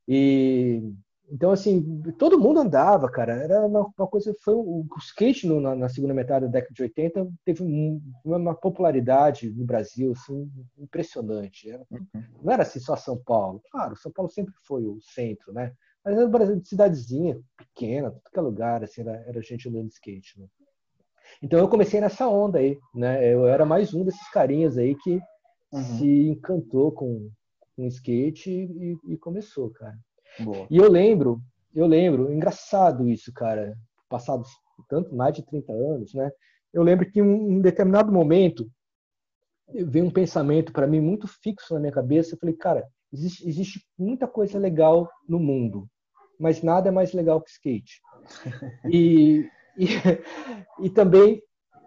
E 0.08 0.94
então, 1.30 1.50
assim, 1.50 2.02
todo 2.18 2.38
mundo 2.38 2.60
andava, 2.60 3.10
cara. 3.10 3.34
Era 3.34 3.66
uma, 3.66 3.90
uma 3.96 4.06
coisa. 4.06 4.34
Foi 4.42 4.54
o, 4.54 4.80
o 4.82 4.98
skate 4.98 5.46
no, 5.46 5.60
na, 5.60 5.74
na, 5.74 5.88
segunda 5.88 6.12
metade 6.12 6.44
da 6.46 6.50
década 6.52 6.74
de 6.74 6.82
80 6.82 7.28
teve 7.44 7.62
um, 7.62 8.00
uma 8.24 8.54
popularidade 8.54 9.50
no 9.50 9.64
Brasil 9.64 10.12
assim, 10.12 10.50
impressionante. 10.78 11.70
Era, 11.70 11.84
uhum. 11.90 12.24
não 12.42 12.52
era 12.52 12.62
assim 12.62 12.78
só 12.78 12.94
São 12.94 13.16
Paulo. 13.16 13.62
Claro, 13.70 13.96
São 13.96 14.12
Paulo 14.12 14.30
sempre 14.30 14.52
foi 14.66 14.84
o 14.84 15.00
centro, 15.00 15.52
né? 15.52 15.72
Mas 16.04 16.14
era 16.14 16.26
um 16.26 16.30
Brasil 16.30 16.60
de 16.60 16.68
cidadezinha, 16.68 17.40
pequena, 17.56 18.10
todo 18.10 18.30
que 18.30 18.38
é 18.38 18.42
lugar, 18.42 18.84
assim, 18.84 19.00
era, 19.00 19.24
era 19.26 19.40
gente 19.40 19.68
andando 19.68 19.88
de 19.88 19.94
skate. 19.94 20.38
Né? 20.38 20.46
Então 21.42 21.58
eu 21.58 21.68
comecei 21.68 22.00
nessa 22.00 22.28
onda 22.28 22.58
aí, 22.58 22.78
né? 22.94 23.32
Eu 23.32 23.48
era 23.48 23.64
mais 23.64 23.94
um 23.94 24.04
desses 24.04 24.28
carinhas 24.30 24.76
aí 24.76 24.94
que 24.94 25.18
uhum. 25.72 25.82
se 25.82 26.28
encantou 26.28 26.92
com, 26.92 27.30
com 27.74 27.86
skate 27.86 28.50
e, 28.50 28.98
e 29.08 29.16
começou, 29.16 29.70
cara. 29.70 29.96
Boa. 30.40 30.66
E 30.70 30.76
eu 30.76 30.90
lembro, 30.90 31.40
eu 31.74 31.86
lembro, 31.86 32.32
engraçado 32.32 33.08
isso, 33.08 33.32
cara, 33.32 33.76
passados 34.08 34.48
tanto 34.88 35.14
mais 35.14 35.34
de 35.34 35.42
30 35.42 35.72
anos, 35.72 36.14
né? 36.14 36.30
Eu 36.72 36.82
lembro 36.82 37.08
que 37.08 37.20
em 37.20 37.22
um 37.22 37.60
determinado 37.60 38.10
momento 38.10 38.68
veio 39.72 40.04
um 40.04 40.10
pensamento 40.10 40.72
para 40.72 40.86
mim 40.86 41.00
muito 41.00 41.26
fixo 41.26 41.74
na 41.74 41.80
minha 41.80 41.92
cabeça. 41.92 42.34
Eu 42.34 42.38
falei, 42.38 42.54
cara, 42.54 42.84
existe, 43.12 43.48
existe 43.48 43.86
muita 43.98 44.26
coisa 44.26 44.58
legal 44.58 45.08
no 45.28 45.38
mundo, 45.38 45.88
mas 46.38 46.62
nada 46.62 46.88
é 46.88 46.92
mais 46.92 47.12
legal 47.12 47.40
que 47.40 47.50
skate. 47.50 48.00
e, 48.90 49.48
e, 49.78 49.86
e 50.82 50.90
também 50.90 51.40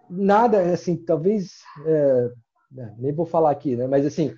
nada, 0.08 0.72
assim, 0.72 0.96
talvez, 0.96 1.58
é, 1.84 2.30
né, 2.72 2.94
nem 2.98 3.12
vou 3.12 3.26
falar 3.26 3.50
aqui, 3.50 3.76
né? 3.76 3.86
Mas 3.86 4.06
assim, 4.06 4.34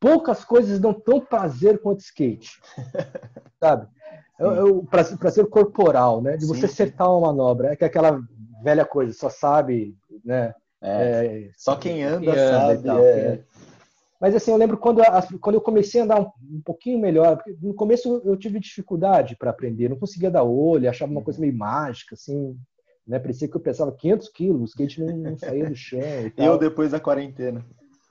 poucas 0.00 0.44
coisas 0.44 0.78
dão 0.78 0.92
tão 0.92 1.20
prazer 1.20 1.80
quanto 1.80 2.00
skate, 2.00 2.60
sabe? 3.60 3.88
É, 4.38 4.44
é 4.44 4.62
o 4.62 4.82
prazer, 4.84 5.18
prazer, 5.18 5.46
corporal, 5.46 6.20
né? 6.20 6.36
De 6.36 6.46
você 6.46 6.60
sim, 6.60 6.66
acertar 6.66 7.10
uma 7.10 7.28
manobra, 7.28 7.72
é 7.72 7.76
que 7.76 7.84
é 7.84 7.86
aquela 7.86 8.20
velha 8.62 8.84
coisa, 8.84 9.12
só 9.12 9.30
sabe, 9.30 9.96
né? 10.24 10.54
É, 10.82 11.46
é, 11.46 11.50
só 11.56 11.76
quem 11.76 12.02
anda, 12.02 12.20
quem 12.20 12.28
anda 12.28 12.48
sabe. 12.48 12.82
Tal, 12.82 12.98
é. 13.00 13.40
Mas 14.20 14.34
assim, 14.34 14.50
eu 14.50 14.56
lembro 14.56 14.78
quando, 14.78 15.02
quando 15.40 15.56
eu 15.56 15.60
comecei 15.60 16.00
a 16.00 16.04
andar 16.04 16.20
um, 16.20 16.30
um 16.50 16.62
pouquinho 16.64 16.98
melhor, 16.98 17.42
no 17.60 17.74
começo 17.74 18.22
eu 18.24 18.36
tive 18.36 18.60
dificuldade 18.60 19.36
para 19.36 19.50
aprender, 19.50 19.88
não 19.88 19.98
conseguia 19.98 20.30
dar 20.30 20.42
olho, 20.42 20.88
achava 20.88 21.12
uma 21.12 21.22
coisa 21.22 21.40
meio 21.40 21.56
mágica, 21.56 22.14
assim, 22.14 22.56
né? 23.06 23.18
Parecia 23.18 23.48
que 23.48 23.56
eu 23.56 23.60
pesava 23.60 23.92
500 23.92 24.28
quilos, 24.28 24.60
o 24.62 24.64
skate 24.64 25.02
não, 25.02 25.16
não 25.16 25.38
saía 25.38 25.68
do 25.68 25.76
chão. 25.76 26.00
E 26.26 26.30
tal. 26.32 26.46
Eu 26.46 26.58
depois 26.58 26.90
da 26.90 27.00
quarentena. 27.00 27.64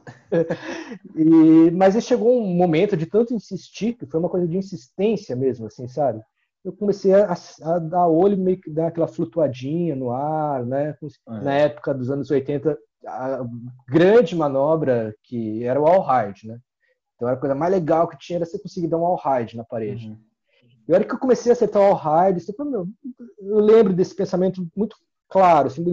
e, 1.16 1.72
mas 1.72 2.02
chegou 2.04 2.42
um 2.42 2.48
momento 2.48 2.96
de 2.96 3.06
tanto 3.06 3.34
insistir, 3.34 3.94
que 3.94 4.06
foi 4.06 4.20
uma 4.20 4.30
coisa 4.30 4.48
de 4.48 4.58
insistência 4.58 5.36
mesmo, 5.36 5.68
assim, 5.68 5.88
sabe? 5.88 6.22
Eu 6.64 6.74
comecei 6.74 7.14
a, 7.14 7.36
a 7.64 7.80
dar 7.80 8.08
olho, 8.08 8.38
meio 8.38 8.60
que 8.60 8.72
dar 8.72 8.88
aquela 8.88 9.08
flutuadinha 9.08 9.96
no 9.96 10.12
ar, 10.12 10.66
né? 10.66 10.96
É. 11.28 11.32
Na 11.42 11.54
época 11.54 11.94
dos 11.94 12.10
anos 12.10 12.32
80, 12.32 12.78
a 13.06 13.46
grande 13.88 14.36
manobra 14.36 15.16
que 15.24 15.64
era 15.64 15.80
o 15.80 15.86
all 15.86 16.02
hard, 16.02 16.44
né? 16.44 16.60
Então 17.16 17.28
era 17.28 17.38
a 17.38 17.40
coisa 17.40 17.56
mais 17.56 17.72
legal 17.72 18.08
que 18.08 18.18
tinha 18.18 18.38
era 18.38 18.46
você 18.46 18.60
conseguir 18.60 18.88
dar 18.88 18.98
um 18.98 19.06
all 19.06 19.16
hard 19.16 19.54
na 19.54 19.64
parede. 19.64 20.10
Uhum. 20.10 20.18
E 20.88 20.92
a 20.92 20.96
hora 20.96 21.06
que 21.06 21.14
eu 21.14 21.20
comecei 21.20 21.52
a 21.52 21.54
acertar 21.54 21.82
o 21.82 21.86
all 21.86 21.94
hard, 21.94 22.38
eu, 22.38 22.88
eu 23.40 23.60
lembro 23.60 23.94
desse 23.94 24.16
pensamento 24.16 24.68
muito 24.76 24.96
claro, 25.30 25.68
assim, 25.68 25.84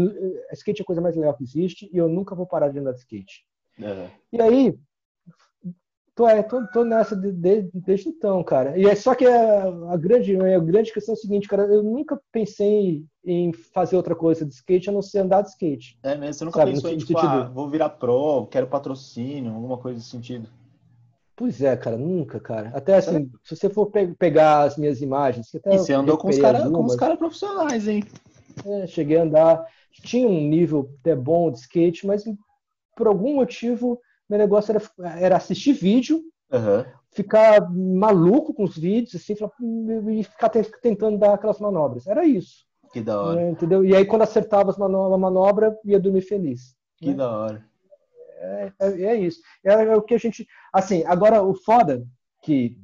skate 0.53 0.81
é 0.81 0.83
a 0.83 0.87
coisa 0.87 1.01
mais 1.01 1.17
legal 1.17 1.35
que 1.35 1.45
existe 1.45 1.89
e 1.93 1.97
eu 1.97 2.09
nunca 2.09 2.35
vou 2.35 2.47
parar 2.47 2.69
de 2.69 2.79
andar 2.79 2.93
de 2.93 2.99
skate. 2.99 3.45
Uhum. 3.85 4.09
E 4.33 4.41
aí, 4.41 4.79
tô, 6.15 6.29
é, 6.29 6.43
tô, 6.43 6.67
tô 6.69 6.85
nessa 6.85 7.17
de, 7.17 7.33
de, 7.33 7.71
desde 7.75 8.09
então, 8.09 8.43
cara. 8.43 8.79
E 8.79 8.87
é 8.87 8.95
só 8.95 9.15
que 9.15 9.27
a, 9.27 9.65
a, 9.91 9.97
grande, 9.97 10.37
a 10.37 10.59
grande 10.59 10.93
questão 10.93 11.15
é 11.15 11.19
o 11.19 11.21
seguinte, 11.21 11.49
cara, 11.49 11.65
eu 11.65 11.83
nunca 11.83 12.21
pensei 12.31 13.05
em 13.25 13.53
fazer 13.53 13.97
outra 13.97 14.15
coisa 14.15 14.45
de 14.45 14.53
skate 14.55 14.89
a 14.89 14.93
não 14.93 15.03
ser 15.03 15.21
andar 15.21 15.43
de 15.43 15.51
skate. 15.51 15.99
É 16.03 16.17
mesmo? 16.17 16.35
Você 16.35 16.45
nunca 16.45 16.61
sabe, 16.61 16.73
pensou 16.73 16.91
em, 16.91 16.99
tipo, 16.99 17.19
ah, 17.19 17.49
vou 17.49 17.69
virar 17.69 17.91
pro, 17.91 18.47
quero 18.47 18.67
patrocínio, 18.67 19.53
alguma 19.53 19.79
coisa 19.79 19.99
desse 19.99 20.11
sentido? 20.11 20.49
Pois 21.35 21.63
é, 21.63 21.77
cara, 21.77 21.97
nunca, 21.97 22.39
cara. 22.39 22.71
Até 22.75 22.97
assim, 22.97 23.17
é. 23.17 23.39
se 23.43 23.57
você 23.57 23.71
for 23.71 23.87
pe 23.87 24.09
pegar 24.15 24.63
as 24.63 24.77
minhas 24.77 25.01
imagens... 25.01 25.51
Que 25.51 25.57
até 25.59 25.75
e 25.75 25.79
você 25.79 25.93
andou 25.93 26.17
com 26.19 26.29
os 26.29 26.39
caras 26.39 26.63
cara 26.97 27.17
profissionais, 27.17 27.89
hein? 27.89 28.05
É, 28.65 28.87
cheguei 28.87 29.19
a 29.19 29.23
andar... 29.23 29.65
Tinha 29.93 30.27
um 30.27 30.49
nível 30.49 30.91
até 31.01 31.15
bom 31.15 31.51
de 31.51 31.59
skate, 31.59 32.07
mas 32.07 32.25
por 32.97 33.07
algum 33.07 33.35
motivo, 33.35 34.01
meu 34.29 34.39
negócio 34.39 34.75
era, 34.75 35.19
era 35.19 35.37
assistir 35.37 35.73
vídeo, 35.73 36.23
uhum. 36.51 36.85
ficar 37.11 37.71
maluco 37.71 38.55
com 38.55 38.65
os 38.65 38.77
vídeos, 38.77 39.15
assim, 39.15 39.35
e 40.11 40.25
ficar 40.25 40.49
tentando 40.49 41.19
dar 41.19 41.35
aquelas 41.35 41.59
manobras. 41.59 42.07
Era 42.07 42.25
isso. 42.25 42.67
Que 42.93 43.01
da 43.01 43.21
hora. 43.21 43.41
É, 43.41 43.51
entendeu? 43.51 43.85
E 43.85 43.97
aí, 43.97 44.05
quando 44.05 44.23
acertava 44.23 44.71
as 44.71 44.77
manobra, 44.77 45.15
a 45.15 45.19
manobra, 45.19 45.79
ia 45.85 45.99
dormir 45.99 46.23
feliz. 46.23 46.77
Que 46.99 47.09
né? 47.09 47.15
da 47.15 47.31
hora. 47.31 47.65
É, 48.39 48.73
é, 48.81 49.03
é 49.05 49.17
isso. 49.17 49.41
É, 49.65 49.73
é, 49.73 49.97
o 49.97 50.03
que 50.03 50.15
a 50.15 50.19
gente. 50.19 50.47
Assim, 50.73 51.03
agora, 51.07 51.43
o 51.43 51.55
foda 51.55 52.05
que, 52.43 52.79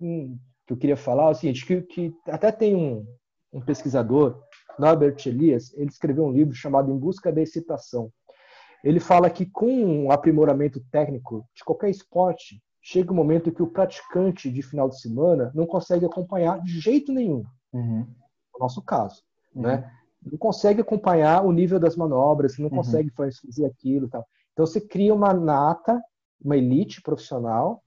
hum, 0.00 0.38
que 0.66 0.72
eu 0.72 0.76
queria 0.76 0.96
falar 0.96 1.24
é 1.24 1.30
o 1.30 1.34
seguinte: 1.34 1.66
que, 1.66 1.82
que 1.82 2.14
até 2.26 2.50
tem 2.50 2.74
um, 2.74 3.06
um 3.52 3.60
pesquisador, 3.60 4.40
Norbert 4.78 5.16
Elias, 5.26 5.74
ele 5.74 5.90
escreveu 5.90 6.24
um 6.24 6.32
livro 6.32 6.54
chamado 6.54 6.90
Em 6.90 6.96
Busca 6.96 7.30
da 7.30 7.42
Excitação 7.42 8.10
ele 8.82 9.00
fala 9.00 9.30
que 9.30 9.46
com 9.46 10.06
o 10.06 10.12
aprimoramento 10.12 10.80
técnico 10.90 11.46
de 11.54 11.64
qualquer 11.64 11.90
esporte, 11.90 12.62
chega 12.82 13.12
um 13.12 13.16
momento 13.16 13.52
que 13.52 13.62
o 13.62 13.70
praticante 13.70 14.50
de 14.50 14.62
final 14.62 14.88
de 14.88 15.00
semana 15.00 15.50
não 15.54 15.66
consegue 15.66 16.06
acompanhar 16.06 16.60
de 16.62 16.80
jeito 16.80 17.12
nenhum. 17.12 17.44
Uhum. 17.72 18.06
No 18.54 18.60
nosso 18.60 18.82
caso, 18.82 19.22
uhum. 19.54 19.62
né? 19.62 19.90
Não 20.22 20.36
consegue 20.36 20.80
acompanhar 20.80 21.44
o 21.44 21.52
nível 21.52 21.80
das 21.80 21.96
manobras, 21.96 22.58
não 22.58 22.68
uhum. 22.68 22.76
consegue 22.76 23.10
fazer 23.10 23.64
aquilo, 23.66 24.08
tal. 24.08 24.26
Então 24.52 24.66
você 24.66 24.80
cria 24.80 25.14
uma 25.14 25.32
nata, 25.32 26.02
uma 26.42 26.56
elite 26.56 27.00
profissional 27.00 27.82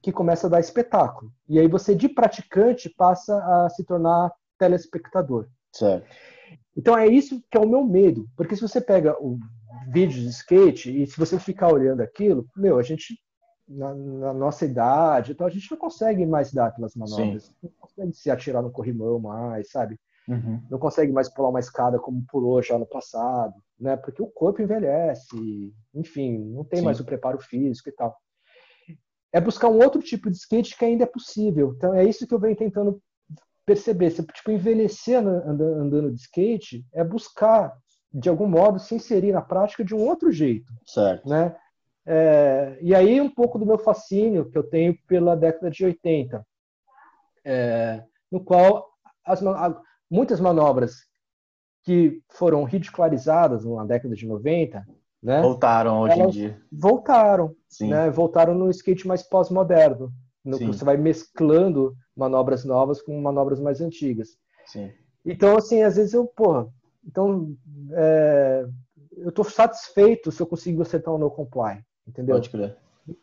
que 0.00 0.12
começa 0.12 0.46
a 0.46 0.50
dar 0.50 0.60
espetáculo. 0.60 1.32
E 1.48 1.58
aí 1.58 1.68
você 1.68 1.94
de 1.94 2.08
praticante 2.08 2.90
passa 2.90 3.36
a 3.36 3.70
se 3.70 3.84
tornar 3.84 4.32
telespectador. 4.58 5.48
Certo. 5.72 6.06
Então 6.76 6.96
é 6.96 7.06
isso 7.06 7.42
que 7.50 7.56
é 7.56 7.60
o 7.60 7.68
meu 7.68 7.84
medo, 7.84 8.28
porque 8.36 8.56
se 8.56 8.62
você 8.62 8.80
pega 8.80 9.16
o 9.20 9.38
vídeo 9.90 10.20
de 10.20 10.28
skate 10.28 11.02
e 11.02 11.06
se 11.06 11.18
você 11.18 11.38
ficar 11.38 11.72
olhando 11.72 12.00
aquilo, 12.00 12.46
meu, 12.56 12.78
a 12.78 12.82
gente 12.82 13.18
na, 13.68 13.94
na, 13.94 14.34
nossa 14.34 14.64
idade, 14.64 15.32
então 15.32 15.46
a 15.46 15.50
gente 15.50 15.70
não 15.70 15.78
consegue 15.78 16.26
mais 16.26 16.52
dar 16.52 16.66
aquelas 16.66 16.94
manobras, 16.94 17.44
Sim. 17.44 17.54
não 17.62 17.70
consegue 17.78 18.12
se 18.12 18.30
atirar 18.30 18.62
no 18.62 18.70
corrimão 18.70 19.18
mais, 19.18 19.70
sabe? 19.70 19.98
Uhum. 20.28 20.62
Não 20.70 20.78
consegue 20.78 21.12
mais 21.12 21.28
pular 21.28 21.48
uma 21.48 21.60
escada 21.60 21.98
como 21.98 22.24
pulou 22.28 22.62
já 22.62 22.78
no 22.78 22.86
passado, 22.86 23.54
né? 23.78 23.96
Porque 23.96 24.22
o 24.22 24.26
corpo 24.26 24.62
envelhece, 24.62 25.74
enfim, 25.94 26.38
não 26.38 26.64
tem 26.64 26.80
Sim. 26.80 26.84
mais 26.84 27.00
o 27.00 27.04
preparo 27.04 27.38
físico 27.40 27.88
e 27.88 27.92
tal. 27.92 28.16
É 29.32 29.40
buscar 29.40 29.68
um 29.68 29.82
outro 29.82 30.00
tipo 30.02 30.30
de 30.30 30.36
skate 30.36 30.76
que 30.76 30.84
ainda 30.84 31.04
é 31.04 31.06
possível. 31.06 31.74
Então 31.76 31.94
é 31.94 32.04
isso 32.04 32.26
que 32.26 32.34
eu 32.34 32.38
venho 32.38 32.56
tentando 32.56 33.02
perceber. 33.66 34.10
Se, 34.10 34.24
tipo, 34.24 34.50
envelhecer 34.50 35.18
andando, 35.18 35.62
andando 35.62 36.10
de 36.12 36.20
skate 36.20 36.84
é 36.92 37.02
buscar 37.02 37.76
de 38.12 38.28
algum 38.28 38.46
modo 38.46 38.78
se 38.78 38.94
inserir 38.94 39.32
na 39.32 39.40
prática 39.40 39.84
de 39.84 39.94
um 39.94 40.06
outro 40.06 40.30
jeito, 40.30 40.72
certo? 40.86 41.28
Né? 41.28 41.56
É, 42.04 42.78
e 42.80 42.94
aí 42.94 43.20
um 43.20 43.30
pouco 43.30 43.58
do 43.58 43.66
meu 43.66 43.78
fascínio 43.78 44.50
que 44.50 44.58
eu 44.58 44.62
tenho 44.62 44.96
pela 45.06 45.36
década 45.36 45.70
de 45.70 45.84
80, 45.84 46.44
é, 47.44 48.02
no 48.30 48.42
qual 48.44 48.88
as, 49.24 49.40
muitas 50.10 50.40
manobras 50.40 51.06
que 51.84 52.20
foram 52.30 52.64
ridicularizadas 52.64 53.64
na 53.64 53.84
década 53.84 54.14
de 54.14 54.26
90, 54.26 54.84
né, 55.22 55.40
voltaram 55.40 56.00
hoje 56.00 56.20
em 56.20 56.28
dia. 56.28 56.62
Voltaram, 56.70 57.54
né, 57.80 58.10
voltaram 58.10 58.54
no 58.54 58.70
skate 58.70 59.06
mais 59.06 59.22
pós-moderno, 59.22 60.12
no 60.44 60.58
que 60.58 60.66
você 60.66 60.84
vai 60.84 60.96
mesclando 60.96 61.94
manobras 62.16 62.64
novas 62.64 63.00
com 63.00 63.20
manobras 63.20 63.60
mais 63.60 63.80
antigas. 63.80 64.30
Sim. 64.66 64.90
Então, 65.24 65.56
assim, 65.56 65.82
às 65.82 65.96
vezes 65.96 66.14
eu, 66.14 66.26
porra, 66.26 66.68
então, 67.04 67.56
é, 67.92 68.66
eu 69.16 69.28
estou 69.28 69.44
satisfeito 69.44 70.30
se 70.30 70.40
eu 70.40 70.46
consigo 70.46 70.82
acertar 70.82 71.14
um 71.14 71.18
no 71.18 71.30
comply. 71.30 71.84
Entendeu? 72.06 72.36
Pode 72.36 72.50
crer. 72.50 72.76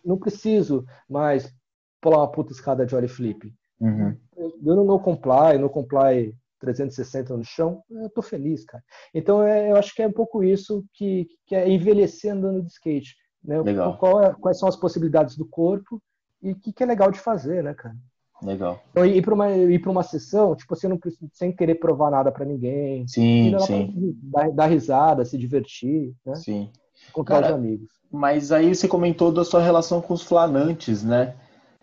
Não 0.04 0.18
preciso 0.18 0.86
mais 1.10 1.54
pular 2.02 2.20
uma 2.20 2.32
puta 2.32 2.52
escada 2.52 2.86
de 2.86 2.96
ollie 2.96 3.08
flip. 3.08 3.54
Uhum. 3.80 4.16
Dando 4.62 4.84
no 4.84 5.00
comply, 5.00 5.58
no 5.58 5.70
comply 5.70 6.34
360 6.60 7.38
no 7.38 7.44
chão, 7.44 7.84
eu 7.90 8.10
tô 8.10 8.22
feliz, 8.22 8.66
cara. 8.66 8.84
Então 9.14 9.42
é, 9.42 9.72
eu 9.72 9.76
acho 9.78 9.96
que 9.96 10.02
é 10.02 10.08
um 10.08 10.12
pouco 10.12 10.44
isso 10.44 10.84
que, 10.94 11.28
que 11.46 11.56
é 11.56 11.70
envelhecer 11.70 12.34
andando 12.34 12.62
de 12.62 12.72
skate. 12.72 13.16
Né? 13.44 13.62
Legal. 13.62 13.98
Qual 13.98 14.22
é, 14.22 14.34
quais 14.34 14.60
são 14.60 14.68
as 14.68 14.76
possibilidades 14.76 15.38
do 15.38 15.46
corpo 15.46 16.02
e 16.42 16.52
o 16.52 16.56
que, 16.56 16.74
que 16.74 16.84
é 16.84 16.86
legal 16.86 17.12
de 17.12 17.20
fazer, 17.20 17.64
né, 17.64 17.74
cara? 17.74 17.96
Legal. 18.42 18.82
Então, 18.92 19.06
ir 19.06 19.22
para 19.22 19.34
uma, 19.34 19.50
ir 19.52 19.88
uma 19.88 20.04
sessão, 20.04 20.56
tipo, 20.56 20.76
você 20.76 20.88
não 20.88 20.98
precisa, 20.98 21.30
sem 21.34 21.52
querer 21.52 21.76
provar 21.76 22.10
nada 22.10 22.32
para 22.32 22.46
ninguém. 22.46 23.08
Sim, 23.08 23.58
sim. 23.60 24.18
Dar, 24.24 24.52
dar, 24.52 24.66
risada, 24.68 25.26
se 25.26 25.38
divertir, 25.38 26.14
né? 26.26 26.36
Sim. 26.36 26.70
Encontrar 27.10 27.42
Cara, 27.42 27.48
os 27.48 27.60
amigos. 27.60 27.90
Mas 28.12 28.52
aí 28.52 28.74
você 28.74 28.88
comentou 28.88 29.32
da 29.32 29.44
sua 29.44 29.62
relação 29.62 30.02
com 30.02 30.14
os 30.14 30.24
flanantes, 30.24 31.04
né? 31.04 31.36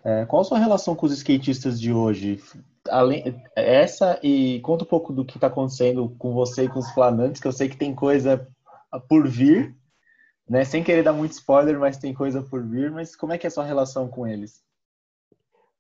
É, 0.03 0.25
qual 0.25 0.43
a 0.43 0.45
sua 0.45 0.59
relação 0.59 0.95
com 0.95 1.07
os 1.07 1.13
skatistas 1.13 1.81
de 1.81 1.93
hoje? 1.93 2.41
Além, 2.89 3.35
essa 3.57 4.19
e 4.23 4.61
conta 4.61 4.85
um 4.85 4.89
pouco 4.89 5.13
do 5.13 5.25
que 5.25 5.37
está 5.37 5.49
acontecendo 5.49 6.15
com 6.19 6.33
você 6.33 6.65
e 6.65 6.69
com 6.69 6.79
os 6.79 6.91
flanantes, 6.93 7.41
que 7.41 7.49
eu 7.49 7.53
sei 7.53 7.69
que 7.69 7.77
tem 7.77 7.95
coisa 7.95 8.47
por 9.09 9.27
vir, 9.29 9.75
né? 10.49 10.65
Sem 10.65 10.83
querer 10.83 11.03
dar 11.03 11.13
muito 11.13 11.33
spoiler, 11.33 11.79
mas 11.79 11.99
tem 11.99 12.15
coisa 12.15 12.41
por 12.41 12.65
vir. 12.65 12.91
Mas 12.91 13.17
como 13.17 13.33
é 13.33 13.39
que 13.39 13.47
é 13.47 13.49
a 13.49 13.51
sua 13.51 13.65
relação 13.65 14.09
com 14.09 14.27
eles? 14.27 14.66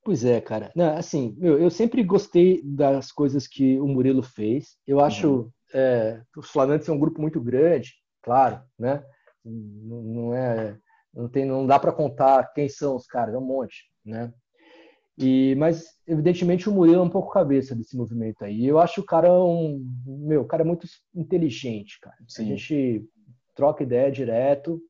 Pois 0.06 0.24
é, 0.24 0.40
cara. 0.40 0.70
Não, 0.74 0.96
assim, 0.96 1.36
eu, 1.40 1.60
eu 1.60 1.68
sempre 1.68 2.02
gostei 2.02 2.62
das 2.62 3.12
coisas 3.12 3.46
que 3.46 3.78
o 3.80 3.86
Murilo 3.86 4.22
fez. 4.22 4.78
Eu 4.86 5.00
acho 5.00 5.28
uhum. 5.28 5.50
é, 5.74 6.22
os 6.36 6.48
Flanantes 6.48 6.86
são 6.86 6.94
um 6.94 6.98
grupo 6.98 7.20
muito 7.20 7.40
grande, 7.40 7.92
claro, 8.22 8.62
né? 8.78 9.02
não 9.46 10.34
é 10.34 10.76
não 11.14 11.28
tem 11.28 11.44
não 11.44 11.66
dá 11.66 11.78
para 11.78 11.92
contar 11.92 12.52
quem 12.52 12.68
são 12.68 12.96
os 12.96 13.06
caras 13.06 13.34
é 13.34 13.38
um 13.38 13.44
monte 13.44 13.84
né 14.04 14.32
e 15.16 15.54
mas 15.56 15.84
evidentemente 16.06 16.68
o 16.68 16.72
Murilo 16.72 16.98
é 16.98 17.02
um 17.02 17.10
pouco 17.10 17.32
cabeça 17.32 17.74
desse 17.74 17.96
movimento 17.96 18.44
aí 18.44 18.66
eu 18.66 18.78
acho 18.78 19.00
o 19.00 19.04
cara 19.04 19.32
um 19.32 19.84
meu 20.04 20.42
o 20.42 20.46
cara 20.46 20.62
é 20.62 20.66
muito 20.66 20.86
inteligente 21.14 21.98
cara 22.00 22.16
Sim. 22.28 22.42
a 22.42 22.46
gente 22.46 23.08
troca 23.54 23.82
ideia 23.82 24.10
direto 24.10 24.80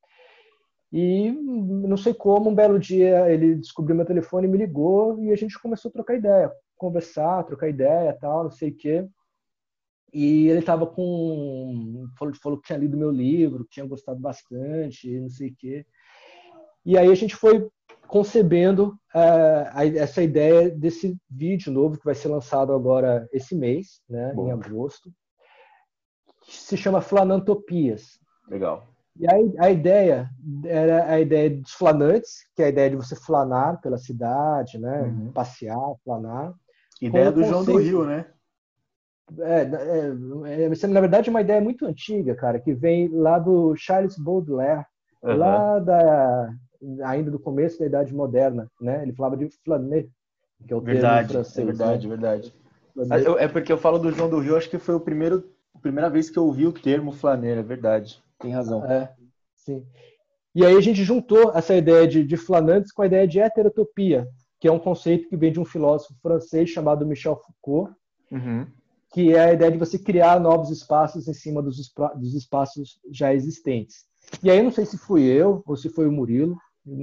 e 0.97 1.31
não 1.31 1.97
sei 1.97 2.15
como 2.15 2.51
um 2.51 2.55
belo 2.55 2.79
dia 2.79 3.31
ele 3.31 3.57
descobriu 3.57 3.97
meu 3.97 4.07
telefone 4.07 4.49
me 4.49 4.59
ligou 4.59 5.21
e 5.23 5.33
a 5.33 5.37
gente 5.37 5.61
começou 5.61 5.89
a 5.91 5.93
trocar 5.93 6.15
ideia 6.17 6.53
conversar 6.77 7.45
trocar 7.45 7.69
ideia 7.69 8.17
tal 8.21 8.45
não 8.45 8.51
sei 8.51 8.71
o 8.71 8.77
quê 8.77 9.07
e 10.13 10.49
ele 10.49 10.61
estava 10.61 10.87
com. 10.87 12.07
Falou, 12.19 12.35
falou 12.43 12.59
que 12.59 12.67
tinha 12.67 12.79
lido 12.79 12.97
meu 12.97 13.11
livro, 13.11 13.65
que 13.65 13.73
tinha 13.73 13.87
gostado 13.87 14.19
bastante, 14.19 15.21
não 15.21 15.29
sei 15.29 15.51
o 15.51 15.55
quê. 15.55 15.87
E 16.87 16.97
aí 16.97 17.11
a 17.11 17.15
gente 17.15 17.37
foi 17.37 17.69
concebendo 18.07 18.99
uh, 19.15 19.79
essa 19.97 20.23
ideia 20.23 20.71
desse 20.71 21.19
vídeo 21.29 21.71
novo 21.71 21.99
que 21.99 22.05
vai 22.05 22.15
ser 22.15 22.29
lançado 22.29 22.73
agora 22.73 23.29
esse 23.31 23.55
mês, 23.55 24.01
né, 24.09 24.33
em 24.35 24.51
agosto, 24.53 25.13
que 26.45 26.57
se 26.57 26.79
chama 26.79 27.03
Flanantopias. 27.03 28.19
Legal. 28.49 28.96
E 29.19 29.31
aí 29.31 29.55
a 29.59 29.71
ideia 29.71 30.29
era 30.65 31.11
a 31.11 31.21
ideia 31.21 31.51
dos 31.51 31.73
flanantes, 31.73 32.47
que 32.55 32.63
é 32.63 32.67
a 32.67 32.69
ideia 32.69 32.91
de 32.91 32.97
você 32.97 33.17
flanar 33.17 33.81
pela 33.81 33.97
cidade, 33.97 34.79
né, 34.79 35.03
uhum. 35.03 35.33
passear, 35.33 35.95
flanar. 36.05 36.53
Ideia 37.01 37.33
do 37.33 37.45
João 37.45 37.65
do 37.65 37.77
Rio, 37.79 38.05
né? 38.05 38.27
É, 39.41 39.63
é, 39.63 40.65
é, 40.65 40.87
na 40.87 41.01
verdade, 41.01 41.29
é 41.29 41.31
uma 41.31 41.41
ideia 41.41 41.61
muito 41.61 41.85
antiga, 41.85 42.35
cara, 42.35 42.61
que 42.61 42.73
vem 42.73 43.09
lá 43.09 43.39
do 43.39 43.75
Charles 43.75 44.17
Baudelaire, 44.17 44.85
uhum. 45.23 45.37
lá 45.37 45.79
da, 45.79 46.55
ainda 47.05 47.31
do 47.31 47.39
começo 47.39 47.79
da 47.79 47.87
Idade 47.87 48.15
Moderna, 48.15 48.71
né? 48.81 49.03
Ele 49.03 49.13
falava 49.13 49.37
de 49.37 49.49
flaner, 49.65 50.09
que 50.67 50.73
é 50.73 50.77
o 50.77 50.81
verdade, 50.81 51.29
termo 51.29 51.45
francês. 51.45 51.69
É 51.69 51.73
verdade, 51.73 52.09
né? 52.09 52.17
verdade. 52.17 52.55
É 53.39 53.49
porque 53.49 53.73
eu 53.73 53.79
falo 53.79 53.99
do 53.99 54.13
João 54.13 54.31
do 54.31 54.39
Rio, 54.39 54.57
acho 54.57 54.71
que 54.71 54.79
foi 54.79 54.95
o 54.95 55.01
primeiro, 55.01 55.45
a 55.75 55.79
primeira 55.79 56.09
vez 56.09 56.31
que 56.31 56.39
eu 56.39 56.45
ouvi 56.45 56.67
o 56.67 56.73
termo 56.73 57.13
flaner, 57.13 57.59
é 57.59 57.63
verdade. 57.63 58.23
Tem 58.39 58.53
razão. 58.53 58.85
É, 58.85 59.13
sim. 59.55 59.87
E 60.55 60.65
aí 60.65 60.77
a 60.77 60.81
gente 60.81 61.05
juntou 61.05 61.53
essa 61.55 61.75
ideia 61.75 62.07
de, 62.07 62.25
de 62.25 62.37
flanantes 62.37 62.93
com 62.93 63.03
a 63.03 63.07
ideia 63.07 63.27
de 63.27 63.39
heterotopia, 63.39 64.27
que 64.59 64.69
é 64.69 64.73
um 64.73 64.79
conceito 64.79 65.29
que 65.29 65.37
vem 65.37 65.53
de 65.53 65.61
um 65.61 65.65
filósofo 65.65 66.15
francês 66.23 66.71
chamado 66.71 67.07
Michel 67.07 67.37
Foucault, 67.37 67.95
uhum 68.31 68.67
que 69.17 69.33
é 69.33 69.41
a 69.41 69.53
ideia 69.55 69.73
de 69.73 69.79
você 69.79 69.99
criar 69.99 70.39
novos 70.39 70.71
espaços 70.71 71.27
em 71.27 71.33
cima 71.33 71.63
dos, 71.63 71.77
dos 72.17 72.35
espaços 72.35 73.01
já 73.11 73.33
existentes. 73.33 74.05
E 74.43 74.51
aí, 74.51 74.63
não 74.63 74.71
sei 74.71 74.85
se 74.85 74.99
fui 74.99 75.23
eu, 75.23 75.63
ou 75.65 75.75
se 75.75 75.89
foi 75.89 76.07
o 76.07 76.13
Murilo, 76.13 76.55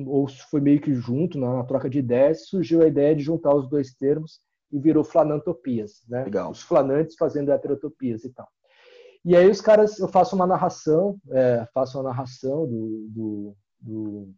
ou 0.05 0.27
se 0.27 0.43
foi 0.49 0.61
meio 0.61 0.79
que 0.79 0.93
junto, 0.93 1.39
na, 1.39 1.55
na 1.55 1.63
troca 1.63 1.89
de 1.89 1.97
ideias, 1.97 2.47
surgiu 2.47 2.83
a 2.83 2.87
ideia 2.87 3.15
de 3.15 3.23
juntar 3.23 3.55
os 3.55 3.67
dois 3.67 3.95
termos 3.95 4.41
e 4.71 4.79
virou 4.79 5.03
flanantopias, 5.03 6.03
né? 6.07 6.23
Legal. 6.25 6.51
Os 6.51 6.61
flanantes 6.61 7.15
fazendo 7.17 7.51
heterotopias 7.51 8.23
e 8.23 8.29
tal. 8.29 8.47
E 9.25 9.35
aí 9.35 9.49
os 9.49 9.61
caras, 9.61 9.99
eu 9.99 10.07
faço 10.07 10.35
uma 10.35 10.45
narração, 10.45 11.17
é, 11.31 11.65
faço 11.73 11.97
uma 11.97 12.09
narração 12.09 12.67
do, 12.67 13.07
do, 13.09 13.55
do, 13.79 14.33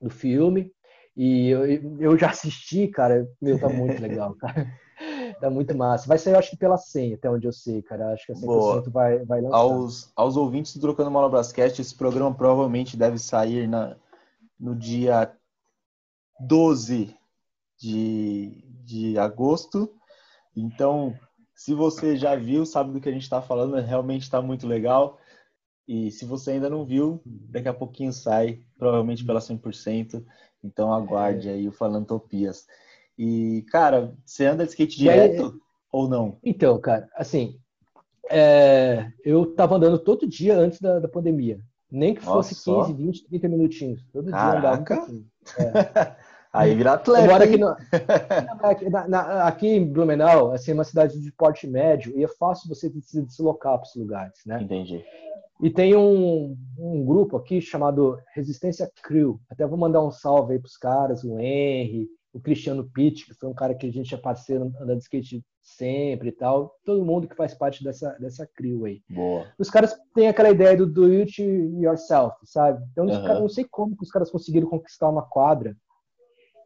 do 0.00 0.10
filme, 0.10 0.72
e 1.16 1.48
eu, 1.48 1.64
eu 2.00 2.18
já 2.18 2.30
assisti, 2.30 2.88
cara, 2.88 3.28
meu, 3.40 3.58
tá 3.58 3.68
muito 3.68 4.00
legal, 4.02 4.34
cara. 4.34 4.66
Tá 5.40 5.50
muito 5.50 5.76
massa. 5.76 6.06
Vai 6.06 6.18
sair, 6.18 6.34
eu 6.34 6.38
acho 6.38 6.50
que 6.50 6.56
pela 6.56 6.76
senha, 6.76 7.14
até 7.16 7.30
onde 7.30 7.46
eu 7.46 7.52
sei, 7.52 7.82
cara. 7.82 8.12
Acho 8.12 8.26
que 8.26 8.32
a 8.32 8.34
100% 8.34 8.46
Boa. 8.46 8.82
vai, 8.90 9.24
vai 9.24 9.40
lançar. 9.40 9.56
Aos, 9.56 10.12
aos 10.16 10.36
ouvintes 10.36 10.74
do 10.74 10.80
Trocando 10.80 11.10
Manobrascast, 11.10 11.80
esse 11.80 11.94
programa 11.94 12.34
provavelmente 12.34 12.96
deve 12.96 13.18
sair 13.18 13.68
na, 13.68 13.96
no 14.58 14.74
dia 14.74 15.32
12 16.40 17.14
de, 17.78 18.64
de 18.84 19.18
agosto. 19.18 19.92
Então, 20.56 21.14
se 21.54 21.72
você 21.72 22.16
já 22.16 22.34
viu, 22.34 22.66
sabe 22.66 22.92
do 22.92 23.00
que 23.00 23.08
a 23.08 23.12
gente 23.12 23.22
está 23.22 23.40
falando, 23.40 23.74
realmente 23.76 24.22
está 24.22 24.42
muito 24.42 24.66
legal. 24.66 25.18
E 25.86 26.10
se 26.10 26.24
você 26.24 26.52
ainda 26.52 26.70
não 26.70 26.84
viu, 26.84 27.20
daqui 27.24 27.68
a 27.68 27.74
pouquinho 27.74 28.12
sai, 28.12 28.60
provavelmente 28.78 29.24
pela 29.24 29.40
100%. 29.40 30.24
Então 30.62 30.92
aguarde 30.92 31.48
aí 31.48 31.68
o 31.68 31.72
Falantopias. 31.72 32.66
E, 33.18 33.64
cara, 33.70 34.14
você 34.24 34.46
anda 34.46 34.64
de 34.64 34.70
skate 34.70 34.96
direto 34.96 35.44
aí, 35.44 35.52
ou 35.92 36.08
não? 36.08 36.38
Então, 36.42 36.80
cara, 36.80 37.08
assim, 37.14 37.60
é, 38.30 39.12
eu 39.24 39.54
tava 39.54 39.76
andando 39.76 39.98
todo 39.98 40.26
dia 40.26 40.56
antes 40.56 40.80
da, 40.80 40.98
da 40.98 41.08
pandemia. 41.08 41.60
Nem 41.90 42.14
que 42.14 42.22
fosse 42.22 42.68
Nossa, 42.68 42.88
15, 42.92 43.02
20, 43.04 43.24
30 43.28 43.48
minutinhos. 43.48 44.04
Todo 44.12 44.30
Caraca. 44.30 44.94
dia 44.94 45.02
andava 45.04 45.12
um 45.12 45.24
É. 45.58 46.16
Aí 46.54 46.72
vira 46.72 46.92
atleta. 46.92 47.36
Aqui, 47.36 47.58
no, 47.58 47.76
na, 48.90 49.08
na, 49.08 49.48
aqui 49.48 49.66
em 49.66 49.84
Blumenau, 49.84 50.52
assim, 50.52 50.70
é 50.70 50.74
uma 50.74 50.84
cidade 50.84 51.20
de 51.20 51.32
porte 51.32 51.66
médio, 51.66 52.16
e 52.16 52.22
é 52.22 52.28
fácil 52.28 52.68
você 52.68 52.88
se 53.00 53.22
deslocar 53.22 53.76
para 53.76 53.88
os 53.88 53.96
lugares, 53.96 54.38
né? 54.46 54.62
Entendi. 54.62 55.04
E 55.60 55.68
tem 55.68 55.96
um, 55.96 56.56
um 56.78 57.04
grupo 57.04 57.36
aqui 57.36 57.60
chamado 57.60 58.18
Resistência 58.34 58.88
Crew. 59.02 59.40
Até 59.50 59.66
vou 59.66 59.78
mandar 59.78 60.04
um 60.04 60.12
salve 60.12 60.52
aí 60.52 60.58
para 60.60 60.68
os 60.68 60.76
caras, 60.76 61.24
o 61.24 61.40
Henry, 61.40 62.08
o 62.32 62.40
Cristiano 62.40 62.88
Pitt, 62.88 63.26
que 63.26 63.34
foi 63.34 63.48
um 63.48 63.54
cara 63.54 63.74
que 63.74 63.86
a 63.86 63.92
gente 63.92 64.14
é 64.14 64.18
parceiro 64.18 64.72
andando 64.80 64.98
de 64.98 65.04
skate 65.04 65.44
sempre 65.60 66.28
e 66.28 66.32
tal. 66.32 66.76
Todo 66.84 67.04
mundo 67.04 67.26
que 67.26 67.36
faz 67.36 67.54
parte 67.54 67.82
dessa, 67.82 68.10
dessa 68.20 68.46
crew 68.46 68.84
aí. 68.84 69.00
Boa. 69.08 69.46
Os 69.58 69.70
caras 69.70 69.96
têm 70.14 70.28
aquela 70.28 70.50
ideia 70.50 70.76
do 70.76 70.86
do 70.86 71.06
it 71.06 71.42
yourself, 71.42 72.36
sabe? 72.44 72.84
Então, 72.92 73.06
uhum. 73.06 73.22
caras, 73.24 73.40
não 73.40 73.48
sei 73.48 73.64
como 73.68 73.96
que 73.96 74.04
os 74.04 74.10
caras 74.10 74.30
conseguiram 74.30 74.68
conquistar 74.68 75.08
uma 75.08 75.22
quadra 75.22 75.76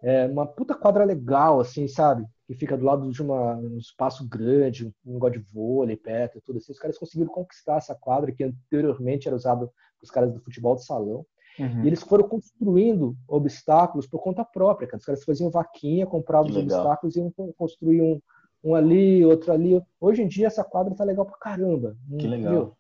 é 0.03 0.27
uma 0.27 0.47
puta 0.47 0.75
quadra 0.75 1.05
legal, 1.05 1.61
assim, 1.61 1.89
sabe? 1.89 2.25
Que 2.47 2.55
fica 2.55 2.77
do 2.77 2.85
lado 2.85 3.11
de 3.11 3.23
uma, 3.23 3.57
um 3.57 3.79
espaço 3.79 4.27
grande, 4.29 4.87
um 5.05 5.15
negócio 5.15 5.41
de 5.41 5.53
vôlei 5.53 5.97
perto, 5.97 6.41
tudo 6.45 6.59
assim. 6.59 6.73
Os 6.73 6.79
caras 6.79 6.99
conseguiram 6.99 7.31
conquistar 7.31 7.77
essa 7.77 7.95
quadra 7.95 8.33
que 8.33 8.45
anteriormente 8.45 9.27
era 9.27 9.37
usada 9.37 9.69
pelos 9.99 10.11
caras 10.11 10.33
do 10.33 10.41
futebol 10.41 10.77
de 10.77 10.85
salão. 10.85 11.27
Uhum. 11.59 11.83
E 11.83 11.89
eles 11.89 12.03
foram 12.03 12.29
construindo 12.29 13.17
obstáculos 13.27 14.07
por 14.07 14.21
conta 14.21 14.45
própria. 14.45 14.87
Cara. 14.87 14.99
Os 14.99 15.05
caras 15.05 15.25
faziam 15.25 15.51
vaquinha, 15.51 16.07
compravam 16.07 16.51
os 16.51 16.57
obstáculos 16.57 17.17
e 17.17 17.21
iam 17.21 17.33
construir 17.57 18.01
um, 18.01 18.21
um 18.63 18.75
ali, 18.75 19.25
outro 19.25 19.53
ali. 19.53 19.83
Hoje 20.01 20.23
em 20.23 20.29
dia 20.29 20.47
essa 20.47 20.63
quadra 20.63 20.95
tá 20.95 21.05
legal 21.05 21.27
pra 21.27 21.37
caramba. 21.39 21.97
Que 22.19 22.29
legal. 22.29 22.77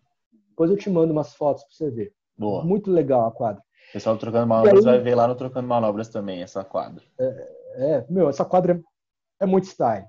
Depois 0.50 0.70
eu 0.70 0.76
te 0.76 0.88
mando 0.88 1.12
umas 1.12 1.34
fotos 1.34 1.64
pra 1.64 1.72
você 1.72 1.90
ver. 1.90 2.12
Boa. 2.36 2.64
Muito 2.64 2.90
legal 2.90 3.26
a 3.26 3.32
quadra. 3.32 3.62
O 3.88 3.92
pessoal 3.92 4.16
do 4.16 4.20
Trocando 4.20 4.46
Manobras 4.46 4.86
aí, 4.86 4.92
vai 4.92 5.00
ver 5.00 5.14
lá 5.14 5.26
no 5.26 5.34
Trocando 5.34 5.66
Manobras 5.66 6.08
também, 6.08 6.42
essa 6.42 6.62
quadra. 6.64 7.02
É, 7.18 7.48
é 7.76 8.06
meu, 8.08 8.28
essa 8.28 8.44
quadra 8.44 8.80
é 9.40 9.46
muito 9.46 9.64
style. 9.64 10.06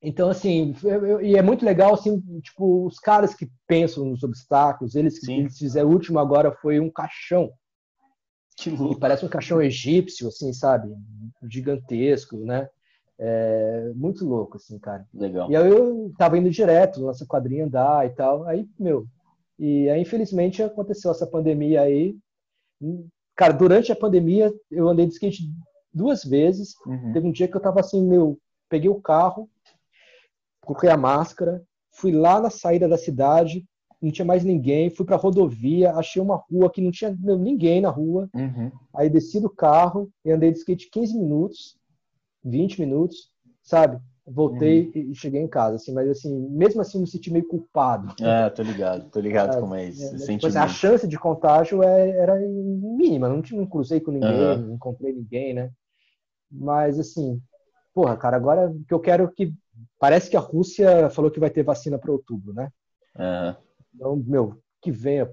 Então, 0.00 0.30
assim, 0.30 0.74
e 1.22 1.36
é 1.36 1.42
muito 1.42 1.64
legal, 1.64 1.94
assim, 1.94 2.20
tipo, 2.40 2.86
os 2.86 3.00
caras 3.00 3.34
que 3.34 3.50
pensam 3.66 4.04
nos 4.04 4.22
obstáculos, 4.22 4.94
eles, 4.94 5.18
que 5.18 5.32
eles 5.32 5.58
fizeram, 5.58 5.88
o 5.88 5.92
último 5.92 6.20
agora 6.20 6.52
foi 6.52 6.78
um 6.78 6.90
caixão. 6.90 7.50
Que 8.56 8.70
louco. 8.70 8.98
parece 8.98 9.24
um 9.24 9.28
caixão 9.28 9.60
egípcio, 9.60 10.28
assim, 10.28 10.52
sabe? 10.52 10.88
Gigantesco, 11.48 12.36
né? 12.38 12.68
É, 13.18 13.92
muito 13.96 14.24
louco, 14.24 14.56
assim, 14.56 14.78
cara. 14.78 15.04
Legal. 15.12 15.50
E 15.50 15.56
aí 15.56 15.68
eu 15.68 16.12
tava 16.16 16.38
indo 16.38 16.48
direto 16.48 17.04
nessa 17.04 17.26
quadrinha 17.26 17.64
andar 17.64 18.06
e 18.06 18.10
tal, 18.10 18.44
aí, 18.44 18.68
meu, 18.78 19.04
e 19.58 19.88
aí 19.88 20.00
infelizmente 20.00 20.62
aconteceu 20.62 21.10
essa 21.10 21.26
pandemia 21.26 21.82
aí, 21.82 22.16
Cara, 23.34 23.52
durante 23.52 23.92
a 23.92 23.96
pandemia, 23.96 24.52
eu 24.70 24.88
andei 24.88 25.06
de 25.06 25.12
skate 25.12 25.50
duas 25.92 26.24
vezes. 26.24 26.74
Uhum. 26.86 27.12
Teve 27.12 27.26
um 27.26 27.32
dia 27.32 27.48
que 27.48 27.56
eu 27.56 27.60
tava 27.60 27.80
assim, 27.80 28.06
meu, 28.06 28.38
peguei 28.68 28.88
o 28.88 29.00
carro, 29.00 29.48
coloquei 30.60 30.90
a 30.90 30.96
máscara, 30.96 31.62
fui 31.92 32.12
lá 32.12 32.40
na 32.40 32.50
saída 32.50 32.88
da 32.88 32.98
cidade, 32.98 33.64
não 34.00 34.10
tinha 34.10 34.24
mais 34.24 34.44
ninguém, 34.44 34.90
fui 34.90 35.04
pra 35.04 35.16
rodovia, 35.16 35.92
achei 35.92 36.22
uma 36.22 36.36
rua 36.50 36.70
que 36.70 36.80
não 36.80 36.90
tinha 36.90 37.16
meu, 37.18 37.36
ninguém 37.36 37.80
na 37.80 37.90
rua. 37.90 38.28
Uhum. 38.34 38.70
Aí 38.94 39.10
desci 39.10 39.40
do 39.40 39.50
carro 39.50 40.10
e 40.24 40.30
andei 40.30 40.52
de 40.52 40.58
skate 40.58 40.88
15 40.90 41.18
minutos, 41.18 41.76
20 42.44 42.80
minutos, 42.80 43.30
sabe? 43.62 44.00
Voltei 44.30 44.92
uhum. 44.94 45.10
e 45.10 45.14
cheguei 45.14 45.40
em 45.40 45.48
casa, 45.48 45.76
assim, 45.76 45.92
mas 45.92 46.08
assim, 46.08 46.48
mesmo 46.50 46.80
assim 46.80 47.00
me 47.00 47.06
senti 47.06 47.32
meio 47.32 47.46
culpado. 47.46 48.14
É, 48.22 48.48
tô 48.50 48.62
ligado, 48.62 49.10
tô 49.10 49.20
ligado 49.20 49.56
é, 49.56 49.60
como 49.60 49.74
é 49.74 49.86
isso. 49.86 50.14
É, 50.14 50.18
tipo, 50.18 50.46
assim, 50.46 50.58
a 50.58 50.68
chance 50.68 51.06
de 51.08 51.18
contágio 51.18 51.82
é, 51.82 52.10
era 52.10 52.36
mínima, 52.38 53.28
não, 53.28 53.42
não 53.52 53.66
cruzei 53.66 54.00
com 54.00 54.10
ninguém, 54.10 54.30
uhum. 54.30 54.58
não 54.58 54.74
encontrei 54.74 55.12
ninguém, 55.12 55.54
né? 55.54 55.70
Mas 56.50 56.98
assim, 56.98 57.40
porra, 57.94 58.16
cara, 58.16 58.36
agora 58.36 58.74
que 58.86 58.94
eu 58.94 59.00
quero 59.00 59.30
que. 59.32 59.52
Parece 59.98 60.30
que 60.30 60.36
a 60.36 60.40
Rússia 60.40 61.10
falou 61.10 61.30
que 61.30 61.40
vai 61.40 61.50
ter 61.50 61.62
vacina 61.62 61.98
para 61.98 62.12
outubro, 62.12 62.52
né? 62.52 62.70
Uhum. 63.16 63.54
Então, 63.94 64.16
meu, 64.26 64.58
que 64.80 64.92
venha 64.92 65.28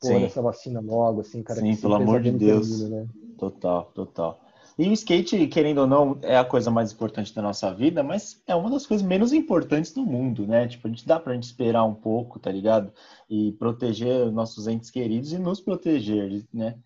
porra, 0.00 0.26
essa 0.26 0.42
vacina 0.42 0.80
logo, 0.80 1.20
assim, 1.20 1.42
cara. 1.42 1.60
Sim, 1.60 1.76
pelo 1.76 1.94
amor 1.94 2.20
de 2.20 2.30
Deus. 2.30 2.80
Termine, 2.80 3.00
né? 3.00 3.08
Total, 3.38 3.84
total. 3.94 4.40
E 4.78 4.88
o 4.88 4.92
skate, 4.92 5.48
querendo 5.48 5.78
ou 5.78 5.86
não, 5.88 6.20
é 6.22 6.38
a 6.38 6.44
coisa 6.44 6.70
mais 6.70 6.92
importante 6.92 7.34
da 7.34 7.42
nossa 7.42 7.74
vida, 7.74 8.00
mas 8.02 8.40
é 8.46 8.54
uma 8.54 8.70
das 8.70 8.86
coisas 8.86 9.04
menos 9.04 9.32
importantes 9.32 9.92
do 9.92 10.06
mundo, 10.06 10.46
né? 10.46 10.68
Tipo, 10.68 10.86
a 10.86 10.90
gente 10.90 11.04
dá 11.04 11.18
pra 11.18 11.34
gente 11.34 11.42
esperar 11.44 11.84
um 11.84 11.94
pouco, 11.94 12.38
tá 12.38 12.52
ligado? 12.52 12.92
E 13.28 13.50
proteger 13.52 14.30
nossos 14.30 14.68
entes 14.68 14.88
queridos 14.88 15.32
e 15.32 15.38
nos 15.38 15.60
proteger, 15.60 16.44
né? 16.54 16.78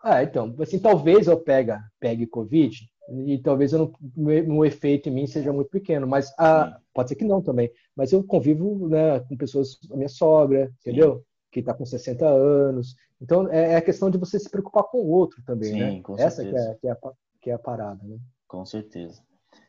Ah, 0.00 0.22
então, 0.22 0.54
assim, 0.60 0.78
talvez 0.78 1.26
eu 1.26 1.36
pega, 1.36 1.82
pegue 1.98 2.24
Covid 2.24 2.88
e 3.26 3.38
talvez 3.38 3.72
eu 3.72 3.92
não, 4.16 4.54
o 4.56 4.64
efeito 4.64 5.08
em 5.08 5.12
mim 5.12 5.26
seja 5.26 5.52
muito 5.52 5.70
pequeno, 5.70 6.06
mas 6.06 6.32
ah, 6.38 6.78
pode 6.94 7.08
ser 7.08 7.16
que 7.16 7.24
não 7.24 7.42
também. 7.42 7.68
Mas 7.96 8.12
eu 8.12 8.22
convivo 8.22 8.88
né, 8.88 9.18
com 9.20 9.36
pessoas, 9.36 9.76
a 9.90 9.96
minha 9.96 10.08
sogra, 10.08 10.70
entendeu? 10.80 11.24
Que 11.50 11.60
está 11.60 11.72
com 11.72 11.86
60 11.86 12.26
anos, 12.26 12.94
então, 13.20 13.50
é, 13.52 13.72
é, 13.72 13.76
a 13.76 13.82
questão 13.82 14.10
de 14.10 14.18
você 14.18 14.38
se 14.38 14.48
preocupar 14.48 14.84
com 14.84 14.98
o 14.98 15.08
outro 15.08 15.42
também, 15.42 15.72
Sim, 15.72 15.80
né? 15.80 16.02
Com 16.02 16.16
Essa 16.18 16.44
que 16.44 16.56
é, 16.56 16.74
que, 16.74 16.86
é 16.86 16.92
a, 16.92 16.98
que 17.42 17.50
é 17.50 17.54
a 17.54 17.58
parada, 17.58 18.02
né? 18.04 18.18
Com 18.46 18.64
certeza. 18.64 19.22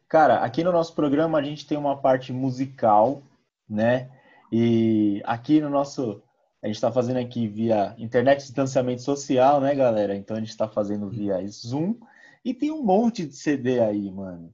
Cara, 0.07 0.39
aqui 0.39 0.63
no 0.63 0.71
nosso 0.71 0.93
programa 0.93 1.37
a 1.37 1.43
gente 1.43 1.67
tem 1.67 1.77
uma 1.77 1.99
parte 1.99 2.31
musical, 2.31 3.23
né? 3.67 4.09
E 4.51 5.21
aqui 5.25 5.59
no 5.59 5.69
nosso. 5.69 6.21
A 6.61 6.67
gente 6.67 6.75
está 6.75 6.91
fazendo 6.91 7.17
aqui 7.17 7.47
via 7.47 7.95
internet 7.97 8.39
distanciamento 8.39 9.01
social, 9.01 9.61
né, 9.61 9.73
galera? 9.73 10.15
Então 10.15 10.35
a 10.35 10.39
gente 10.39 10.49
está 10.49 10.67
fazendo 10.67 11.09
via 11.09 11.39
Zoom. 11.47 11.95
E 12.43 12.53
tem 12.53 12.71
um 12.71 12.83
monte 12.83 13.25
de 13.25 13.35
CD 13.35 13.79
aí, 13.79 14.11
mano. 14.11 14.53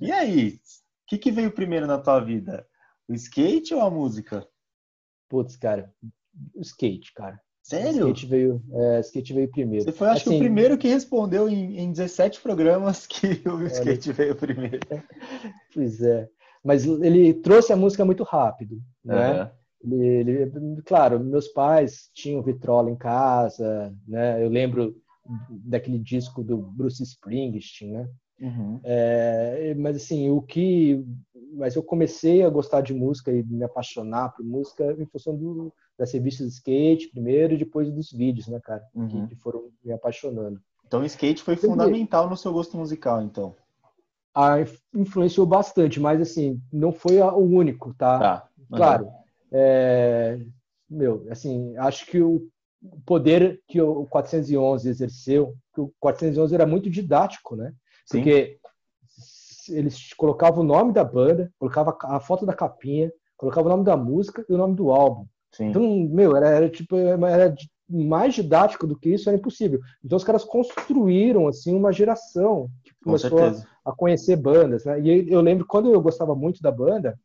E 0.00 0.12
aí? 0.12 0.50
O 0.50 0.58
que, 1.06 1.18
que 1.18 1.30
veio 1.30 1.50
primeiro 1.50 1.86
na 1.86 1.98
tua 1.98 2.20
vida? 2.20 2.66
O 3.08 3.14
skate 3.14 3.74
ou 3.74 3.80
a 3.80 3.90
música? 3.90 4.46
Putz, 5.28 5.56
cara, 5.56 5.92
skate, 6.60 7.12
cara. 7.14 7.40
Sério? 7.62 8.08
Skate 8.08 8.26
veio, 8.26 8.62
é, 8.72 9.00
skate 9.00 9.34
veio 9.34 9.50
primeiro. 9.50 9.84
Você 9.84 9.92
foi, 9.92 10.08
acho 10.08 10.16
assim, 10.16 10.24
que, 10.24 10.30
o 10.30 10.32
assim, 10.32 10.44
primeiro 10.44 10.78
que 10.78 10.88
respondeu 10.88 11.48
em, 11.48 11.78
em 11.78 11.92
17 11.92 12.40
programas 12.40 13.06
que 13.06 13.26
o 13.48 13.62
skate 13.66 14.12
veio 14.12 14.34
primeiro. 14.34 14.80
Pois 15.74 16.00
é. 16.00 16.28
Mas 16.64 16.84
ele 16.84 17.34
trouxe 17.34 17.72
a 17.72 17.76
música 17.76 18.04
muito 18.04 18.24
rápido, 18.24 18.80
né? 19.04 19.42
Uhum. 19.42 19.50
Ele, 19.84 20.30
ele, 20.32 20.82
claro, 20.82 21.20
meus 21.20 21.46
pais 21.48 22.10
tinham 22.12 22.42
vitrola 22.42 22.90
em 22.90 22.96
casa, 22.96 23.94
né? 24.06 24.42
Eu 24.42 24.48
lembro 24.48 24.96
daquele 25.50 25.98
disco 25.98 26.42
do 26.42 26.56
Bruce 26.56 27.02
Springsteen, 27.02 27.92
né? 27.92 28.08
Uhum. 28.40 28.80
É, 28.82 29.74
mas 29.74 29.96
assim, 29.96 30.30
o 30.30 30.40
que, 30.40 31.04
mas 31.54 31.74
eu 31.74 31.82
comecei 31.82 32.42
a 32.42 32.50
gostar 32.50 32.80
de 32.80 32.94
música 32.94 33.32
e 33.32 33.42
me 33.42 33.64
apaixonar 33.64 34.30
por 34.30 34.44
música 34.44 34.96
em 34.98 35.06
função 35.06 35.36
do, 35.36 35.72
das 35.98 36.12
revistas 36.12 36.46
de 36.46 36.52
skate 36.54 37.08
primeiro 37.08 37.54
e 37.54 37.58
depois 37.58 37.90
dos 37.90 38.12
vídeos, 38.12 38.46
né, 38.46 38.60
cara, 38.62 38.82
uhum. 38.94 39.08
que, 39.08 39.34
que, 39.34 39.36
foram 39.36 39.68
me 39.84 39.92
apaixonando. 39.92 40.60
Então, 40.86 41.02
o 41.02 41.04
skate 41.04 41.42
foi 41.42 41.56
fundamental 41.56 42.30
no 42.30 42.36
seu 42.36 42.52
gosto 42.52 42.76
musical, 42.76 43.20
então. 43.20 43.54
Ah, 44.34 44.56
influenciou 44.94 45.44
bastante, 45.44 45.98
mas 45.98 46.20
assim, 46.20 46.62
não 46.72 46.92
foi 46.92 47.20
o 47.20 47.38
único, 47.38 47.92
tá? 47.94 48.18
tá. 48.18 48.48
Uhum. 48.58 48.76
Claro. 48.76 49.08
É, 49.50 50.38
meu, 50.88 51.26
assim, 51.30 51.76
acho 51.76 52.06
que 52.06 52.22
o 52.22 52.48
poder 53.04 53.60
que 53.66 53.80
o 53.80 54.06
411 54.06 54.88
exerceu, 54.88 55.54
que 55.74 55.80
o 55.80 55.92
411 55.98 56.54
era 56.54 56.66
muito 56.66 56.88
didático, 56.88 57.56
né? 57.56 57.74
Sim. 58.06 58.18
Porque 58.18 58.58
eles 59.68 60.12
colocavam 60.14 60.60
o 60.60 60.66
nome 60.66 60.92
da 60.92 61.04
banda, 61.04 61.52
colocava 61.58 61.96
a 62.02 62.20
foto 62.20 62.46
da 62.46 62.54
capinha, 62.54 63.12
colocava 63.36 63.66
o 63.66 63.70
nome 63.70 63.84
da 63.84 63.96
música 63.96 64.44
e 64.48 64.52
o 64.54 64.56
nome 64.56 64.74
do 64.74 64.90
álbum. 64.90 65.26
Sim. 65.52 65.68
Então, 65.68 65.82
meu, 65.82 66.36
era, 66.36 66.48
era 66.50 66.68
tipo, 66.68 66.96
era 66.96 67.16
mais 67.88 68.34
didático 68.34 68.86
do 68.86 68.98
que 68.98 69.10
isso, 69.10 69.28
era 69.28 69.38
impossível. 69.38 69.80
Então 70.04 70.16
os 70.16 70.24
caras 70.24 70.44
construíram 70.44 71.48
assim 71.48 71.74
uma 71.74 71.92
geração 71.92 72.68
que 72.84 72.92
começou 73.02 73.38
a, 73.42 73.54
a, 73.84 73.92
conhecer 73.92 74.36
bandas, 74.36 74.84
né? 74.84 75.00
E 75.00 75.30
eu 75.32 75.40
lembro 75.40 75.66
quando 75.66 75.92
eu 75.92 76.00
gostava 76.00 76.34
muito 76.34 76.60
da 76.60 76.70
banda, 76.70 77.18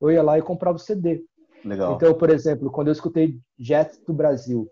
eu 0.00 0.10
ia 0.10 0.22
lá 0.22 0.38
e 0.38 0.42
comprava 0.42 0.76
o 0.76 0.80
CD. 0.80 1.22
Legal. 1.64 1.94
Então, 1.94 2.14
por 2.14 2.30
exemplo, 2.30 2.70
quando 2.70 2.88
eu 2.88 2.92
escutei 2.92 3.38
Jet 3.58 4.00
do 4.06 4.14
Brasil, 4.14 4.70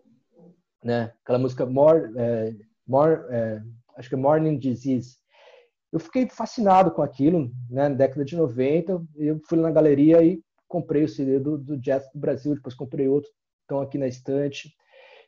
né? 0.83 1.13
Aquela 1.23 1.39
música 1.39 1.67
More, 1.67 2.11
é, 2.17 2.55
More 2.87 3.23
é, 3.29 3.63
acho 3.97 4.09
que 4.09 4.15
é 4.15 4.19
Morning 4.19 4.59
Disease. 4.59 5.17
Eu 5.93 6.01
fiquei 6.01 6.29
fascinado 6.29 6.91
com 6.91 7.03
aquilo, 7.03 7.51
né? 7.69 7.89
Na 7.89 7.95
década 7.95 8.25
de 8.25 8.37
90, 8.37 9.03
eu 9.17 9.41
fui 9.47 9.59
na 9.59 9.71
galeria 9.71 10.23
e 10.23 10.41
comprei 10.75 11.05
o 11.05 11.09
CD 11.09 11.39
do, 11.39 11.57
do 11.57 11.77
Jazz 11.77 12.03
do 12.13 12.19
Brasil, 12.19 12.57
depois 12.57 12.75
comprei 12.75 13.07
outro, 13.07 13.31
estão 13.63 13.81
aqui 13.81 13.97
na 13.97 14.09
estante. 14.09 14.75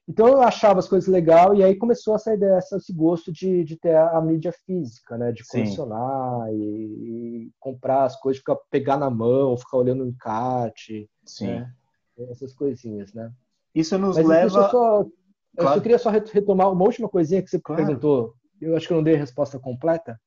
Então 0.09 0.27
eu 0.27 0.43
achava 0.43 0.81
as 0.81 0.89
coisas 0.89 1.09
legal 1.09 1.55
e 1.55 1.63
aí 1.63 1.77
começou 1.77 2.17
essa 2.17 2.35
ideia, 2.35 2.59
esse 2.59 2.93
gosto 2.93 3.33
de, 3.33 3.63
de 3.63 3.77
ter 3.77 3.95
a, 3.95 4.19
a 4.19 4.21
mídia 4.21 4.53
física, 4.65 5.17
né? 5.17 5.31
De 5.31 5.47
colecionar 5.47 6.53
e, 6.53 6.57
e, 6.57 7.51
comprar 7.61 8.05
as 8.05 8.19
coisas, 8.19 8.39
ficar 8.39 8.57
pegar 8.71 8.97
na 8.97 9.09
mão, 9.09 9.57
ficar 9.57 9.79
olhando 9.79 10.03
o 10.03 10.09
encarte, 10.09 11.09
Sim. 11.25 11.47
Né? 11.47 11.73
essas 12.31 12.53
coisinhas, 12.53 13.13
né? 13.13 13.31
Isso 13.75 13.97
nos 13.99 14.17
Mas 14.17 14.27
leva. 14.27 14.45
Eu 14.45 14.51
só, 14.51 14.71
claro. 14.71 15.11
eu 15.59 15.69
só 15.69 15.81
queria 15.81 15.99
só 15.99 16.11
retomar 16.11 16.73
uma 16.73 16.85
última 16.85 17.09
coisinha 17.09 17.43
que 17.43 17.51
você 17.51 17.61
claro. 17.61 17.85
perguntou. 17.85 18.35
Eu 18.61 18.77
acho 18.77 18.87
que 18.87 18.93
eu 18.93 18.97
não 18.97 19.05
dei 19.05 19.15
a 19.15 19.19
resposta 19.19 19.61
completa 19.61 20.19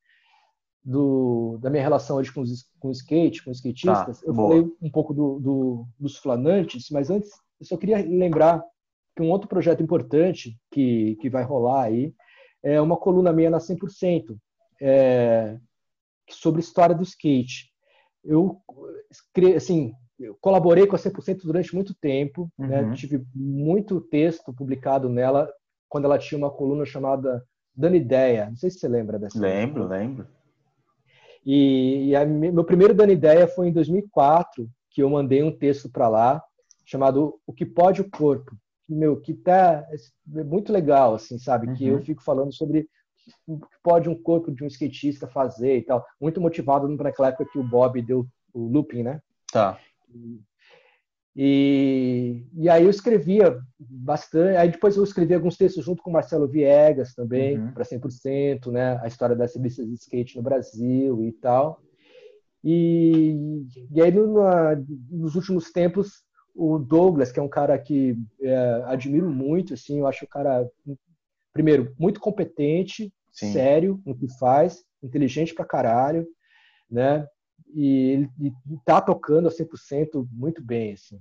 do, 0.82 1.58
da 1.60 1.70
minha 1.70 1.82
relação 1.82 2.16
hoje 2.16 2.32
com, 2.32 2.40
os, 2.40 2.66
com 2.78 2.88
o 2.88 2.92
skate, 2.92 3.44
com 3.44 3.50
os 3.50 3.58
skatistas. 3.58 4.20
Tá, 4.20 4.26
eu 4.26 4.32
boa. 4.32 4.48
falei 4.48 4.72
um 4.80 4.90
pouco 4.90 5.12
do, 5.12 5.38
do, 5.38 5.86
dos 5.98 6.16
flanantes, 6.16 6.88
mas 6.90 7.10
antes 7.10 7.30
eu 7.60 7.66
só 7.66 7.76
queria 7.76 7.98
lembrar 7.98 8.64
que 9.14 9.22
um 9.22 9.30
outro 9.30 9.48
projeto 9.48 9.82
importante 9.82 10.58
que, 10.70 11.16
que 11.20 11.28
vai 11.28 11.44
rolar 11.44 11.84
aí 11.84 12.14
é 12.62 12.80
uma 12.80 12.96
coluna 12.96 13.32
minha 13.32 13.50
na 13.50 13.58
100%, 13.58 14.36
é, 14.80 15.58
sobre 16.28 16.60
história 16.60 16.94
do 16.94 17.02
skate. 17.02 17.70
Eu, 18.24 18.60
assim, 19.56 19.92
eu 20.18 20.36
colaborei 20.40 20.86
com 20.86 20.96
a 20.96 20.98
100% 20.98 21.42
durante 21.42 21.74
muito 21.74 21.94
tempo, 21.94 22.50
né? 22.58 22.82
uhum. 22.82 22.88
né? 22.88 22.94
tive 22.94 23.24
muito 23.34 24.00
texto 24.00 24.52
publicado 24.52 25.08
nela 25.08 25.50
quando 25.88 26.04
ela 26.04 26.18
tinha 26.18 26.38
uma 26.38 26.50
coluna 26.50 26.84
chamada 26.84 27.44
Dando 27.74 27.96
Ideia. 27.96 28.46
Não 28.46 28.56
sei 28.56 28.70
se 28.70 28.78
você 28.78 28.88
lembra 28.88 29.18
dessa. 29.18 29.38
Lembro, 29.38 29.86
lembro. 29.86 30.26
E, 31.44 32.08
e 32.08 32.16
a, 32.16 32.24
meu 32.24 32.64
primeiro 32.64 32.94
Dando 32.94 33.12
Ideia 33.12 33.48
foi 33.48 33.68
em 33.68 33.72
2004, 33.72 34.68
que 34.90 35.02
eu 35.02 35.10
mandei 35.10 35.42
um 35.42 35.56
texto 35.56 35.88
para 35.88 36.08
lá 36.08 36.42
chamado 36.84 37.38
O 37.46 37.52
que 37.52 37.64
pode 37.64 38.00
o 38.00 38.10
corpo, 38.10 38.56
meu 38.88 39.20
que 39.20 39.32
tá 39.32 39.86
é 40.34 40.44
muito 40.44 40.72
legal, 40.72 41.14
assim, 41.14 41.38
sabe? 41.38 41.68
Uhum. 41.68 41.74
Que 41.74 41.86
eu 41.86 41.96
uhum. 41.96 42.02
fico 42.02 42.22
falando 42.22 42.52
sobre 42.52 42.88
o 43.46 43.58
que 43.58 43.76
pode 43.82 44.08
um 44.08 44.20
corpo 44.20 44.50
de 44.50 44.64
um 44.64 44.66
skatista 44.66 45.28
fazer 45.28 45.78
e 45.78 45.82
tal. 45.82 46.04
Muito 46.20 46.40
motivado 46.40 46.88
naquela 46.88 47.28
época 47.28 47.48
que 47.52 47.58
o 47.58 47.62
Bob 47.62 48.02
deu 48.02 48.26
o 48.52 48.66
looping, 48.66 49.04
né? 49.04 49.22
Tá. 49.52 49.78
E, 50.12 50.40
e 51.36 52.68
aí 52.68 52.82
eu 52.82 52.90
escrevia 52.90 53.58
bastante. 53.78 54.56
Aí 54.56 54.70
depois 54.70 54.96
eu 54.96 55.04
escrevi 55.04 55.34
alguns 55.34 55.56
textos 55.56 55.84
junto 55.84 56.02
com 56.02 56.10
Marcelo 56.10 56.48
Viegas 56.48 57.14
também, 57.14 57.58
uhum. 57.58 57.72
para 57.72 57.84
100%, 57.84 58.70
né? 58.70 58.98
A 59.02 59.06
história 59.06 59.36
das 59.36 59.54
revistas 59.54 59.86
de 59.86 59.94
skate 59.94 60.36
no 60.36 60.42
Brasil 60.42 61.24
e 61.24 61.32
tal. 61.32 61.80
E, 62.62 63.64
e 63.90 64.02
aí 64.02 64.10
no, 64.10 64.34
na, 64.34 64.76
nos 65.10 65.34
últimos 65.34 65.70
tempos 65.70 66.24
o 66.54 66.78
Douglas, 66.78 67.32
que 67.32 67.38
é 67.38 67.42
um 67.42 67.48
cara 67.48 67.78
que 67.78 68.16
é, 68.42 68.82
admiro 68.86 69.30
muito, 69.30 69.74
assim, 69.74 70.00
eu 70.00 70.06
acho 70.06 70.24
o 70.24 70.28
cara, 70.28 70.68
primeiro, 71.52 71.94
muito 71.98 72.20
competente, 72.20 73.12
Sim. 73.32 73.52
sério 73.52 74.02
no 74.04 74.14
que 74.14 74.28
faz, 74.38 74.84
inteligente 75.02 75.54
pra 75.54 75.64
caralho, 75.64 76.26
né? 76.90 77.26
E 77.72 78.28
ele 78.40 78.54
tá 78.84 79.00
tocando 79.00 79.48
a 79.48 79.50
100% 79.50 80.26
muito 80.32 80.62
bem, 80.62 80.92
assim. 80.92 81.20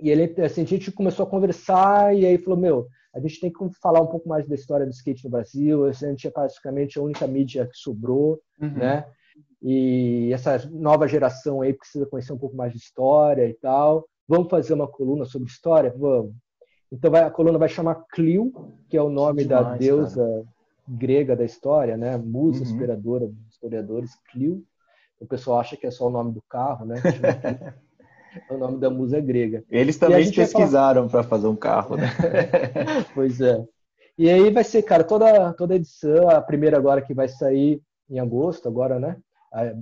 E 0.00 0.10
ele, 0.10 0.34
assim, 0.42 0.62
a 0.62 0.66
gente 0.66 0.92
começou 0.92 1.24
a 1.24 1.28
conversar 1.28 2.14
e 2.14 2.26
aí 2.26 2.36
falou, 2.38 2.58
meu, 2.58 2.86
a 3.14 3.20
gente 3.20 3.40
tem 3.40 3.50
que 3.50 3.58
falar 3.80 4.00
um 4.02 4.06
pouco 4.06 4.28
mais 4.28 4.46
da 4.46 4.54
história 4.54 4.84
do 4.84 4.92
skate 4.92 5.24
no 5.24 5.30
Brasil, 5.30 5.86
a 5.86 5.92
gente 5.92 6.26
é 6.26 6.30
praticamente 6.30 6.98
a 6.98 7.02
única 7.02 7.26
mídia 7.26 7.66
que 7.66 7.76
sobrou, 7.76 8.38
uhum. 8.60 8.70
né? 8.70 9.06
E 9.62 10.30
essa 10.32 10.68
nova 10.70 11.08
geração 11.08 11.62
aí 11.62 11.72
precisa 11.72 12.06
conhecer 12.06 12.32
um 12.32 12.38
pouco 12.38 12.54
mais 12.54 12.72
de 12.72 12.78
história 12.78 13.48
e 13.48 13.54
tal. 13.54 14.06
Vamos 14.28 14.50
fazer 14.50 14.74
uma 14.74 14.86
coluna 14.86 15.24
sobre 15.24 15.48
história? 15.48 15.94
Vamos. 15.96 16.34
Então 16.92 17.10
vai, 17.10 17.22
a 17.22 17.30
coluna 17.30 17.58
vai 17.58 17.68
chamar 17.68 18.04
Clio, 18.12 18.52
que 18.88 18.96
é 18.96 19.02
o 19.02 19.08
nome 19.08 19.44
demais, 19.44 19.66
da 19.66 19.76
deusa 19.76 20.24
cara. 20.24 20.44
grega 20.86 21.34
da 21.34 21.44
história, 21.44 21.96
né? 21.96 22.16
Musa 22.18 22.58
uhum. 22.58 22.64
inspiradora 22.64 23.26
dos 23.26 23.48
historiadores, 23.50 24.14
Clio. 24.30 24.62
O 25.20 25.26
pessoal 25.26 25.60
acha 25.60 25.76
que 25.76 25.86
é 25.86 25.90
só 25.90 26.06
o 26.06 26.10
nome 26.10 26.32
do 26.32 26.42
carro, 26.48 26.84
né? 26.84 26.96
é 28.48 28.52
o 28.54 28.58
nome 28.58 28.78
da 28.78 28.90
musa 28.90 29.20
grega. 29.20 29.64
Eles 29.70 29.96
também 29.96 30.30
pesquisaram 30.30 31.08
para 31.08 31.22
fazer 31.22 31.46
um 31.46 31.56
carro, 31.56 31.96
né? 31.96 32.08
pois 33.14 33.40
é. 33.40 33.64
E 34.18 34.30
aí 34.30 34.50
vai 34.50 34.64
ser, 34.64 34.82
cara, 34.82 35.04
toda 35.04 35.52
toda 35.54 35.74
edição, 35.74 36.28
a 36.30 36.40
primeira 36.40 36.76
agora 36.76 37.02
que 37.02 37.14
vai 37.14 37.28
sair 37.28 37.82
em 38.08 38.18
agosto, 38.18 38.68
agora, 38.68 38.98
né? 38.98 39.16
A 39.52 39.72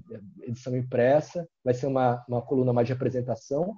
edição 0.42 0.76
impressa, 0.76 1.48
vai 1.64 1.74
ser 1.74 1.86
uma, 1.86 2.24
uma 2.28 2.42
coluna 2.42 2.72
mais 2.72 2.86
de 2.86 2.92
apresentação 2.92 3.74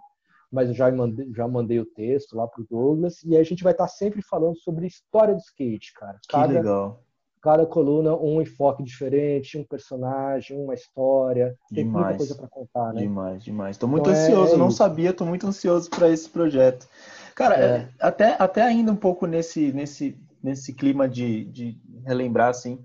mas 0.50 0.68
eu 0.68 0.74
já 0.74 0.90
mandei, 0.90 1.32
já 1.34 1.48
mandei 1.48 1.80
o 1.80 1.86
texto 1.86 2.36
lá 2.36 2.46
para 2.46 2.62
o 2.62 2.66
Douglas, 2.68 3.22
e 3.24 3.36
a 3.36 3.42
gente 3.42 3.62
vai 3.62 3.72
estar 3.72 3.88
sempre 3.88 4.22
falando 4.22 4.56
sobre 4.58 4.86
história 4.86 5.34
do 5.34 5.40
skate, 5.40 5.92
cara. 5.94 6.18
Cada, 6.28 6.48
que 6.48 6.54
legal. 6.54 7.02
Cada 7.46 7.64
coluna, 7.64 8.16
um 8.16 8.42
enfoque 8.42 8.82
diferente, 8.82 9.56
um 9.56 9.62
personagem, 9.62 10.58
uma 10.58 10.74
história. 10.74 11.56
Tem 11.72 11.84
demais. 11.84 12.06
muita 12.06 12.18
coisa 12.18 12.34
para 12.34 12.48
contar, 12.48 12.92
né? 12.92 13.02
Demais, 13.02 13.44
demais. 13.44 13.76
Estou 13.76 13.88
muito 13.88 14.10
então, 14.10 14.20
é, 14.20 14.24
ansioso, 14.24 14.54
é, 14.54 14.56
não 14.56 14.68
sabia, 14.68 15.10
estou 15.10 15.24
muito 15.24 15.46
ansioso 15.46 15.88
para 15.88 16.10
esse 16.10 16.28
projeto. 16.28 16.88
Cara, 17.36 17.54
é. 17.54 17.88
até, 18.00 18.34
até 18.36 18.62
ainda 18.62 18.90
um 18.90 18.96
pouco 18.96 19.26
nesse, 19.26 19.72
nesse, 19.72 20.18
nesse 20.42 20.74
clima 20.74 21.08
de, 21.08 21.44
de 21.44 21.78
relembrar, 22.04 22.48
assim, 22.48 22.82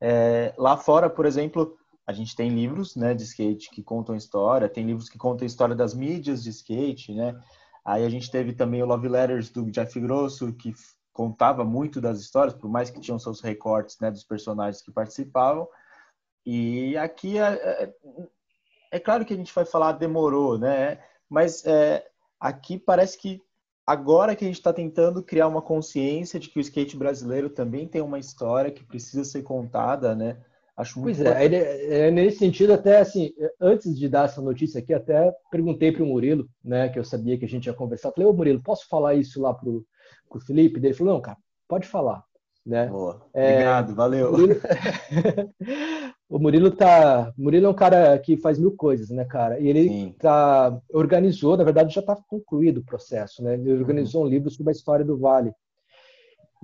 é, 0.00 0.54
lá 0.56 0.76
fora, 0.76 1.10
por 1.10 1.26
exemplo, 1.26 1.76
a 2.06 2.12
gente 2.12 2.36
tem 2.36 2.48
livros 2.48 2.94
né, 2.94 3.12
de 3.12 3.24
skate 3.24 3.70
que 3.70 3.82
contam 3.82 4.14
história, 4.14 4.68
tem 4.68 4.86
livros 4.86 5.08
que 5.08 5.18
contam 5.18 5.44
a 5.44 5.48
história 5.48 5.74
das 5.74 5.94
mídias 5.94 6.44
de 6.44 6.50
skate, 6.50 7.12
né? 7.12 7.34
Aí 7.84 8.04
a 8.04 8.08
gente 8.08 8.30
teve 8.30 8.52
também 8.52 8.82
o 8.82 8.86
Love 8.86 9.08
Letters 9.08 9.50
do 9.50 9.68
Jeff 9.70 9.98
Grosso, 9.98 10.52
que 10.52 10.72
contava 11.16 11.64
muito 11.64 11.98
das 11.98 12.20
histórias, 12.20 12.54
por 12.54 12.68
mais 12.68 12.90
que 12.90 13.00
tinham 13.00 13.18
seus 13.18 13.40
recortes 13.40 13.98
né, 13.98 14.10
dos 14.10 14.22
personagens 14.22 14.82
que 14.82 14.92
participavam. 14.92 15.66
E 16.44 16.94
aqui 16.98 17.38
é, 17.38 17.54
é, 17.54 17.94
é 18.92 19.00
claro 19.00 19.24
que 19.24 19.32
a 19.32 19.36
gente 19.36 19.52
vai 19.54 19.64
falar 19.64 19.92
demorou, 19.92 20.58
né? 20.58 20.98
Mas 21.26 21.64
é, 21.64 22.06
aqui 22.38 22.78
parece 22.78 23.16
que 23.16 23.40
agora 23.86 24.36
que 24.36 24.44
a 24.44 24.46
gente 24.46 24.58
está 24.58 24.74
tentando 24.74 25.22
criar 25.22 25.48
uma 25.48 25.62
consciência 25.62 26.38
de 26.38 26.50
que 26.50 26.58
o 26.58 26.60
skate 26.60 26.98
brasileiro 26.98 27.48
também 27.48 27.88
tem 27.88 28.02
uma 28.02 28.18
história 28.18 28.70
que 28.70 28.84
precisa 28.84 29.24
ser 29.24 29.42
contada, 29.42 30.14
né? 30.14 30.36
Acho 30.76 31.00
muito 31.00 31.16
pois 31.16 31.26
é, 31.26 32.08
é, 32.08 32.10
nesse 32.10 32.36
sentido, 32.36 32.74
até 32.74 33.00
assim, 33.00 33.32
antes 33.58 33.98
de 33.98 34.06
dar 34.06 34.26
essa 34.26 34.42
notícia 34.42 34.80
aqui, 34.80 34.92
até 34.92 35.34
perguntei 35.50 35.90
para 35.90 36.02
o 36.02 36.06
Murilo, 36.06 36.46
né, 36.62 36.90
que 36.90 36.98
eu 36.98 37.04
sabia 37.04 37.38
que 37.38 37.46
a 37.46 37.48
gente 37.48 37.64
ia 37.64 37.72
conversar. 37.72 38.12
Falei, 38.12 38.28
ô 38.28 38.34
Murilo, 38.34 38.62
posso 38.62 38.86
falar 38.86 39.14
isso 39.14 39.40
lá 39.40 39.54
para 40.28 40.38
o 40.38 40.40
Felipe? 40.40 40.78
Ele 40.78 40.94
falou, 40.94 41.14
não, 41.14 41.20
cara, 41.20 41.38
pode 41.68 41.86
falar. 41.86 42.24
Né? 42.64 42.88
Boa. 42.88 43.22
É, 43.32 43.52
Obrigado, 43.52 43.94
valeu. 43.94 44.28
O 44.28 44.38
Murilo... 44.38 44.60
o 46.28 46.38
Murilo 46.38 46.70
tá. 46.72 47.32
O 47.38 47.42
Murilo 47.42 47.66
é 47.66 47.68
um 47.68 47.74
cara 47.74 48.18
que 48.18 48.36
faz 48.36 48.58
mil 48.58 48.72
coisas, 48.72 49.08
né, 49.10 49.24
cara? 49.24 49.60
E 49.60 49.68
ele 49.68 49.88
Sim. 49.88 50.14
tá 50.18 50.76
organizou, 50.92 51.56
na 51.56 51.62
verdade 51.62 51.94
já 51.94 52.00
está 52.00 52.16
concluído 52.28 52.78
o 52.78 52.84
processo, 52.84 53.40
né? 53.42 53.54
Ele 53.54 53.72
organizou 53.72 54.22
uhum. 54.22 54.26
um 54.26 54.30
livro 54.30 54.50
sobre 54.50 54.72
a 54.72 54.76
história 54.76 55.04
do 55.04 55.16
Vale. 55.16 55.52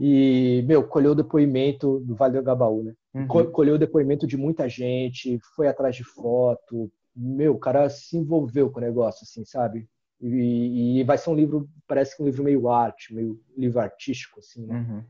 E, 0.01 0.65
meu, 0.67 0.83
colheu 0.83 1.13
o 1.13 1.15
depoimento 1.15 2.01
do 2.01 2.17
Vale 2.17 2.33
do 2.33 2.39
Agabaú, 2.41 2.83
né? 2.83 2.95
Uhum. 3.15 3.27
Colheu 3.53 3.77
o 3.77 3.79
depoimento 3.79 4.27
de 4.27 4.37
muita 4.37 4.69
gente, 4.69 5.39
foi 5.55 5.69
atrás 5.69 5.95
de 5.95 6.03
foto. 6.03 6.91
Meu, 7.15 7.55
o 7.55 7.59
cara 7.59 7.89
se 7.89 8.17
envolveu 8.17 8.71
com 8.71 8.79
o 8.79 8.83
negócio, 8.83 9.23
assim, 9.23 9.45
sabe? 9.45 9.87
E, 10.23 11.01
e 11.01 11.05
vai 11.05 11.19
ser 11.19 11.31
um 11.31 11.35
livro, 11.35 11.69
parece 11.87 12.17
que 12.17 12.23
um 12.23 12.27
livro 12.27 12.45
meio 12.45 12.69
arte, 12.69 13.13
meio 13.13 13.41
livro 13.57 13.81
artístico, 13.81 14.39
assim, 14.39 14.65
né? 14.67 14.77
Uhum. 14.77 15.05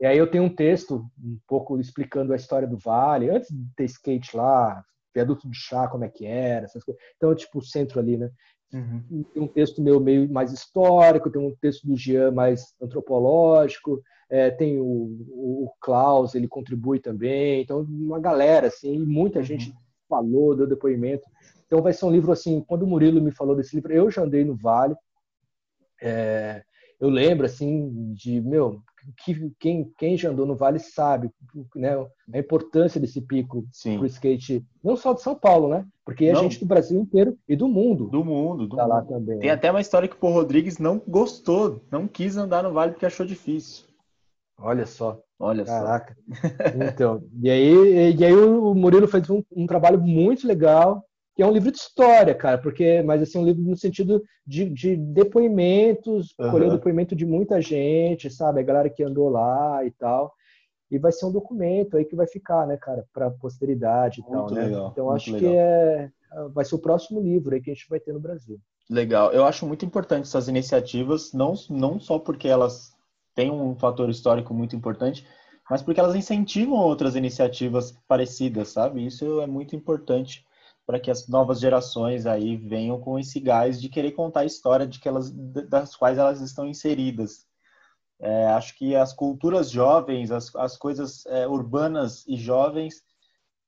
E 0.00 0.06
aí 0.06 0.18
eu 0.18 0.30
tenho 0.30 0.44
um 0.44 0.54
texto 0.54 1.06
um 1.22 1.38
pouco 1.46 1.78
explicando 1.78 2.32
a 2.32 2.36
história 2.36 2.66
do 2.66 2.78
Vale, 2.78 3.30
antes 3.30 3.48
de 3.50 3.66
ter 3.74 3.84
skate 3.84 4.36
lá, 4.36 4.82
viaduto 5.14 5.48
de 5.48 5.56
chá, 5.56 5.88
como 5.88 6.04
é 6.04 6.08
que 6.08 6.26
era, 6.26 6.66
essas 6.66 6.84
coisas. 6.84 7.02
Então, 7.16 7.34
tipo, 7.34 7.58
o 7.58 7.62
centro 7.62 7.98
ali, 7.98 8.16
né? 8.16 8.30
Uhum. 8.72 9.24
Tem 9.32 9.42
um 9.42 9.48
texto 9.48 9.80
meu 9.80 10.00
meio 10.00 10.28
mais 10.30 10.52
histórico, 10.52 11.30
tem 11.30 11.40
um 11.40 11.54
texto 11.60 11.86
do 11.86 11.96
Jean 11.96 12.30
mais 12.30 12.74
antropológico, 12.80 14.02
é, 14.28 14.50
tem 14.50 14.78
o, 14.78 14.84
o, 14.84 15.72
Klaus, 15.80 16.34
ele 16.34 16.48
contribui 16.48 16.98
também, 16.98 17.62
então 17.62 17.80
uma 17.80 18.18
galera, 18.18 18.66
assim, 18.66 18.98
muita 18.98 19.38
uhum. 19.38 19.44
gente 19.44 19.72
falou, 20.08 20.56
deu 20.56 20.66
depoimento. 20.66 21.26
Então 21.66 21.82
vai 21.82 21.92
ser 21.92 22.04
um 22.06 22.10
livro 22.10 22.32
assim, 22.32 22.60
quando 22.60 22.82
o 22.82 22.86
Murilo 22.86 23.20
me 23.20 23.30
falou 23.30 23.56
desse 23.56 23.74
livro, 23.74 23.92
eu 23.92 24.10
já 24.10 24.22
andei 24.22 24.44
no 24.44 24.56
Vale, 24.56 24.94
é, 26.00 26.62
eu 27.00 27.08
lembro 27.08 27.46
assim 27.46 28.12
de, 28.14 28.40
meu, 28.40 28.80
que, 29.24 29.50
quem, 29.58 29.92
quem 29.98 30.16
já 30.16 30.30
andou 30.30 30.46
no 30.46 30.56
Vale 30.56 30.78
sabe 30.78 31.30
né, 31.74 31.94
a 32.32 32.38
importância 32.38 33.00
desse 33.00 33.20
pico 33.20 33.66
para 33.82 34.02
o 34.02 34.06
skate, 34.06 34.64
não 34.82 34.96
só 34.96 35.12
de 35.12 35.22
São 35.22 35.34
Paulo, 35.34 35.68
né? 35.68 35.86
Porque 36.04 36.26
é 36.26 36.34
gente 36.36 36.60
do 36.60 36.66
Brasil 36.66 37.00
inteiro 37.00 37.36
e 37.48 37.56
do 37.56 37.66
mundo. 37.66 38.06
Do 38.06 38.24
mundo, 38.24 38.66
do 38.66 38.76
tá 38.76 38.84
mundo. 38.84 38.92
lá 38.92 39.02
também. 39.02 39.38
Tem 39.40 39.50
até 39.50 39.70
uma 39.70 39.80
história 39.80 40.08
que 40.08 40.14
o 40.14 40.18
Paul 40.18 40.34
Rodrigues 40.34 40.78
não 40.78 41.02
gostou, 41.06 41.82
não 41.90 42.06
quis 42.06 42.36
andar 42.36 42.62
no 42.62 42.72
Vale 42.72 42.92
porque 42.92 43.06
achou 43.06 43.26
difícil. 43.26 43.86
Olha 44.58 44.86
só. 44.86 45.20
Olha 45.38 45.64
Caraca. 45.64 46.16
só. 46.16 46.84
Então, 46.88 47.22
e 47.42 47.50
aí, 47.50 48.14
e 48.14 48.24
aí 48.24 48.34
o 48.34 48.74
Murilo 48.74 49.06
fez 49.06 49.28
um, 49.28 49.42
um, 49.54 49.66
trabalho 49.66 50.00
muito 50.00 50.46
legal, 50.46 51.04
que 51.36 51.42
é 51.42 51.46
um 51.46 51.52
livro 51.52 51.70
de 51.70 51.76
história, 51.76 52.34
cara, 52.34 52.56
porque, 52.56 53.02
mas 53.02 53.20
assim, 53.20 53.38
um 53.38 53.44
livro 53.44 53.62
no 53.62 53.76
sentido 53.76 54.22
de, 54.46 54.70
de 54.70 54.96
depoimentos, 54.96 56.34
uhum. 56.38 56.50
colheu 56.50 56.70
depoimento 56.70 57.14
de 57.14 57.26
muita 57.26 57.60
gente, 57.60 58.30
sabe? 58.30 58.60
A 58.60 58.64
galera 58.64 58.88
que 58.88 59.04
andou 59.04 59.28
lá 59.28 59.84
e 59.84 59.90
tal. 59.90 60.32
E 60.90 60.98
vai 60.98 61.12
ser 61.12 61.26
um 61.26 61.32
documento 61.32 61.96
aí 61.96 62.06
que 62.06 62.16
vai 62.16 62.26
ficar, 62.26 62.66
né, 62.66 62.78
cara, 62.78 63.04
para 63.12 63.30
posteridade 63.30 64.20
e 64.20 64.22
muito 64.22 64.46
tal, 64.46 64.54
né? 64.54 64.64
Legal, 64.64 64.88
então 64.90 65.10
acho 65.10 65.32
legal. 65.32 65.50
que 65.52 65.56
é 65.56 66.10
vai 66.52 66.64
ser 66.64 66.74
o 66.74 66.78
próximo 66.78 67.20
livro 67.20 67.54
aí 67.54 67.60
que 67.60 67.70
a 67.70 67.74
gente 67.74 67.88
vai 67.88 68.00
ter 68.00 68.12
no 68.12 68.20
Brasil. 68.20 68.58
Legal. 68.88 69.32
Eu 69.32 69.44
acho 69.44 69.66
muito 69.66 69.84
importante 69.84 70.24
essas 70.24 70.48
iniciativas, 70.48 71.32
não, 71.32 71.54
não 71.68 71.98
só 71.98 72.18
porque 72.18 72.48
elas 72.48 72.94
têm 73.34 73.50
um 73.50 73.74
fator 73.74 74.08
histórico 74.08 74.54
muito 74.54 74.76
importante, 74.76 75.26
mas 75.68 75.82
porque 75.82 76.00
elas 76.00 76.14
incentivam 76.14 76.78
outras 76.78 77.16
iniciativas 77.16 77.92
parecidas, 78.06 78.68
sabe? 78.68 79.04
Isso 79.04 79.40
é 79.40 79.46
muito 79.46 79.74
importante 79.74 80.44
para 80.86 81.00
que 81.00 81.10
as 81.10 81.26
novas 81.26 81.58
gerações 81.58 82.26
aí 82.26 82.56
venham 82.56 83.00
com 83.00 83.18
esse 83.18 83.40
gás 83.40 83.80
de 83.80 83.88
querer 83.88 84.12
contar 84.12 84.40
a 84.40 84.46
história 84.46 84.86
de 84.86 85.00
que 85.00 85.08
elas, 85.08 85.30
das 85.30 85.96
quais 85.96 86.16
elas 86.16 86.40
estão 86.40 86.66
inseridas. 86.66 87.44
É, 88.20 88.46
acho 88.46 88.76
que 88.78 88.94
as 88.94 89.12
culturas 89.12 89.70
jovens, 89.70 90.30
as, 90.30 90.54
as 90.54 90.76
coisas 90.76 91.26
é, 91.26 91.46
urbanas 91.46 92.24
e 92.26 92.36
jovens 92.36 93.02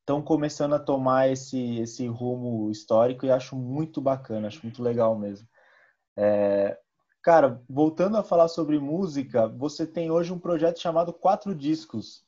estão 0.00 0.22
começando 0.22 0.74
a 0.74 0.78
tomar 0.78 1.28
esse, 1.28 1.80
esse 1.80 2.06
rumo 2.06 2.70
histórico 2.70 3.26
e 3.26 3.30
acho 3.30 3.54
muito 3.56 4.00
bacana, 4.00 4.46
acho 4.48 4.62
muito 4.62 4.82
legal 4.82 5.18
mesmo. 5.18 5.46
É, 6.16 6.78
cara, 7.20 7.62
voltando 7.68 8.16
a 8.16 8.22
falar 8.22 8.48
sobre 8.48 8.78
música, 8.78 9.48
você 9.48 9.86
tem 9.86 10.10
hoje 10.10 10.32
um 10.32 10.38
projeto 10.38 10.80
chamado 10.80 11.12
Quatro 11.12 11.54
Discos 11.54 12.24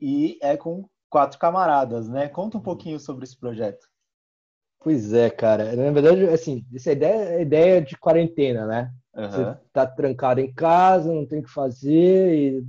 e 0.00 0.38
é 0.40 0.56
com 0.56 0.88
quatro 1.10 1.38
camaradas, 1.38 2.08
né? 2.08 2.28
Conta 2.28 2.56
um 2.56 2.60
uhum. 2.60 2.64
pouquinho 2.64 2.98
sobre 2.98 3.24
esse 3.24 3.36
projeto. 3.36 3.91
Pois 4.82 5.12
é, 5.12 5.30
cara. 5.30 5.76
Na 5.76 5.90
verdade, 5.90 6.24
assim, 6.26 6.64
essa 6.74 6.92
ideia 6.92 7.36
é 7.36 7.42
ideia 7.42 7.80
de 7.80 7.96
quarentena, 7.96 8.66
né? 8.66 8.92
Uhum. 9.14 9.30
Você 9.30 9.58
tá 9.72 9.86
trancado 9.86 10.40
em 10.40 10.52
casa, 10.52 11.12
não 11.12 11.26
tem 11.26 11.40
o 11.40 11.42
que 11.42 11.50
fazer 11.50 12.34
e 12.34 12.64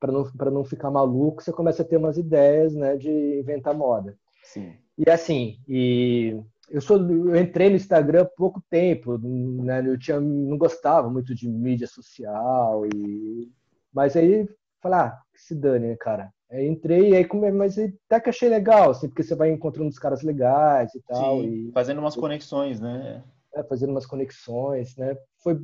para 0.00 0.12
não, 0.12 0.24
para 0.32 0.50
não 0.50 0.64
ficar 0.64 0.90
maluco, 0.90 1.42
você 1.42 1.52
começa 1.52 1.82
a 1.82 1.84
ter 1.84 1.96
umas 1.96 2.18
ideias, 2.18 2.74
né, 2.74 2.96
de 2.96 3.10
inventar 3.38 3.74
moda. 3.74 4.16
Sim. 4.42 4.74
E 4.98 5.08
assim, 5.10 5.58
e 5.66 6.38
eu 6.68 6.80
sou 6.80 6.98
eu 6.98 7.36
entrei 7.36 7.70
no 7.70 7.76
Instagram 7.76 8.22
há 8.22 8.24
pouco 8.26 8.62
tempo, 8.68 9.18
né, 9.18 9.82
eu 9.86 9.98
tinha 9.98 10.20
não 10.20 10.58
gostava 10.58 11.08
muito 11.08 11.34
de 11.34 11.48
mídia 11.48 11.86
social 11.86 12.84
e 12.86 13.50
mas 13.92 14.16
aí 14.16 14.46
falar, 14.82 15.06
ah, 15.06 15.22
que 15.32 15.40
se 15.40 15.54
dane, 15.54 15.88
né, 15.88 15.96
cara. 15.96 16.30
Aí 16.54 16.68
entrei 16.68 17.10
e 17.10 17.16
aí 17.16 17.28
mas 17.52 17.76
até 17.76 18.20
que 18.20 18.30
achei 18.30 18.48
legal, 18.48 18.90
assim, 18.90 19.08
porque 19.08 19.24
você 19.24 19.34
vai 19.34 19.50
encontrando 19.50 19.88
os 19.88 19.98
caras 19.98 20.22
legais 20.22 20.94
e 20.94 21.02
tal 21.02 21.42
Sim, 21.42 21.68
e 21.68 21.72
fazendo 21.72 21.98
umas 21.98 22.14
conexões, 22.14 22.80
né? 22.80 23.24
É, 23.52 23.64
fazendo 23.64 23.90
umas 23.90 24.06
conexões, 24.06 24.96
né? 24.96 25.16
Foi 25.38 25.54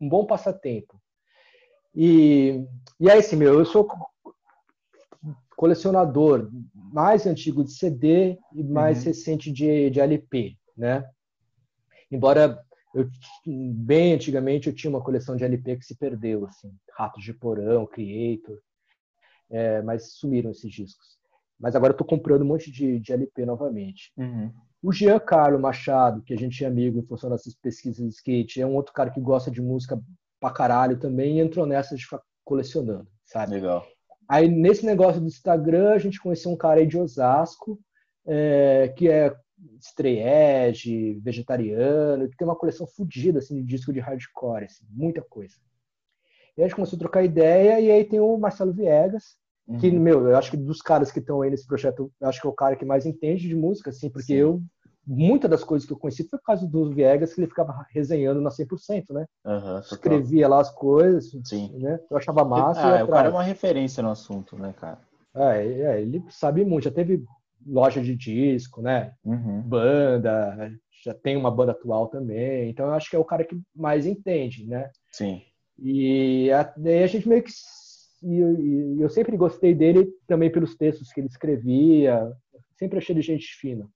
um 0.00 0.08
bom 0.08 0.24
passatempo. 0.24 0.98
E, 1.94 2.64
e 2.98 3.10
aí, 3.10 3.18
assim, 3.18 3.36
meu, 3.36 3.58
eu 3.58 3.66
sou 3.66 3.86
colecionador 5.54 6.48
mais 6.72 7.26
antigo 7.26 7.62
de 7.62 7.72
CD 7.72 8.38
e 8.54 8.64
mais 8.64 9.00
uhum. 9.00 9.04
recente 9.04 9.52
de, 9.52 9.90
de 9.90 10.00
LP, 10.00 10.56
né? 10.74 11.04
Embora 12.10 12.58
eu, 12.94 13.06
bem 13.46 14.14
antigamente 14.14 14.68
eu 14.68 14.74
tinha 14.74 14.88
uma 14.88 15.02
coleção 15.02 15.36
de 15.36 15.44
LP 15.44 15.76
que 15.76 15.84
se 15.84 15.94
perdeu, 15.94 16.46
assim, 16.46 16.72
Ratos 16.96 17.22
de 17.22 17.34
Porão, 17.34 17.86
Creator, 17.86 18.58
é, 19.50 19.82
mas 19.82 20.12
sumiram 20.14 20.50
esses 20.50 20.70
discos. 20.70 21.18
Mas 21.58 21.74
agora 21.74 21.90
eu 21.90 21.94
estou 21.94 22.06
comprando 22.06 22.42
um 22.42 22.46
monte 22.46 22.70
de, 22.70 23.00
de 23.00 23.12
LP 23.12 23.44
novamente. 23.44 24.12
Uhum. 24.16 24.52
O 24.82 24.92
Giancarlo 24.92 25.58
Machado, 25.58 26.22
que 26.22 26.32
a 26.32 26.36
gente 26.36 26.62
é 26.64 26.68
amigo 26.68 26.98
em 26.98 27.06
função 27.06 27.30
dessas 27.30 27.54
pesquisas 27.54 27.96
de 27.96 28.14
skate, 28.14 28.60
é 28.60 28.66
um 28.66 28.76
outro 28.76 28.92
cara 28.92 29.10
que 29.10 29.20
gosta 29.20 29.50
de 29.50 29.60
música 29.60 30.00
pra 30.38 30.52
caralho 30.52 30.98
também 30.98 31.38
e 31.38 31.40
entrou 31.40 31.66
nessa 31.66 31.96
de 31.96 32.04
ficar 32.04 32.22
colecionando, 32.44 33.08
sabe? 33.24 33.54
Legal. 33.54 33.84
Aí 34.28 34.48
nesse 34.48 34.86
negócio 34.86 35.20
do 35.20 35.26
Instagram, 35.26 35.92
a 35.92 35.98
gente 35.98 36.20
conheceu 36.20 36.52
um 36.52 36.56
cara 36.56 36.78
aí 36.78 36.86
de 36.86 36.96
Osasco, 36.96 37.80
é, 38.24 38.92
que 38.96 39.08
é 39.08 39.34
estreege, 39.80 41.18
vegetariano, 41.20 42.28
que 42.28 42.36
tem 42.36 42.46
uma 42.46 42.56
coleção 42.56 42.86
fodida 42.86 43.40
assim, 43.40 43.56
de 43.56 43.64
disco 43.64 43.92
de 43.92 43.98
hardcore, 43.98 44.66
assim, 44.66 44.84
muita 44.90 45.22
coisa. 45.22 45.56
E 46.58 46.62
a 46.62 46.66
gente 46.66 46.74
começou 46.74 46.96
a 46.96 47.00
trocar 47.00 47.22
ideia, 47.22 47.80
e 47.80 47.90
aí 47.90 48.04
tem 48.04 48.18
o 48.18 48.36
Marcelo 48.36 48.72
Viegas, 48.72 49.36
que, 49.78 49.88
uhum. 49.88 50.00
meu, 50.00 50.28
eu 50.28 50.36
acho 50.36 50.50
que 50.50 50.56
dos 50.56 50.82
caras 50.82 51.12
que 51.12 51.20
estão 51.20 51.40
aí 51.40 51.50
nesse 51.50 51.66
projeto, 51.66 52.10
eu 52.20 52.28
acho 52.28 52.40
que 52.40 52.46
é 52.46 52.50
o 52.50 52.54
cara 52.54 52.74
que 52.74 52.84
mais 52.84 53.06
entende 53.06 53.46
de 53.46 53.54
música, 53.54 53.90
assim, 53.90 54.10
porque 54.10 54.32
Sim. 54.32 54.40
eu 54.40 54.62
muitas 55.06 55.50
das 55.50 55.64
coisas 55.64 55.86
que 55.86 55.92
eu 55.92 55.98
conheci 55.98 56.28
foi 56.28 56.38
por 56.38 56.44
causa 56.44 56.68
do 56.68 56.90
Viegas, 56.90 57.32
que 57.32 57.40
ele 57.40 57.48
ficava 57.48 57.86
resenhando 57.90 58.42
na 58.42 58.50
100%, 58.50 59.04
né? 59.10 59.24
Uhum, 59.44 59.78
Escrevia 59.78 60.46
lá 60.46 60.60
as 60.60 60.70
coisas, 60.70 61.30
Sim. 61.44 61.78
né? 61.78 61.98
Eu 62.10 62.16
achava 62.18 62.44
massa. 62.44 63.00
Ah, 63.00 63.04
o 63.04 63.08
cara 63.08 63.28
é 63.28 63.30
uma 63.30 63.42
referência 63.42 64.02
no 64.02 64.10
assunto, 64.10 64.56
né, 64.58 64.74
cara? 64.78 64.98
É, 65.34 65.66
é, 65.66 66.02
ele 66.02 66.22
sabe 66.28 66.64
muito. 66.64 66.84
Já 66.84 66.90
teve 66.90 67.24
loja 67.66 68.02
de 68.02 68.14
disco, 68.14 68.82
né? 68.82 69.12
Uhum. 69.24 69.62
Banda, 69.62 70.72
já 71.04 71.14
tem 71.14 71.36
uma 71.36 71.50
banda 71.50 71.72
atual 71.72 72.08
também. 72.08 72.68
Então 72.68 72.86
eu 72.86 72.92
acho 72.92 73.08
que 73.08 73.16
é 73.16 73.18
o 73.18 73.24
cara 73.24 73.44
que 73.44 73.58
mais 73.74 74.04
entende, 74.04 74.66
né? 74.66 74.90
Sim. 75.10 75.42
E 75.78 76.48
daí 76.76 77.02
a 77.02 77.06
gente 77.06 77.28
meio 77.28 77.42
que. 77.42 77.52
E 78.22 78.36
eu, 78.36 79.00
eu 79.00 79.08
sempre 79.08 79.36
gostei 79.36 79.74
dele 79.74 80.08
também 80.26 80.50
pelos 80.50 80.76
textos 80.76 81.12
que 81.12 81.20
ele 81.20 81.28
escrevia. 81.28 82.32
Sempre 82.76 82.98
achei 82.98 83.14
ele 83.14 83.22
gente 83.22 83.46
fina. 83.60 83.88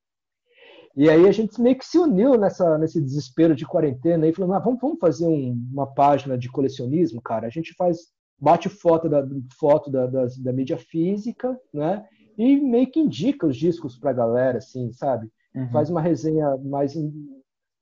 E 0.95 1.09
aí 1.09 1.27
a 1.27 1.33
gente 1.33 1.61
meio 1.61 1.77
que 1.77 1.87
se 1.87 1.99
uniu 1.99 2.39
nessa, 2.39 2.77
nesse 2.79 3.01
desespero 3.01 3.55
de 3.55 3.67
quarentena 3.67 4.27
e 4.27 4.33
falou, 4.33 4.53
ah, 4.55 4.59
vamos, 4.59 4.81
vamos 4.81 4.99
fazer 4.99 5.27
um, 5.27 5.57
uma 5.73 5.87
página 5.87 6.37
de 6.37 6.51
colecionismo, 6.51 7.21
cara. 7.21 7.47
A 7.47 7.51
gente 7.51 7.75
faz, 7.75 7.99
bate 8.39 8.69
foto 8.69 9.09
da, 9.09 9.27
foto 9.59 9.91
da, 9.91 10.07
da, 10.07 10.27
da 10.39 10.53
mídia 10.53 10.77
física, 10.77 11.59
né? 11.73 12.05
E 12.37 12.57
meio 12.57 12.91
que 12.91 13.01
indica 13.01 13.47
os 13.47 13.57
discos 13.57 13.99
pra 13.99 14.13
galera, 14.13 14.59
assim, 14.59 14.93
sabe? 14.93 15.31
Uhum. 15.55 15.71
Faz 15.71 15.89
uma 15.89 16.01
resenha 16.01 16.57
mais, 16.59 16.95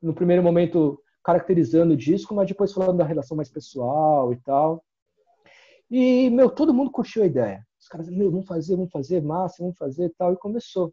no 0.01 0.15
primeiro 0.15 0.43
momento, 0.43 1.01
caracterizando 1.25 1.95
o 1.95 1.97
disco, 1.97 2.35
mas 2.35 2.49
depois 2.49 2.73
falando 2.73 2.99
da 2.99 3.05
relação 3.05 3.37
mais 3.37 3.51
pessoal 3.51 4.33
e 4.33 4.37
tal. 4.37 4.83
E, 5.91 6.31
meu, 6.31 6.49
todo 6.49 6.73
mundo 6.73 6.91
curtiu 6.91 7.23
a 7.23 7.27
ideia. 7.27 7.65
Os 7.81 7.89
caras, 7.89 8.09
meu, 8.09 8.31
vamos 8.31 8.47
fazer, 8.47 8.77
vamos 8.77 8.93
fazer, 8.93 9.23
massa, 9.23 9.57
vamos 9.61 9.77
fazer 9.77 10.05
e 10.07 10.11
tal. 10.11 10.33
E 10.33 10.37
começou. 10.37 10.93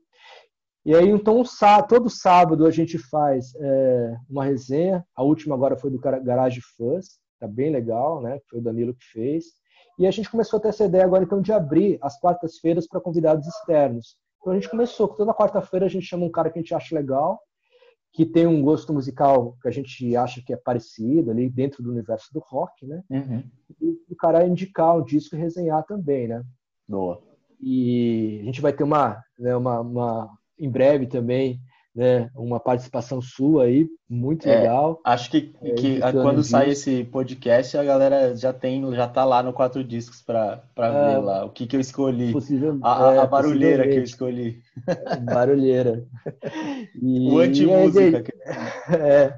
E 0.86 0.96
aí, 0.96 1.10
então, 1.10 1.44
todo 1.88 2.10
sábado 2.10 2.66
a 2.66 2.72
gente 2.72 2.98
faz 2.98 3.54
é, 3.56 4.16
uma 4.30 4.46
resenha. 4.46 5.06
A 5.16 5.22
última 5.22 5.54
agora 5.54 5.76
foi 5.76 5.92
do 5.92 6.00
Garage 6.00 6.62
Fuzz, 6.62 7.20
tá 7.40 7.48
bem 7.48 7.72
legal, 7.72 8.22
né? 8.22 8.40
Foi 8.50 8.60
o 8.60 8.62
Danilo 8.62 8.94
que 8.94 9.04
fez. 9.12 9.46
E 10.00 10.08
a 10.08 10.12
gente 10.12 10.32
começou 10.32 10.58
a 10.58 10.62
ter 10.62 10.70
essa 10.70 10.86
ideia 10.86 11.04
agora, 11.04 11.24
então, 11.24 11.42
de 11.42 11.52
abrir 11.52 11.98
as 12.02 12.20
quartas-feiras 12.20 12.88
para 12.88 13.02
convidados 13.02 13.48
externos. 13.48 14.16
Então, 14.40 14.54
a 14.54 14.56
gente 14.56 14.70
começou, 14.70 15.08
toda 15.10 15.34
quarta-feira 15.34 15.86
a 15.86 15.90
gente 15.90 16.06
chama 16.06 16.26
um 16.26 16.32
cara 16.32 16.50
que 16.50 16.58
a 16.58 16.62
gente 16.62 16.74
acha 16.74 16.96
legal, 16.96 17.40
que 18.14 18.26
tem 18.26 18.48
um 18.48 18.62
gosto 18.62 18.94
musical 18.94 19.56
que 19.62 19.68
a 19.68 19.72
gente 19.72 20.16
acha 20.16 20.42
que 20.42 20.52
é 20.52 20.58
parecido 20.58 21.32
ali 21.32 21.50
dentro 21.50 21.84
do 21.84 21.92
universo 21.92 22.34
do 22.34 22.40
rock, 22.40 22.86
né? 22.86 23.04
Uhum. 23.10 23.44
E 23.82 24.00
o 24.10 24.16
cara 24.16 24.48
indicar 24.48 24.98
um 24.98 25.04
disco 25.04 25.36
e 25.36 25.40
resenhar 25.40 25.84
também, 25.86 26.28
né? 26.28 26.44
Boa. 26.88 27.22
E 27.62 28.40
a 28.42 28.46
gente 28.46 28.62
vai 28.62 28.74
ter 28.74 28.84
uma, 28.84 29.22
né, 29.38 29.56
uma, 29.56 29.82
uma 29.82 30.38
em 30.60 30.70
breve 30.70 31.06
também, 31.06 31.60
né, 31.98 32.30
uma 32.36 32.60
participação 32.60 33.20
sua 33.20 33.64
aí, 33.64 33.90
muito 34.08 34.48
é, 34.48 34.56
legal. 34.56 35.02
Acho 35.04 35.32
que, 35.32 35.52
é, 35.64 35.72
que 35.72 36.00
quando 36.00 36.44
sai 36.44 36.70
esse 36.70 37.04
podcast, 37.06 37.76
a 37.76 37.84
galera 37.84 38.38
já 38.38 38.54
tem, 38.54 38.94
já 38.94 39.08
tá 39.08 39.26
lá 39.26 39.42
no 39.42 39.52
Quatro 39.52 39.84
Discos 39.84 40.22
para 40.22 40.62
é, 40.78 40.92
ver 40.92 41.18
lá 41.18 41.44
o 41.44 41.50
que, 41.50 41.66
que 41.66 41.76
eu 41.76 41.80
escolhi. 41.80 42.36
A, 42.84 43.10
a, 43.10 43.16
é, 43.16 43.28
barulheira 43.28 43.88
que 43.88 43.96
eu 43.96 44.04
escolhi. 44.04 44.62
Barulheira. 45.26 46.06
E, 47.02 47.32
o 47.32 47.40
anti-música. 47.40 48.24
É, 48.90 49.34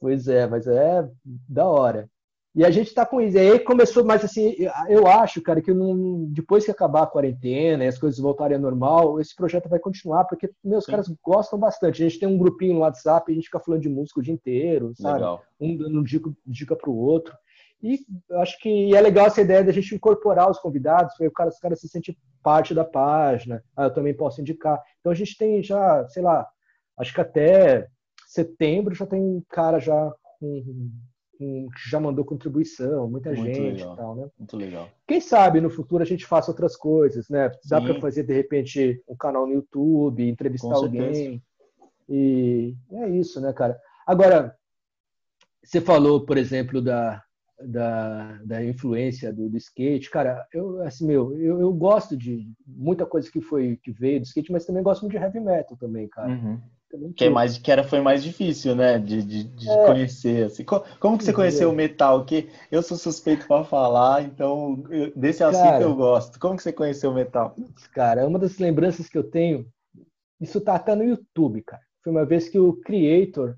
pois 0.00 0.26
é, 0.26 0.46
mas 0.46 0.66
é 0.66 1.06
da 1.48 1.66
hora. 1.66 2.08
E 2.54 2.64
a 2.64 2.70
gente 2.70 2.88
está 2.88 3.06
com 3.06 3.20
isso. 3.20 3.36
E 3.36 3.40
aí 3.40 3.58
começou, 3.60 4.04
mas 4.04 4.24
assim, 4.24 4.56
eu 4.88 5.06
acho, 5.06 5.40
cara, 5.40 5.62
que 5.62 5.72
não, 5.72 6.24
depois 6.30 6.64
que 6.64 6.70
acabar 6.70 7.04
a 7.04 7.06
quarentena 7.06 7.84
e 7.84 7.86
as 7.86 7.98
coisas 7.98 8.18
voltarem 8.18 8.56
ao 8.56 8.62
normal, 8.62 9.20
esse 9.20 9.34
projeto 9.36 9.68
vai 9.68 9.78
continuar, 9.78 10.24
porque 10.24 10.50
meus 10.62 10.84
Sim. 10.84 10.90
caras 10.90 11.14
gostam 11.22 11.58
bastante. 11.58 12.02
A 12.02 12.08
gente 12.08 12.18
tem 12.18 12.28
um 12.28 12.38
grupinho 12.38 12.74
no 12.74 12.80
WhatsApp, 12.80 13.30
a 13.30 13.34
gente 13.34 13.44
fica 13.44 13.60
falando 13.60 13.82
de 13.82 13.88
música 13.88 14.18
o 14.18 14.22
dia 14.22 14.34
inteiro, 14.34 14.92
sabe? 14.96 15.20
Legal. 15.20 15.42
Um 15.60 15.76
dando 15.76 16.02
dica, 16.02 16.30
dica 16.44 16.74
para 16.74 16.90
o 16.90 16.96
outro. 16.96 17.32
E 17.82 17.98
acho 18.32 18.58
que 18.58 18.94
é 18.94 19.00
legal 19.00 19.26
essa 19.26 19.40
ideia 19.40 19.64
da 19.64 19.72
gente 19.72 19.94
incorporar 19.94 20.50
os 20.50 20.58
convidados, 20.58 21.14
o 21.18 21.30
cara, 21.30 21.48
os 21.48 21.58
caras 21.58 21.80
se 21.80 21.88
sentem 21.88 22.16
parte 22.42 22.74
da 22.74 22.84
página, 22.84 23.62
ah, 23.76 23.84
eu 23.84 23.94
também 23.94 24.14
posso 24.14 24.40
indicar. 24.40 24.82
Então 24.98 25.12
a 25.12 25.14
gente 25.14 25.36
tem 25.38 25.62
já, 25.62 26.06
sei 26.08 26.22
lá, 26.22 26.46
acho 26.98 27.14
que 27.14 27.20
até 27.20 27.88
setembro 28.26 28.94
já 28.94 29.06
tem 29.06 29.42
cara 29.48 29.78
já 29.78 30.12
com 30.38 30.90
que 31.40 31.88
já 31.88 31.98
mandou 31.98 32.24
contribuição, 32.24 33.08
muita 33.08 33.32
Muito 33.32 33.46
gente 33.46 33.60
legal. 33.60 33.94
e 33.94 33.96
tal, 33.96 34.14
né? 34.14 34.30
Muito 34.38 34.56
legal. 34.56 34.88
Quem 35.06 35.20
sabe 35.20 35.60
no 35.60 35.70
futuro 35.70 36.02
a 36.02 36.06
gente 36.06 36.26
faça 36.26 36.50
outras 36.50 36.76
coisas, 36.76 37.28
né? 37.30 37.50
Dá 37.66 37.80
para 37.80 37.98
fazer 37.98 38.24
de 38.24 38.34
repente 38.34 39.02
um 39.08 39.16
canal 39.16 39.46
no 39.46 39.54
YouTube, 39.54 40.28
entrevistar 40.28 40.74
alguém. 40.74 41.42
E 42.08 42.74
é 42.92 43.08
isso, 43.08 43.40
né, 43.40 43.52
cara? 43.52 43.78
Agora, 44.06 44.54
você 45.64 45.80
falou, 45.80 46.26
por 46.26 46.36
exemplo, 46.36 46.82
da, 46.82 47.22
da, 47.58 48.40
da 48.44 48.64
influência 48.64 49.32
do, 49.32 49.48
do, 49.48 49.56
skate, 49.56 50.10
cara, 50.10 50.46
eu 50.52 50.82
assim, 50.82 51.06
meu, 51.06 51.38
eu, 51.38 51.60
eu 51.60 51.72
gosto 51.72 52.16
de 52.16 52.52
muita 52.66 53.06
coisa 53.06 53.30
que 53.30 53.40
foi 53.40 53.78
que 53.82 53.92
veio 53.92 54.20
do 54.20 54.26
skate, 54.26 54.52
mas 54.52 54.66
também 54.66 54.82
gosto 54.82 55.02
muito 55.02 55.12
de 55.12 55.22
heavy 55.22 55.40
metal 55.40 55.76
também, 55.78 56.06
cara. 56.08 56.28
Uhum. 56.28 56.60
Que 57.16 57.24
é 57.24 57.30
mais 57.30 57.56
que 57.58 57.70
era 57.70 57.84
foi 57.84 58.00
mais 58.00 58.22
difícil, 58.22 58.74
né, 58.74 58.98
de, 58.98 59.22
de, 59.22 59.44
de 59.44 59.68
é. 59.70 59.86
conhecer. 59.86 60.46
Assim. 60.46 60.64
Como, 60.64 60.84
como, 60.98 61.18
que 61.18 61.24
você 61.24 61.32
conheceu 61.32 61.70
o 61.70 61.74
metal? 61.74 62.24
Que 62.24 62.48
eu 62.70 62.82
sou 62.82 62.96
suspeito 62.96 63.46
para 63.46 63.64
falar, 63.64 64.22
então 64.22 64.82
eu, 64.90 65.12
desse 65.14 65.42
assunto 65.44 65.62
cara, 65.62 65.82
eu 65.82 65.94
gosto. 65.94 66.38
Como 66.40 66.56
que 66.56 66.62
você 66.62 66.72
conheceu 66.72 67.10
o 67.10 67.14
metal? 67.14 67.54
Cara, 67.92 68.26
uma 68.26 68.38
das 68.38 68.58
lembranças 68.58 69.08
que 69.08 69.16
eu 69.16 69.24
tenho, 69.24 69.66
isso 70.40 70.60
tá 70.60 70.74
até 70.74 70.94
no 70.94 71.04
YouTube, 71.04 71.62
cara. 71.62 71.82
Foi 72.02 72.12
uma 72.12 72.24
vez 72.24 72.48
que 72.48 72.58
o 72.58 72.72
Creator 72.80 73.56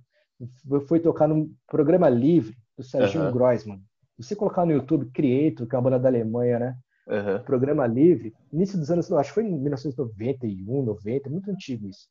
foi 0.87 1.01
tocar 1.01 1.29
num 1.29 1.51
programa 1.67 2.09
livre 2.09 2.57
do 2.77 2.83
Serginho 2.83 3.25
uhum. 3.25 3.33
Groisman. 3.33 3.81
Você 4.19 4.37
colocar 4.37 4.67
no 4.67 4.73
YouTube 4.73 5.11
Creator, 5.13 5.67
que 5.67 5.75
é 5.75 5.79
uma 5.79 5.85
banda 5.85 5.99
da 5.99 6.09
Alemanha, 6.09 6.59
né? 6.59 6.77
Uhum. 7.07 7.43
Programa 7.45 7.87
livre, 7.87 8.33
início 8.53 8.79
dos 8.79 8.91
anos, 8.91 9.11
acho 9.13 9.31
que 9.31 9.35
foi 9.35 9.45
em 9.45 9.59
1991, 9.59 10.83
90, 10.83 11.31
muito 11.31 11.51
antigo 11.51 11.89
isso. 11.89 12.07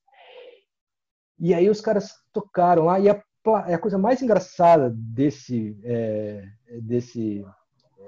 E 1.42 1.56
aí 1.56 1.72
os 1.72 1.82
caras 1.82 2.12
tocaram 2.32 2.86
lá, 2.86 3.00
e 3.00 3.10
a, 3.10 3.20
a 3.74 3.80
coisa 3.80 3.98
mais 3.98 4.22
engraçada 4.22 4.94
desse, 4.96 5.76
é, 5.84 6.48
desse 6.84 7.44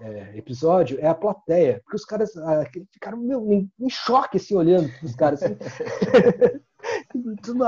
é, 0.02 0.38
episódio 0.38 1.00
é 1.00 1.08
a 1.08 1.16
plateia, 1.16 1.82
porque 1.84 1.96
os 1.96 2.06
caras 2.06 2.38
ah, 2.38 2.64
ficaram 2.92 3.18
meu, 3.18 3.52
em, 3.52 3.68
em, 3.80 3.90
choque, 3.90 4.38
assim, 4.38 4.56
olhando 4.56 4.88
para 4.88 5.06
os 5.06 5.16
caras. 5.16 5.42
Assim. 5.42 5.58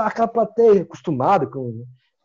Aquela 0.04 0.28
plateia 0.28 0.82
acostumada 0.82 1.48
com, 1.48 1.84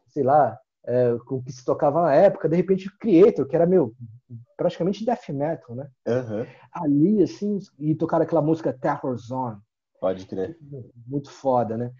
sei 0.09 0.21
lá, 0.21 0.55
é, 0.85 1.17
com 1.25 1.37
o 1.37 1.43
que 1.43 1.51
se 1.51 1.65
tocava 1.65 2.03
na 2.03 2.13
época, 2.13 2.47
de 2.47 2.55
repente 2.55 2.87
o 2.87 2.97
Creator, 2.99 3.47
que 3.47 3.55
era 3.55 3.65
meu, 3.65 3.95
praticamente 4.55 5.03
death 5.03 5.29
metal, 5.29 5.75
né? 5.75 5.89
Uhum. 6.07 6.45
Ali, 6.71 7.23
assim, 7.23 7.57
e 7.79 7.95
tocaram 7.95 8.23
aquela 8.23 8.41
música 8.41 8.71
Terror 8.71 9.17
Zone. 9.17 9.57
Pode 9.99 10.25
crer. 10.25 10.57
Muito 11.07 11.31
foda, 11.31 11.77
né? 11.77 11.91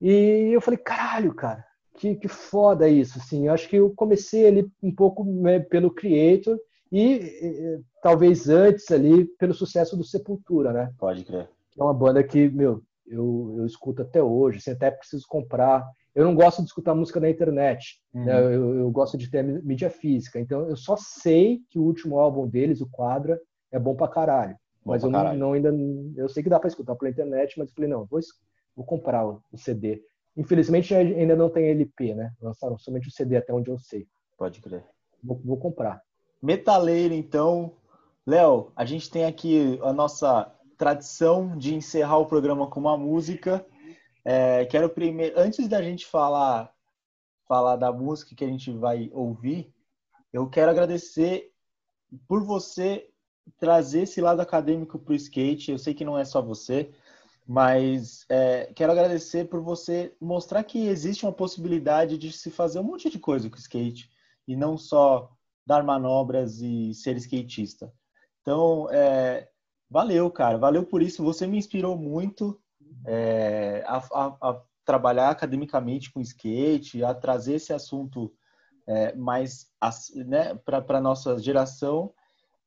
E 0.00 0.50
eu 0.52 0.60
falei, 0.60 0.78
caralho, 0.78 1.34
cara, 1.34 1.64
que, 1.94 2.16
que 2.16 2.28
foda 2.28 2.88
isso, 2.88 3.18
assim. 3.18 3.46
Eu 3.46 3.52
acho 3.52 3.68
que 3.68 3.76
eu 3.76 3.90
comecei 3.90 4.46
ali 4.46 4.70
um 4.82 4.94
pouco 4.94 5.24
né, 5.24 5.60
pelo 5.60 5.92
Creator 5.92 6.58
e, 6.90 7.80
talvez 8.02 8.48
antes 8.48 8.90
ali 8.90 9.26
pelo 9.38 9.54
sucesso 9.54 9.96
do 9.96 10.04
Sepultura, 10.04 10.72
né? 10.72 10.92
Pode 10.98 11.24
crer. 11.24 11.48
É 11.78 11.82
uma 11.82 11.94
banda 11.94 12.22
que, 12.24 12.48
meu, 12.48 12.82
eu, 13.06 13.54
eu 13.58 13.66
escuto 13.66 14.02
até 14.02 14.22
hoje, 14.22 14.58
assim, 14.58 14.70
até 14.70 14.90
preciso 14.90 15.26
comprar. 15.28 15.86
Eu 16.14 16.24
não 16.24 16.34
gosto 16.34 16.62
de 16.62 16.68
escutar 16.68 16.94
música 16.94 17.20
na 17.20 17.30
internet, 17.30 18.00
uhum. 18.12 18.24
né? 18.24 18.40
eu, 18.40 18.78
eu, 18.78 18.90
gosto 18.90 19.16
de 19.16 19.30
ter 19.30 19.42
mídia 19.44 19.90
física. 19.90 20.40
Então 20.40 20.68
eu 20.68 20.76
só 20.76 20.96
sei 20.96 21.60
que 21.68 21.78
o 21.78 21.82
último 21.82 22.18
álbum 22.18 22.48
deles, 22.48 22.80
o 22.80 22.88
Quadra, 22.88 23.38
é 23.70 23.78
bom 23.78 23.94
pra 23.94 24.08
caralho. 24.08 24.56
Bom 24.84 24.92
mas 24.92 25.02
pra 25.02 25.08
eu 25.08 25.12
caralho. 25.12 25.38
Não, 25.38 25.48
não, 25.48 25.52
ainda 25.52 25.72
eu 26.16 26.28
sei 26.28 26.42
que 26.42 26.48
dá 26.48 26.58
para 26.58 26.68
escutar 26.68 26.96
pela 26.96 27.10
internet, 27.10 27.58
mas 27.58 27.68
eu 27.68 27.74
falei 27.74 27.90
não, 27.90 28.04
vou, 28.06 28.18
vou 28.76 28.84
comprar 28.84 29.26
o 29.26 29.42
CD. 29.56 30.02
Infelizmente 30.36 30.94
ainda 30.94 31.36
não 31.36 31.50
tem 31.50 31.70
LP, 31.70 32.14
né? 32.14 32.32
Lançaram 32.40 32.78
somente 32.78 33.08
o 33.08 33.10
CD 33.10 33.36
até 33.36 33.52
onde 33.52 33.70
eu 33.70 33.78
sei. 33.78 34.06
Pode 34.38 34.60
crer. 34.60 34.84
Vou, 35.22 35.40
vou 35.44 35.56
comprar. 35.56 36.02
Metaleiro, 36.42 37.14
então. 37.14 37.74
Léo, 38.26 38.72
a 38.76 38.84
gente 38.84 39.10
tem 39.10 39.24
aqui 39.24 39.78
a 39.82 39.92
nossa 39.92 40.50
tradição 40.78 41.58
de 41.58 41.74
encerrar 41.74 42.18
o 42.18 42.26
programa 42.26 42.66
com 42.66 42.80
uma 42.80 42.96
música. 42.96 43.66
É, 44.24 44.64
quero 44.66 44.88
primeiro, 44.88 45.38
antes 45.38 45.68
da 45.68 45.82
gente 45.82 46.06
falar 46.06 46.72
falar 47.46 47.74
da 47.74 47.92
música 47.92 48.34
que 48.34 48.44
a 48.44 48.48
gente 48.48 48.70
vai 48.70 49.10
ouvir, 49.12 49.74
eu 50.32 50.48
quero 50.48 50.70
agradecer 50.70 51.52
por 52.28 52.44
você 52.44 53.08
trazer 53.58 54.02
esse 54.02 54.20
lado 54.20 54.40
acadêmico 54.40 54.98
para 54.98 55.12
o 55.12 55.16
skate. 55.16 55.72
Eu 55.72 55.78
sei 55.78 55.92
que 55.92 56.04
não 56.04 56.16
é 56.16 56.24
só 56.24 56.40
você, 56.40 56.92
mas 57.46 58.24
é, 58.28 58.72
quero 58.74 58.92
agradecer 58.92 59.48
por 59.48 59.60
você 59.60 60.14
mostrar 60.20 60.62
que 60.62 60.86
existe 60.86 61.24
uma 61.24 61.32
possibilidade 61.32 62.16
de 62.16 62.32
se 62.32 62.50
fazer 62.50 62.78
um 62.78 62.84
monte 62.84 63.10
de 63.10 63.18
coisa 63.18 63.50
com 63.50 63.56
skate 63.56 64.10
e 64.46 64.54
não 64.54 64.76
só 64.78 65.30
dar 65.66 65.82
manobras 65.82 66.60
e 66.60 66.94
ser 66.94 67.16
skatista. 67.16 67.92
Então, 68.40 68.88
é, 68.90 69.48
valeu, 69.88 70.30
cara, 70.30 70.58
valeu 70.58 70.84
por 70.84 71.02
isso. 71.02 71.22
Você 71.22 71.46
me 71.46 71.58
inspirou 71.58 71.96
muito 71.96 72.60
é, 73.04 73.84
a, 73.86 73.98
a, 73.98 74.50
a, 74.50 74.62
trabalhar 74.84 75.30
academicamente 75.30 76.10
com 76.12 76.20
skate, 76.20 77.04
a 77.04 77.14
trazer 77.14 77.54
esse 77.54 77.72
assunto 77.72 78.32
é, 78.86 79.14
mais 79.14 79.68
né, 80.14 80.54
para 80.64 80.98
a 80.98 81.00
nossa 81.00 81.38
geração. 81.38 82.12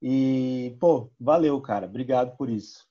E, 0.02 0.76
pô, 0.80 1.12
valeu, 1.20 1.60
cara. 1.62 1.86
Obrigado 1.86 2.36
por 2.38 2.50
isso. 2.50 2.88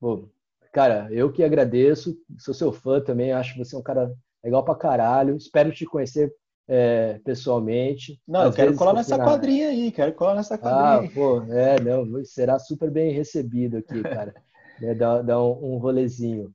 Bom, 0.00 0.28
cara, 0.72 1.08
eu 1.10 1.32
que 1.32 1.42
agradeço, 1.42 2.16
sou 2.38 2.54
seu 2.54 2.72
fã 2.72 3.00
também, 3.00 3.32
acho 3.32 3.54
que 3.54 3.64
você 3.64 3.74
é 3.74 3.78
um 3.78 3.82
cara 3.82 4.12
legal 4.44 4.64
pra 4.64 4.74
caralho. 4.74 5.36
Espero 5.36 5.72
te 5.72 5.84
conhecer 5.84 6.32
é, 6.68 7.20
pessoalmente. 7.24 8.20
Não, 8.26 8.40
Às 8.40 8.46
eu 8.46 8.52
quero 8.52 8.76
colar 8.76 8.92
nessa 8.92 9.16
na... 9.16 9.24
quadrinha 9.24 9.68
aí, 9.68 9.90
quero 9.90 10.12
colar 10.12 10.34
nessa 10.34 10.54
ah, 10.54 10.58
quadrinha. 10.58 11.10
Ah, 11.10 11.14
pô, 11.14 11.42
é, 11.52 11.80
não, 11.80 12.24
será 12.24 12.58
super 12.58 12.90
bem 12.90 13.12
recebido 13.12 13.78
aqui, 13.78 14.02
cara. 14.02 14.34
é, 14.82 14.94
dá, 14.94 15.22
dá 15.22 15.42
um, 15.42 15.74
um 15.74 15.78
rolezinho. 15.78 16.52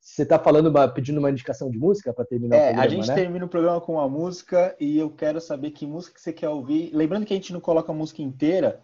Você 0.00 0.22
está 0.22 0.38
falando, 0.38 0.72
pedindo 0.94 1.18
uma 1.18 1.30
indicação 1.30 1.70
de 1.70 1.78
música 1.78 2.12
para 2.12 2.24
terminar 2.24 2.56
é, 2.56 2.58
o 2.58 2.62
programa, 2.62 2.84
a 2.84 2.88
gente 2.88 3.08
né? 3.08 3.14
termina 3.14 3.44
o 3.44 3.48
programa 3.48 3.80
com 3.82 3.92
uma 3.92 4.08
música 4.08 4.74
e 4.80 4.98
eu 4.98 5.10
quero 5.10 5.40
saber 5.42 5.72
que 5.72 5.86
música 5.86 6.14
que 6.14 6.20
você 6.22 6.32
quer 6.32 6.48
ouvir. 6.48 6.90
Lembrando 6.94 7.26
que 7.26 7.34
a 7.34 7.36
gente 7.36 7.52
não 7.52 7.60
coloca 7.60 7.92
a 7.92 7.94
música 7.94 8.22
inteira, 8.22 8.80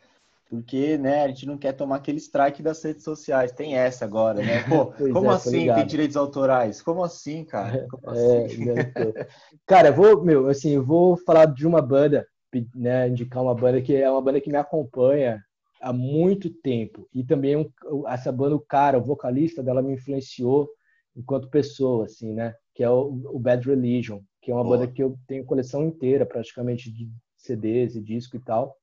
porque, 0.48 0.96
né, 0.96 1.24
a 1.24 1.28
gente 1.28 1.44
não 1.44 1.58
quer 1.58 1.72
tomar 1.72 1.96
aquele 1.96 2.18
strike 2.18 2.62
das 2.62 2.82
redes 2.82 3.02
sociais. 3.02 3.50
Tem 3.50 3.76
essa 3.76 4.04
agora, 4.04 4.40
né? 4.40 4.62
Pô, 4.68 4.86
como 5.12 5.30
é, 5.30 5.34
assim 5.34 5.72
tem 5.72 5.86
direitos 5.86 6.16
autorais? 6.16 6.80
Como 6.80 7.02
assim, 7.02 7.44
cara? 7.44 7.86
Como 7.90 8.16
é, 8.16 8.44
assim? 8.44 8.70
É, 8.70 9.26
cara, 9.66 9.90
vou, 9.90 10.22
meu, 10.22 10.48
assim, 10.48 10.70
eu 10.70 10.84
vou 10.84 11.16
falar 11.16 11.46
de 11.46 11.66
uma 11.66 11.82
banda, 11.82 12.26
né, 12.74 13.08
indicar 13.08 13.42
uma 13.42 13.54
banda 13.54 13.82
que 13.82 13.94
é 13.94 14.08
uma 14.08 14.22
banda 14.22 14.40
que 14.40 14.50
me 14.50 14.56
acompanha 14.56 15.42
há 15.80 15.92
muito 15.92 16.48
tempo. 16.48 17.08
E 17.12 17.24
também 17.24 17.56
um, 17.56 18.08
essa 18.08 18.30
banda, 18.30 18.54
o 18.54 18.60
cara, 18.60 18.98
o 18.98 19.04
vocalista 19.04 19.64
dela 19.64 19.82
me 19.82 19.94
influenciou 19.94 20.68
enquanto 21.16 21.50
pessoa, 21.50 22.04
assim, 22.04 22.32
né? 22.32 22.54
Que 22.72 22.84
é 22.84 22.90
o, 22.90 23.20
o 23.32 23.38
Bad 23.38 23.66
Religion, 23.66 24.20
que 24.40 24.52
é 24.52 24.54
uma 24.54 24.62
Boa. 24.62 24.78
banda 24.78 24.92
que 24.92 25.02
eu 25.02 25.18
tenho 25.26 25.44
coleção 25.44 25.84
inteira, 25.84 26.24
praticamente, 26.24 26.92
de 26.92 27.10
CDs 27.36 27.96
e 27.96 28.00
disco 28.00 28.36
e 28.36 28.40
tal 28.40 28.76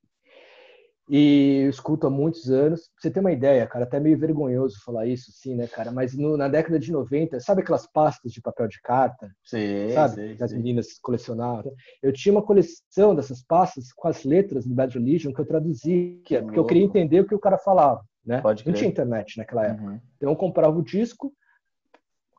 e 1.09 1.63
eu 1.65 1.69
escuto 1.69 2.07
há 2.07 2.09
muitos 2.09 2.49
anos. 2.49 2.81
Pra 2.81 3.01
você 3.01 3.11
ter 3.11 3.19
uma 3.19 3.31
ideia, 3.31 3.67
cara, 3.67 3.83
até 3.83 3.99
meio 3.99 4.17
vergonhoso 4.17 4.81
falar 4.83 5.05
isso, 5.05 5.31
sim, 5.31 5.55
né, 5.55 5.67
cara? 5.67 5.91
Mas 5.91 6.15
no, 6.15 6.37
na 6.37 6.47
década 6.47 6.79
de 6.79 6.91
90, 6.91 7.39
sabe 7.39 7.61
aquelas 7.61 7.85
pastas 7.85 8.31
de 8.31 8.41
papel 8.41 8.67
de 8.67 8.81
carta? 8.81 9.29
Sim, 9.43 9.91
sabe? 9.93 10.15
Sim, 10.15 10.35
que 10.35 10.43
as 10.43 10.53
meninas 10.53 10.97
colecionavam. 11.01 11.73
Eu 12.01 12.13
tinha 12.13 12.31
uma 12.31 12.41
coleção 12.41 13.13
dessas 13.13 13.43
pastas 13.43 13.91
com 13.91 14.07
as 14.07 14.23
letras 14.23 14.65
do 14.65 14.73
Bad 14.73 14.97
Religion 14.97 15.33
que 15.33 15.41
eu 15.41 15.45
traduzia, 15.45 16.19
que 16.23 16.41
porque 16.41 16.59
eu 16.59 16.65
queria 16.65 16.83
entender 16.83 17.19
o 17.19 17.27
que 17.27 17.35
o 17.35 17.39
cara 17.39 17.57
falava, 17.57 18.03
né? 18.25 18.41
Pode 18.41 18.65
Não 18.65 18.73
tinha 18.73 18.89
internet 18.89 19.37
naquela 19.37 19.65
época. 19.65 19.89
Uhum. 19.89 19.99
Então 20.15 20.29
eu 20.29 20.35
comprava 20.35 20.77
o 20.77 20.83
disco, 20.83 21.33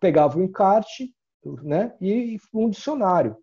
pegava 0.00 0.38
o 0.38 0.42
encarte, 0.42 1.14
né? 1.62 1.94
E 2.00 2.38
um 2.54 2.70
dicionário 2.70 3.36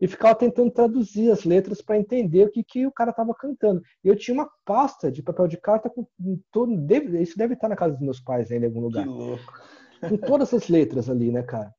e 0.00 0.06
ficava 0.06 0.34
tentando 0.34 0.70
traduzir 0.70 1.30
as 1.30 1.44
letras 1.44 1.80
para 1.80 1.98
entender 1.98 2.44
o 2.44 2.50
que, 2.50 2.62
que 2.62 2.86
o 2.86 2.92
cara 2.92 3.10
estava 3.10 3.34
cantando. 3.34 3.82
E 4.04 4.08
eu 4.08 4.16
tinha 4.16 4.34
uma 4.34 4.50
pasta 4.64 5.10
de 5.10 5.22
papel 5.22 5.48
de 5.48 5.56
carta 5.56 5.88
com 5.88 6.06
todo. 6.52 6.76
Deve, 6.76 7.20
isso 7.20 7.36
deve 7.36 7.54
estar 7.54 7.68
na 7.68 7.76
casa 7.76 7.94
dos 7.94 8.02
meus 8.02 8.20
pais 8.20 8.50
ainda 8.50 8.66
em 8.66 8.68
algum 8.68 8.80
lugar. 8.80 9.04
Que 9.04 9.08
louco. 9.08 9.60
Com 10.08 10.16
todas 10.18 10.52
as 10.52 10.68
letras 10.68 11.08
ali, 11.08 11.32
né, 11.32 11.42
cara? 11.42 11.72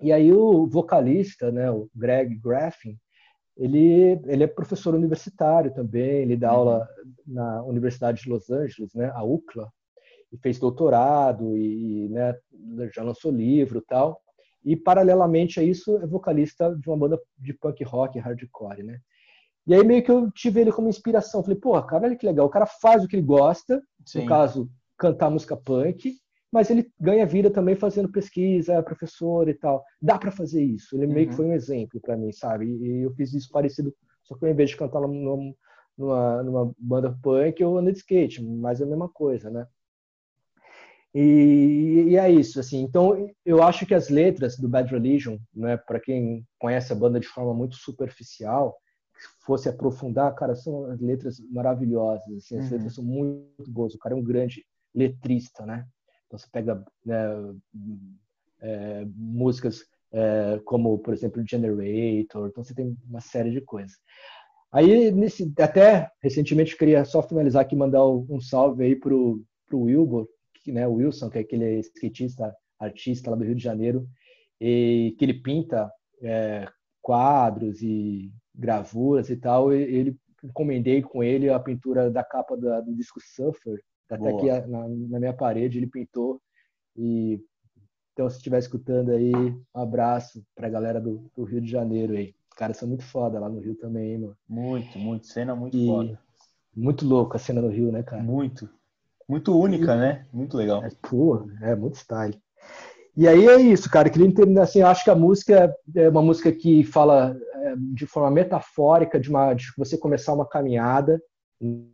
E 0.00 0.12
aí 0.12 0.32
o 0.32 0.66
vocalista, 0.66 1.50
né, 1.50 1.70
o 1.70 1.88
Greg 1.94 2.34
Graffin, 2.36 2.98
ele, 3.56 4.20
ele 4.26 4.44
é 4.44 4.46
professor 4.46 4.94
universitário 4.94 5.72
também, 5.72 6.22
ele 6.22 6.36
dá 6.36 6.52
uhum. 6.52 6.58
aula 6.58 6.88
na 7.26 7.62
Universidade 7.62 8.22
de 8.22 8.28
Los 8.28 8.50
Angeles, 8.50 8.92
né, 8.94 9.10
a 9.14 9.22
UCLA, 9.22 9.70
e 10.32 10.38
fez 10.38 10.58
doutorado 10.58 11.56
e, 11.56 12.08
né, 12.08 12.36
já 12.94 13.02
lançou 13.02 13.30
livro 13.30 13.78
e 13.78 13.82
tal. 13.82 14.20
E, 14.64 14.76
paralelamente 14.76 15.58
a 15.58 15.62
isso, 15.62 15.96
é 15.98 16.06
vocalista 16.06 16.74
de 16.74 16.88
uma 16.88 16.96
banda 16.96 17.20
de 17.38 17.52
punk 17.52 17.82
rock 17.84 18.18
hardcore, 18.18 18.82
né? 18.82 19.00
E 19.66 19.74
aí 19.74 19.84
meio 19.84 20.02
que 20.02 20.10
eu 20.10 20.30
tive 20.30 20.60
ele 20.60 20.72
como 20.72 20.88
inspiração. 20.88 21.42
Falei, 21.42 21.58
pô, 21.58 21.80
cara, 21.82 22.06
olha 22.06 22.16
que 22.16 22.26
legal. 22.26 22.46
O 22.46 22.50
cara 22.50 22.66
faz 22.66 23.04
o 23.04 23.08
que 23.08 23.16
ele 23.16 23.26
gosta, 23.26 23.82
Sim. 24.04 24.22
no 24.22 24.26
caso, 24.26 24.70
cantar 24.98 25.30
música 25.30 25.56
punk, 25.56 26.14
mas 26.52 26.68
ele 26.68 26.90
ganha 27.00 27.24
vida 27.24 27.50
também 27.50 27.74
fazendo 27.74 28.10
pesquisa, 28.10 28.74
é 28.74 28.82
professor 28.82 29.48
e 29.48 29.54
tal. 29.54 29.82
Dá 30.00 30.18
para 30.18 30.30
fazer 30.30 30.62
isso. 30.62 30.96
Ele 30.96 31.06
uhum. 31.06 31.12
meio 31.12 31.26
que 31.26 31.32
uhum. 31.32 31.36
foi 31.36 31.46
um 31.46 31.52
exemplo 31.52 32.00
para 32.00 32.16
mim, 32.16 32.32
sabe? 32.32 32.66
E 32.66 33.02
eu 33.02 33.12
fiz 33.14 33.32
isso 33.32 33.48
parecido, 33.50 33.94
só 34.24 34.36
que 34.36 34.44
ao 34.44 34.50
invés 34.50 34.70
de 34.70 34.76
cantar 34.76 35.00
numa, 35.00 35.54
numa, 35.96 36.42
numa 36.42 36.74
banda 36.78 37.16
punk, 37.22 37.60
eu 37.60 37.76
ando 37.76 37.92
de 37.92 37.98
skate, 37.98 38.44
mas 38.44 38.80
é 38.80 38.84
a 38.84 38.86
mesma 38.86 39.08
coisa, 39.08 39.48
né? 39.48 39.66
E, 41.14 42.06
e, 42.08 42.16
é 42.16 42.30
isso, 42.30 42.58
assim. 42.58 42.80
Então, 42.82 43.30
eu 43.44 43.62
acho 43.62 43.84
que 43.84 43.94
as 43.94 44.08
letras 44.08 44.56
do 44.56 44.68
Bad 44.68 44.90
Religion, 44.90 45.38
né, 45.54 45.76
para 45.76 46.00
quem 46.00 46.46
conhece 46.58 46.92
a 46.92 46.96
banda 46.96 47.20
de 47.20 47.28
forma 47.28 47.52
muito 47.52 47.76
superficial, 47.76 48.76
fosse 49.44 49.68
aprofundar, 49.68 50.34
cara, 50.34 50.54
são 50.54 50.82
letras 51.00 51.38
maravilhosas, 51.50 52.36
assim, 52.36 52.58
as 52.58 52.66
uhum. 52.66 52.72
letras 52.72 52.94
são 52.94 53.04
muito 53.04 53.70
boas. 53.70 53.94
O 53.94 53.98
cara 53.98 54.14
é 54.14 54.18
um 54.18 54.24
grande 54.24 54.64
letrista, 54.94 55.66
né? 55.66 55.86
Então 56.26 56.38
você 56.38 56.46
pega 56.50 56.82
né, 57.04 57.54
é, 58.60 59.04
músicas 59.14 59.84
é, 60.12 60.60
como, 60.64 60.98
por 60.98 61.12
exemplo, 61.12 61.42
Generator. 61.46 62.48
Então 62.48 62.64
você 62.64 62.74
tem 62.74 62.96
uma 63.06 63.20
série 63.20 63.50
de 63.50 63.60
coisas. 63.60 63.92
Aí, 64.70 65.10
nesse, 65.12 65.52
até 65.58 66.10
recentemente, 66.22 66.76
queria 66.76 67.04
só 67.04 67.22
finalizar 67.22 67.62
aqui 67.62 67.76
mandar 67.76 68.06
um 68.06 68.40
salve 68.40 68.84
aí 68.84 68.96
pro, 68.96 69.42
pro 69.66 69.82
Wilbur, 69.82 70.26
né, 70.70 70.86
Wilson, 70.86 71.30
que 71.30 71.38
é 71.38 71.40
aquele 71.40 71.80
skatista, 71.80 72.54
artista 72.78 73.30
lá 73.30 73.36
do 73.36 73.44
Rio 73.44 73.54
de 73.54 73.62
Janeiro, 73.62 74.06
e 74.60 75.14
que 75.18 75.24
ele 75.24 75.34
pinta 75.34 75.90
é, 76.22 76.68
quadros 77.00 77.82
e 77.82 78.30
gravuras 78.54 79.30
e 79.30 79.36
tal. 79.36 79.72
E 79.72 79.82
ele 79.82 80.16
encomendei 80.44 81.02
com 81.02 81.22
ele 81.22 81.48
a 81.48 81.58
pintura 81.58 82.10
da 82.10 82.22
capa 82.22 82.56
da, 82.56 82.80
do 82.80 82.94
disco 82.94 83.20
Suffer, 83.20 83.82
tá 84.08 84.16
até 84.16 84.30
aqui 84.30 84.68
na, 84.68 84.88
na, 84.88 85.18
minha 85.18 85.34
parede, 85.34 85.78
ele 85.78 85.86
pintou. 85.86 86.40
E 86.96 87.40
então, 88.12 88.28
se 88.28 88.36
estiver 88.36 88.58
escutando 88.58 89.10
aí, 89.10 89.32
um 89.34 89.64
abraço 89.74 90.44
para 90.54 90.66
a 90.66 90.70
galera 90.70 91.00
do, 91.00 91.30
do, 91.34 91.44
Rio 91.44 91.62
de 91.62 91.70
Janeiro 91.70 92.12
aí. 92.12 92.34
Os 92.50 92.56
caras 92.56 92.76
são 92.76 92.86
muito 92.86 93.04
foda 93.04 93.40
lá 93.40 93.48
no 93.48 93.58
Rio 93.58 93.74
também, 93.74 94.18
mano. 94.18 94.36
Muito, 94.46 94.98
muito. 94.98 95.26
Cena 95.26 95.56
muito 95.56 95.76
e 95.76 95.86
foda. 95.86 96.20
Muito 96.76 97.06
louco 97.06 97.36
a 97.36 97.38
cena 97.38 97.62
no 97.62 97.68
Rio, 97.68 97.90
né, 97.90 98.02
cara? 98.02 98.22
Muito. 98.22 98.68
Muito 99.32 99.58
única, 99.58 99.94
e, 99.94 99.98
né? 99.98 100.26
Muito 100.30 100.58
legal. 100.58 100.84
É, 100.84 100.90
pô, 101.00 101.48
é 101.62 101.74
muito 101.74 101.94
style. 101.94 102.38
E 103.16 103.26
aí 103.26 103.46
é 103.46 103.58
isso, 103.58 103.90
cara. 103.90 104.10
Queria 104.10 104.30
terminar 104.34 104.64
assim, 104.64 104.80
eu 104.80 104.86
acho 104.86 105.02
que 105.02 105.10
a 105.10 105.14
música 105.14 105.74
é 105.96 106.08
uma 106.10 106.20
música 106.20 106.52
que 106.52 106.84
fala 106.84 107.34
é, 107.54 107.74
de 107.94 108.04
forma 108.04 108.30
metafórica 108.30 109.18
de, 109.18 109.30
uma, 109.30 109.54
de 109.54 109.64
você 109.74 109.96
começar 109.96 110.34
uma 110.34 110.46
caminhada, 110.46 111.18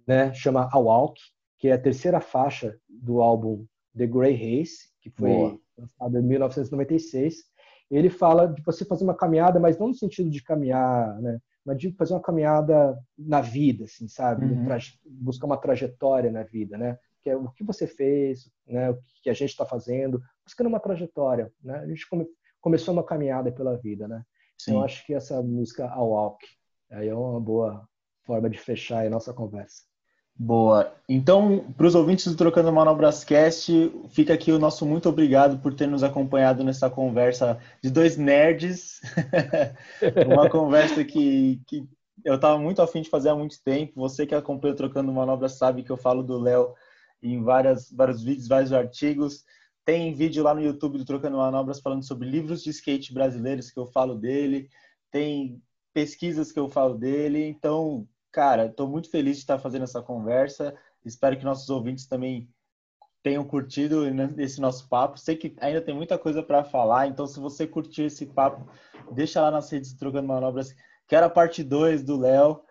né? 0.05 0.35
Chama 0.35 0.69
A 0.73 0.79
Walk, 0.81 1.21
que 1.61 1.69
é 1.69 1.75
a 1.75 1.81
terceira 1.81 2.21
faixa 2.21 2.77
do 2.89 3.23
álbum 3.23 3.65
The 3.97 4.09
Grey 4.09 4.35
Race, 4.35 4.89
que 5.01 5.09
foi 5.09 5.31
Boa. 5.31 5.59
lançado 5.79 6.19
em 6.19 6.23
1996. 6.23 7.37
Ele 7.89 8.11
fala 8.11 8.49
de 8.49 8.61
você 8.63 8.85
fazer 8.85 9.05
uma 9.05 9.17
caminhada, 9.17 9.61
mas 9.61 9.79
não 9.79 9.89
no 9.89 9.95
sentido 9.95 10.29
de 10.29 10.43
caminhar, 10.43 11.21
né? 11.23 11.39
Mas 11.65 11.79
de 11.79 11.93
fazer 11.93 12.15
uma 12.15 12.23
caminhada 12.23 12.99
na 13.17 13.41
vida, 13.41 13.85
assim, 13.85 14.09
sabe? 14.09 14.45
Uhum. 14.45 14.67
Buscar 15.07 15.47
uma 15.47 15.57
trajetória 15.57 16.33
na 16.33 16.43
vida, 16.43 16.77
né? 16.77 16.99
Que 17.23 17.31
é 17.31 17.37
o 17.37 17.51
que 17.51 17.65
você 17.65 17.87
fez, 17.87 18.51
né, 18.67 18.91
o 18.91 18.99
que 19.23 19.31
a 19.31 19.35
gente 19.35 19.51
está 19.51 19.65
fazendo, 19.65 20.23
buscando 20.45 20.69
uma 20.69 20.81
trajetória. 20.81 21.53
Né? 21.63 21.79
A 21.79 21.87
gente 21.87 22.09
come, 22.09 22.27
começou 22.61 22.95
uma 22.95 23.05
caminhada 23.05 23.51
pela 23.53 23.77
vida. 23.77 24.07
Né? 24.07 24.23
Sim. 24.59 24.73
Então, 24.73 24.85
acho 24.85 25.05
que 25.07 25.15
essa 25.15 25.43
música, 25.43 25.89
A 25.89 26.03
Walk, 26.03 26.45
aí 26.91 27.09
é 27.09 27.15
uma 27.15 27.41
boa 27.41 27.87
forma 28.25 28.49
de 28.49 28.59
fechar 28.59 29.07
a 29.07 29.11
nossa 29.11 29.33
conversa. 29.33 29.83
Boa. 30.41 30.95
Então, 31.09 31.73
para 31.77 31.87
os 31.87 31.97
ouvintes 31.97 32.27
do 32.27 32.37
Trocando 32.37 32.73
Manobrascast, 32.73 33.93
fica 34.11 34.35
aqui 34.35 34.53
o 34.53 34.59
nosso 34.59 34.87
muito 34.87 35.09
obrigado 35.09 35.59
por 35.59 35.75
ter 35.75 35.89
nos 35.89 36.05
acompanhado 36.05 36.63
nessa 36.63 36.89
conversa 36.89 37.59
de 37.83 37.91
dois 37.91 38.17
nerds. 38.17 39.01
Uma 40.31 40.49
conversa 40.49 41.05
que, 41.05 41.61
que 41.67 41.89
eu 42.25 42.37
estava 42.37 42.57
muito 42.57 42.81
afim 42.81 43.03
de 43.03 43.11
fazer 43.11 43.31
há 43.31 43.35
muito 43.35 43.57
tempo. 43.65 43.95
Você 43.97 44.27
que 44.27 44.35
acompanha 44.35 44.75
o 44.75 44.77
Trocando 44.77 45.13
Manobras 45.13 45.59
sabe 45.59 45.83
que 45.83 45.91
eu 45.91 45.97
falo 45.97 46.23
do 46.23 46.39
Léo 46.39 46.73
em 47.23 47.43
várias, 47.43 47.91
vários 47.91 48.23
vídeos, 48.23 48.49
vários 48.49 48.73
artigos. 48.73 49.45
Tem 49.85 50.15
vídeo 50.15 50.43
lá 50.43 50.55
no 50.55 50.61
YouTube 50.61 50.99
do 50.99 51.05
Trocando 51.05 51.39
Manobras 51.39 51.81
falando 51.81 52.07
sobre 52.07 52.29
livros 52.29 52.63
de 52.63 52.71
skate 52.71 53.13
brasileiros 53.13 53.71
que 53.71 53.79
eu 53.79 53.87
falo 53.87 54.15
dele. 54.15 54.69
Tem 55.11 55.63
pesquisas 55.95 56.53
que 56.53 56.59
eu 56.61 56.69
falo 56.69 56.95
dele. 56.95 57.45
Então, 57.47 58.07
cara, 58.31 58.67
estou 58.67 58.87
muito 58.89 59.11
feliz 59.11 59.37
de 59.37 59.43
estar 59.43 59.59
fazendo 59.59 59.85
essa 59.85 60.03
conversa. 60.03 60.75
Espero 61.05 61.39
que 61.39 61.45
nossos 61.45 61.71
ouvintes 61.71 62.07
também 62.07 62.49
tenham 63.23 63.45
curtido 63.45 64.05
esse 64.39 64.61
nosso 64.61 64.89
papo. 64.89 65.19
Sei 65.19 65.37
que 65.37 65.57
ainda 65.61 65.81
tem 65.81 65.95
muita 65.95 66.19
coisa 66.19 66.43
para 66.43 66.65
falar, 66.65 67.09
então 67.09 67.27
se 67.27 67.41
você 67.41 67.67
curtiu 67.67 68.07
esse 68.07 68.27
papo, 68.27 68.69
deixa 69.13 69.41
lá 69.41 69.51
nas 69.51 69.71
redes 69.71 69.93
Trocando 69.95 70.29
Manobras, 70.29 70.75
que 71.07 71.17
era 71.17 71.27
a 71.27 71.31
parte 71.31 71.65
2 71.65 72.03
do 72.03 72.19
Léo, 72.19 72.63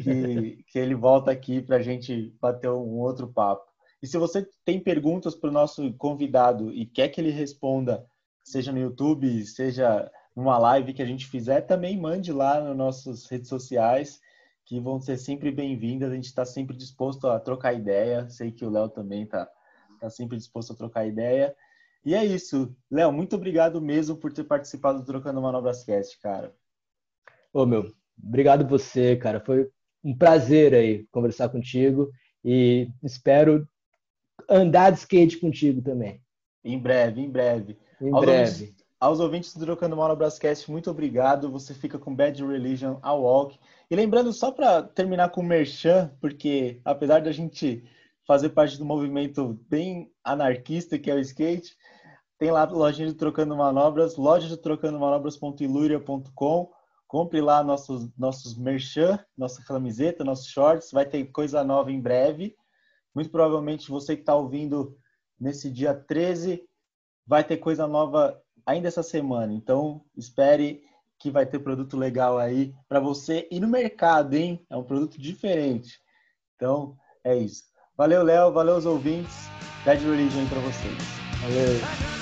que, 0.00 0.64
que 0.68 0.78
ele 0.78 0.94
volta 0.94 1.30
aqui 1.30 1.62
para 1.62 1.76
a 1.76 1.82
gente 1.82 2.34
bater 2.40 2.70
um 2.70 2.98
outro 2.98 3.28
papo. 3.28 3.73
E 4.04 4.06
se 4.06 4.18
você 4.18 4.46
tem 4.66 4.78
perguntas 4.78 5.34
para 5.34 5.48
o 5.48 5.52
nosso 5.52 5.90
convidado 5.94 6.70
e 6.70 6.84
quer 6.84 7.08
que 7.08 7.18
ele 7.18 7.30
responda, 7.30 8.04
seja 8.42 8.70
no 8.70 8.78
YouTube, 8.78 9.42
seja 9.46 10.12
numa 10.36 10.58
live 10.58 10.92
que 10.92 11.00
a 11.00 11.06
gente 11.06 11.26
fizer, 11.26 11.62
também 11.62 11.98
mande 11.98 12.30
lá 12.30 12.60
nas 12.60 12.76
nossas 12.76 13.24
redes 13.24 13.48
sociais, 13.48 14.20
que 14.66 14.78
vão 14.78 15.00
ser 15.00 15.16
sempre 15.16 15.50
bem-vindas. 15.50 16.12
A 16.12 16.14
gente 16.14 16.26
está 16.26 16.44
sempre 16.44 16.76
disposto 16.76 17.26
a 17.28 17.40
trocar 17.40 17.72
ideia. 17.72 18.28
Sei 18.28 18.52
que 18.52 18.62
o 18.62 18.68
Léo 18.68 18.90
também 18.90 19.22
está 19.22 19.48
tá 19.98 20.10
sempre 20.10 20.36
disposto 20.36 20.74
a 20.74 20.76
trocar 20.76 21.06
ideia. 21.06 21.56
E 22.04 22.14
é 22.14 22.22
isso. 22.22 22.76
Léo, 22.90 23.10
muito 23.10 23.36
obrigado 23.36 23.80
mesmo 23.80 24.18
por 24.18 24.34
ter 24.34 24.44
participado 24.44 24.98
do 24.98 25.06
Trocando 25.06 25.40
Manobras 25.40 25.82
Cast, 25.82 26.20
cara. 26.20 26.54
Ô, 27.54 27.64
meu, 27.64 27.90
obrigado 28.22 28.68
você, 28.68 29.16
cara. 29.16 29.40
Foi 29.40 29.66
um 30.04 30.14
prazer 30.14 30.74
aí 30.74 31.06
conversar 31.10 31.48
contigo 31.48 32.10
e 32.44 32.90
espero 33.02 33.66
andar 34.48 34.90
de 34.90 34.98
skate 34.98 35.38
contigo 35.38 35.82
também. 35.82 36.20
Em 36.64 36.78
breve, 36.78 37.20
em 37.20 37.30
breve. 37.30 37.78
Em 38.00 38.12
aos 38.12 38.24
breve. 38.24 38.50
Ouvintes, 38.50 38.84
aos 38.98 39.20
ouvintes 39.20 39.54
do 39.54 39.64
Trocando 39.64 39.96
no 39.96 40.16
Brascast, 40.16 40.70
muito 40.70 40.90
obrigado. 40.90 41.50
Você 41.50 41.74
fica 41.74 41.98
com 41.98 42.14
Bad 42.14 42.42
Religion 42.42 42.98
a 43.02 43.12
Walk. 43.12 43.58
E 43.90 43.94
lembrando, 43.94 44.32
só 44.32 44.50
para 44.50 44.82
terminar 44.82 45.28
com 45.30 45.42
o 45.42 45.44
Merchan, 45.44 46.10
porque 46.20 46.80
apesar 46.84 47.20
da 47.20 47.30
gente 47.30 47.84
fazer 48.26 48.48
parte 48.50 48.78
do 48.78 48.84
movimento 48.84 49.60
bem 49.68 50.10
anarquista 50.24 50.98
que 50.98 51.10
é 51.10 51.14
o 51.14 51.18
skate, 51.18 51.76
tem 52.38 52.50
lá 52.50 52.62
a 52.62 52.70
lojinha 52.70 53.08
de 53.08 53.14
Trocando 53.14 53.56
Manobras, 53.56 54.16
loja 54.16 54.48
de 54.48 54.56
trocando 54.56 54.98
manobras.iluria.com. 54.98 56.70
Compre 57.06 57.40
lá 57.40 57.62
nossos, 57.62 58.08
nossos 58.18 58.56
merchan, 58.56 59.18
nossa 59.36 59.62
camiseta, 59.64 60.24
nossos 60.24 60.46
shorts. 60.46 60.90
Vai 60.90 61.06
ter 61.06 61.24
coisa 61.26 61.62
nova 61.62 61.92
em 61.92 62.00
breve. 62.00 62.56
Muito 63.14 63.30
provavelmente 63.30 63.90
você 63.90 64.16
que 64.16 64.22
está 64.22 64.34
ouvindo 64.34 64.96
nesse 65.38 65.70
dia 65.70 65.94
13 65.94 66.62
vai 67.26 67.44
ter 67.44 67.58
coisa 67.58 67.86
nova 67.86 68.40
ainda 68.66 68.88
essa 68.88 69.02
semana. 69.02 69.52
Então, 69.52 70.04
espere 70.16 70.82
que 71.18 71.30
vai 71.30 71.46
ter 71.46 71.58
produto 71.58 71.96
legal 71.96 72.38
aí 72.38 72.74
para 72.88 73.00
você 73.00 73.48
e 73.50 73.60
no 73.60 73.68
mercado, 73.68 74.34
hein? 74.34 74.64
É 74.68 74.76
um 74.76 74.84
produto 74.84 75.20
diferente. 75.20 75.98
Então, 76.56 76.96
é 77.22 77.36
isso. 77.36 77.64
Valeu, 77.96 78.22
Léo. 78.22 78.52
Valeu, 78.52 78.76
os 78.76 78.86
ouvintes. 78.86 79.48
Bad 79.84 80.04
Religion 80.04 80.46
para 80.48 80.60
vocês. 80.60 80.98
Valeu. 81.40 82.13